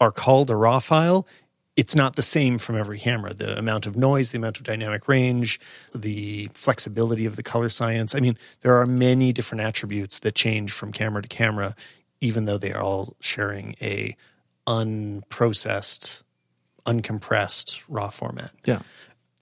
are 0.00 0.10
called 0.10 0.50
a 0.50 0.56
raw 0.56 0.80
file 0.80 1.26
it's 1.76 1.96
not 1.96 2.16
the 2.16 2.22
same 2.22 2.58
from 2.58 2.76
every 2.76 2.98
camera. 2.98 3.32
The 3.32 3.56
amount 3.58 3.86
of 3.86 3.96
noise, 3.96 4.30
the 4.30 4.38
amount 4.38 4.58
of 4.58 4.64
dynamic 4.64 5.08
range, 5.08 5.58
the 5.94 6.50
flexibility 6.52 7.24
of 7.24 7.36
the 7.36 7.42
color 7.42 7.68
science. 7.68 8.14
I 8.14 8.20
mean, 8.20 8.36
there 8.60 8.76
are 8.76 8.86
many 8.86 9.32
different 9.32 9.62
attributes 9.62 10.18
that 10.20 10.34
change 10.34 10.72
from 10.72 10.92
camera 10.92 11.22
to 11.22 11.28
camera, 11.28 11.74
even 12.20 12.44
though 12.44 12.58
they 12.58 12.72
are 12.72 12.82
all 12.82 13.16
sharing 13.20 13.74
a 13.80 14.16
unprocessed, 14.66 16.22
uncompressed 16.86 17.82
raw 17.88 18.10
format. 18.10 18.52
Yeah. 18.66 18.80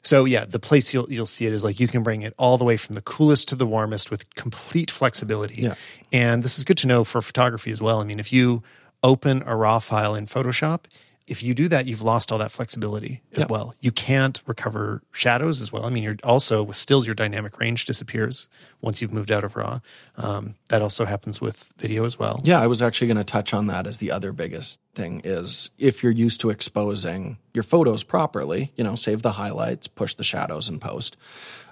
So 0.03 0.25
yeah, 0.25 0.47
the 0.47 0.59
place 0.59 0.95
you'll 0.95 1.13
you'll 1.13 1.27
see 1.27 1.47
it 1.47 1.53
is 1.53 1.63
like 1.63 1.79
you 1.79 1.89
can 1.89 2.03
bring 2.03 2.23
it 2.23 2.33
all 2.39 2.57
the 2.57 2.65
way 2.65 2.77
from 2.77 2.95
the 2.95 3.03
coolest 3.03 3.49
to 3.49 3.55
the 3.57 3.67
warmest 3.67 4.11
with 4.11 4.35
complete 4.35 4.91
flexibility. 4.91 5.63
Yeah. 5.63 5.75
And 6.13 6.43
this 6.43 6.57
is 6.59 6.65
good 6.65 6.79
to 6.79 6.87
know 6.87 7.05
for 7.05 7.21
photography 7.21 7.71
as 7.71 7.83
well. 7.83 8.01
I 8.01 8.05
mean, 8.05 8.19
if 8.19 8.33
you 8.33 8.63
open 9.03 9.43
a 9.45 9.57
raw 9.57 9.79
file 9.79 10.15
in 10.15 10.27
Photoshop, 10.27 10.85
if 11.31 11.43
you 11.45 11.55
do 11.55 11.69
that, 11.69 11.87
you've 11.87 12.03
lost 12.03 12.33
all 12.33 12.39
that 12.39 12.51
flexibility 12.51 13.23
as 13.37 13.43
Yeah. 13.45 13.47
well. 13.49 13.75
You 13.81 13.93
can't 13.93 14.43
recover 14.47 15.03
shadows 15.13 15.61
as 15.61 15.71
well. 15.73 15.85
I 15.85 15.91
mean, 15.91 16.03
you're 16.03 16.17
also 16.25 16.63
with 16.65 16.77
stills, 16.77 17.07
your 17.07 17.15
dynamic 17.15 17.59
range 17.61 17.85
disappears 17.85 18.49
once 18.81 19.01
you've 19.01 19.13
moved 19.13 19.31
out 19.31 19.45
of 19.45 19.55
raw. 19.55 19.79
Um, 20.17 20.57
that 20.71 20.83
also 20.83 21.05
happens 21.05 21.41
with 21.41 21.73
video 21.79 22.05
as 22.05 22.19
well. 22.19 22.41
Yeah, 22.45 22.61
I 22.61 22.67
was 22.67 22.83
actually 22.83 23.07
going 23.07 23.19
to 23.19 23.25
touch 23.25 23.55
on 23.55 23.67
that 23.69 23.87
as 23.87 23.99
the 23.99 24.11
other 24.11 24.33
biggest 24.33 24.81
thing 24.95 25.21
is 25.23 25.71
if 25.79 26.03
you're 26.03 26.11
used 26.13 26.41
to 26.41 26.51
exposing 26.51 27.39
your 27.55 27.63
photos 27.63 28.03
properly, 28.03 28.73
you 28.75 28.83
know, 28.83 28.97
save 28.97 29.23
the 29.23 29.33
highlights, 29.33 29.87
push 29.87 30.15
the 30.15 30.25
shadows 30.25 30.69
in 30.69 30.81
post, 30.81 31.17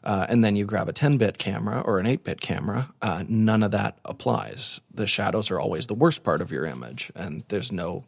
uh, 0.05 0.27
and 0.29 0.45
then 0.45 0.55
you 0.55 0.65
grab 0.67 0.89
a 0.89 0.93
10 0.93 1.17
bit 1.19 1.37
camera 1.39 1.81
or 1.85 1.99
an 1.99 2.07
8 2.07 2.23
bit 2.23 2.41
camera, 2.41 2.91
uh, 3.03 3.25
none 3.29 3.65
of 3.65 3.73
that 3.73 3.99
applies. 4.05 4.81
The 4.95 5.09
shadows 5.09 5.51
are 5.51 5.59
always 5.59 5.89
the 5.89 5.95
worst 5.95 6.23
part 6.23 6.41
of 6.41 6.53
your 6.53 6.65
image, 6.65 7.11
and 7.17 7.43
there's 7.49 7.73
no 7.73 8.05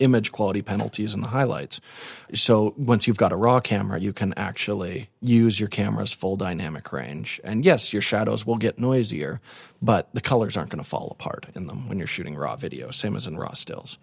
image 0.00 0.32
quality 0.32 0.62
penalties 0.62 1.14
in 1.14 1.20
the 1.20 1.28
highlights. 1.28 1.80
So 2.34 2.74
once 2.76 3.06
you've 3.06 3.16
got 3.16 3.32
a 3.32 3.36
raw 3.36 3.60
camera, 3.60 4.00
you 4.00 4.12
can 4.12 4.34
actually 4.34 5.08
use 5.20 5.58
your 5.58 5.68
camera's 5.68 6.12
full 6.12 6.36
dynamic 6.36 6.92
range. 6.92 7.40
And 7.44 7.64
yes, 7.64 7.92
your 7.92 8.02
shadows 8.02 8.46
will 8.46 8.56
get 8.56 8.78
noisier, 8.78 9.40
but 9.80 10.08
the 10.14 10.20
colors 10.20 10.56
aren't 10.56 10.70
going 10.70 10.82
to 10.82 10.88
fall 10.88 11.08
apart 11.10 11.46
in 11.54 11.66
them 11.66 11.88
when 11.88 11.98
you're 11.98 12.06
shooting 12.06 12.36
raw 12.36 12.56
video, 12.56 12.90
same 12.90 13.16
as 13.16 13.26
in 13.26 13.36
raw 13.36 13.52
stills. 13.52 13.98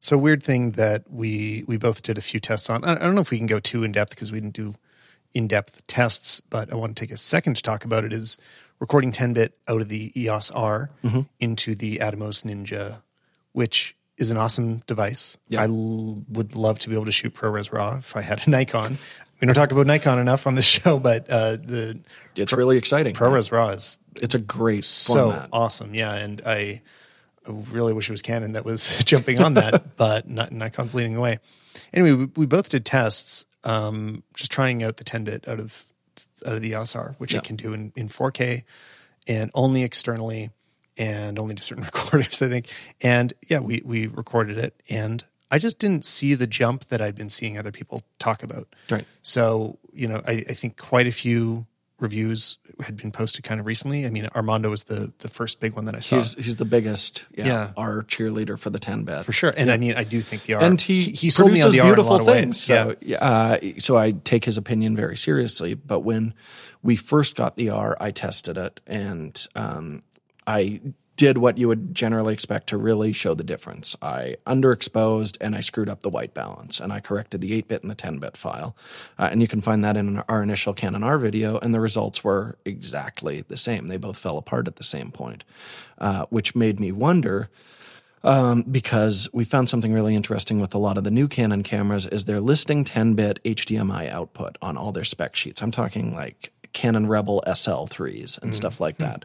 So 0.00 0.16
weird 0.16 0.42
thing 0.42 0.72
that 0.72 1.04
we 1.10 1.64
we 1.66 1.76
both 1.76 2.02
did 2.02 2.16
a 2.16 2.22
few 2.22 2.40
tests 2.40 2.70
on. 2.70 2.84
I 2.84 2.92
I 2.92 2.98
don't 2.98 3.14
know 3.14 3.20
if 3.20 3.30
we 3.30 3.36
can 3.36 3.46
go 3.46 3.60
too 3.60 3.84
in 3.84 3.92
depth 3.92 4.10
because 4.10 4.32
we 4.32 4.40
didn't 4.40 4.54
do 4.54 4.74
in 5.34 5.46
depth 5.46 5.86
tests, 5.86 6.40
but 6.40 6.72
I 6.72 6.76
want 6.76 6.96
to 6.96 7.00
take 7.00 7.12
a 7.12 7.18
second 7.18 7.56
to 7.56 7.62
talk 7.62 7.84
about 7.84 8.04
it. 8.04 8.12
Is 8.12 8.38
recording 8.80 9.12
10 9.12 9.34
bit 9.34 9.56
out 9.68 9.82
of 9.82 9.88
the 9.88 10.10
EOS 10.20 10.50
R 10.50 10.90
mm-hmm. 11.04 11.20
into 11.38 11.74
the 11.74 11.98
Atomos 11.98 12.44
Ninja, 12.44 13.02
which 13.52 13.94
is 14.20 14.30
an 14.30 14.36
awesome 14.36 14.82
device. 14.86 15.36
Yeah. 15.48 15.62
I 15.62 15.64
l- 15.64 16.22
would 16.28 16.54
love 16.54 16.78
to 16.80 16.88
be 16.88 16.94
able 16.94 17.06
to 17.06 17.12
shoot 17.12 17.34
ProRes 17.34 17.72
RAW 17.72 17.96
if 17.98 18.14
I 18.16 18.20
had 18.20 18.46
a 18.46 18.50
Nikon. 18.50 18.98
We 19.40 19.46
don't 19.46 19.54
talk 19.54 19.72
about 19.72 19.86
Nikon 19.86 20.18
enough 20.18 20.46
on 20.46 20.54
this 20.54 20.66
show, 20.76 20.98
but 21.00 21.28
uh, 21.30 21.56
the 21.56 22.00
It's 22.36 22.52
really 22.52 22.76
exciting. 22.76 23.14
ProRes 23.14 23.50
RAW 23.50 23.70
is 23.70 23.98
It's 24.16 24.34
a 24.34 24.38
great 24.40 24.84
so 24.84 25.30
format. 25.32 25.48
awesome. 25.52 25.94
Yeah, 25.94 26.12
and 26.14 26.40
I 26.46 26.82
I 27.48 27.52
really 27.72 27.94
wish 27.94 28.08
it 28.10 28.12
was 28.12 28.20
Canon 28.22 28.52
that 28.52 28.66
was 28.66 28.98
jumping 29.04 29.40
on 29.42 29.54
that, 29.54 29.96
but 29.96 30.28
Nikon's 30.28 30.94
leading 30.94 31.14
the 31.14 31.20
way. 31.20 31.38
Anyway, 31.94 32.12
we, 32.12 32.24
we 32.36 32.46
both 32.46 32.68
did 32.68 32.84
tests, 32.84 33.46
um, 33.64 34.22
just 34.34 34.52
trying 34.52 34.82
out 34.82 34.98
the 34.98 35.04
10 35.04 35.24
bit 35.24 35.48
out 35.48 35.58
of 35.58 35.86
out 36.46 36.52
of 36.54 36.60
the 36.60 36.68
EOS 36.70 36.94
R, 36.94 37.14
which 37.18 37.32
Yeah. 37.32 37.38
it 37.38 37.44
can 37.44 37.56
do 37.56 37.72
in, 37.72 37.92
in 37.96 38.08
4K 38.08 38.64
and 39.26 39.50
only 39.54 39.82
externally 39.82 40.50
and 40.96 41.38
only 41.38 41.54
to 41.54 41.62
certain 41.62 41.84
recorders, 41.92 42.42
I 42.42 42.48
think. 42.48 42.68
And 43.00 43.32
yeah, 43.48 43.60
we 43.60 43.82
we 43.84 44.06
recorded 44.06 44.58
it, 44.58 44.80
and 44.88 45.24
I 45.50 45.58
just 45.58 45.78
didn't 45.78 46.04
see 46.04 46.34
the 46.34 46.46
jump 46.46 46.86
that 46.86 47.00
I'd 47.00 47.16
been 47.16 47.30
seeing 47.30 47.58
other 47.58 47.72
people 47.72 48.02
talk 48.18 48.42
about. 48.42 48.68
Right. 48.90 49.04
So, 49.22 49.78
you 49.92 50.06
know, 50.06 50.22
I, 50.26 50.44
I 50.48 50.54
think 50.54 50.76
quite 50.76 51.06
a 51.08 51.12
few 51.12 51.66
reviews 51.98 52.56
had 52.80 52.96
been 52.96 53.10
posted 53.10 53.44
kind 53.44 53.60
of 53.60 53.66
recently. 53.66 54.06
I 54.06 54.10
mean, 54.10 54.26
Armando 54.34 54.70
was 54.70 54.84
the 54.84 55.12
the 55.18 55.28
first 55.28 55.60
big 55.60 55.74
one 55.74 55.84
that 55.86 55.94
I 55.94 56.00
saw 56.00 56.16
He's 56.16 56.34
he's 56.34 56.56
the 56.56 56.64
biggest, 56.64 57.26
yeah, 57.34 57.46
Yeah. 57.46 57.70
our 57.76 58.02
cheerleader 58.04 58.58
for 58.58 58.70
the 58.70 58.78
10 58.78 59.04
bit. 59.04 59.24
for 59.24 59.32
sure. 59.32 59.52
And 59.54 59.70
I 59.70 59.76
mean, 59.76 59.94
I 59.96 60.04
do 60.04 60.22
think 60.22 60.44
the 60.44 60.54
R 60.54 60.62
and 60.62 60.80
he, 60.80 61.02
he, 61.02 61.30
sold 61.30 61.52
me 61.52 61.60
on 61.60 61.66
produces 61.66 61.74
the 61.74 61.80
R 61.80 61.86
beautiful 61.88 62.16
of 62.16 62.26
things. 62.26 62.62
So, 62.62 62.94
uh, 63.20 63.58
so 63.78 63.98
I 63.98 64.12
take 64.12 64.44
his 64.44 64.56
opinion 64.56 64.96
very 64.96 65.16
seriously. 65.16 65.74
But 65.74 66.00
when 66.00 66.32
we 66.82 66.96
first 66.96 67.34
got 67.36 67.56
the 67.56 67.70
R, 67.70 67.96
I 68.00 68.12
tested 68.12 68.56
it, 68.56 68.80
and 68.86 69.46
um, 69.54 70.02
I 70.50 70.80
did 71.16 71.36
what 71.38 71.58
you 71.58 71.68
would 71.68 71.94
generally 71.94 72.32
expect 72.32 72.68
to 72.68 72.78
really 72.78 73.12
show 73.12 73.34
the 73.34 73.44
difference. 73.44 73.94
I 74.00 74.36
underexposed 74.46 75.36
and 75.40 75.54
I 75.54 75.60
screwed 75.60 75.90
up 75.90 76.00
the 76.00 76.08
white 76.08 76.32
balance, 76.32 76.80
and 76.80 76.94
I 76.94 77.00
corrected 77.00 77.42
the 77.42 77.60
8-bit 77.60 77.82
and 77.82 77.90
the 77.90 77.94
10-bit 77.94 78.38
file. 78.38 78.74
Uh, 79.18 79.28
and 79.30 79.42
you 79.42 79.46
can 79.46 79.60
find 79.60 79.84
that 79.84 79.98
in 79.98 80.20
our 80.30 80.42
initial 80.42 80.72
Canon 80.72 81.02
R 81.02 81.18
video, 81.18 81.58
and 81.58 81.74
the 81.74 81.80
results 81.80 82.24
were 82.24 82.56
exactly 82.64 83.42
the 83.42 83.58
same. 83.58 83.88
They 83.88 83.98
both 83.98 84.16
fell 84.16 84.38
apart 84.38 84.66
at 84.66 84.76
the 84.76 84.82
same 84.82 85.10
point, 85.10 85.44
uh, 85.98 86.24
which 86.30 86.54
made 86.54 86.80
me 86.80 86.90
wonder 86.90 87.50
because 88.70 89.28
we 89.32 89.44
found 89.44 89.68
something 89.68 89.92
really 89.92 90.14
interesting 90.14 90.60
with 90.60 90.74
a 90.74 90.78
lot 90.78 90.98
of 90.98 91.04
the 91.04 91.10
new 91.10 91.28
Canon 91.28 91.62
cameras 91.62 92.06
is 92.06 92.24
they're 92.24 92.40
listing 92.40 92.84
10-bit 92.84 93.42
HDMI 93.44 94.10
output 94.10 94.56
on 94.60 94.76
all 94.76 94.92
their 94.92 95.04
spec 95.04 95.36
sheets. 95.36 95.62
I'm 95.62 95.70
talking 95.70 96.14
like 96.14 96.52
Canon 96.72 97.06
Rebel 97.06 97.42
SL3s 97.46 98.38
and 98.38 98.50
hmm. 98.50 98.54
stuff 98.54 98.80
like 98.80 98.96
hmm. 98.96 99.04
that. 99.04 99.24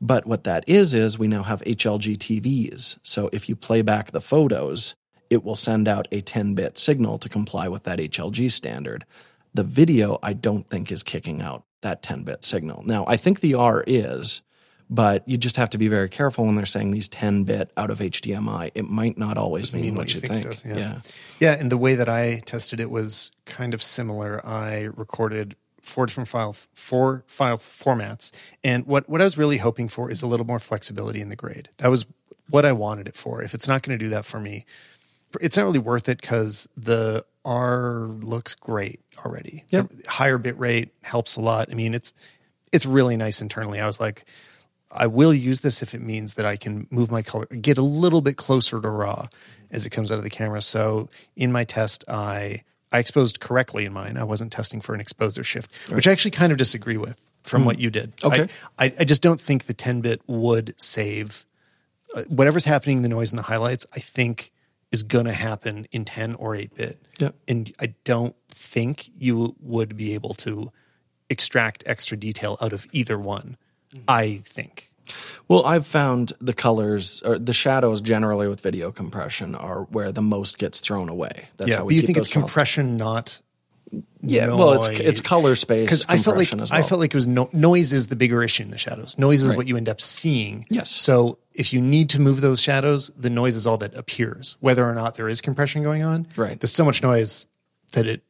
But 0.00 0.26
what 0.26 0.44
that 0.44 0.64
is 0.66 0.94
is 0.94 1.18
we 1.18 1.28
now 1.28 1.42
have 1.42 1.62
HLG 1.62 2.16
TVs. 2.16 2.98
So 3.02 3.30
if 3.32 3.48
you 3.48 3.56
play 3.56 3.82
back 3.82 4.10
the 4.10 4.20
photos, 4.20 4.94
it 5.30 5.44
will 5.44 5.56
send 5.56 5.88
out 5.88 6.08
a 6.12 6.22
10-bit 6.22 6.78
signal 6.78 7.18
to 7.18 7.28
comply 7.28 7.68
with 7.68 7.84
that 7.84 7.98
HLG 7.98 8.50
standard. 8.52 9.04
The 9.54 9.64
video 9.64 10.18
I 10.22 10.32
don't 10.32 10.68
think 10.68 10.92
is 10.92 11.02
kicking 11.02 11.40
out 11.40 11.64
that 11.82 12.02
10-bit 12.02 12.44
signal. 12.44 12.82
Now, 12.84 13.04
I 13.06 13.16
think 13.16 13.40
the 13.40 13.54
R 13.54 13.84
is 13.86 14.42
but 14.90 15.26
you 15.28 15.36
just 15.36 15.56
have 15.56 15.70
to 15.70 15.78
be 15.78 15.88
very 15.88 16.08
careful 16.08 16.44
when 16.44 16.56
they're 16.56 16.66
saying 16.66 16.90
these 16.90 17.08
10 17.08 17.44
bit 17.44 17.70
out 17.76 17.90
of 17.90 17.98
HDMI. 17.98 18.70
It 18.74 18.88
might 18.88 19.16
not 19.16 19.38
always 19.38 19.74
mean, 19.74 19.94
what 19.94 20.14
you 20.14 20.20
think. 20.20 20.46
it 20.46 20.48
does, 20.48 20.64
yeah. 20.64 20.76
yeah. 20.76 21.00
Yeah, 21.40 21.52
and 21.54 21.70
the 21.72 21.76
way 21.76 21.94
that 21.94 22.08
I 22.08 22.42
tested 22.44 22.80
it 22.80 22.90
was 22.90 23.30
kind 23.46 23.74
of 23.74 23.82
similar. 23.82 24.44
I 24.46 24.82
recorded 24.82 25.56
four 25.84 26.06
different 26.06 26.28
file 26.28 26.56
four 26.74 27.24
file 27.26 27.58
formats, 27.58 28.32
and 28.62 28.86
what 28.86 29.08
what 29.08 29.20
I 29.20 29.24
was 29.24 29.38
really 29.38 29.58
hoping 29.58 29.88
for 29.88 30.10
is 30.10 30.22
a 30.22 30.26
little 30.26 30.46
more 30.46 30.58
flexibility 30.58 31.20
in 31.20 31.28
the 31.28 31.36
grade. 31.36 31.68
That 31.78 31.88
was 31.88 32.06
what 32.50 32.64
I 32.64 32.72
wanted 32.72 33.08
it 33.08 33.16
for. 33.16 33.42
If 33.42 33.54
it's 33.54 33.68
not 33.68 33.82
going 33.82 33.98
to 33.98 34.04
do 34.04 34.10
that 34.10 34.24
for 34.24 34.40
me, 34.40 34.64
it's 35.40 35.56
not 35.56 35.64
really 35.64 35.78
worth 35.78 36.08
it 36.08 36.20
because 36.20 36.68
the 36.76 37.24
R 37.44 38.08
looks 38.20 38.54
great 38.54 39.00
already. 39.24 39.64
Yep. 39.70 39.90
The 39.90 40.10
higher 40.10 40.38
bit 40.38 40.58
rate 40.58 40.90
helps 41.02 41.36
a 41.36 41.40
lot. 41.40 41.68
I 41.70 41.74
mean, 41.74 41.94
it's 41.94 42.14
it's 42.72 42.86
really 42.86 43.16
nice 43.16 43.40
internally. 43.40 43.80
I 43.80 43.86
was 43.86 44.00
like, 44.00 44.24
I 44.90 45.06
will 45.06 45.34
use 45.34 45.60
this 45.60 45.82
if 45.82 45.94
it 45.94 46.00
means 46.00 46.34
that 46.34 46.46
I 46.46 46.56
can 46.56 46.86
move 46.90 47.10
my 47.10 47.22
color, 47.22 47.46
get 47.46 47.78
a 47.78 47.82
little 47.82 48.20
bit 48.20 48.36
closer 48.36 48.80
to 48.80 48.88
raw 48.88 49.28
as 49.70 49.86
it 49.86 49.90
comes 49.90 50.10
out 50.10 50.18
of 50.18 50.24
the 50.24 50.30
camera. 50.30 50.62
So 50.62 51.08
in 51.36 51.52
my 51.52 51.64
test, 51.64 52.04
I 52.08 52.62
I 52.94 53.00
exposed 53.00 53.40
correctly 53.40 53.84
in 53.84 53.92
mine. 53.92 54.16
I 54.16 54.22
wasn't 54.22 54.52
testing 54.52 54.80
for 54.80 54.94
an 54.94 55.00
exposure 55.00 55.42
shift, 55.42 55.74
which 55.90 56.06
I 56.06 56.12
actually 56.12 56.30
kind 56.30 56.52
of 56.52 56.58
disagree 56.58 56.96
with 56.96 57.28
from 57.42 57.64
what 57.64 57.80
you 57.80 57.90
did. 57.90 58.12
Okay. 58.22 58.46
I, 58.78 58.84
I, 58.84 58.94
I 59.00 59.04
just 59.04 59.20
don't 59.20 59.40
think 59.40 59.64
the 59.64 59.74
10 59.74 60.00
bit 60.00 60.22
would 60.28 60.80
save 60.80 61.44
uh, 62.14 62.22
whatever's 62.28 62.66
happening 62.66 62.98
in 62.98 63.02
the 63.02 63.08
noise 63.08 63.32
and 63.32 63.38
the 63.40 63.42
highlights. 63.42 63.84
I 63.92 63.98
think 63.98 64.52
is 64.92 65.02
going 65.02 65.24
to 65.24 65.32
happen 65.32 65.88
in 65.90 66.04
10 66.04 66.36
or 66.36 66.54
8 66.54 66.72
bit. 66.76 67.02
Yep. 67.18 67.34
And 67.48 67.72
I 67.80 67.94
don't 68.04 68.36
think 68.48 69.10
you 69.12 69.56
would 69.58 69.96
be 69.96 70.14
able 70.14 70.34
to 70.34 70.70
extract 71.28 71.82
extra 71.86 72.16
detail 72.16 72.56
out 72.60 72.72
of 72.72 72.86
either 72.92 73.18
one. 73.18 73.56
I 74.06 74.40
think. 74.44 74.93
Well, 75.48 75.64
I've 75.66 75.86
found 75.86 76.32
the 76.40 76.54
colors 76.54 77.20
or 77.24 77.38
the 77.38 77.52
shadows 77.52 78.00
generally 78.00 78.48
with 78.48 78.60
video 78.60 78.90
compression 78.90 79.54
are 79.54 79.82
where 79.84 80.10
the 80.12 80.22
most 80.22 80.58
gets 80.58 80.80
thrown 80.80 81.08
away. 81.08 81.48
That's 81.56 81.70
yeah, 81.70 81.76
how 81.78 81.84
but 81.84 81.94
you 81.94 82.02
think 82.02 82.16
it's 82.18 82.30
files. 82.30 82.44
compression, 82.44 82.96
not 82.96 83.40
Yeah, 84.22 84.48
well, 84.54 84.72
it's 84.74 84.88
it's 85.00 85.20
color 85.20 85.54
space 85.56 85.82
because 85.82 86.06
I 86.08 86.16
felt 86.18 86.36
like 86.38 86.52
as 86.54 86.70
I 86.70 86.82
felt 86.82 87.00
like 87.00 87.10
it 87.12 87.16
was 87.16 87.26
no, 87.26 87.50
noise 87.52 87.92
is 87.92 88.06
the 88.06 88.16
bigger 88.16 88.42
issue 88.42 88.62
in 88.62 88.70
the 88.70 88.78
shadows. 88.78 89.18
Noise 89.18 89.42
is 89.42 89.50
Right. 89.50 89.56
what 89.58 89.66
you 89.66 89.76
end 89.76 89.88
up 89.88 90.00
seeing. 90.00 90.64
Yes. 90.70 90.90
So 90.90 91.38
if 91.52 91.72
you 91.74 91.80
need 91.80 92.08
to 92.10 92.20
move 92.20 92.40
those 92.40 92.60
shadows, 92.62 93.10
the 93.10 93.30
noise 93.30 93.54
is 93.56 93.66
all 93.66 93.76
that 93.78 93.94
appears, 93.94 94.56
whether 94.60 94.88
or 94.88 94.94
not 94.94 95.14
there 95.16 95.28
is 95.28 95.40
compression 95.42 95.82
going 95.82 96.02
on. 96.02 96.26
Right. 96.36 96.58
There's 96.58 96.72
so 96.72 96.84
much 96.84 97.02
noise 97.02 97.46
that 97.92 98.06
it 98.06 98.22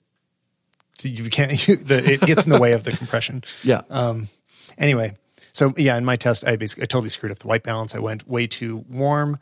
you 1.03 1.31
can't. 1.31 1.53
You, 1.69 1.77
the, 1.77 2.13
it 2.15 2.21
gets 2.23 2.45
in 2.45 2.51
the 2.51 2.59
way 2.61 2.73
of 2.73 2.83
the 2.85 2.93
compression. 2.93 3.45
yeah. 3.63 3.83
Um, 3.91 4.29
anyway, 4.77 5.15
so 5.55 5.73
yeah, 5.77 5.97
in 5.97 6.05
my 6.05 6.17
test, 6.17 6.47
I 6.47 6.57
basically 6.57 6.83
I 6.83 6.87
totally 6.87 7.09
screwed 7.09 7.33
up 7.33 7.39
the 7.39 7.47
white 7.47 7.63
balance. 7.63 7.95
I 7.95 8.01
went 8.01 8.29
way 8.29 8.47
too 8.47 8.85
warm, 8.91 9.39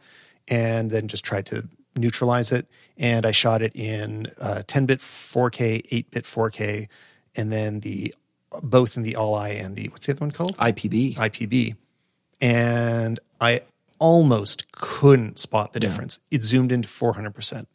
and 0.47 0.91
then 0.91 1.09
just 1.09 1.25
tried 1.25 1.47
to 1.47 1.67
neutralize 1.97 2.53
it. 2.53 2.69
And 2.99 3.25
I 3.25 3.31
shot 3.31 3.63
it 3.63 3.75
in 3.75 4.29
uh, 4.39 4.63
10-bit 4.67 5.01
4K, 5.01 5.89
8-bit 5.89 6.25
4K, 6.25 6.89
and 7.35 7.51
then 7.51 7.81
the 7.81 8.15
both 8.63 8.99
in 8.99 9.03
the 9.03 9.17
ALL-I 9.17 9.49
and 9.49 9.75
the 9.75 9.89
what's 9.89 10.07
the 10.07 10.13
other 10.13 10.21
one 10.21 10.31
called 10.31 10.57
IPB. 10.59 11.15
IPB, 11.17 11.77
and 12.43 13.19
I 13.41 13.63
almost 13.99 14.71
couldn't 14.73 15.39
spot 15.39 15.73
the 15.73 15.81
difference. 15.81 16.21
It 16.31 16.43
zoomed 16.43 16.73
into 16.73 16.89
400 16.89 17.35
percent, 17.35 17.69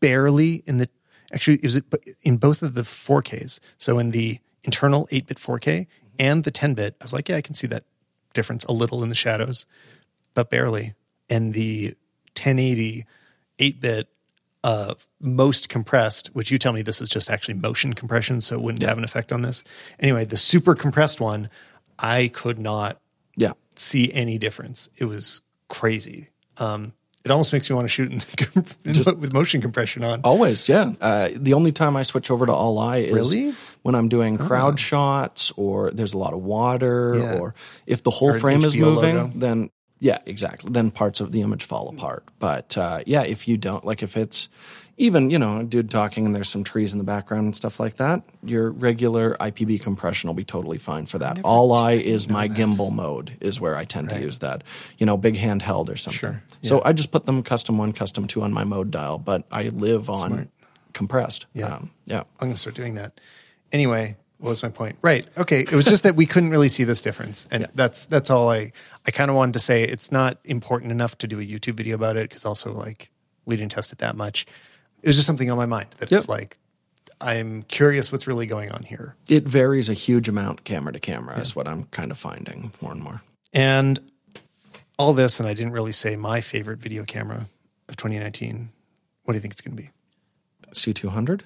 barely 0.00 0.62
in 0.66 0.76
the. 0.76 0.90
Actually, 1.32 1.56
it 1.56 1.62
was 1.62 1.80
in 2.22 2.36
both 2.36 2.62
of 2.62 2.74
the 2.74 2.82
4Ks. 2.82 3.58
So 3.78 3.98
in 3.98 4.10
the 4.10 4.38
internal 4.64 5.08
8 5.10 5.26
bit 5.26 5.38
4K 5.38 5.86
and 6.22 6.44
the 6.44 6.50
10 6.52 6.74
bit, 6.74 6.94
I 7.00 7.04
was 7.04 7.12
like, 7.12 7.28
yeah, 7.28 7.36
I 7.36 7.40
can 7.40 7.54
see 7.54 7.66
that 7.66 7.84
difference 8.32 8.64
a 8.64 8.72
little 8.72 9.02
in 9.02 9.08
the 9.08 9.14
shadows, 9.14 9.66
but 10.34 10.48
barely. 10.50 10.94
And 11.28 11.52
the 11.52 11.94
1080 12.36 13.04
8 13.58 13.80
bit 13.80 14.08
uh, 14.64 14.94
most 15.20 15.68
compressed, 15.68 16.28
which 16.28 16.50
you 16.50 16.58
tell 16.58 16.72
me 16.72 16.82
this 16.82 17.00
is 17.00 17.08
just 17.08 17.28
actually 17.30 17.54
motion 17.54 17.92
compression, 17.92 18.40
so 18.40 18.54
it 18.56 18.62
wouldn't 18.62 18.82
have 18.84 18.98
an 18.98 19.04
effect 19.04 19.32
on 19.32 19.42
this. 19.42 19.64
Anyway, 19.98 20.24
the 20.24 20.36
super 20.36 20.74
compressed 20.74 21.20
one, 21.20 21.50
I 21.98 22.28
could 22.28 22.58
not 22.58 23.00
Yeah. 23.36 23.52
see 23.76 24.12
any 24.12 24.38
difference. 24.38 24.88
It 24.96 25.06
was 25.06 25.42
crazy. 25.68 26.28
Um, 26.58 26.92
it 27.24 27.30
almost 27.30 27.52
makes 27.52 27.68
me 27.70 27.74
want 27.76 27.84
to 27.84 27.88
shoot 27.88 28.10
in, 28.10 28.20
in 28.84 29.20
with 29.20 29.32
motion 29.32 29.60
compression 29.60 30.02
on. 30.04 30.20
Always, 30.22 30.68
yeah. 30.68 30.92
Uh, 31.00 31.28
the 31.34 31.54
only 31.54 31.72
time 31.72 31.96
I 31.96 32.02
switch 32.02 32.30
over 32.30 32.46
to 32.46 32.52
ALL-I 32.52 32.96
is 32.98 33.12
Really? 33.12 33.54
When 33.82 33.94
I'm 33.94 34.08
doing 34.08 34.38
crowd 34.38 34.78
shots 34.80 35.52
or 35.56 35.90
there's 35.90 36.12
a 36.14 36.18
lot 36.18 36.32
of 36.34 36.40
water 36.42 37.14
Yeah. 37.18 37.38
or 37.38 37.54
if 37.86 38.02
the 38.02 38.10
whole 38.10 38.30
Or 38.30 38.38
frame 38.40 38.64
is 38.64 38.76
moving, 38.76 39.16
logo. 39.16 39.32
then 39.34 39.70
yeah, 39.98 40.18
exactly. 40.26 40.72
Then 40.72 40.90
parts 40.90 41.20
of 41.20 41.30
the 41.30 41.42
image 41.42 41.62
fall 41.64 41.88
apart. 41.88 42.24
But 42.40 42.76
uh, 42.76 43.02
yeah, 43.06 43.22
if 43.22 43.46
you 43.46 43.56
don't 43.56 43.84
like, 43.84 44.02
if 44.02 44.16
it's 44.16 44.48
even 44.98 45.30
you 45.30 45.38
know 45.38 45.60
a 45.60 45.64
dude 45.64 45.90
talking 45.90 46.26
and 46.26 46.34
there's 46.34 46.48
some 46.48 46.64
trees 46.64 46.92
in 46.92 46.98
the 46.98 47.04
background 47.04 47.44
and 47.44 47.54
stuff 47.56 47.78
like 47.78 47.96
that, 47.96 48.22
your 48.44 48.70
regular 48.72 49.34
IPB 49.40 49.80
compression 49.80 50.26
will 50.28 50.34
be 50.34 50.44
totally 50.44 50.76
fine 50.78 51.06
for 51.06 51.18
that. 51.18 51.38
All 51.44 51.72
I 51.72 51.92
is 51.92 52.28
my 52.28 52.48
gimbal 52.48 52.90
mode 52.92 53.36
is 53.40 53.60
where 53.60 53.76
I 53.76 53.84
tend 53.84 54.08
to 54.10 54.20
use 54.20 54.40
that. 54.40 54.64
You 54.98 55.06
know, 55.06 55.16
big 55.16 55.34
handheld 55.36 55.88
or 55.88 55.94
something. 55.96 56.18
Sure. 56.18 56.42
So 56.62 56.82
I 56.84 56.92
just 56.92 57.10
put 57.12 57.24
them 57.26 57.42
custom 57.44 57.78
one, 57.78 57.92
custom 57.92 58.26
two 58.26 58.42
on 58.42 58.52
my 58.52 58.64
mode 58.64 58.90
dial, 58.90 59.18
but 59.18 59.44
I 59.52 59.68
live 59.68 60.10
on 60.10 60.48
compressed. 60.94 61.46
Yeah. 61.54 61.76
Um, 61.76 61.90
yeah. 62.06 62.20
I'm 62.40 62.48
going 62.48 62.52
to 62.54 62.58
start 62.58 62.74
doing 62.76 62.96
that. 62.96 63.20
Anyway, 63.72 64.16
what 64.38 64.50
was 64.50 64.62
my 64.62 64.68
point? 64.68 64.96
Right. 65.02 65.26
Okay. 65.36 65.60
It 65.60 65.72
was 65.72 65.84
just 65.84 66.02
that 66.02 66.16
we 66.16 66.26
couldn't 66.26 66.50
really 66.50 66.68
see 66.68 66.84
this 66.84 67.00
difference, 67.00 67.46
and 67.50 67.68
that's 67.74 68.04
that's 68.04 68.28
all 68.30 68.50
I 68.50 68.72
I 69.06 69.10
kind 69.10 69.30
of 69.30 69.36
wanted 69.36 69.54
to 69.54 69.60
say. 69.60 69.84
It's 69.84 70.12
not 70.12 70.38
important 70.44 70.90
enough 70.92 71.16
to 71.18 71.26
do 71.26 71.40
a 71.40 71.44
YouTube 71.44 71.74
video 71.74 71.94
about 71.94 72.16
it 72.16 72.28
because 72.28 72.44
also 72.44 72.72
like 72.72 73.10
we 73.44 73.56
didn't 73.56 73.72
test 73.72 73.92
it 73.92 73.98
that 73.98 74.16
much. 74.16 74.46
It 75.02 75.08
was 75.08 75.16
just 75.16 75.26
something 75.26 75.50
on 75.50 75.56
my 75.56 75.66
mind 75.66 75.88
that 75.98 76.12
it's 76.12 76.28
like 76.28 76.56
I'm 77.20 77.62
curious 77.62 78.10
what's 78.10 78.26
really 78.26 78.46
going 78.46 78.72
on 78.72 78.82
here. 78.82 79.14
It 79.28 79.44
varies 79.44 79.88
a 79.88 79.94
huge 79.94 80.28
amount 80.28 80.64
camera 80.64 80.92
to 80.92 81.00
camera 81.00 81.38
is 81.38 81.54
what 81.54 81.68
I'm 81.68 81.84
kind 81.84 82.10
of 82.10 82.18
finding 82.18 82.72
more 82.80 82.92
and 82.92 83.00
more. 83.00 83.22
And 83.52 84.00
all 84.98 85.12
this, 85.12 85.38
and 85.40 85.48
I 85.48 85.54
didn't 85.54 85.72
really 85.72 85.92
say 85.92 86.16
my 86.16 86.40
favorite 86.40 86.78
video 86.78 87.04
camera 87.04 87.46
of 87.88 87.96
2019. 87.96 88.70
What 89.24 89.32
do 89.32 89.36
you 89.36 89.40
think 89.40 89.52
it's 89.52 89.60
going 89.62 89.76
to 89.76 89.82
be? 89.82 89.90
C200? 90.74 91.42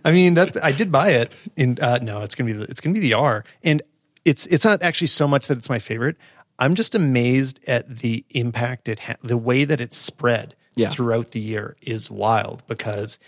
I 0.04 0.12
mean, 0.12 0.34
that 0.34 0.62
I 0.62 0.72
did 0.72 0.90
buy 0.92 1.10
it. 1.10 1.32
In 1.56 1.78
uh, 1.80 1.98
no, 2.02 2.20
it's 2.22 2.34
gonna 2.34 2.46
be 2.48 2.52
the, 2.52 2.64
it's 2.64 2.80
gonna 2.80 2.94
be 2.94 3.00
the 3.00 3.14
R, 3.14 3.44
and 3.62 3.82
it's 4.24 4.46
it's 4.46 4.64
not 4.64 4.82
actually 4.82 5.08
so 5.08 5.26
much 5.28 5.48
that 5.48 5.58
it's 5.58 5.68
my 5.68 5.78
favorite. 5.78 6.16
I'm 6.58 6.74
just 6.74 6.94
amazed 6.94 7.60
at 7.66 7.98
the 7.98 8.24
impact 8.30 8.88
it 8.88 9.00
ha- 9.00 9.16
the 9.22 9.36
way 9.36 9.64
that 9.64 9.80
it's 9.80 9.96
spread 9.96 10.54
Yeah. 10.76 10.88
throughout 10.88 11.32
the 11.32 11.40
year 11.40 11.76
is 11.82 12.10
wild 12.10 12.62
because 12.68 13.18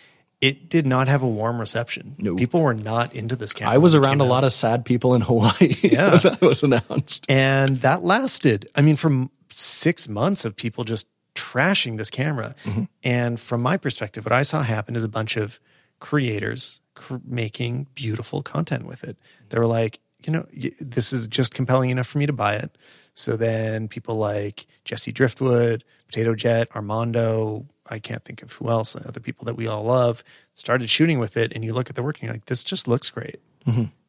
it 0.40 0.68
did 0.68 0.86
not 0.86 1.08
have 1.08 1.22
a 1.24 1.28
warm 1.28 1.58
reception. 1.58 2.14
No. 2.18 2.36
People 2.36 2.60
were 2.62 2.74
not 2.74 3.14
into 3.14 3.34
this 3.34 3.52
camera. 3.52 3.74
I 3.74 3.78
was 3.78 3.94
around 3.96 4.20
a 4.20 4.24
came 4.24 4.28
lot 4.30 4.44
of 4.44 4.52
sad 4.52 4.84
people 4.84 5.14
in 5.14 5.22
Hawaii 5.22 5.74
Yeah. 5.82 6.18
that 6.18 6.40
was 6.40 6.62
announced. 6.62 7.24
and 7.28 7.78
that 7.80 8.04
lasted. 8.04 8.68
I 8.76 8.82
mean, 8.82 8.94
from 8.96 9.30
six 9.52 10.08
months 10.08 10.44
of 10.44 10.54
people 10.54 10.84
just 10.84 11.08
trashing 11.36 11.96
this 11.96 12.10
camera. 12.10 12.54
Mm-hmm. 12.64 12.84
And 13.04 13.38
from 13.38 13.62
my 13.62 13.76
perspective, 13.76 14.24
what 14.24 14.32
I 14.32 14.42
saw 14.42 14.62
happen 14.62 14.96
is 14.96 15.04
a 15.04 15.08
bunch 15.08 15.36
of 15.36 15.60
creators 16.00 16.80
cr- 16.94 17.16
making 17.24 17.86
beautiful 17.94 18.42
content 18.42 18.86
with 18.86 19.04
it. 19.04 19.16
They 19.50 19.58
were 19.58 19.66
like, 19.66 20.00
you 20.24 20.32
know, 20.32 20.46
y- 20.56 20.72
this 20.80 21.12
is 21.12 21.28
just 21.28 21.54
compelling 21.54 21.90
enough 21.90 22.06
for 22.06 22.18
me 22.18 22.26
to 22.26 22.32
buy 22.32 22.56
it. 22.56 22.76
So 23.14 23.36
then 23.36 23.88
people 23.88 24.16
like 24.16 24.66
Jesse 24.84 25.12
Driftwood, 25.12 25.84
Potato 26.06 26.34
Jet, 26.34 26.68
Armando, 26.74 27.66
I 27.86 27.98
can't 27.98 28.24
think 28.24 28.42
of 28.42 28.52
who 28.52 28.68
else, 28.68 28.96
other 28.96 29.20
people 29.20 29.44
that 29.44 29.56
we 29.56 29.66
all 29.68 29.84
love, 29.84 30.24
started 30.54 30.90
shooting 30.90 31.18
with 31.18 31.36
it. 31.36 31.52
And 31.54 31.64
you 31.64 31.72
look 31.72 31.88
at 31.88 31.96
the 31.96 32.02
work 32.02 32.16
and 32.16 32.24
you're 32.24 32.32
like, 32.32 32.46
this 32.46 32.64
just 32.64 32.88
looks 32.88 33.08
great. 33.10 33.40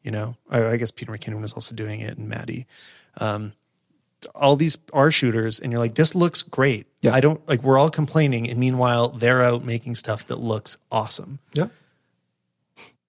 You 0.02 0.10
know, 0.10 0.36
I, 0.50 0.64
I 0.66 0.76
guess 0.76 0.90
Peter 0.90 1.12
McKinnon 1.12 1.40
was 1.42 1.52
also 1.52 1.74
doing 1.74 2.00
it 2.00 2.18
and 2.18 2.28
Matti 2.28 2.66
all 4.34 4.56
these 4.56 4.78
R 4.92 5.10
shooters 5.10 5.60
and 5.60 5.72
you're 5.72 5.80
like, 5.80 5.94
this 5.94 6.14
looks 6.14 6.42
great. 6.42 6.86
Yeah. 7.02 7.14
I 7.14 7.20
don't 7.20 7.46
like 7.48 7.62
we're 7.62 7.78
all 7.78 7.90
complaining 7.90 8.48
and 8.48 8.58
meanwhile 8.58 9.10
they're 9.10 9.42
out 9.42 9.64
making 9.64 9.94
stuff 9.94 10.26
that 10.26 10.36
looks 10.36 10.76
awesome. 10.90 11.38
Yeah. 11.54 11.68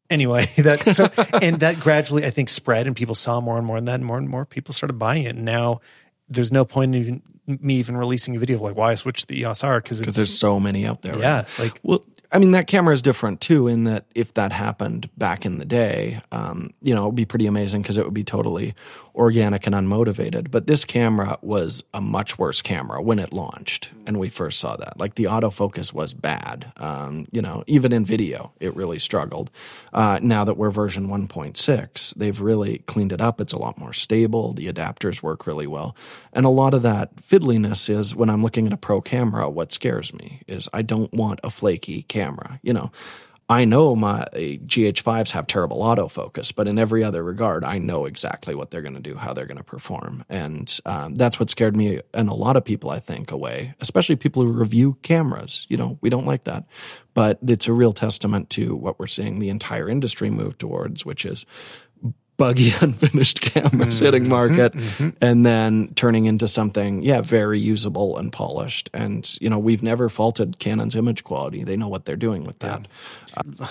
Anyway, 0.10 0.46
that 0.58 0.82
so 0.82 1.10
and 1.42 1.60
that 1.62 1.80
gradually 1.80 2.26
I 2.26 2.30
think 2.30 2.50
spread 2.50 2.88
and 2.88 2.96
people 2.96 3.16
saw 3.16 3.42
more 3.42 3.58
and 3.58 3.66
more 3.66 3.78
and 3.78 3.88
that 3.88 3.96
and 3.96 4.06
more 4.06 4.18
and 4.18 4.30
more 4.30 4.46
people 4.46 4.74
started 4.74 4.94
buying 4.94 5.24
it. 5.24 5.36
And 5.36 5.46
now 5.46 5.82
there's 6.28 6.52
no 6.52 6.66
point 6.66 6.96
in 6.96 7.02
even 7.02 7.22
me 7.48 7.76
even 7.76 7.98
releasing 7.98 8.36
a 8.36 8.40
video 8.40 8.58
of 8.58 8.62
like 8.62 8.76
why 8.76 8.92
I 8.92 8.96
switched 8.96 9.22
to 9.22 9.28
the 9.28 9.42
EOS 9.42 9.64
R 9.64 9.82
because 9.82 10.00
there's 10.00 10.38
so 10.38 10.60
many 10.60 10.86
out 10.86 11.02
there. 11.02 11.14
right 11.14 11.22
yeah, 11.22 11.46
like 11.58 11.80
Well, 11.84 12.04
I 12.32 12.38
mean, 12.38 12.52
that 12.52 12.68
camera 12.68 12.94
is 12.94 13.02
different 13.02 13.42
too, 13.42 13.68
in 13.68 13.86
that 13.86 14.06
if 14.14 14.36
that 14.36 14.52
happened 14.52 15.10
back 15.18 15.48
in 15.48 15.58
the 15.58 15.66
day, 15.66 16.20
um, 16.32 16.70
you 16.80 16.94
know, 16.94 17.04
it 17.04 17.06
would 17.08 17.16
be 17.16 17.26
pretty 17.26 17.48
amazing 17.48 17.82
because 17.82 17.98
it 17.98 18.06
would 18.06 18.14
be 18.14 18.24
totally 18.24 18.76
organic 19.16 19.66
and 19.66 19.74
unmotivated. 19.74 20.52
But 20.52 20.68
this 20.68 20.86
camera 20.86 21.40
was 21.42 21.84
a 21.92 22.02
much 22.02 22.38
worse 22.38 22.62
camera 22.62 23.02
when 23.02 23.18
it 23.18 23.34
launched, 23.34 23.92
and 24.06 24.20
we 24.20 24.30
first 24.30 24.60
saw 24.60 24.76
that. 24.76 25.00
Like 25.00 25.16
the 25.16 25.24
autofocus 25.24 25.92
was 25.92 26.14
bad. 26.14 26.72
Um, 26.78 27.28
you 27.32 27.42
know, 27.42 27.64
even 27.66 27.92
in 27.92 28.06
video, 28.06 28.52
it 28.60 28.76
really 28.76 29.00
struggled. 29.00 29.50
Uh, 29.92 30.20
now 30.22 30.44
that 30.44 30.56
we're 30.56 30.70
version 30.70 31.08
1.6, 31.08 32.14
they've 32.14 32.40
really 32.40 32.80
cleaned 32.86 33.12
it 33.12 33.22
up. 33.22 33.42
It's 33.42 33.54
a 33.54 33.60
lot 33.60 33.80
more 33.80 33.94
stable. 33.94 34.54
The 34.54 34.72
adapters 34.72 35.24
work 35.24 35.48
really 35.48 35.68
well. 35.68 35.96
And 36.32 36.46
a 36.46 36.50
lot 36.50 36.76
of 36.76 36.84
that 36.84 37.16
fiddliness 37.16 37.90
is 37.90 38.16
when 38.16 38.30
I'm 38.30 38.44
looking 38.44 38.68
at 38.68 38.74
a 38.74 38.78
pro 38.78 39.02
camera, 39.02 39.50
what 39.50 39.72
scares 39.72 40.14
me 40.14 40.42
is 40.48 40.70
I 40.72 40.84
don't 40.84 41.12
want 41.12 41.40
a 41.44 41.50
flaky 41.50 42.04
camera. 42.04 42.19
You 42.62 42.74
know, 42.74 42.92
I 43.52 43.66
know 43.66 43.96
my 43.96 44.26
GH5s 44.34 45.32
have 45.32 45.48
terrible 45.48 45.80
autofocus, 45.80 46.54
but 46.54 46.68
in 46.68 46.78
every 46.78 47.04
other 47.04 47.24
regard, 47.24 47.64
I 47.64 47.80
know 47.80 48.06
exactly 48.06 48.54
what 48.54 48.70
they're 48.70 48.84
going 48.84 48.94
to 48.94 49.00
do, 49.00 49.16
how 49.16 49.34
they're 49.34 49.48
going 49.48 49.58
to 49.58 49.64
perform. 49.64 50.24
And 50.30 50.80
um, 50.86 51.16
that's 51.16 51.40
what 51.40 51.50
scared 51.50 51.76
me 51.76 52.00
and 52.14 52.30
a 52.30 52.34
lot 52.36 52.58
of 52.58 52.64
people, 52.64 52.92
I 52.92 53.00
think, 53.00 53.32
away, 53.32 53.74
especially 53.80 54.18
people 54.18 54.44
who 54.44 54.52
review 54.52 55.00
cameras. 55.02 55.66
You 55.68 55.78
know, 55.78 55.98
we 56.02 56.12
don't 56.12 56.28
like 56.28 56.44
that. 56.44 56.66
But 57.16 57.40
it's 57.46 57.68
a 57.68 57.74
real 57.74 57.92
testament 57.92 58.52
to 58.52 58.76
what 58.76 59.00
we're 59.00 59.08
seeing 59.08 59.40
the 59.40 59.50
entire 59.50 59.90
industry 59.90 60.30
move 60.30 60.60
towards, 60.60 61.04
which 61.04 61.26
is 61.26 61.48
buggy 62.40 62.74
unfinished 62.82 63.42
cameras 63.42 63.98
mm-hmm. 63.98 64.06
hitting 64.06 64.30
market 64.30 64.74
mm-hmm. 64.74 65.10
and 65.22 65.46
then 65.46 65.94
turning 65.94 66.26
into 66.26 66.48
something 66.48 67.04
yeah 67.04 67.22
very 67.22 67.60
usable 67.60 68.18
and 68.18 68.34
polished. 68.34 68.90
And 68.96 69.38
you 69.40 69.50
know 69.50 69.60
we've 69.60 69.84
never 69.84 70.10
faulted 70.10 70.58
canon's 70.58 70.96
image 70.96 71.24
quality. 71.24 71.64
They 71.64 71.78
know 71.78 71.88
what 71.90 72.06
they're 72.06 72.16
doing 72.16 72.46
with 72.46 72.60
that. 72.60 72.88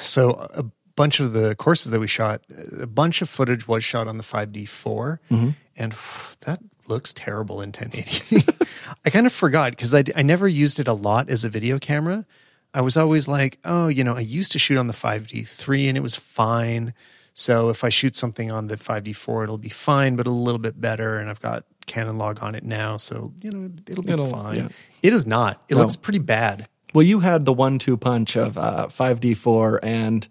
So 0.00 0.30
a 0.54 0.64
bunch 0.98 1.20
of 1.20 1.32
the 1.32 1.54
courses 1.54 1.92
that 1.92 2.00
we 2.00 2.08
shot, 2.08 2.42
a 2.80 2.86
bunch 2.86 3.22
of 3.22 3.28
footage 3.28 3.68
was 3.68 3.84
shot 3.84 4.08
on 4.08 4.18
the 4.18 4.24
5D4, 4.24 5.18
mm-hmm. 5.30 5.50
and 5.76 5.94
that 6.40 6.60
looks 6.88 7.12
terrible 7.12 7.60
in 7.60 7.68
1080. 7.68 8.66
I 9.04 9.10
kind 9.10 9.26
of 9.26 9.32
forgot 9.32 9.70
because 9.72 9.94
I, 9.94 10.02
I 10.16 10.22
never 10.22 10.48
used 10.48 10.80
it 10.80 10.88
a 10.88 10.92
lot 10.92 11.30
as 11.30 11.44
a 11.44 11.48
video 11.48 11.78
camera. 11.78 12.26
I 12.74 12.80
was 12.80 12.96
always 12.96 13.28
like, 13.28 13.58
oh, 13.64 13.86
you 13.86 14.02
know, 14.02 14.14
I 14.14 14.20
used 14.20 14.52
to 14.52 14.58
shoot 14.58 14.76
on 14.76 14.88
the 14.88 14.92
5D3 14.92 15.88
and 15.88 15.96
it 15.96 16.02
was 16.02 16.16
fine. 16.16 16.94
So 17.38 17.68
if 17.68 17.84
I 17.84 17.88
shoot 17.88 18.16
something 18.16 18.50
on 18.50 18.66
the 18.66 18.76
5D4, 18.76 19.44
it'll 19.44 19.58
be 19.58 19.68
fine, 19.68 20.16
but 20.16 20.26
a 20.26 20.30
little 20.30 20.58
bit 20.58 20.80
better. 20.80 21.18
And 21.18 21.30
I've 21.30 21.40
got 21.40 21.64
Canon 21.86 22.18
log 22.18 22.42
on 22.42 22.56
it 22.56 22.64
now, 22.64 22.96
so 22.96 23.32
you 23.40 23.50
know 23.52 23.70
it'll 23.86 24.02
be 24.02 24.10
It'll- 24.12 24.26
fine. 24.28 24.56
yeah. 24.56 24.68
It 25.04 25.12
is 25.12 25.24
not. 25.24 25.62
It 25.68 25.76
looks 25.76 25.94
pretty 25.94 26.18
bad. 26.18 26.68
well 26.94 27.04
you 27.04 27.20
had 27.20 27.44
the 27.44 27.52
one-two 27.52 27.96
punch 27.96 28.36
of 28.36 28.58
uh, 28.58 28.88
5d4 28.88 29.78
and 29.84 30.26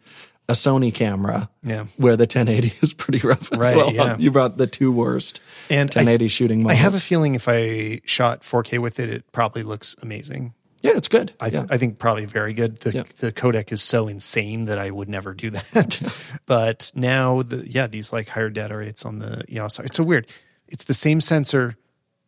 a 0.49 0.53
sony 0.53 0.93
camera 0.93 1.49
Yeah. 1.63 1.85
where 1.97 2.15
the 2.17 2.23
1080 2.23 2.73
is 2.81 2.93
pretty 2.93 3.19
rough 3.25 3.51
as 3.53 3.59
Right, 3.59 3.75
well 3.75 3.93
yeah. 3.93 4.17
you 4.17 4.29
brought 4.31 4.57
the 4.57 4.67
two 4.67 4.91
worst 4.91 5.39
And 5.69 5.89
I- 5.95 5.99
1080 6.03 6.27
shooting 6.27 6.63
models. 6.63 6.79
I 6.79 6.81
have 6.81 6.93
a 6.93 6.99
feeling 6.99 7.35
if 7.35 7.47
I 7.47 8.01
shot 8.05 8.41
4K 8.41 8.79
with 8.79 8.99
it, 8.99 9.09
it 9.09 9.31
probably 9.31 9.63
looks 9.63 9.95
amazing. 10.01 10.53
Yeah 10.81 10.91
it's 10.95 11.07
good 11.07 11.33
I, 11.39 11.49
th- 11.49 11.61
yeah. 11.63 11.67
I 11.73 11.77
think 11.77 11.99
probably 11.99 12.25
very 12.25 12.53
good. 12.53 12.77
The 12.81 12.91
Yeah. 12.91 13.03
the 13.19 13.31
codec 13.31 13.71
is 13.71 13.81
so 13.83 14.07
insane 14.07 14.65
that 14.65 14.77
I 14.79 14.91
would 14.91 15.09
never 15.09 15.33
do 15.33 15.49
that. 15.51 16.01
but 16.45 16.91
now 16.95 17.41
the 17.41 17.69
yeah 17.69 17.87
these 17.87 18.13
like 18.13 18.29
higher 18.29 18.49
data 18.49 18.75
rates 18.77 19.05
on 19.05 19.19
the 19.19 19.43
EOS. 19.51 19.79
It's 19.79 19.97
so 19.97 20.03
weird. 20.03 20.27
It's 20.67 20.85
the 20.85 20.93
same 20.93 21.21
sensor, 21.21 21.77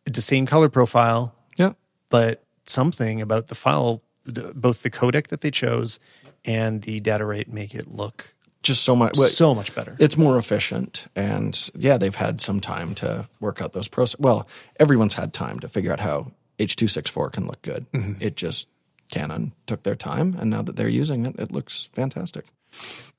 the 0.06 0.22
same 0.22 0.46
color 0.46 0.70
profile, 0.70 1.36
yeah 1.58 1.74
but 2.10 2.44
something 2.66 3.22
about 3.22 3.48
the 3.48 3.56
file, 3.56 4.02
the, 4.26 4.52
both 4.56 4.82
the 4.84 4.90
codec 4.92 5.28
that 5.28 5.42
they 5.42 5.52
chose 5.52 6.00
and 6.46 6.82
the 6.84 7.00
data 7.00 7.26
rate 7.26 7.52
make 7.52 7.76
it 7.76 7.88
look 7.92 8.34
just 8.62 8.84
so 8.84 8.96
much 8.96 9.18
well, 9.18 9.28
so 9.28 9.56
much 9.56 9.74
better. 9.76 9.96
it's 10.00 10.18
more 10.18 10.38
efficient 10.38 11.08
and 11.16 11.70
yeah 11.76 11.98
they've 11.98 12.16
had 12.16 12.42
some 12.42 12.60
time 12.60 12.94
to 12.94 13.28
work 13.40 13.62
out 13.62 13.72
those 13.74 13.88
process 13.88 14.20
well 14.20 14.48
everyone's 14.80 15.14
had 15.14 15.34
time 15.34 15.60
to 15.60 15.68
figure 15.70 15.92
out 15.94 16.00
how 16.00 16.30
h264 16.60 17.32
can 17.32 17.48
look 17.48 17.62
good 17.64 17.92
Mm-hmm. 17.92 18.22
it 18.22 18.36
just 18.36 18.68
Canon 19.12 19.54
took 19.66 19.82
their 19.82 19.96
time, 19.96 20.36
and 20.40 20.52
now 20.52 20.62
that 20.62 20.76
they're 20.76 20.88
using 20.88 21.26
it, 21.26 21.36
it 21.40 21.52
looks 21.52 21.90
fantastic. 21.94 22.46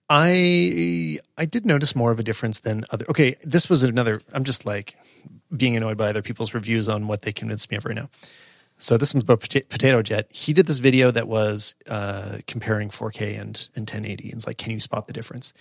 I 0.08 1.18
I 1.36 1.46
did 1.46 1.64
notice 1.66 1.94
more 1.96 2.10
of 2.10 2.18
a 2.18 2.22
difference 2.22 2.60
than 2.60 2.84
other. 2.90 3.04
Okay, 3.08 3.36
this 3.42 3.68
was 3.68 3.82
another. 3.82 4.20
I'm 4.32 4.44
just 4.44 4.66
like 4.66 4.96
being 5.56 5.76
annoyed 5.76 5.96
by 5.96 6.08
other 6.08 6.22
people's 6.22 6.54
reviews 6.54 6.88
on 6.88 7.06
what 7.08 7.22
they 7.22 7.32
convinced 7.32 7.70
me 7.70 7.76
of 7.76 7.84
right 7.86 7.94
now. 7.94 8.08
So 8.78 8.96
this 8.96 9.12
one's 9.12 9.24
about 9.24 9.40
Potato 9.40 10.00
Jet. 10.02 10.28
He 10.32 10.52
did 10.52 10.66
this 10.66 10.78
video 10.78 11.10
that 11.10 11.28
was 11.28 11.74
uh, 11.86 12.38
comparing 12.46 12.88
4K 12.88 13.38
and 13.40 13.68
and 13.76 13.82
1080, 13.82 14.24
and 14.30 14.34
it's 14.34 14.46
like, 14.46 14.58
can 14.58 14.72
you 14.72 14.80
spot 14.80 15.06
the 15.06 15.12
difference? 15.12 15.52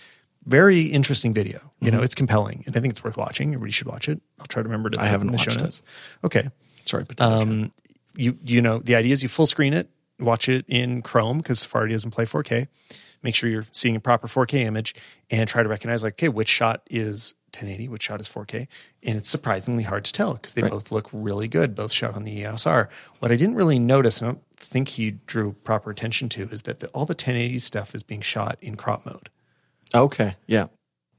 Very 0.46 0.82
interesting 0.86 1.34
video. 1.34 1.72
You 1.80 1.90
know, 1.90 2.00
it's 2.02 2.14
compelling, 2.14 2.62
and 2.66 2.76
I 2.76 2.80
think 2.80 2.92
it's 2.92 3.04
worth 3.04 3.16
watching. 3.18 3.48
Everybody 3.50 3.72
should 3.72 3.88
watch 3.88 4.08
it. 4.08 4.22
I'll 4.38 4.46
try 4.46 4.62
to 4.62 4.68
remember 4.68 4.90
to. 4.90 5.00
I 5.00 5.06
it 5.06 5.10
haven't 5.10 5.28
in 5.28 5.32
the 5.32 5.38
show 5.38 5.50
watched 5.50 5.60
it. 5.60 5.64
notes. 5.64 5.82
Okay, 6.24 6.48
Sorry, 6.90 7.04
um, 7.18 7.72
you 8.16 8.38
you 8.44 8.60
know 8.60 8.78
the 8.78 8.94
idea 8.96 9.12
is 9.12 9.22
you 9.22 9.28
full 9.28 9.46
screen 9.46 9.72
it, 9.72 9.88
watch 10.18 10.48
it 10.48 10.64
in 10.68 11.02
Chrome 11.02 11.38
because 11.38 11.60
Safari 11.60 11.90
doesn't 11.90 12.10
play 12.10 12.24
4K. 12.24 12.66
Make 13.22 13.34
sure 13.34 13.50
you're 13.50 13.66
seeing 13.72 13.96
a 13.96 14.00
proper 14.00 14.26
4K 14.28 14.60
image 14.60 14.94
and 15.30 15.46
try 15.48 15.62
to 15.62 15.68
recognize 15.68 16.02
like, 16.02 16.14
okay, 16.14 16.28
which 16.30 16.48
shot 16.48 16.80
is 16.90 17.34
1080, 17.52 17.88
which 17.88 18.04
shot 18.04 18.18
is 18.20 18.28
4K, 18.28 18.66
and 19.02 19.18
it's 19.18 19.28
surprisingly 19.28 19.82
hard 19.82 20.04
to 20.06 20.12
tell 20.12 20.34
because 20.34 20.54
they 20.54 20.62
Right. 20.62 20.70
both 20.70 20.90
look 20.90 21.08
really 21.12 21.46
good, 21.48 21.74
both 21.74 21.92
shot 21.92 22.14
on 22.16 22.24
the 22.24 22.32
EOS 22.32 22.66
R. 22.66 22.88
What 23.18 23.30
I 23.30 23.36
didn't 23.36 23.56
really 23.56 23.78
notice, 23.78 24.20
and 24.22 24.30
I 24.30 24.32
don't 24.32 24.44
think 24.56 24.88
he 24.88 25.10
drew 25.26 25.52
proper 25.64 25.90
attention 25.90 26.28
to, 26.30 26.48
is 26.50 26.62
that 26.62 26.80
the, 26.80 26.88
all 26.88 27.04
the 27.06 27.12
1080 27.12 27.58
stuff 27.58 27.94
is 27.94 28.02
being 28.02 28.20
shot 28.22 28.56
in 28.62 28.76
crop 28.76 29.04
mode 29.04 29.28
Okay, 29.94 30.36
yeah. 30.46 30.68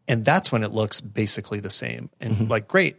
and 0.07 0.25
that's 0.25 0.51
when 0.51 0.63
it 0.63 0.71
looks 0.71 1.01
basically 1.01 1.59
the 1.59 1.69
same 1.69 2.09
and 2.19 2.33
Mm-hmm. 2.33 2.47
like 2.47 2.67
great 2.67 2.95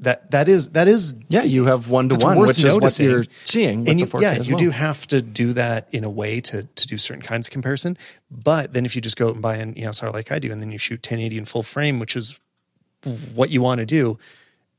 that 0.00 0.30
that 0.30 0.48
is 0.48 0.70
that 0.70 0.88
is 0.88 1.14
Yeah, 1.28 1.42
you 1.44 1.66
have 1.66 1.90
one 1.90 2.08
to 2.08 2.16
one 2.16 2.38
which 2.38 2.62
is 2.64 2.74
what 2.78 2.98
you're 2.98 3.24
seeing. 3.44 3.88
And 3.88 4.00
you, 4.00 4.06
the 4.06 4.18
4K 4.18 4.22
yeah 4.22 4.34
you 4.42 4.50
well. 4.54 4.58
do 4.58 4.70
have 4.70 5.06
to 5.08 5.20
do 5.22 5.52
that 5.54 5.88
in 5.92 6.04
a 6.04 6.10
way 6.10 6.40
to 6.42 6.64
to 6.64 6.86
do 6.86 6.96
certain 6.98 7.22
kinds 7.22 7.46
of 7.46 7.52
comparison 7.52 7.96
but 8.30 8.72
then 8.72 8.84
if 8.86 8.94
you 8.96 9.02
just 9.02 9.16
go 9.16 9.28
out 9.28 9.34
and 9.34 9.42
buy 9.42 9.56
an 9.56 9.76
EOS 9.78 10.02
R 10.02 10.10
like 10.10 10.32
I 10.32 10.38
do 10.38 10.50
and 10.52 10.60
then 10.62 10.70
you 10.72 10.78
shoot 10.78 11.00
1080 11.00 11.38
in 11.38 11.44
full 11.44 11.62
frame 11.62 11.98
which 11.98 12.16
is 12.16 12.38
what 13.34 13.50
you 13.50 13.62
want 13.62 13.78
to 13.78 13.86
do 13.86 14.18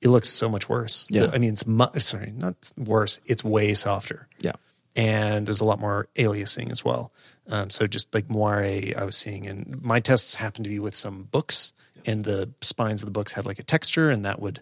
it 0.02 0.10
looks 0.10 0.30
so 0.30 0.49
much 0.49 0.68
worse 0.69 1.07
Yeah. 1.11 1.30
I 1.34 1.38
mean 1.38 1.53
it's 1.53 1.65
mu- 1.68 1.88
sorry 1.99 2.34
not 2.35 2.56
worse 2.77 3.19
it's 3.26 3.43
way 3.43 3.73
softer 3.73 4.27
Yeah. 4.41 4.53
and 4.95 5.45
there's 5.48 5.61
a 5.61 5.65
lot 5.65 5.80
more 5.80 6.07
aliasing 6.15 6.72
as 6.72 6.84
well. 6.84 7.11
Um, 7.48 7.69
so 7.69 7.85
just 7.88 8.14
like 8.14 8.30
moire 8.30 8.64
I 8.64 9.03
was 9.03 9.18
seeing, 9.18 9.45
and 9.48 9.81
my 9.81 9.99
tests 9.99 10.35
happened 10.35 10.64
to 10.65 10.69
be 10.69 10.80
with 10.80 10.95
some 10.95 11.23
books, 11.31 11.73
and 12.06 12.23
the 12.23 12.49
spines 12.61 13.02
of 13.02 13.07
the 13.07 13.11
books 13.11 13.34
had 13.34 13.45
like 13.45 13.60
a 13.60 13.64
texture, 13.64 14.10
and 14.10 14.23
that 14.23 14.39
would 14.39 14.61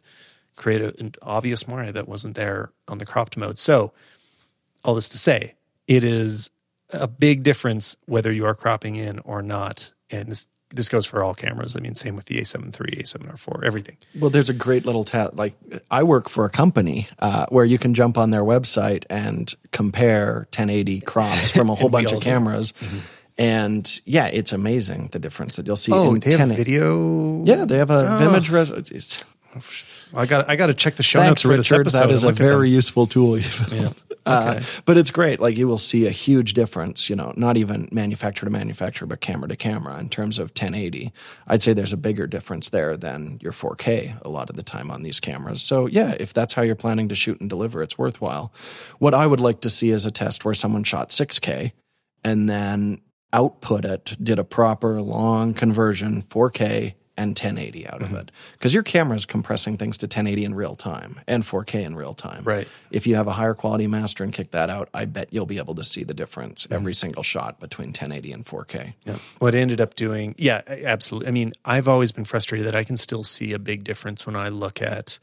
create 0.59 0.81
a, 0.81 0.93
an 0.99 1.13
obvious 1.23 1.67
moire 1.67 1.91
that 1.91 2.07
wasn't 2.07 2.35
there 2.35 2.71
on 2.87 2.99
the 2.99 3.05
cropped 3.05 3.35
mode. 3.37 3.57
So 3.57 3.91
all 4.83 4.93
this 4.93 5.09
to 5.09 5.17
say, 5.17 5.55
it 5.87 6.03
is 6.03 6.51
a 6.91 7.07
big 7.07 7.41
difference 7.43 7.97
whether 8.05 8.31
you 8.31 8.45
are 8.45 8.53
cropping 8.55 8.95
in 8.95 9.17
or 9.19 9.41
not, 9.41 9.91
and 10.11 10.29
this 10.29 10.47
this 10.71 10.87
goes 10.87 11.03
for 11.07 11.23
all 11.23 11.33
cameras. 11.33 11.75
I 11.75 11.79
mean, 11.79 11.95
same 11.95 12.15
with 12.15 12.25
the 12.25 12.37
A7 12.37 12.65
III, 12.79 13.01
A7 13.01 13.25
R4, 13.33 13.63
everything. 13.65 13.97
Well, 14.19 14.29
there's 14.29 14.49
a 14.49 14.53
great 14.53 14.85
little 14.85 15.03
test. 15.03 15.35
Like 15.35 15.55
I 15.89 16.03
work 16.03 16.29
for 16.29 16.45
a 16.45 16.49
company 16.51 17.07
uh, 17.17 17.47
where 17.49 17.65
you 17.65 17.79
can 17.79 17.95
jump 17.95 18.19
on 18.19 18.29
their 18.29 18.43
website 18.43 19.03
and 19.09 19.51
compare 19.71 20.47
1080 20.55 20.99
crops 21.01 21.49
from 21.49 21.71
a 21.71 21.75
whole 21.75 21.89
bunch 21.97 22.11
of 22.11 22.21
cameras, 22.21 22.73
and 23.37 23.99
yeah, 24.05 24.27
it's 24.27 24.53
amazing 24.53 25.09
the 25.11 25.17
difference 25.19 25.55
that 25.55 25.65
you'll 25.65 25.75
see. 25.75 25.91
Oh, 25.91 26.13
in 26.13 26.19
they 26.19 26.31
have 26.31 26.39
1080. 26.39 26.63
video. 26.63 27.43
Yeah, 27.45 27.65
they 27.65 27.77
have 27.77 27.89
a 27.89 28.19
Oh. 28.19 28.29
image 28.29 28.51
res- 28.51 29.23
I 30.15 30.25
got 30.25 30.49
I 30.49 30.55
got 30.55 30.67
to 30.67 30.73
check 30.73 30.95
the 30.95 31.03
show 31.03 31.19
Thanks, 31.19 31.29
notes 31.29 31.41
for 31.43 31.55
this 31.57 31.71
episode. 31.71 32.07
That 32.07 32.13
is 32.13 32.23
a 32.23 32.31
very 32.31 32.69
useful 32.69 33.07
tool. 33.07 33.37
You've 33.37 33.67
Yeah. 33.71 33.89
Uh, 34.25 34.55
Okay. 34.57 34.65
but 34.85 34.97
it's 34.97 35.11
great. 35.11 35.39
Like 35.39 35.57
you 35.57 35.67
will 35.67 35.77
see 35.77 36.05
a 36.05 36.11
huge 36.11 36.53
difference, 36.53 37.09
you 37.09 37.15
know, 37.15 37.33
not 37.35 37.57
even 37.57 37.87
manufacturer 37.91 38.47
to 38.47 38.51
manufacturer, 38.51 39.07
but 39.07 39.21
camera 39.21 39.47
to 39.47 39.55
camera 39.55 39.97
in 39.97 40.09
terms 40.09 40.37
of 40.37 40.49
1080. 40.49 41.11
I'd 41.47 41.63
say 41.63 41.73
there's 41.73 41.93
a 41.93 41.97
bigger 41.97 42.27
difference 42.27 42.69
there 42.69 42.97
than 42.97 43.39
your 43.41 43.53
4K 43.53 44.21
a 44.23 44.29
lot 44.29 44.49
of 44.49 44.55
the 44.55 44.61
time 44.61 44.91
on 44.91 45.03
these 45.03 45.19
cameras. 45.19 45.61
So 45.61 45.87
yeah, 45.87 46.15
if 46.19 46.33
that's 46.33 46.53
how 46.53 46.61
you're 46.61 46.75
planning 46.75 47.09
to 47.09 47.15
shoot 47.15 47.39
and 47.39 47.49
deliver, 47.49 47.81
it's 47.81 47.97
worthwhile. 47.97 48.53
What 48.99 49.13
I 49.13 49.25
would 49.25 49.39
like 49.39 49.61
to 49.61 49.69
see 49.69 49.89
is 49.89 50.05
a 50.05 50.11
test 50.11 50.45
where 50.45 50.53
someone 50.53 50.83
shot 50.83 51.09
6K 51.09 51.71
and 52.23 52.49
then 52.49 53.01
output 53.31 53.85
it, 53.85 54.15
did 54.21 54.37
a 54.37 54.43
proper 54.43 55.01
long 55.01 55.53
conversion, 55.53 56.23
4K 56.23 56.93
and 57.19 57.29
1080 57.31 57.87
out 57.87 57.99
Mm-hmm. 57.99 58.15
of 58.15 58.21
it. 58.21 58.31
Because 58.53 58.73
your 58.73 58.83
camera 58.83 59.15
is 59.17 59.25
compressing 59.25 59.77
things 59.77 59.97
to 59.99 60.05
1080 60.05 60.45
in 60.45 60.55
real 60.55 60.75
time 60.75 61.19
and 61.27 61.43
4K 61.43 61.83
in 61.85 61.95
real 61.95 62.13
time. 62.13 62.43
Right. 62.43 62.67
If 62.91 63.05
you 63.05 63.15
have 63.15 63.27
a 63.27 63.33
higher 63.33 63.53
quality 63.53 63.87
master 63.87 64.23
and 64.23 64.31
kick 64.33 64.51
that 64.51 64.69
out, 64.69 64.87
I 64.93 65.05
bet 65.05 65.27
you'll 65.31 65.45
be 65.45 65.57
able 65.57 65.75
to 65.75 65.83
see 65.83 66.03
the 66.03 66.13
difference 66.13 66.63
Mm-hmm. 66.63 66.73
every 66.73 66.93
single 66.95 67.23
shot 67.23 67.59
between 67.59 67.89
1080 67.89 68.31
and 68.31 68.45
4K. 68.45 68.93
Yeah. 69.05 69.17
What 69.39 69.53
I 69.53 69.57
ended 69.59 69.81
up 69.81 69.95
doing, 69.95 70.33
yeah, 70.37 70.61
absolutely. 70.67 71.27
I 71.27 71.31
mean, 71.31 71.51
I've 71.65 71.87
always 71.87 72.11
been 72.11 72.25
frustrated 72.25 72.65
that 72.67 72.75
I 72.75 72.83
can 72.83 72.97
still 72.97 73.23
see 73.23 73.53
a 73.53 73.59
big 73.59 73.83
difference 73.83 74.25
when 74.25 74.35
I 74.35 74.47
look 74.49 74.81
at, 74.81 75.19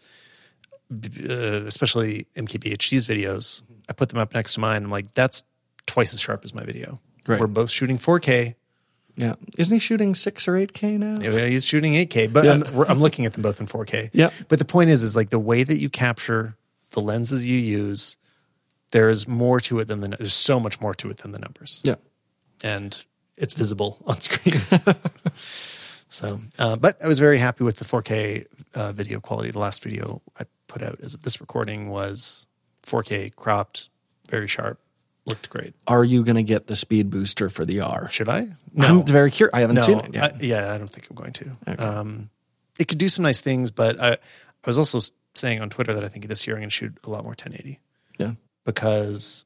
uh, 0.93 1.64
especially 1.66 2.27
MKBHD's 2.36 3.06
videos. 3.06 3.62
I 3.89 3.93
put 3.93 4.09
them 4.10 4.18
up 4.18 4.35
next 4.35 4.55
to 4.55 4.60
mine. 4.60 4.85
I'm 4.85 4.90
like, 4.90 5.14
that's 5.14 5.44
twice 5.86 6.14
as 6.14 6.20
sharp 6.20 6.44
as 6.44 6.55
my 6.55 6.62
video. 6.62 7.01
Right. 7.27 7.40
We're 7.40 7.47
both 7.47 7.70
shooting 7.70 7.98
4K. 7.98 8.55
Yeah. 9.16 9.34
Isn't 9.59 9.74
he 9.74 9.80
shooting 9.80 10.14
6 10.14 10.48
or 10.48 10.52
8K 10.52 10.98
now? 10.98 11.16
Yeah, 11.20 11.47
He's 11.47 11.64
shooting 11.64 11.94
8K, 11.94 12.32
but 12.32 12.44
Yeah. 12.44 12.52
I'm, 12.52 12.80
I'm 12.82 12.98
looking 13.01 13.24
at 13.24 13.32
them 13.32 13.43
both 13.43 13.60
in 13.60 13.66
4K. 13.66 14.10
Yeah. 14.12 14.30
But 14.48 14.59
the 14.59 14.64
point 14.66 14.90
is, 14.90 15.02
is 15.02 15.16
like 15.16 15.30
the 15.30 15.38
way 15.38 15.62
that 15.64 15.78
you 15.78 15.88
capture 15.88 16.56
the 16.90 17.01
lenses 17.01 17.48
you 17.48 17.59
use, 17.59 18.16
there's 18.90 19.26
more 19.26 19.60
to 19.60 19.78
it 19.80 19.88
than 19.88 20.01
the, 20.01 20.09
there's 20.09 20.34
so 20.34 20.60
much 20.60 20.80
more 20.80 20.94
to 20.94 21.10
it 21.10 21.18
than 21.18 21.32
the 21.32 21.38
numbers. 21.38 21.80
Yeah. 21.82 21.97
and 22.62 23.02
it's 23.36 23.52
visible 23.55 23.98
on 24.06 24.20
screen. 24.20 24.60
so, 26.09 26.40
uh, 26.59 26.76
but 26.76 27.02
I 27.02 27.09
was 27.09 27.18
very 27.18 27.38
happy 27.38 27.64
with 27.64 27.76
the 27.76 27.84
4K 27.84 28.47
uh, 28.74 28.93
video 28.93 29.20
quality. 29.20 29.51
The 29.51 29.59
last 29.59 29.82
video 29.82 30.22
I 30.38 30.44
put 30.68 30.82
out 30.82 30.98
as 31.02 31.14
of 31.14 31.22
this 31.22 31.40
recording 31.40 31.88
was 31.88 32.47
4K 32.84 33.34
cropped, 33.34 33.88
very 34.30 34.47
sharp, 34.47 34.78
looked 35.27 35.51
great. 35.51 35.74
Are 35.86 36.05
you 36.05 36.24
going 36.24 36.36
to 36.36 36.43
get 36.43 36.66
the 36.66 36.77
speed 36.77 37.11
booster 37.11 37.48
for 37.48 37.65
the 37.65 37.81
R? 37.81 38.09
Should 38.11 38.28
I? 38.28 38.48
I'm 38.78 39.05
very 39.05 39.31
curious. 39.31 39.55
I 39.55 39.61
haven't 39.61 39.77
no, 39.77 39.82
seen 39.82 39.98
it 39.98 40.15
yet. 40.15 40.35
I, 40.35 40.39
yeah, 40.40 40.73
I 40.73 40.78
don't 40.78 40.89
think 40.89 41.09
I'm 41.11 41.16
going 41.16 41.32
to. 41.32 41.51
Um, 41.78 42.31
it 42.78 42.89
could 42.89 42.98
do 42.98 43.09
some 43.09 43.23
nice 43.23 43.40
things, 43.40 43.70
but 43.70 44.01
I, 44.01 44.12
I 44.12 44.19
was 44.66 44.78
also 44.78 45.01
saying 45.35 45.61
on 45.61 45.70
Twitter 45.70 45.94
that 45.94 46.05
I 46.05 46.09
think 46.09 46.28
this 46.28 46.47
year 46.47 46.57
I'm 46.57 46.61
going 46.61 46.70
to 46.70 46.74
shoot 46.74 46.97
a 47.05 47.11
lot 47.11 47.23
more 47.23 47.31
1080 47.31 47.81
yeah. 48.19 48.32
because 48.65 49.44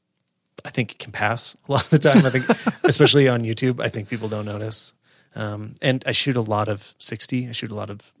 I 0.63 0.69
think 0.69 0.91
it 0.91 0.99
can 0.99 1.11
pass 1.11 1.55
a 1.67 1.71
lot 1.71 1.83
of 1.83 1.89
the 1.89 1.99
time. 1.99 2.25
I 2.25 2.29
think, 2.29 2.45
especially 2.83 3.27
on 3.27 3.43
YouTube, 3.43 3.79
I 3.79 3.89
think 3.89 4.09
people 4.09 4.29
don't 4.29 4.45
notice. 4.45 4.93
Um, 5.35 5.75
and 5.81 6.03
I 6.05 6.11
shoot 6.11 6.35
a 6.35 6.41
lot 6.41 6.67
of 6.67 6.93
60. 6.99 7.49
I 7.49 7.51
shoot 7.53 7.71
a 7.71 7.75
lot 7.75 7.89
of 7.89 8.13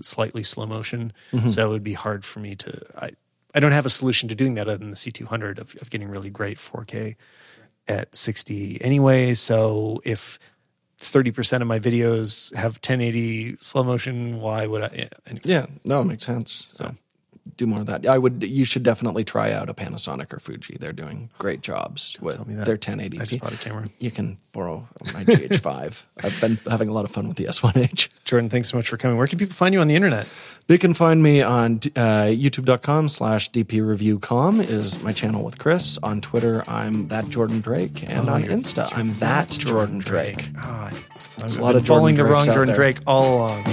slightly 0.00 0.42
slow 0.42 0.66
motion, 0.66 1.12
so 1.46 1.66
it 1.66 1.72
would 1.72 1.84
be 1.84 1.94
hard 1.94 2.24
for 2.24 2.40
me 2.40 2.54
to. 2.56 2.80
I 2.96 3.10
I 3.58 3.60
don't 3.60 3.72
have 3.72 3.86
a 3.86 3.90
solution 3.90 4.28
to 4.28 4.36
doing 4.36 4.54
that 4.54 4.68
other 4.68 4.78
than 4.78 4.90
the 4.90 4.96
C200 4.96 5.58
of, 5.58 5.74
of 5.80 5.90
getting 5.90 6.08
really 6.08 6.30
great 6.30 6.58
4K 6.58 7.16
at 7.88 8.14
60 8.14 8.80
anyway. 8.84 9.34
So 9.34 10.00
if 10.04 10.38
30% 11.00 11.60
of 11.60 11.66
my 11.66 11.80
videos 11.80 12.54
have 12.54 12.74
1080 12.74 13.56
slow 13.58 13.82
motion, 13.82 14.40
why 14.40 14.68
would 14.68 14.82
I? 14.82 14.90
yeah, 14.94 15.08
anyway. 15.26 15.40
Yeah. 15.42 15.66
No, 15.84 16.02
it 16.02 16.04
makes 16.04 16.24
sense. 16.24 16.68
So 16.70 16.94
do 17.56 17.66
more 17.66 17.80
of 17.80 17.86
that. 17.86 18.06
I 18.06 18.16
would. 18.16 18.44
You 18.44 18.64
should 18.64 18.84
definitely 18.84 19.24
try 19.24 19.50
out 19.50 19.68
a 19.68 19.74
Panasonic 19.74 20.32
or 20.32 20.38
Fuji. 20.38 20.76
They're 20.78 20.92
doing 20.92 21.30
great 21.38 21.60
jobs 21.60 22.16
with 22.20 22.36
tell 22.36 22.44
me 22.44 22.54
that. 22.54 22.64
their 22.64 22.74
1080. 22.74 23.18
I 23.20 23.24
just 23.24 23.40
bought 23.40 23.52
a 23.52 23.56
camera. 23.56 23.88
You 23.98 24.12
can 24.12 24.38
borrow 24.52 24.86
my 25.12 25.24
GH5. 25.24 26.04
I've 26.22 26.40
been 26.40 26.60
having 26.70 26.88
a 26.88 26.92
lot 26.92 27.04
of 27.04 27.10
fun 27.10 27.26
with 27.26 27.36
the 27.36 27.46
S1H. 27.46 28.08
Jordan, 28.24 28.50
thanks 28.50 28.70
so 28.70 28.76
much 28.76 28.88
for 28.88 28.96
coming. 28.96 29.16
Where 29.16 29.26
can 29.26 29.38
people 29.40 29.54
find 29.54 29.74
you 29.74 29.80
on 29.80 29.88
the 29.88 29.96
internet? 29.96 30.28
They 30.68 30.76
can 30.76 30.92
find 30.92 31.22
me 31.22 31.40
on 31.40 31.76
uh, 31.96 32.28
youtube.com 32.28 33.08
slash 33.08 33.50
dpreviewcom 33.52 34.62
is 34.68 35.02
my 35.02 35.14
channel 35.14 35.42
with 35.42 35.58
Chris. 35.58 35.98
On 36.02 36.20
Twitter, 36.20 36.62
I'm 36.68 37.08
that 37.08 37.26
Jordan 37.30 37.60
Drake. 37.62 38.08
And 38.08 38.28
Oh, 38.28 38.34
on 38.34 38.44
Insta, 38.44 38.90
I'm 38.94 39.14
that 39.14 39.48
Jordan 39.48 39.98
Drake. 39.98 40.50
Ah, 40.58 40.88
I've 41.42 41.52
a 41.52 41.54
been 41.54 41.62
lot 41.62 41.74
of 41.74 41.86
following 41.86 42.16
Jordan 42.16 42.26
the 42.26 42.32
wrong 42.32 42.44
Jordan 42.44 42.66
there. 42.66 42.76
Drake 42.76 42.98
all 43.06 43.38
along. 43.46 43.64